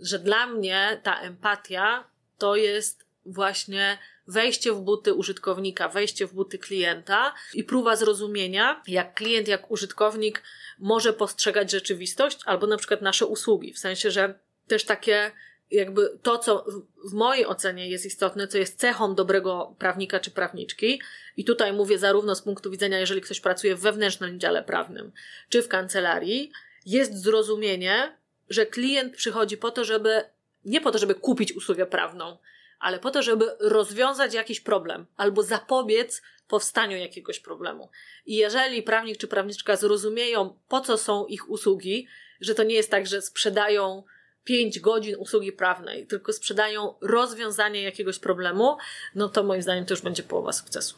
że 0.00 0.18
dla 0.18 0.46
mnie 0.46 1.00
ta 1.02 1.20
empatia 1.20 2.04
to 2.38 2.56
jest 2.56 3.06
właśnie 3.26 3.98
wejście 4.30 4.72
w 4.72 4.80
buty 4.80 5.14
użytkownika, 5.14 5.88
wejście 5.88 6.26
w 6.26 6.34
buty 6.34 6.58
klienta 6.58 7.34
i 7.54 7.64
próba 7.64 7.96
zrozumienia, 7.96 8.82
jak 8.86 9.14
klient, 9.14 9.48
jak 9.48 9.70
użytkownik 9.70 10.42
może 10.78 11.12
postrzegać 11.12 11.70
rzeczywistość 11.70 12.38
albo 12.44 12.66
na 12.66 12.76
przykład 12.76 13.02
nasze 13.02 13.26
usługi. 13.26 13.72
W 13.72 13.78
sensie, 13.78 14.10
że 14.10 14.38
też 14.66 14.84
takie 14.84 15.32
jakby 15.70 16.18
to, 16.22 16.38
co 16.38 16.66
w 17.04 17.12
mojej 17.12 17.46
ocenie 17.46 17.90
jest 17.90 18.06
istotne, 18.06 18.48
co 18.48 18.58
jest 18.58 18.78
cechą 18.78 19.14
dobrego 19.14 19.74
prawnika 19.78 20.20
czy 20.20 20.30
prawniczki, 20.30 21.02
i 21.36 21.44
tutaj 21.44 21.72
mówię 21.72 21.98
zarówno 21.98 22.34
z 22.34 22.42
punktu 22.42 22.70
widzenia, 22.70 22.98
jeżeli 22.98 23.20
ktoś 23.20 23.40
pracuje 23.40 23.76
w 23.76 23.80
wewnętrznym 23.80 24.40
dziale 24.40 24.62
prawnym, 24.62 25.12
czy 25.48 25.62
w 25.62 25.68
kancelarii, 25.68 26.52
jest 26.86 27.22
zrozumienie, 27.22 28.16
że 28.48 28.66
klient 28.66 29.16
przychodzi 29.16 29.56
po 29.56 29.70
to, 29.70 29.84
żeby 29.84 30.24
nie 30.64 30.80
po 30.80 30.90
to, 30.90 30.98
żeby 30.98 31.14
kupić 31.14 31.52
usługę 31.52 31.86
prawną, 31.86 32.38
ale 32.80 32.98
po 32.98 33.10
to, 33.10 33.22
żeby 33.22 33.44
rozwiązać 33.60 34.34
jakiś 34.34 34.60
problem 34.60 35.06
albo 35.16 35.42
zapobiec 35.42 36.22
powstaniu 36.48 36.96
jakiegoś 36.96 37.40
problemu. 37.40 37.90
I 38.26 38.36
jeżeli 38.36 38.82
prawnik 38.82 39.16
czy 39.16 39.28
prawniczka 39.28 39.76
zrozumieją, 39.76 40.58
po 40.68 40.80
co 40.80 40.98
są 40.98 41.26
ich 41.26 41.50
usługi, 41.50 42.06
że 42.40 42.54
to 42.54 42.62
nie 42.62 42.74
jest 42.74 42.90
tak, 42.90 43.06
że 43.06 43.22
sprzedają 43.22 44.04
5 44.44 44.80
godzin 44.80 45.16
usługi 45.18 45.52
prawnej, 45.52 46.06
tylko 46.06 46.32
sprzedają 46.32 46.94
rozwiązanie 47.00 47.82
jakiegoś 47.82 48.18
problemu, 48.18 48.76
no 49.14 49.28
to 49.28 49.42
moim 49.42 49.62
zdaniem 49.62 49.86
to 49.86 49.94
już 49.94 50.02
będzie 50.02 50.22
połowa 50.22 50.52
sukcesu. 50.52 50.94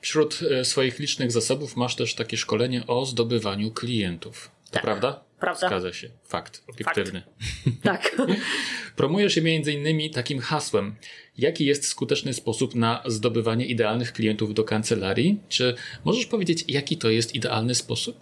Wśród 0.00 0.40
e, 0.50 0.64
swoich 0.64 0.98
licznych 0.98 1.32
zasobów 1.32 1.76
masz 1.76 1.96
też 1.96 2.14
takie 2.14 2.36
szkolenie 2.36 2.86
o 2.86 3.06
zdobywaniu 3.06 3.70
klientów. 3.70 4.50
To 4.74 4.78
tak. 4.78 4.82
prawda? 4.82 5.24
Prawda. 5.40 5.68
Zgadza 5.68 5.92
się. 5.92 6.08
Fakt. 6.24 6.62
Obiektywny. 6.68 7.22
Fakt. 7.22 8.16
Tak. 8.16 8.16
Promujesz 8.96 9.34
się 9.34 9.42
między 9.42 9.72
innymi 9.72 10.10
takim 10.10 10.38
hasłem. 10.38 10.96
Jaki 11.38 11.64
jest 11.64 11.88
skuteczny 11.88 12.34
sposób 12.34 12.74
na 12.74 13.02
zdobywanie 13.06 13.66
idealnych 13.66 14.12
klientów 14.12 14.54
do 14.54 14.64
kancelarii? 14.64 15.40
Czy 15.48 15.74
możesz 16.04 16.26
powiedzieć, 16.26 16.64
jaki 16.68 16.96
to 16.96 17.10
jest 17.10 17.34
idealny 17.34 17.74
sposób? 17.74 18.16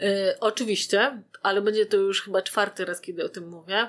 Yy, 0.00 0.08
oczywiście, 0.40 1.22
ale 1.42 1.62
będzie 1.62 1.86
to 1.86 1.96
już 1.96 2.22
chyba 2.22 2.42
czwarty 2.42 2.84
raz, 2.84 3.00
kiedy 3.00 3.24
o 3.24 3.28
tym 3.28 3.48
mówię. 3.48 3.88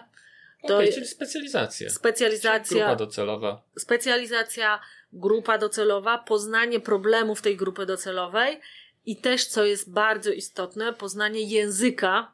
To 0.68 0.76
okay, 0.76 0.94
czyli 0.94 1.08
specjalizacja. 1.08 1.90
Specjalizacja. 1.90 2.78
Grupa 2.78 2.96
docelowa. 2.96 3.64
Specjalizacja, 3.78 4.80
grupa 5.14 5.58
docelowa, 5.58 6.18
poznanie 6.18 6.80
problemów 6.80 7.42
tej 7.42 7.58
grupy 7.58 7.86
docelowej 7.86 8.60
i 9.06 9.18
też, 9.18 9.46
co 9.46 9.64
jest 9.64 9.92
bardzo 9.92 10.32
istotne, 10.32 10.94
poznanie 10.94 11.42
języka, 11.42 12.32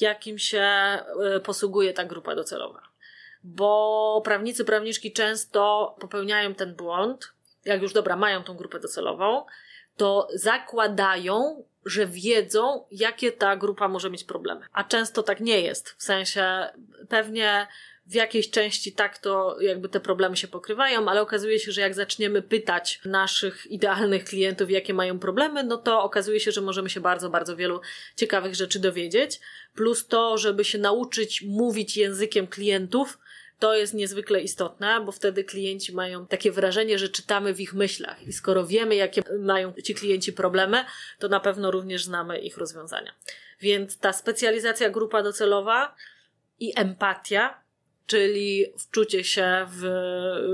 jakim 0.00 0.38
się 0.38 0.62
e, 0.62 1.02
posługuje 1.44 1.92
ta 1.92 2.04
grupa 2.04 2.34
docelowa. 2.34 2.82
Bo 3.44 4.22
prawnicy, 4.24 4.64
prawniczki 4.64 5.12
często 5.12 5.96
popełniają 6.00 6.54
ten 6.54 6.74
błąd, 6.74 7.32
jak 7.64 7.82
już 7.82 7.92
dobra, 7.92 8.16
mają 8.16 8.44
tą 8.44 8.54
grupę 8.54 8.80
docelową, 8.80 9.44
to 9.96 10.28
zakładają, 10.34 11.64
że 11.84 12.06
wiedzą, 12.06 12.84
jakie 12.90 13.32
ta 13.32 13.56
grupa 13.56 13.88
może 13.88 14.10
mieć 14.10 14.24
problemy. 14.24 14.66
A 14.72 14.84
często 14.84 15.22
tak 15.22 15.40
nie 15.40 15.60
jest. 15.60 15.90
W 15.90 16.02
sensie 16.02 16.68
pewnie 17.08 17.66
w 18.10 18.14
jakiejś 18.14 18.50
części 18.50 18.92
tak 18.92 19.18
to 19.18 19.56
jakby 19.60 19.88
te 19.88 20.00
problemy 20.00 20.36
się 20.36 20.48
pokrywają, 20.48 21.08
ale 21.08 21.20
okazuje 21.20 21.58
się, 21.58 21.72
że 21.72 21.80
jak 21.80 21.94
zaczniemy 21.94 22.42
pytać 22.42 23.00
naszych 23.04 23.66
idealnych 23.66 24.24
klientów, 24.24 24.70
jakie 24.70 24.94
mają 24.94 25.18
problemy, 25.18 25.64
no 25.64 25.76
to 25.78 26.02
okazuje 26.02 26.40
się, 26.40 26.52
że 26.52 26.60
możemy 26.60 26.90
się 26.90 27.00
bardzo, 27.00 27.30
bardzo 27.30 27.56
wielu 27.56 27.80
ciekawych 28.16 28.54
rzeczy 28.54 28.78
dowiedzieć. 28.78 29.40
Plus 29.74 30.06
to, 30.06 30.38
żeby 30.38 30.64
się 30.64 30.78
nauczyć 30.78 31.42
mówić 31.42 31.96
językiem 31.96 32.46
klientów, 32.46 33.18
to 33.58 33.74
jest 33.74 33.94
niezwykle 33.94 34.40
istotne, 34.40 35.00
bo 35.06 35.12
wtedy 35.12 35.44
klienci 35.44 35.94
mają 35.94 36.26
takie 36.26 36.52
wrażenie, 36.52 36.98
że 36.98 37.08
czytamy 37.08 37.54
w 37.54 37.60
ich 37.60 37.74
myślach. 37.74 38.22
I 38.26 38.32
skoro 38.32 38.66
wiemy, 38.66 38.94
jakie 38.94 39.22
mają 39.38 39.72
ci 39.84 39.94
klienci 39.94 40.32
problemy, 40.32 40.84
to 41.18 41.28
na 41.28 41.40
pewno 41.40 41.70
również 41.70 42.04
znamy 42.04 42.38
ich 42.38 42.56
rozwiązania. 42.56 43.12
Więc 43.60 43.98
ta 43.98 44.12
specjalizacja 44.12 44.90
grupa 44.90 45.22
docelowa 45.22 45.94
i 46.60 46.72
empatia 46.76 47.69
czyli 48.10 48.66
wczucie 48.78 49.24
się 49.24 49.66
w, 49.68 49.82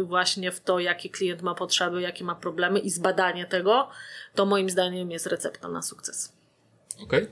właśnie 0.04 0.52
w 0.52 0.60
to, 0.60 0.78
jaki 0.78 1.10
klient 1.10 1.42
ma 1.42 1.54
potrzeby, 1.54 2.02
jakie 2.02 2.24
ma 2.24 2.34
problemy 2.34 2.78
i 2.78 2.90
zbadanie 2.90 3.46
tego, 3.46 3.88
to 4.34 4.46
moim 4.46 4.70
zdaniem 4.70 5.10
jest 5.10 5.26
recepta 5.26 5.68
na 5.68 5.82
sukces. 5.82 6.32
Okay. 7.02 7.28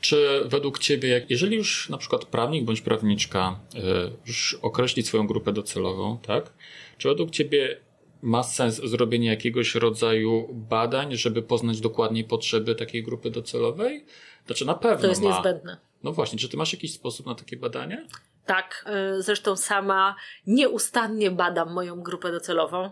Czy 0.00 0.40
według 0.44 0.78
Ciebie, 0.78 1.26
jeżeli 1.28 1.56
już 1.56 1.88
na 1.88 1.98
przykład 1.98 2.24
prawnik 2.24 2.64
bądź 2.64 2.80
prawniczka 2.80 3.60
y, 3.74 3.78
już 4.26 4.58
określi 4.62 5.02
swoją 5.02 5.26
grupę 5.26 5.52
docelową, 5.52 6.18
tak? 6.18 6.52
Czy 6.98 7.08
według 7.08 7.30
Ciebie 7.30 7.80
ma 8.22 8.42
sens 8.42 8.74
zrobienie 8.84 9.28
jakiegoś 9.28 9.74
rodzaju 9.74 10.48
badań, 10.52 11.16
żeby 11.16 11.42
poznać 11.42 11.80
dokładniej 11.80 12.24
potrzeby 12.24 12.74
takiej 12.74 13.02
grupy 13.02 13.30
docelowej? 13.30 14.04
Znaczy 14.46 14.64
na 14.64 14.74
pewno 14.74 15.02
To 15.02 15.06
jest 15.06 15.22
ma. 15.22 15.30
niezbędne. 15.30 15.76
No 16.02 16.12
właśnie, 16.12 16.38
czy 16.38 16.48
ty 16.48 16.56
masz 16.56 16.72
jakiś 16.72 16.92
sposób 16.92 17.26
na 17.26 17.34
takie 17.34 17.56
badania? 17.56 18.06
Tak, 18.48 18.84
y, 19.18 19.22
zresztą 19.22 19.56
sama 19.56 20.16
nieustannie 20.46 21.30
badam 21.30 21.72
moją 21.72 22.02
grupę 22.02 22.32
docelową. 22.32 22.90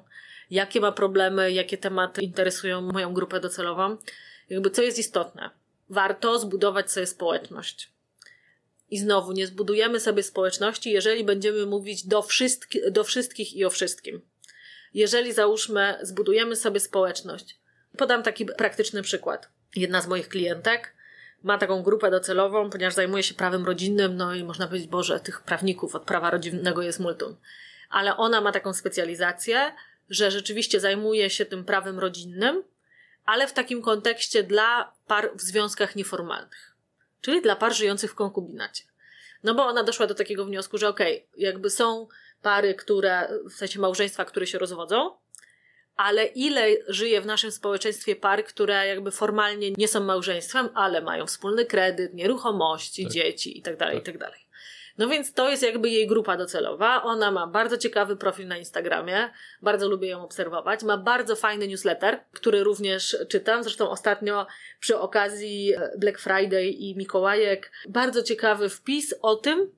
Jakie 0.51 0.81
ma 0.81 0.93
problemy, 0.93 1.53
jakie 1.53 1.79
tematy 1.79 2.23
interesują 2.23 2.81
moją 2.81 3.15
grupę 3.15 3.41
docelową. 3.41 3.97
Jakby 4.51 4.71
co 4.71 4.83
jest 4.83 4.99
istotne. 4.99 5.51
Warto 5.89 6.39
zbudować 6.39 6.93
sobie 6.93 7.07
społeczność. 7.07 7.93
I 8.91 8.99
znowu, 8.99 9.33
nie 9.33 9.47
zbudujemy 9.47 10.01
sobie 10.01 10.23
społeczności, 10.23 10.91
jeżeli 10.91 11.25
będziemy 11.25 11.67
mówić 11.67 12.07
do, 12.07 12.23
wszystki, 12.23 12.81
do 12.91 13.05
wszystkich 13.05 13.55
i 13.55 13.65
o 13.65 13.71
wszystkim. 13.71 14.21
Jeżeli 14.95 15.33
załóżmy, 15.33 15.99
zbudujemy 16.03 16.57
sobie 16.57 16.81
społeczność. 16.81 17.59
Podam 17.99 18.23
taki 18.23 18.47
praktyczny 18.47 19.03
przykład. 19.03 19.49
Jedna 19.77 20.01
z 20.01 20.07
moich 20.07 20.29
klientek 20.29 20.96
ma 21.43 21.59
taką 21.59 21.83
grupę 21.83 22.11
docelową, 22.11 22.71
ponieważ 22.71 22.95
zajmuje 22.95 23.23
się 23.23 23.35
prawem 23.35 23.65
rodzinnym, 23.65 24.17
no 24.17 24.35
i 24.35 24.45
można 24.45 24.67
powiedzieć, 24.67 24.89
Boże, 24.89 25.21
tych 25.21 25.41
prawników 25.41 25.95
od 25.95 26.05
prawa 26.05 26.31
rodzinnego 26.31 26.83
jest 26.83 27.01
multum. 27.01 27.37
Ale 27.91 28.17
ona 28.17 28.41
ma 28.41 28.53
taką 28.53 28.73
specjalizację, 28.75 29.73
że 30.11 30.31
rzeczywiście 30.31 30.81
zajmuje 30.81 31.31
się 31.31 31.47
tym 31.47 31.65
prawem 31.65 31.99
rodzinnym, 31.99 32.63
ale 33.25 33.47
w 33.47 33.53
takim 33.53 33.83
kontekście 33.83 34.43
dla 34.43 34.93
par 35.07 35.31
w 35.35 35.41
związkach 35.41 35.97
nieformalnych. 35.97 36.77
Czyli 37.21 37.43
dla 37.43 37.57
par 37.57 37.75
żyjących 37.75 38.13
w 38.13 38.15
konkubinacie. 38.15 38.85
No 39.43 39.55
bo 39.55 39.67
ona 39.67 39.85
doszła 39.85 40.07
do 40.07 40.15
takiego 40.15 40.45
wniosku, 40.45 40.79
że 40.79 40.89
okej, 40.89 41.17
okay, 41.17 41.29
jakby 41.37 41.71
są 41.71 42.09
pary, 42.43 42.75
które, 42.75 43.29
w 43.51 43.53
sensie 43.53 43.81
małżeństwa, 43.81 44.25
które 44.25 44.47
się 44.47 44.59
rozwodzą, 44.59 45.11
ale 45.97 46.25
ile 46.25 46.77
żyje 46.89 47.21
w 47.21 47.27
naszym 47.27 47.51
społeczeństwie 47.51 48.17
par, 48.17 48.45
które 48.45 48.87
jakby 48.87 49.11
formalnie 49.11 49.71
nie 49.71 49.89
są 49.89 50.01
małżeństwem, 50.01 50.69
ale 50.75 51.01
mają 51.01 51.27
wspólny 51.27 51.65
kredyt, 51.65 52.15
nieruchomości, 52.15 53.05
tak. 53.05 53.13
dzieci 53.13 53.57
itd., 53.57 53.77
tak. 53.77 53.95
itd. 53.95 54.19
Tak 54.19 54.47
No 54.99 55.09
więc 55.09 55.33
to 55.33 55.51
jest 55.51 55.63
jakby 55.63 55.91
jej 55.91 56.07
grupa 56.07 56.37
docelowa. 56.37 57.03
Ona 57.03 57.31
ma 57.31 57.47
bardzo 57.47 57.79
ciekawy 57.79 58.17
profil 58.17 58.49
na 58.49 58.59
Instagramie, 58.59 59.31
bardzo 59.63 59.89
lubię 59.89 60.09
ją 60.09 60.23
obserwować. 60.23 60.83
Ma 60.83 60.97
bardzo 60.97 61.37
fajny 61.37 61.69
newsletter, 61.69 62.21
który 62.33 62.65
również 62.65 63.17
czytam. 63.29 63.63
Zresztą 63.63 63.91
ostatnio 63.91 64.47
przy 64.81 64.99
okazji 64.99 65.73
Black 65.99 66.19
Friday 66.19 66.69
i 66.69 66.97
Mikołajek 66.97 67.73
bardzo 67.89 68.23
ciekawy 68.23 68.69
wpis 68.69 69.15
o 69.23 69.37
tym, 69.37 69.71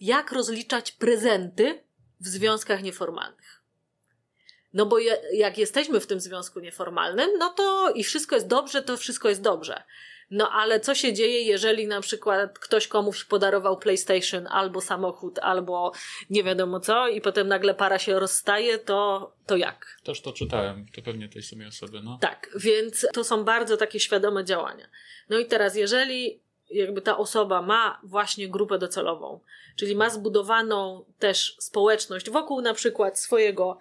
jak 0.00 0.32
rozliczać 0.32 0.92
prezenty 0.92 1.78
w 2.20 2.26
związkach 2.28 2.82
nieformalnych. 2.82 3.57
No 4.78 4.86
bo 4.86 4.98
je, 4.98 5.18
jak 5.32 5.58
jesteśmy 5.58 6.00
w 6.00 6.06
tym 6.06 6.20
związku 6.20 6.60
nieformalnym, 6.60 7.30
no 7.38 7.48
to 7.50 7.90
i 7.90 8.04
wszystko 8.04 8.34
jest 8.34 8.46
dobrze, 8.46 8.82
to 8.82 8.96
wszystko 8.96 9.28
jest 9.28 9.42
dobrze. 9.42 9.82
No 10.30 10.50
ale 10.50 10.80
co 10.80 10.94
się 10.94 11.12
dzieje, 11.12 11.42
jeżeli 11.42 11.86
na 11.86 12.00
przykład 12.00 12.58
ktoś 12.58 12.88
komuś 12.88 13.24
podarował 13.24 13.78
PlayStation 13.78 14.46
albo 14.46 14.80
samochód, 14.80 15.38
albo 15.38 15.92
nie 16.30 16.44
wiadomo 16.44 16.80
co, 16.80 17.08
i 17.08 17.20
potem 17.20 17.48
nagle 17.48 17.74
para 17.74 17.98
się 17.98 18.18
rozstaje, 18.18 18.78
to, 18.78 19.32
to 19.46 19.56
jak? 19.56 20.00
Też 20.04 20.20
to 20.20 20.32
czytałem, 20.32 20.86
to 20.94 21.02
pewnie 21.02 21.28
tej 21.28 21.42
samej 21.42 21.66
osoby, 21.66 22.00
no. 22.04 22.18
Tak, 22.20 22.50
więc 22.56 23.06
to 23.12 23.24
są 23.24 23.44
bardzo 23.44 23.76
takie 23.76 24.00
świadome 24.00 24.44
działania. 24.44 24.88
No 25.28 25.38
i 25.38 25.46
teraz, 25.46 25.76
jeżeli 25.76 26.40
jakby 26.70 27.02
ta 27.02 27.18
osoba 27.18 27.62
ma 27.62 28.00
właśnie 28.02 28.48
grupę 28.48 28.78
docelową, 28.78 29.40
czyli 29.76 29.96
ma 29.96 30.10
zbudowaną 30.10 31.04
też 31.18 31.56
społeczność 31.58 32.30
wokół 32.30 32.60
na 32.60 32.74
przykład 32.74 33.20
swojego 33.20 33.78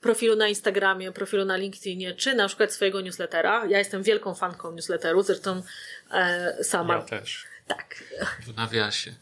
profilu 0.00 0.36
na 0.36 0.48
Instagramie, 0.48 1.12
profilu 1.12 1.44
na 1.44 1.56
LinkedInie, 1.56 2.14
czy 2.14 2.34
na 2.34 2.48
przykład 2.48 2.72
swojego 2.72 3.00
newslettera. 3.00 3.66
Ja 3.66 3.78
jestem 3.78 4.02
wielką 4.02 4.34
fanką 4.34 4.72
newsletteru, 4.72 5.22
zresztą 5.22 5.62
e, 6.10 6.64
sama. 6.64 6.94
Ja 6.94 7.02
też. 7.02 7.46
Tak. 7.66 8.04
W 8.46 8.56
nawiasie. 8.56 9.12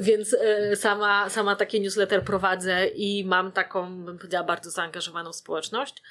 Więc 0.00 0.36
e, 0.40 0.76
sama, 0.76 1.30
sama 1.30 1.56
taki 1.56 1.80
newsletter 1.80 2.24
prowadzę 2.24 2.86
i 2.86 3.24
mam 3.24 3.52
taką, 3.52 4.04
bym 4.04 4.18
powiedziała, 4.18 4.44
bardzo 4.44 4.70
zaangażowaną 4.70 5.32
społeczność. 5.32 6.02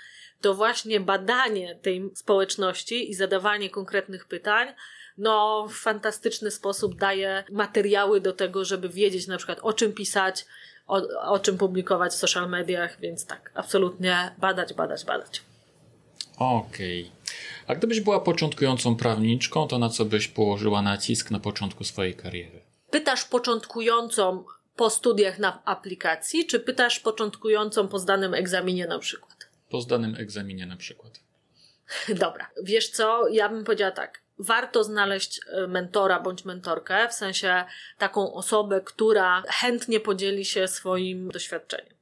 To 0.41 0.53
właśnie 0.53 0.99
badanie 0.99 1.75
tej 1.75 2.09
społeczności 2.15 3.11
i 3.11 3.13
zadawanie 3.13 3.69
konkretnych 3.69 4.25
pytań 4.25 4.67
no, 5.17 5.67
w 5.69 5.73
fantastyczny 5.73 6.51
sposób 6.51 6.95
daje 6.95 7.43
materiały 7.51 8.21
do 8.21 8.33
tego, 8.33 8.65
żeby 8.65 8.89
wiedzieć 8.89 9.27
na 9.27 9.37
przykład 9.37 9.59
o 9.61 9.73
czym 9.73 9.93
pisać, 9.93 10.45
o, 10.87 11.01
o 11.21 11.39
czym 11.39 11.57
publikować 11.57 12.11
w 12.11 12.15
social 12.15 12.49
mediach, 12.49 12.99
więc 12.99 13.25
tak, 13.25 13.51
absolutnie 13.53 14.35
badać, 14.37 14.73
badać, 14.73 15.05
badać. 15.05 15.41
Okej. 16.37 17.01
Okay. 17.01 17.15
A 17.67 17.75
gdybyś 17.75 18.01
była 18.01 18.19
początkującą 18.19 18.95
prawniczką, 18.95 19.67
to 19.67 19.79
na 19.79 19.89
co 19.89 20.05
byś 20.05 20.27
położyła 20.27 20.81
nacisk 20.81 21.31
na 21.31 21.39
początku 21.39 21.83
swojej 21.83 22.15
kariery? 22.15 22.61
Pytasz 22.89 23.25
początkującą 23.25 24.43
po 24.75 24.89
studiach 24.89 25.39
na 25.39 25.65
aplikacji, 25.65 26.45
czy 26.45 26.59
pytasz 26.59 26.99
początkującą 26.99 27.87
po 27.87 27.99
zdanym 27.99 28.33
egzaminie 28.33 28.87
na 28.87 28.99
przykład? 28.99 29.49
Po 29.69 29.81
zdanym 29.81 30.15
egzaminie 30.15 30.65
na 30.65 30.77
przykład. 30.77 31.19
Dobra. 32.09 32.49
Wiesz 32.63 32.89
co? 32.89 33.27
Ja 33.27 33.49
bym 33.49 33.63
powiedziała 33.63 33.91
tak 33.91 34.24
warto 34.39 34.83
znaleźć 34.83 35.41
e, 35.47 35.67
mentora 35.67 36.19
bądź 36.19 36.45
mentorkę, 36.45 37.07
w 37.09 37.13
sensie 37.13 37.65
taką 37.97 38.33
osobę, 38.33 38.81
która 38.85 39.43
chętnie 39.47 39.99
podzieli 39.99 40.45
się 40.45 40.67
swoim 40.67 41.31
doświadczeniem. 41.31 41.95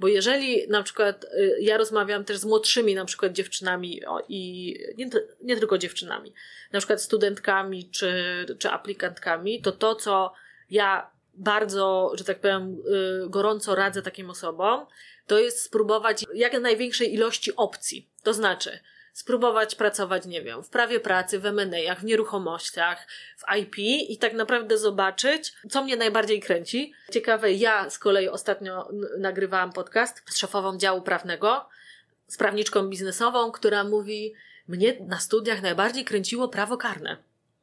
Bo 0.00 0.08
jeżeli 0.08 0.68
na 0.68 0.82
przykład 0.82 1.24
e, 1.24 1.28
ja 1.60 1.76
rozmawiam 1.76 2.24
też 2.24 2.36
z 2.36 2.44
młodszymi 2.44 2.94
na 2.94 3.04
przykład 3.04 3.32
dziewczynami 3.32 4.02
i 4.28 4.74
nie, 4.98 5.10
nie 5.42 5.56
tylko 5.56 5.78
dziewczynami, 5.78 6.34
na 6.72 6.78
przykład 6.78 7.02
studentkami 7.02 7.90
czy, 7.90 8.12
czy 8.58 8.70
aplikantkami, 8.70 9.62
to 9.62 9.72
to, 9.72 9.94
co 9.94 10.32
ja 10.70 11.10
bardzo, 11.34 12.12
że 12.14 12.24
tak 12.24 12.40
powiem, 12.40 12.82
e, 13.24 13.28
gorąco 13.28 13.74
radzę 13.74 14.02
takim 14.02 14.30
osobom, 14.30 14.86
to 15.26 15.38
jest 15.38 15.62
spróbować 15.62 16.24
jak 16.34 16.60
największej 16.60 17.14
ilości 17.14 17.56
opcji. 17.56 18.08
To 18.22 18.32
znaczy, 18.34 18.78
spróbować 19.12 19.74
pracować, 19.74 20.26
nie 20.26 20.42
wiem, 20.42 20.62
w 20.62 20.68
prawie 20.68 21.00
pracy, 21.00 21.38
w 21.38 21.46
M&A, 21.46 21.94
w 21.94 22.04
nieruchomościach, 22.04 23.06
w 23.36 23.56
IP 23.56 23.78
i 24.10 24.18
tak 24.18 24.32
naprawdę 24.32 24.78
zobaczyć, 24.78 25.52
co 25.70 25.84
mnie 25.84 25.96
najbardziej 25.96 26.40
kręci. 26.40 26.92
Ciekawe, 27.12 27.52
ja 27.52 27.90
z 27.90 27.98
kolei 27.98 28.28
ostatnio 28.28 28.88
nagrywałam 29.18 29.72
podcast 29.72 30.22
z 30.30 30.36
szefową 30.36 30.78
działu 30.78 31.02
prawnego, 31.02 31.68
z 32.26 32.36
prawniczką 32.36 32.88
biznesową, 32.88 33.52
która 33.52 33.84
mówi, 33.84 34.34
mnie 34.68 34.96
na 35.00 35.18
studiach 35.18 35.62
najbardziej 35.62 36.04
kręciło 36.04 36.48
prawo 36.48 36.76
karne. 36.76 37.16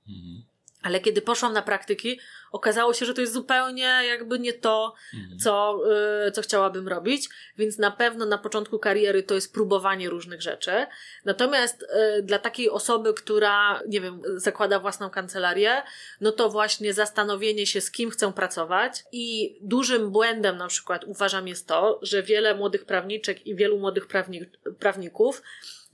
Mhm. 0.10 0.44
Ale 0.82 1.00
kiedy 1.00 1.22
poszłam 1.22 1.54
na 1.54 1.62
praktyki, 1.62 2.20
okazało 2.52 2.94
się, 2.94 3.06
że 3.06 3.14
to 3.14 3.22
jest 3.22 3.34
zupełnie 3.34 4.02
jakby 4.08 4.40
nie 4.40 4.54
to, 4.54 4.94
mhm. 5.14 5.40
co, 5.40 5.82
yy, 6.26 6.32
co 6.32 6.42
chciałabym 6.42 6.88
robić, 6.88 7.30
więc 7.58 7.78
na 7.78 7.92
pewno 7.92 8.26
na 8.26 8.38
początku 8.38 8.80
kariery 8.80 9.24
to 9.24 9.36
jest 9.36 9.54
próbowanie 9.54 10.10
różnych 10.10 10.42
rzeczy. 10.42 10.72
Natomiast 11.26 11.82
yy, 12.16 12.24
dla 12.24 12.40
takiej 12.40 12.70
osoby, 12.70 13.14
która, 13.14 13.82
nie 13.88 14.02
wiem, 14.02 14.22
zakłada 14.36 14.80
własną 14.80 15.10
kancelarię, 15.10 15.84
no 16.22 16.32
to 16.32 16.50
właśnie 16.50 16.94
zastanowienie 16.94 17.68
się, 17.68 17.82
z 17.82 17.92
kim 17.92 18.10
chcą 18.10 18.34
pracować 18.34 19.04
i 19.12 19.58
dużym 19.62 20.12
błędem 20.12 20.58
na 20.58 20.68
przykład 20.68 21.04
uważam 21.04 21.48
jest 21.48 21.68
to, 21.68 22.00
że 22.02 22.24
wiele 22.24 22.56
młodych 22.56 22.86
prawniczek 22.86 23.48
i 23.48 23.56
wielu 23.56 23.80
młodych 23.80 24.08
prawni 24.08 24.46
prawników 24.80 25.42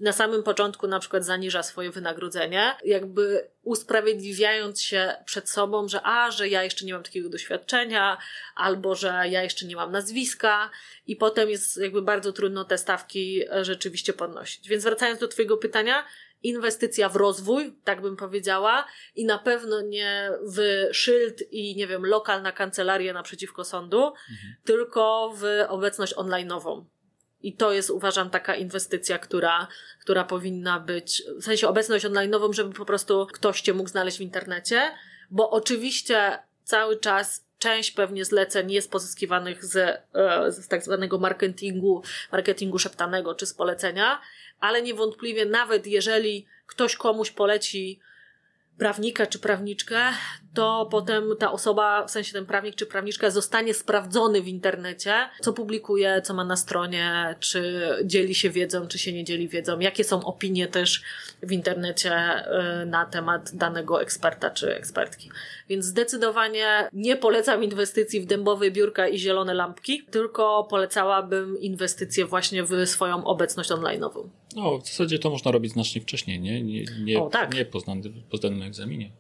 na 0.04 0.12
samym 0.12 0.44
początku 0.44 0.88
na 0.88 1.00
przykład 1.00 1.26
zaniża 1.26 1.64
swoje 1.64 1.92
wynagrodzenie, 1.92 2.76
jakby 2.86 3.50
usprawiedliwiając 3.62 4.82
się 4.82 5.16
przed 5.26 5.50
sobą, 5.50 5.88
że 5.88 6.02
a, 6.04 6.32
że 6.32 6.50
ja 6.50 6.64
jeszcze 6.64 6.86
nie 6.86 6.94
mam 6.94 7.04
takiego 7.04 7.30
doświadczenia, 7.30 8.18
albo 8.56 8.96
że 8.96 9.24
ja 9.30 9.44
jeszcze 9.44 9.66
nie 9.66 9.76
mam 9.76 9.92
nazwiska 9.92 10.70
i 11.08 11.16
potem 11.16 11.50
jest 11.50 11.78
jakby 11.78 12.02
bardzo 12.02 12.34
trudno 12.34 12.66
te 12.66 12.78
stawki 12.78 13.42
rzeczywiście 13.62 14.14
podnosić. 14.14 14.70
Więc 14.70 14.84
wracając 14.84 15.20
do 15.20 15.28
Twojego 15.28 15.58
pytania, 15.58 16.06
inwestycja 16.44 17.10
w 17.10 17.16
rozwój, 17.16 17.74
tak 17.84 18.02
bym 18.02 18.16
powiedziała, 18.16 18.86
i 19.16 19.26
na 19.26 19.38
pewno 19.38 19.82
nie 19.82 20.32
w 20.56 20.88
szyld 20.92 21.42
i 21.52 21.76
nie 21.76 21.88
wiem, 21.88 22.06
lokal 22.06 22.42
na 22.42 22.52
kancelarię 22.52 23.14
naprzeciwko 23.14 23.64
sądu, 23.64 24.06
mhm. 24.06 24.56
tylko 24.64 25.34
w 25.38 25.44
obecność 25.68 26.16
online'ową. 26.16 26.86
I 27.44 27.54
to 27.54 27.74
jest, 27.74 27.90
uważam, 27.90 28.30
taka 28.30 28.56
inwestycja, 28.56 29.20
która, 29.20 29.68
która 30.00 30.24
powinna 30.24 30.80
być, 30.80 31.24
w 31.38 31.44
sensie 31.44 31.68
obecność 31.68 32.06
online'ową, 32.06 32.54
żeby 32.54 32.74
po 32.74 32.86
prostu 32.86 33.28
ktoś 33.34 33.62
cię 33.62 33.74
mógł 33.74 33.90
znaleźć 33.90 34.18
w 34.18 34.22
internecie, 34.22 34.92
bo 35.32 35.50
oczywiście 35.50 36.40
cały 36.64 37.00
czas 37.00 37.46
część 37.60 37.92
pewnie 37.92 38.26
zleceń 38.26 38.72
jest 38.72 38.92
pozyskiwanych 38.92 39.66
z, 39.66 39.76
e, 39.76 40.52
z 40.52 40.68
tak 40.68 40.84
zwanego 40.84 41.18
marketingu, 41.18 42.04
marketingu 42.32 42.80
szeptanego 42.80 43.36
czy 43.36 43.46
z 43.46 43.54
polecenia, 43.54 44.22
ale 44.60 44.82
niewątpliwie 44.82 45.46
nawet 45.46 45.88
jeżeli 45.88 46.46
ktoś 46.68 46.96
komuś 46.96 47.32
poleci 47.32 48.00
prawnika 48.78 49.26
czy 49.26 49.40
prawniczkę, 49.40 50.00
to 50.54 50.88
potem 50.92 51.24
ta 51.40 51.52
osoba, 51.52 52.06
w 52.06 52.12
sensie 52.12 52.34
ten 52.34 52.46
prawnik 52.46 52.76
czy 52.76 52.86
prawniczka 52.86 53.30
zostanie 53.30 53.74
sprawdzony 53.74 54.42
w 54.42 54.48
internecie, 54.48 55.14
co 55.42 55.54
publikuje, 55.54 56.22
co 56.22 56.34
ma 56.34 56.46
na 56.46 56.56
stronie, 56.56 57.36
czy 57.40 57.90
dzieli 58.06 58.36
się 58.36 58.50
wiedzą, 58.50 58.88
czy 58.88 59.00
się 59.00 59.14
nie 59.14 59.24
dzieli 59.24 59.48
wiedzą, 59.48 59.80
jakie 59.80 60.04
są 60.04 60.26
opinie 60.26 60.68
też 60.68 61.04
w 61.44 61.52
internecie 61.52 62.14
y, 62.82 62.86
na 62.86 63.06
temat 63.06 63.56
danego 63.56 64.02
eksperta 64.02 64.50
czy 64.50 64.76
ekspertki. 64.76 65.32
Więc 65.70 65.86
zdecydowanie 65.86 66.90
nie 66.94 67.16
polecam 67.16 67.64
inwestycji 67.64 68.22
w 68.22 68.26
dębowe 68.26 68.72
biurka 68.72 69.08
i 69.08 69.18
zielone 69.18 69.54
lampki, 69.54 70.06
tylko 70.12 70.68
polecałabym 70.70 71.60
inwestycje 71.60 72.26
właśnie 72.26 72.64
w 72.64 72.86
swoją 72.86 73.26
obecność 73.26 73.70
online'ową. 73.70 74.30
No, 74.56 74.80
w 74.80 74.88
zasadzie 74.88 75.20
to 75.20 75.30
można 75.30 75.52
robić 75.52 75.72
znacznie 75.72 76.02
wcześniej, 76.02 76.40
nie? 76.40 76.62
Nie, 76.62 76.86
nie, 77.00 77.22
o, 77.22 77.30
tak. 77.30 77.54
nie 77.54 77.66
po, 77.66 77.82
po 78.30 78.38
zdanym 78.38 78.62
egzaminie. 78.62 79.12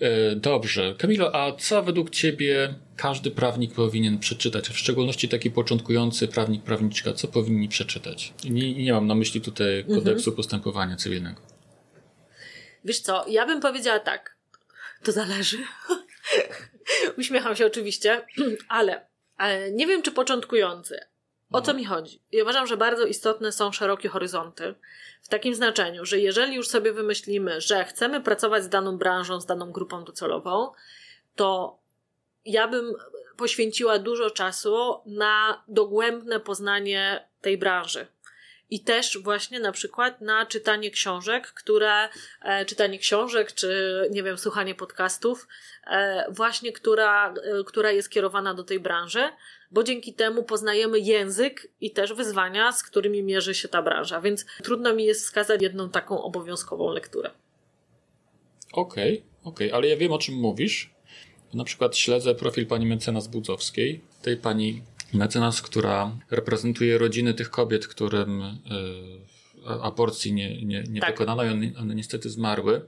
E, 0.00 0.36
dobrze. 0.36 0.94
Kamilo, 0.98 1.34
a 1.34 1.52
co 1.56 1.82
według 1.82 2.10
Ciebie 2.10 2.74
każdy 2.96 3.30
prawnik 3.30 3.74
powinien 3.74 4.18
przeczytać, 4.18 4.68
w 4.68 4.78
szczególności 4.78 5.28
taki 5.28 5.50
początkujący 5.50 6.28
prawnik, 6.28 6.62
prawniczka, 6.62 7.12
co 7.12 7.28
powinni 7.28 7.68
przeczytać? 7.68 8.32
Nie, 8.44 8.74
nie 8.74 8.92
mam 8.92 9.06
na 9.06 9.14
myśli 9.14 9.40
tutaj 9.40 9.84
kodeksu 9.84 10.30
mhm. 10.30 10.36
postępowania 10.36 10.96
cywilnego. 10.96 11.40
Wiesz 12.84 13.00
co, 13.00 13.24
ja 13.28 13.46
bym 13.46 13.60
powiedziała 13.60 13.98
tak. 13.98 14.36
To 15.02 15.12
zależy. 15.12 15.58
Uśmiecham 17.18 17.56
się 17.56 17.66
oczywiście, 17.66 18.26
ale, 18.68 19.06
ale 19.36 19.72
nie 19.72 19.86
wiem, 19.86 20.02
czy 20.02 20.12
początkujący, 20.12 21.00
o 21.52 21.62
co 21.62 21.74
mi 21.74 21.84
chodzi? 21.84 22.22
I 22.32 22.42
uważam, 22.42 22.66
że 22.66 22.76
bardzo 22.76 23.06
istotne 23.06 23.52
są 23.52 23.72
szerokie 23.72 24.08
horyzonty. 24.08 24.74
W 25.22 25.28
takim 25.28 25.54
znaczeniu, 25.54 26.04
że 26.04 26.18
jeżeli 26.18 26.54
już 26.54 26.68
sobie 26.68 26.92
wymyślimy, 26.92 27.60
że 27.60 27.84
chcemy 27.84 28.20
pracować 28.20 28.64
z 28.64 28.68
daną 28.68 28.98
branżą, 28.98 29.40
z 29.40 29.46
daną 29.46 29.72
grupą 29.72 30.04
docelową, 30.04 30.72
to 31.36 31.78
ja 32.44 32.68
bym 32.68 32.94
poświęciła 33.36 33.98
dużo 33.98 34.30
czasu 34.30 35.00
na 35.06 35.62
dogłębne 35.68 36.40
poznanie 36.40 37.28
tej 37.40 37.58
branży. 37.58 38.06
i 38.70 38.80
też 38.80 39.18
właśnie 39.18 39.60
na 39.60 39.72
przykład 39.72 40.20
na 40.20 40.46
czytanie 40.46 40.90
książek, 40.90 41.46
które, 41.46 42.08
e, 42.42 42.64
czytanie 42.64 42.98
książek, 42.98 43.52
czy 43.52 44.00
nie 44.10 44.22
wiem, 44.22 44.38
słuchanie 44.38 44.74
podcastów, 44.74 45.48
e, 45.86 46.26
właśnie 46.28 46.72
która, 46.72 47.34
e, 47.34 47.64
która 47.64 47.90
jest 47.90 48.10
kierowana 48.10 48.54
do 48.54 48.64
tej 48.64 48.80
branży, 48.80 49.28
bo 49.70 49.84
dzięki 49.84 50.14
temu 50.14 50.42
poznajemy 50.42 50.98
język 50.98 51.68
i 51.80 51.90
też 51.90 52.12
wyzwania, 52.12 52.72
z 52.72 52.82
którymi 52.82 53.22
mierzy 53.22 53.54
się 53.54 53.68
ta 53.68 53.82
branża, 53.82 54.20
więc 54.20 54.46
trudno 54.62 54.94
mi 54.94 55.04
jest 55.04 55.24
wskazać 55.24 55.62
jedną 55.62 55.90
taką 55.90 56.22
obowiązkową 56.22 56.92
lekturę. 56.92 57.30
Okej, 58.72 59.12
okay, 59.12 59.28
okej, 59.44 59.68
okay. 59.68 59.76
ale 59.76 59.88
ja 59.88 59.96
wiem 59.96 60.12
o 60.12 60.18
czym 60.18 60.34
mówisz. 60.34 60.90
Na 61.54 61.64
przykład 61.64 61.96
śledzę 61.96 62.34
profil 62.34 62.66
pani 62.66 62.86
mecenas 62.86 63.28
Budzowskiej, 63.28 64.00
tej 64.22 64.36
pani 64.36 64.82
mecenas, 65.12 65.62
która 65.62 66.18
reprezentuje 66.30 66.98
rodziny 66.98 67.34
tych 67.34 67.50
kobiet, 67.50 67.86
którym 67.86 68.42
y, 68.42 68.56
aborcji 69.82 70.32
nie, 70.32 70.64
nie, 70.64 70.84
nie 70.88 71.00
tak. 71.00 71.10
dokonano 71.10 71.44
i 71.44 71.48
one, 71.48 71.72
one 71.78 71.94
niestety 71.94 72.30
zmarły. 72.30 72.80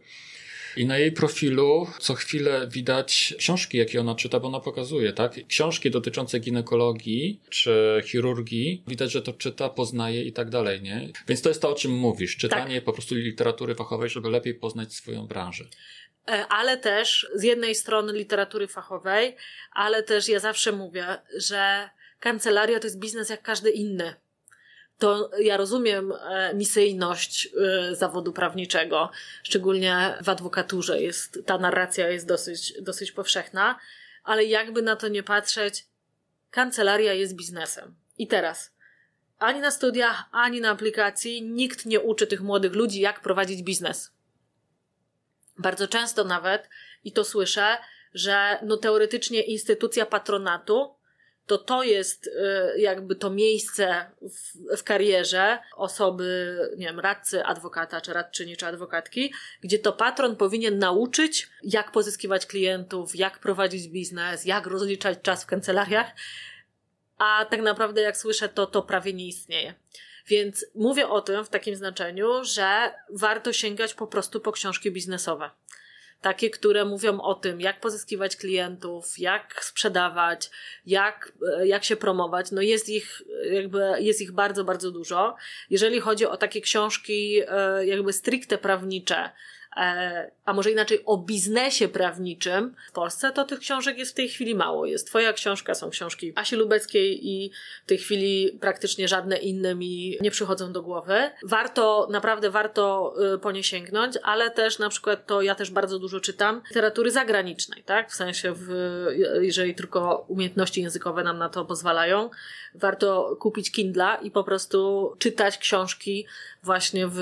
I 0.77 0.87
na 0.87 0.99
jej 0.99 1.13
profilu 1.13 1.87
co 2.01 2.15
chwilę 2.15 2.69
widać 2.71 3.35
książki, 3.39 3.79
jakie 3.79 4.01
ona 4.01 4.15
czyta, 4.15 4.41
bo 4.41 4.49
ona 4.49 4.61
pokazuje, 4.61 5.13
tak? 5.13 5.35
Książki 5.49 5.91
dotyczące 5.91 6.41
ginekologii 6.41 7.41
czy 7.51 8.03
chirurgii, 8.05 8.83
widać, 8.87 9.13
że 9.13 9.23
to 9.23 9.33
czyta, 9.33 9.69
poznaje 9.69 10.23
i 10.23 10.33
tak 10.33 10.51
dalej, 10.51 10.83
nie? 10.83 11.09
Więc 11.29 11.43
to 11.43 11.49
jest 11.49 11.63
to, 11.63 11.71
o 11.71 11.75
czym 11.75 11.93
mówisz. 11.93 12.37
Czytanie 12.37 12.75
tak. 12.75 12.85
po 12.85 12.93
prostu 12.93 13.15
literatury 13.15 13.75
fachowej, 13.75 14.11
żeby 14.11 14.31
lepiej 14.31 14.55
poznać 14.55 14.95
swoją 14.95 15.27
branżę 15.27 15.65
e, 16.29 16.47
ale 16.49 16.77
też 16.77 17.27
z 17.35 17.43
jednej 17.43 17.75
strony 17.75 18.13
literatury 18.13 18.69
fachowej, 18.69 19.37
ale 19.73 20.03
też 20.03 20.29
ja 20.29 20.39
zawsze 20.39 20.73
mówię, 20.73 21.07
że 21.37 21.91
kancelaria 22.21 22.81
to 22.81 22.87
jest 22.87 22.99
biznes 22.99 23.31
jak 23.31 23.43
każdy 23.43 23.71
inny. 23.71 24.15
To 25.03 25.31
ja 25.39 25.57
rozumiem 25.57 26.13
e, 26.13 26.55
misyjność 26.55 27.49
e, 27.49 27.95
zawodu 27.95 28.33
prawniczego, 28.33 29.11
szczególnie 29.43 30.19
w 30.23 30.29
adwokaturze 30.29 31.03
jest, 31.03 31.39
ta 31.47 31.59
narracja 31.59 32.09
jest 32.09 32.27
dosyć, 32.27 32.83
dosyć 32.83 33.13
powszechna, 33.13 33.79
ale 34.25 34.45
jakby 34.45 34.83
na 34.83 34.97
to 34.97 35.09
nie 35.09 35.23
patrzeć, 35.23 35.87
kancelaria 36.51 37.13
jest 37.13 37.37
biznesem. 37.37 37.95
I 38.19 38.27
teraz, 38.27 38.75
ani 39.39 39.61
na 39.61 39.71
studiach, 39.71 40.25
ani 40.33 40.61
na 40.61 40.71
aplikacji 40.71 41.43
nikt 41.43 41.87
nie 41.87 42.01
uczy 42.01 42.27
tych 42.27 42.41
młodych 42.41 42.73
ludzi, 42.73 43.01
jak 43.01 43.21
prowadzić 43.21 43.63
biznes. 43.63 44.13
Bardzo 45.59 45.89
często 45.89 46.25
nawet, 46.25 46.69
i 47.05 47.13
to 47.13 47.25
słyszę, 47.25 47.79
że 48.15 48.59
no 48.63 48.77
teoretycznie 48.77 49.43
instytucja 49.43 50.07
patronatu 50.07 50.95
to 51.53 51.59
to 51.59 51.83
jest 51.83 52.27
y, 52.27 52.81
jakby 52.81 53.17
to 53.17 53.31
miejsce 53.31 54.11
w, 54.21 54.77
w, 54.77 54.83
karierze 54.85 55.59
osoby, 55.77 56.59
nie 56.77 56.87
wiem, 56.87 57.01
radcy, 57.01 57.45
adwokata, 57.45 58.01
czy 58.01 58.13
radczyni, 58.13 58.57
czy 58.57 58.67
adwokatki, 58.67 59.33
gdzie 59.61 59.79
to 59.79 59.93
patron 59.93 60.37
powinien 60.37 60.79
nauczyć, 60.79 61.49
jak 61.63 61.93
pozyskiwać 61.93 62.47
klientów, 62.47 63.17
jak 63.17 63.39
prowadzić 63.39 63.89
biznes, 63.89 64.45
jak 64.45 64.67
rozliczać 64.67 65.19
czas 65.23 65.43
w 65.43 65.47
kancelariach, 65.47 66.07
a 67.19 67.47
tak 67.51 67.63
naprawdę 67.63 68.01
jak 68.01 68.17
słyszę, 68.17 68.49
to 68.49 68.67
to 68.67 68.83
prawie 68.83 69.13
nie 69.13 69.27
istnieje. 69.27 69.75
Więc 70.27 70.67
mówię 70.75 71.09
o 71.09 71.21
tym 71.21 71.45
w 71.45 71.49
takim 71.49 71.77
znaczeniu, 71.77 72.45
że 72.45 72.95
warto 73.11 73.53
sięgać 73.53 73.95
po 73.95 74.07
prostu 74.07 74.41
po 74.41 74.53
książki 74.53 74.91
biznesowe 74.91 75.51
takie, 76.23 76.51
które 76.51 76.85
mówią 76.85 77.21
o 77.21 77.35
tym, 77.35 77.61
jak 77.61 77.81
pozyskiwać 77.81 78.37
klientów, 78.37 79.19
jak 79.19 79.65
sprzedawać, 79.65 80.51
jak, 80.87 81.33
e, 81.59 81.67
jak 81.67 81.85
się 81.85 81.97
promować. 81.97 82.51
No 82.51 82.63
jest 82.63 82.89
ich, 82.89 83.23
jakby, 83.53 83.93
jest 83.99 84.21
ich 84.21 84.33
bardzo, 84.33 84.65
bardzo 84.65 84.91
dużo. 84.91 85.37
Jeżeli 85.71 86.01
chodzi 86.01 86.27
o 86.27 86.37
takie 86.37 86.61
książki, 86.61 87.41
e, 87.49 87.87
jakby 87.87 88.13
stricte 88.13 88.59
prawnicze, 88.59 89.31
a 90.45 90.53
może 90.53 90.71
inaczej 90.71 91.03
o 91.07 91.19
biznesie 91.19 91.89
prawniczym 91.89 92.75
w 92.89 92.93
Polsce, 92.93 93.33
to 93.33 93.45
tych 93.45 93.59
książek 93.59 93.99
jest 93.99 94.13
w 94.13 94.15
tej 94.15 94.29
chwili 94.29 94.55
mało. 94.55 94.87
Jest 94.87 95.07
twoja 95.07 95.33
książka, 95.33 95.75
są 95.75 95.91
książki 95.91 96.33
Asi 96.37 96.57
Lubeckiej 96.57 97.29
i 97.29 97.51
w 97.85 97.89
tej 97.89 97.99
chwili 97.99 98.59
praktycznie 98.61 99.09
żadne 99.09 99.37
inne 99.37 99.75
mi 99.75 100.17
nie 100.21 100.31
przychodzą 100.31 100.73
do 100.73 100.83
głowy. 100.83 101.31
Warto, 101.43 102.09
naprawdę 102.11 102.51
warto 102.51 103.15
y, 103.35 103.39
po 103.39 103.53
nie 103.53 103.63
sięgnąć, 103.63 104.19
ale 104.23 104.51
też 104.51 104.79
na 104.79 104.89
przykład 104.89 105.27
to 105.27 105.43
ja 105.43 105.55
też 105.55 105.71
bardzo 105.71 105.99
dużo 105.99 106.21
czytam 106.21 106.63
literatury 106.69 107.11
zagranicznej, 107.11 107.83
tak? 107.83 108.11
W 108.11 108.15
sensie, 108.15 108.53
w, 108.57 108.69
jeżeli 109.41 109.75
tylko 109.75 110.25
umiejętności 110.29 110.83
językowe 110.83 111.25
nam 111.25 111.39
na 111.39 111.49
to 111.49 111.65
pozwalają, 111.65 112.31
warto 112.75 113.37
kupić 113.41 113.73
Kindla 113.73 114.17
i 114.17 114.31
po 114.31 114.45
prostu 114.45 115.13
czytać 115.19 115.59
książki 115.59 116.27
właśnie 116.63 117.07
w, 117.07 117.17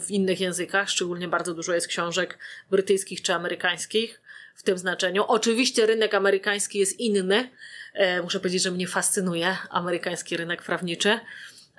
w 0.00 0.10
innych 0.10 0.40
językach. 0.40 0.90
Szczególnie 0.90 1.28
bardzo 1.28 1.54
dużo 1.54 1.74
jest 1.74 1.86
książek 1.86 2.38
brytyjskich 2.70 3.22
czy 3.22 3.34
amerykańskich 3.34 4.20
w 4.54 4.62
tym 4.62 4.78
znaczeniu. 4.78 5.24
Oczywiście 5.24 5.86
rynek 5.86 6.14
amerykański 6.14 6.78
jest 6.78 7.00
inny. 7.00 7.50
E, 7.94 8.22
muszę 8.22 8.40
powiedzieć, 8.40 8.62
że 8.62 8.70
mnie 8.70 8.86
fascynuje 8.86 9.56
amerykański 9.70 10.36
rynek 10.36 10.62
prawniczy. 10.62 11.20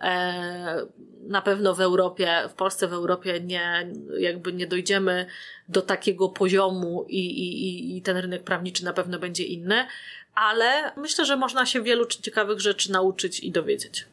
E, 0.01 0.85
na 1.27 1.41
pewno 1.41 1.75
w 1.75 1.81
Europie, 1.81 2.43
w 2.49 2.53
Polsce, 2.53 2.87
w 2.87 2.93
Europie 2.93 3.39
nie, 3.39 3.87
jakby 4.19 4.53
nie 4.53 4.67
dojdziemy 4.67 5.25
do 5.69 5.81
takiego 5.81 6.29
poziomu 6.29 7.05
i, 7.09 7.19
i, 7.19 7.97
i 7.97 8.01
ten 8.01 8.17
rynek 8.17 8.43
prawniczy 8.43 8.85
na 8.85 8.93
pewno 8.93 9.19
będzie 9.19 9.43
inny, 9.43 9.87
ale 10.35 10.91
myślę, 10.97 11.25
że 11.25 11.37
można 11.37 11.65
się 11.65 11.83
wielu 11.83 12.05
ciekawych 12.05 12.59
rzeczy 12.59 12.91
nauczyć 12.91 13.39
i 13.39 13.51
dowiedzieć. 13.51 14.05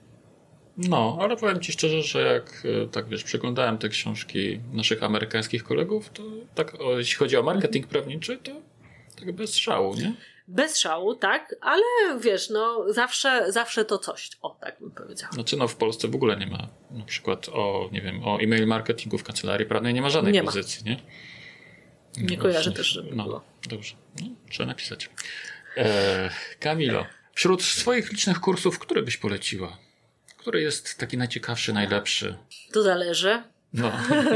No, 0.77 1.19
ale 1.21 1.37
powiem 1.37 1.61
Ci 1.61 1.73
szczerze, 1.73 2.03
że 2.03 2.21
jak 2.35 2.63
e, 2.85 2.89
tak 2.89 3.09
wiesz, 3.09 3.25
przeglądałem 3.25 3.79
te 3.79 3.89
książki 3.89 4.61
naszych 4.73 5.03
amerykańskich 5.03 5.65
kolegów, 5.65 6.11
to 6.11 6.23
tak, 6.55 6.77
jeśli 6.97 7.17
chodzi 7.17 7.37
o 7.37 7.43
marketing 7.43 7.87
prawniczy, 7.87 8.39
to 8.39 8.53
tak 9.19 9.33
bez 9.33 9.57
szału, 9.57 9.95
nie? 9.95 10.15
Bez 10.49 10.79
szału, 10.79 11.15
tak, 11.15 11.55
ale 11.61 11.83
wiesz, 12.21 12.51
no 12.51 12.93
zawsze, 12.93 13.53
zawsze 13.53 13.85
to 13.85 13.99
coś, 13.99 14.31
o 14.43 14.57
tak 14.61 14.77
bym 14.81 14.91
powiedziała. 14.91 15.33
Znaczy 15.33 15.57
no 15.57 15.69
w 15.69 15.77
Polsce 15.77 16.09
w 16.09 16.15
ogóle 16.15 16.37
nie 16.37 16.47
ma 16.47 16.69
na 16.91 17.05
przykład 17.05 17.49
o, 17.49 17.89
nie 17.93 18.01
wiem, 18.01 18.25
o 18.25 18.41
e-mail 18.41 18.67
marketingu 18.67 19.19
w 19.19 19.25
kancelarii 19.25 19.67
prawnej 19.67 19.95
nie 19.95 20.03
ma 20.03 20.11
żadnej 20.11 20.33
nie 20.33 20.43
pozycji, 20.43 20.83
ma. 20.85 20.91
nie? 20.91 21.03
Nie, 22.17 22.27
nie 22.27 22.37
kojarzę 22.37 22.73
też, 22.73 22.87
żeby 22.87 23.17
no, 23.17 23.25
było. 23.25 23.43
Dobrze, 23.69 23.95
no, 24.21 24.27
trzeba 24.51 24.67
napisać. 24.67 25.11
E, 25.77 26.31
Kamilo, 26.61 27.07
wśród 27.35 27.63
swoich 27.63 28.13
licznych 28.13 28.41
kursów, 28.41 28.79
które 28.79 29.03
byś 29.03 29.17
poleciła? 29.17 29.79
Który 30.43 30.63
jest 30.63 30.99
taki 30.99 31.19
najciekawszy, 31.19 31.73
najlepszy? 31.73 32.39
To 32.73 32.83
zależy. 32.83 33.43
No. 33.73 33.93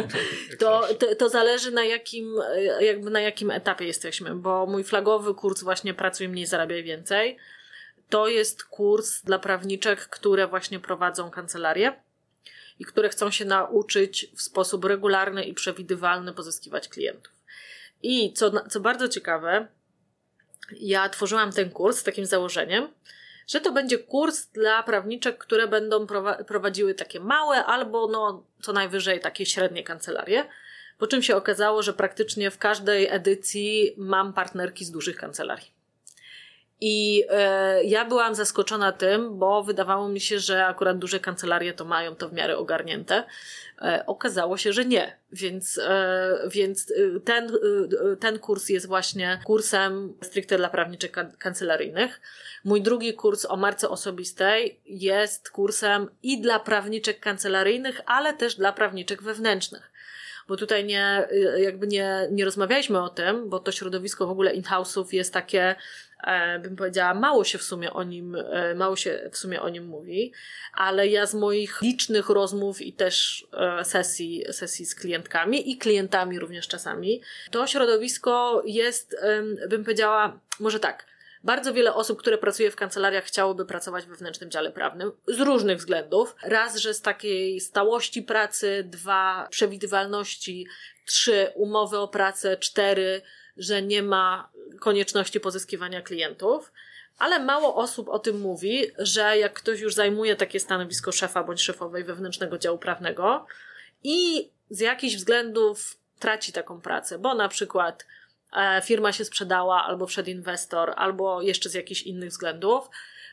to, 0.60 0.88
to, 0.98 1.14
to, 1.14 1.28
zależy 1.28 1.70
na 1.70 1.84
jakim, 1.84 2.34
jakby 2.80 3.10
na 3.10 3.20
jakim 3.20 3.50
etapie 3.50 3.84
jesteśmy, 3.86 4.34
bo 4.34 4.66
mój 4.66 4.84
flagowy 4.84 5.34
kurs 5.34 5.62
właśnie 5.62 5.94
Pracuj 5.94 6.28
mniej, 6.28 6.46
zarabiaj 6.46 6.82
więcej. 6.82 7.36
To 8.08 8.28
jest 8.28 8.64
kurs 8.64 9.22
dla 9.22 9.38
prawniczek, 9.38 10.00
które 10.08 10.46
właśnie 10.46 10.80
prowadzą 10.80 11.30
kancelarię 11.30 11.92
i 12.78 12.84
które 12.84 13.08
chcą 13.08 13.30
się 13.30 13.44
nauczyć 13.44 14.26
w 14.36 14.42
sposób 14.42 14.84
regularny 14.84 15.44
i 15.44 15.54
przewidywalny 15.54 16.32
pozyskiwać 16.32 16.88
klientów. 16.88 17.32
I 18.02 18.32
co, 18.32 18.68
co 18.68 18.80
bardzo 18.80 19.08
ciekawe, 19.08 19.66
ja 20.72 21.08
tworzyłam 21.08 21.52
ten 21.52 21.70
kurs 21.70 21.98
z 21.98 22.02
takim 22.02 22.26
założeniem, 22.26 22.88
że 23.46 23.60
to 23.60 23.72
będzie 23.72 23.98
kurs 23.98 24.46
dla 24.46 24.82
prawniczek, 24.82 25.38
które 25.38 25.68
będą 25.68 26.06
prowadziły 26.46 26.94
takie 26.94 27.20
małe 27.20 27.64
albo 27.64 28.06
no, 28.08 28.44
co 28.62 28.72
najwyżej 28.72 29.20
takie 29.20 29.46
średnie 29.46 29.82
kancelarie. 29.82 30.44
Po 30.98 31.06
czym 31.06 31.22
się 31.22 31.36
okazało, 31.36 31.82
że 31.82 31.92
praktycznie 31.92 32.50
w 32.50 32.58
każdej 32.58 33.08
edycji 33.08 33.94
mam 33.96 34.32
partnerki 34.32 34.84
z 34.84 34.90
dużych 34.90 35.16
kancelarii. 35.16 35.75
I 36.80 37.24
e, 37.30 37.84
ja 37.84 38.04
byłam 38.04 38.34
zaskoczona 38.34 38.92
tym, 38.92 39.38
bo 39.38 39.62
wydawało 39.62 40.08
mi 40.08 40.20
się, 40.20 40.38
że 40.38 40.66
akurat 40.66 40.98
duże 40.98 41.20
kancelarie 41.20 41.72
to 41.72 41.84
mają 41.84 42.16
to 42.16 42.28
w 42.28 42.32
miarę 42.32 42.56
ogarnięte. 42.56 43.24
E, 43.82 44.04
okazało 44.06 44.56
się, 44.56 44.72
że 44.72 44.84
nie. 44.84 45.18
Więc, 45.32 45.78
e, 45.78 46.38
więc 46.48 46.90
e, 46.90 47.20
ten, 47.20 47.48
e, 48.12 48.16
ten 48.16 48.38
kurs 48.38 48.68
jest 48.68 48.86
właśnie 48.86 49.40
kursem 49.44 50.14
stricte 50.22 50.56
dla 50.56 50.68
prawniczych 50.68 51.12
kancelaryjnych. 51.38 52.20
Mój 52.64 52.82
drugi 52.82 53.14
kurs 53.14 53.44
o 53.44 53.56
marce 53.56 53.88
osobistej 53.88 54.80
jest 54.86 55.50
kursem 55.50 56.10
i 56.22 56.40
dla 56.40 56.60
prawniczek 56.60 57.20
kancelaryjnych, 57.20 58.00
ale 58.06 58.34
też 58.34 58.54
dla 58.54 58.72
prawniczek 58.72 59.22
wewnętrznych 59.22 59.92
bo 60.48 60.56
tutaj 60.56 60.84
nie, 60.84 61.28
jakby 61.58 61.86
nie, 61.86 62.28
nie 62.30 62.44
rozmawialiśmy 62.44 63.02
o 63.02 63.08
tym, 63.08 63.48
bo 63.48 63.58
to 63.58 63.72
środowisko 63.72 64.26
w 64.26 64.30
ogóle 64.30 64.54
in-house'ów 64.54 65.06
jest 65.12 65.32
takie 65.32 65.76
E, 66.15 66.15
bym 66.62 66.76
powiedziała, 66.76 67.14
mało 67.14 67.44
się 67.44 67.58
w 67.58 67.62
sumie 67.62 67.92
o 67.92 68.02
nim, 68.02 68.36
e, 68.36 68.74
mało 68.74 68.96
się 68.96 69.30
w 69.32 69.38
sumie 69.38 69.62
o 69.62 69.68
nim 69.68 69.86
mówi, 69.86 70.32
ale 70.72 71.08
ja 71.08 71.26
z 71.26 71.34
moich 71.34 71.82
licznych 71.82 72.28
rozmów 72.28 72.80
i 72.80 72.92
też 72.92 73.46
e, 73.52 73.84
sesji, 73.84 74.44
sesji 74.50 74.86
z 74.86 74.94
klientkami 74.94 75.70
i 75.70 75.78
klientami 75.78 76.38
również 76.38 76.68
czasami, 76.68 77.22
to 77.50 77.66
środowisko 77.66 78.62
jest, 78.66 79.16
bym 79.68 79.84
powiedziała, 79.84 80.40
może 80.60 80.80
tak, 80.80 81.06
Bardzo 81.44 81.72
wiele 81.72 81.94
osób, 81.94 82.18
które 82.18 82.38
pracuje 82.38 82.70
w 82.70 82.76
kancelariach, 82.76 83.24
chciałoby 83.24 83.66
pracować 83.66 84.04
w 84.04 84.08
wewnętrznym 84.08 84.50
dziale 84.50 84.72
prawnym 84.72 85.12
z 85.26 85.40
różnych 85.40 85.78
względów. 85.78 86.36
Raz, 86.42 86.76
że 86.76 86.94
z 86.94 87.02
takiej 87.02 87.60
stałości 87.60 88.22
pracy, 88.22 88.84
dwa, 88.86 89.48
przewidywalności, 89.50 90.66
trzy, 91.04 91.52
umowy 91.54 91.98
o 91.98 92.08
pracę, 92.08 92.56
cztery, 92.56 93.22
że 93.56 93.82
nie 93.82 94.02
ma 94.02 94.48
konieczności 94.80 95.40
pozyskiwania 95.40 96.02
klientów. 96.02 96.72
Ale 97.18 97.38
mało 97.38 97.74
osób 97.74 98.08
o 98.08 98.18
tym 98.18 98.40
mówi, 98.40 98.86
że 98.98 99.38
jak 99.38 99.52
ktoś 99.52 99.80
już 99.80 99.94
zajmuje 99.94 100.36
takie 100.36 100.60
stanowisko 100.60 101.12
szefa 101.12 101.44
bądź 101.44 101.62
szefowej 101.62 102.04
wewnętrznego 102.04 102.58
działu 102.58 102.78
prawnego 102.78 103.46
i 104.04 104.50
z 104.70 104.80
jakichś 104.80 105.16
względów 105.16 105.96
traci 106.18 106.52
taką 106.52 106.80
pracę, 106.80 107.18
bo 107.18 107.34
na 107.34 107.48
przykład 107.48 108.06
e, 108.56 108.82
firma 108.84 109.12
się 109.12 109.24
sprzedała, 109.24 109.84
albo 109.84 110.06
wszedł 110.06 110.30
inwestor, 110.30 110.92
albo 110.96 111.42
jeszcze 111.42 111.68
z 111.68 111.74
jakichś 111.74 112.02
innych 112.02 112.30
względów, 112.30 112.88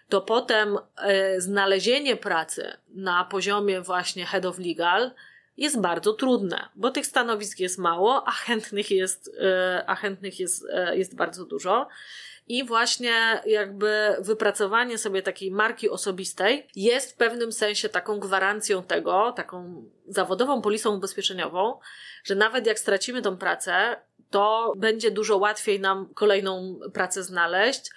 to 0.10 0.22
potem 0.22 0.78
e, 0.98 1.42
znalezienie 1.42 2.16
pracy 2.16 2.78
na 2.90 3.26
poziomie 3.26 3.82
właśnie 3.82 4.26
head 4.26 4.46
of 4.46 4.60
legal 4.60 5.12
jest 5.58 5.82
bardzo 5.82 6.14
trudne, 6.14 6.70
bo 6.76 6.92
tych 6.92 7.06
stanowisk 7.06 7.60
jest 7.60 7.78
mało, 7.78 8.28
a 8.28 8.32
chętnych 8.32 8.92
jest, 8.92 9.32
e, 9.42 9.84
a 9.88 9.96
chętnych 9.96 10.40
jest, 10.40 10.66
jest 10.94 11.16
bardzo 11.16 11.46
dużo. 11.46 11.88
I 12.48 12.64
właśnie 12.64 13.42
jakby 13.46 14.16
wypracowanie 14.20 14.98
sobie 14.98 15.22
takiej 15.22 15.52
marki 15.52 15.90
osobistej 15.90 16.68
jest 16.76 17.12
w 17.12 17.16
pewnym 17.16 17.52
sensie 17.52 17.90
taką 17.90 18.20
gwarancją 18.20 18.84
tego, 18.84 19.34
taką 19.36 19.84
zawodową 20.08 20.62
polisą 20.62 20.96
ubezpieczeniową, 20.96 21.80
że 22.24 22.36
nawet 22.36 22.68
jak 22.68 22.80
stracimy 22.80 23.22
tą 23.22 23.38
pracę, 23.38 23.98
to 24.30 24.74
będzie 24.78 25.12
dużo 25.12 25.38
łatwiej 25.38 25.80
nam 25.80 26.14
kolejną 26.14 26.80
pracę 26.94 27.24
znaleźć, 27.24 27.92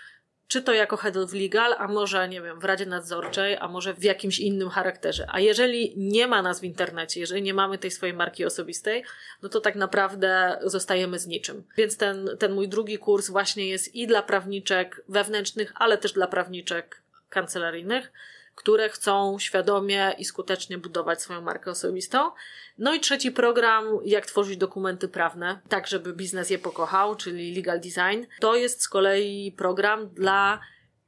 czy 0.49 0.63
to 0.63 0.73
jako 0.73 0.97
head 0.97 1.17
of 1.17 1.33
legal, 1.33 1.75
a 1.79 1.89
może, 1.89 2.29
nie 2.29 2.43
wiem, 2.43 2.61
w 2.61 2.65
Radzie 2.65 2.87
Nadzorczej, 2.87 3.57
a 3.57 3.69
może 3.69 3.95
w 3.95 4.05
jakimś 4.05 4.39
innym 4.39 4.71
charakterze. 4.71 5.27
A 5.29 5.41
jeżeli 5.41 5.95
nie 5.97 6.27
ma 6.27 6.43
nas 6.43 6.61
w 6.61 6.65
internecie, 6.65 7.21
jeżeli 7.21 7.43
nie 7.43 7.55
mamy 7.55 7.79
tej 7.79 7.91
swojej 7.91 8.15
marki 8.15 8.45
osobistej, 8.45 9.05
no 9.43 9.49
to 9.49 9.61
tak 9.61 9.75
naprawdę 9.75 10.59
zostajemy 10.63 11.19
z 11.19 11.27
niczym. 11.27 11.65
Więc 11.77 11.97
ten, 11.97 12.31
ten 12.39 12.53
mój 12.53 12.69
drugi 12.69 12.99
kurs 12.99 13.31
właśnie 13.31 13.69
jest 13.69 13.95
i 13.95 14.07
dla 14.07 14.23
prawniczek 14.23 15.05
wewnętrznych, 15.09 15.73
ale 15.75 15.99
też 15.99 16.13
dla 16.13 16.27
prawniczek 16.27 17.03
kancelaryjnych 17.29 18.13
które 18.57 18.89
chcą 18.89 19.39
świadomie 19.39 20.15
i 20.19 20.25
skutecznie 20.25 20.79
budować 20.79 21.23
swoją 21.23 21.41
markę 21.41 21.71
osobistą. 21.71 22.31
No 22.79 22.95
i 22.95 23.01
trzeci 23.01 23.33
program, 23.33 23.85
jak 24.05 24.27
tworzyć 24.27 24.57
dokumenty 24.57 25.09
prawne, 25.09 25.61
tak 25.69 25.87
żeby 25.87 26.13
biznes 26.13 26.51
je 26.51 26.59
pokochał, 26.59 27.17
czyli 27.17 27.55
legal 27.55 27.81
design. 27.81 28.25
To 28.41 28.57
jest 28.57 28.83
z 28.83 28.89
kolei 28.89 29.53
program 29.53 30.09
dla 30.09 30.61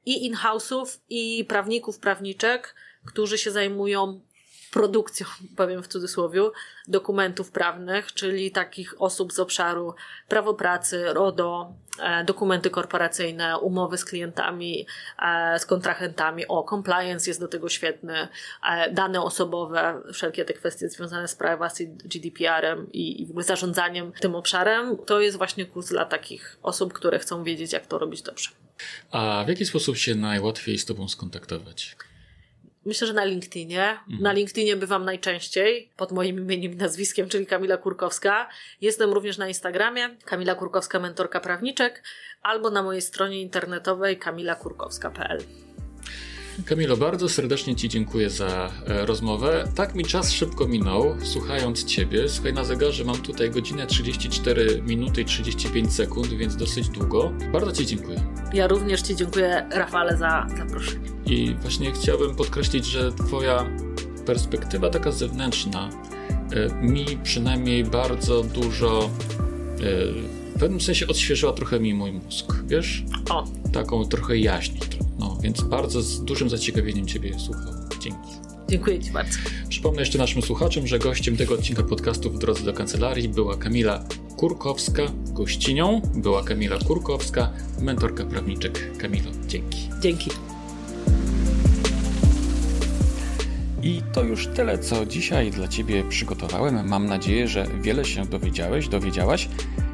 i 0.06 0.26
in-house'ów, 0.26 1.00
i 1.08 1.44
prawników, 1.44 1.98
prawniczek, 1.98 2.74
którzy 3.06 3.38
się 3.38 3.50
zajmują 3.50 4.20
produkcją, 4.72 5.26
powiem 5.56 5.82
w 5.82 5.88
cudzysłowie, 5.88 6.42
dokumentów 6.88 7.50
prawnych, 7.50 8.12
czyli 8.12 8.50
takich 8.50 9.02
osób 9.02 9.32
z 9.32 9.38
obszaru 9.38 9.94
prawo 10.28 10.54
pracy, 10.54 11.04
RODO, 11.12 11.72
e, 12.00 12.24
dokumenty 12.24 12.70
korporacyjne, 12.70 13.58
umowy 13.58 13.98
z 13.98 14.04
klientami, 14.04 14.86
e, 15.18 15.58
z 15.58 15.66
kontrahentami. 15.66 16.46
O, 16.48 16.66
compliance 16.70 17.30
jest 17.30 17.40
do 17.40 17.48
tego 17.48 17.68
świetny, 17.68 18.28
e, 18.70 18.92
dane 18.92 19.22
osobowe, 19.22 20.02
wszelkie 20.12 20.44
te 20.44 20.54
kwestie 20.54 20.88
związane 20.88 21.28
z 21.28 21.34
privacy, 21.34 21.86
GDPR-em 21.86 22.92
i, 22.92 23.26
w 23.26 23.30
ogóle 23.30 23.44
zarządzaniem 23.44 24.12
tym 24.12 24.34
obszarem. 24.34 24.96
To 25.06 25.20
jest 25.20 25.38
właśnie 25.38 25.66
kurs 25.66 25.88
dla 25.88 26.04
takich 26.04 26.58
osób, 26.62 26.92
które 26.92 27.18
chcą 27.18 27.44
wiedzieć, 27.44 27.72
jak 27.72 27.86
to 27.86 27.98
robić 27.98 28.22
dobrze. 28.22 28.50
A 29.10 29.44
w 29.46 29.48
jaki 29.48 29.66
sposób 29.66 29.96
się 29.96 30.14
najłatwiej 30.14 30.78
z 30.78 30.84
Tobą 30.84 31.08
skontaktować? 31.08 31.96
Myślę, 32.88 33.06
że 33.06 33.12
na 33.12 33.24
LinkedInie. 33.24 33.90
Mhm. 33.90 34.22
Na 34.22 34.32
LinkedInie 34.32 34.76
bywam 34.76 35.04
najczęściej 35.04 35.90
pod 35.96 36.12
moim 36.12 36.38
imieniem 36.38 36.72
i 36.72 36.76
nazwiskiem, 36.76 37.28
czyli 37.28 37.46
Kamila 37.46 37.76
Kurkowska. 37.76 38.48
Jestem 38.80 39.12
również 39.12 39.38
na 39.38 39.48
Instagramie 39.48 40.16
Kamila 40.24 40.54
Kurkowska, 40.54 41.00
mentorka 41.00 41.40
prawniczek, 41.40 42.02
albo 42.42 42.70
na 42.70 42.82
mojej 42.82 43.02
stronie 43.02 43.40
internetowej 43.42 44.18
kamilakurkowska.pl. 44.18 45.67
Kamilo, 46.64 46.96
bardzo 46.96 47.28
serdecznie 47.28 47.76
Ci 47.76 47.88
dziękuję 47.88 48.30
za 48.30 48.72
e, 48.86 49.06
rozmowę. 49.06 49.68
Tak 49.74 49.94
mi 49.94 50.04
czas 50.04 50.32
szybko 50.32 50.68
minął, 50.68 51.16
słuchając 51.22 51.84
Ciebie. 51.84 52.28
Słuchaj, 52.28 52.52
na 52.52 52.64
zegarze 52.64 53.04
mam 53.04 53.16
tutaj 53.16 53.50
godzinę 53.50 53.86
34 53.86 54.82
minuty 54.82 55.20
i 55.20 55.24
35 55.24 55.92
sekund, 55.92 56.28
więc 56.28 56.56
dosyć 56.56 56.88
długo. 56.88 57.32
Bardzo 57.52 57.72
Ci 57.72 57.86
dziękuję. 57.86 58.20
Ja 58.52 58.66
również 58.66 59.02
Ci 59.02 59.16
dziękuję, 59.16 59.66
Rafale, 59.72 60.16
za 60.16 60.46
zaproszenie. 60.58 61.08
I 61.26 61.54
właśnie 61.62 61.92
chciałbym 61.92 62.36
podkreślić, 62.36 62.86
że 62.86 63.12
Twoja 63.12 63.70
perspektywa 64.26 64.90
taka 64.90 65.12
zewnętrzna 65.12 65.90
e, 66.52 66.82
mi 66.82 67.06
przynajmniej 67.22 67.84
bardzo 67.84 68.42
dużo 68.42 69.04
e, 69.04 69.08
w 70.56 70.60
pewnym 70.60 70.80
sensie 70.80 71.06
odświeżyła 71.06 71.52
trochę 71.52 71.80
mi 71.80 71.94
mój 71.94 72.12
mózg, 72.12 72.52
wiesz? 72.66 73.04
O. 73.30 73.44
Taką 73.72 74.04
trochę 74.04 74.38
jaśniej. 74.38 74.97
No, 75.18 75.38
więc 75.42 75.60
bardzo 75.60 76.02
z 76.02 76.24
dużym 76.24 76.50
zaciekawieniem 76.50 77.06
Ciebie 77.06 77.38
słucham. 77.38 77.88
Dzięki. 78.00 78.30
Dziękuję 78.68 79.00
Ci 79.00 79.10
bardzo. 79.10 79.38
Przypomnę 79.68 80.02
jeszcze 80.02 80.18
naszym 80.18 80.42
słuchaczom, 80.42 80.86
że 80.86 80.98
gościem 80.98 81.36
tego 81.36 81.54
odcinka 81.54 81.82
podcastu 81.82 82.30
w 82.30 82.38
drodze 82.38 82.64
do 82.64 82.72
kancelarii 82.72 83.28
była 83.28 83.56
Kamila 83.56 84.04
Kurkowska. 84.36 85.02
Gościnią 85.32 86.00
była 86.14 86.44
Kamila 86.44 86.78
Kurkowska, 86.78 87.52
mentorka 87.80 88.24
prawniczek 88.24 88.96
Kamilo. 88.98 89.30
Dzięki. 89.46 89.88
Dzięki. 90.00 90.30
I 93.82 94.02
to 94.12 94.22
już 94.22 94.46
tyle, 94.46 94.78
co 94.78 95.06
dzisiaj 95.06 95.50
dla 95.50 95.68
Ciebie 95.68 96.04
przygotowałem. 96.08 96.88
Mam 96.88 97.06
nadzieję, 97.06 97.48
że 97.48 97.66
wiele 97.80 98.04
się 98.04 98.26
dowiedziałeś, 98.26 98.88
dowiedziałaś 98.88 99.48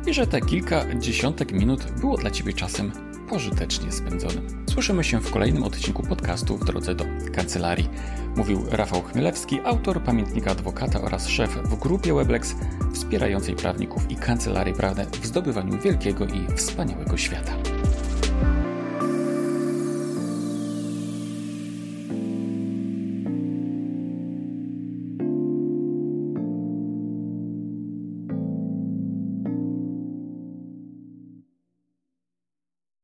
i 0.06 0.14
że 0.14 0.26
te 0.26 0.40
kilka 0.40 0.94
dziesiątek 0.98 1.52
minut 1.52 1.84
było 2.00 2.16
dla 2.16 2.30
Ciebie 2.30 2.52
czasem 2.52 3.13
pożytecznie 3.28 3.92
spędzonym. 3.92 4.64
Słyszymy 4.70 5.04
się 5.04 5.20
w 5.20 5.30
kolejnym 5.30 5.62
odcinku 5.62 6.02
podcastu 6.02 6.56
w 6.56 6.64
drodze 6.64 6.94
do 6.94 7.04
kancelarii. 7.34 7.88
Mówił 8.36 8.64
Rafał 8.70 9.02
Chmielewski, 9.02 9.60
autor 9.64 10.02
pamiętnika 10.02 10.50
adwokata 10.50 11.00
oraz 11.00 11.28
szef 11.28 11.50
w 11.50 11.78
grupie 11.78 12.14
Weblex 12.14 12.54
wspierającej 12.92 13.56
prawników 13.56 14.10
i 14.10 14.16
kancelarii 14.16 14.74
prawne 14.74 15.06
w 15.06 15.26
zdobywaniu 15.26 15.78
wielkiego 15.78 16.26
i 16.26 16.56
wspaniałego 16.56 17.16
świata. 17.16 17.52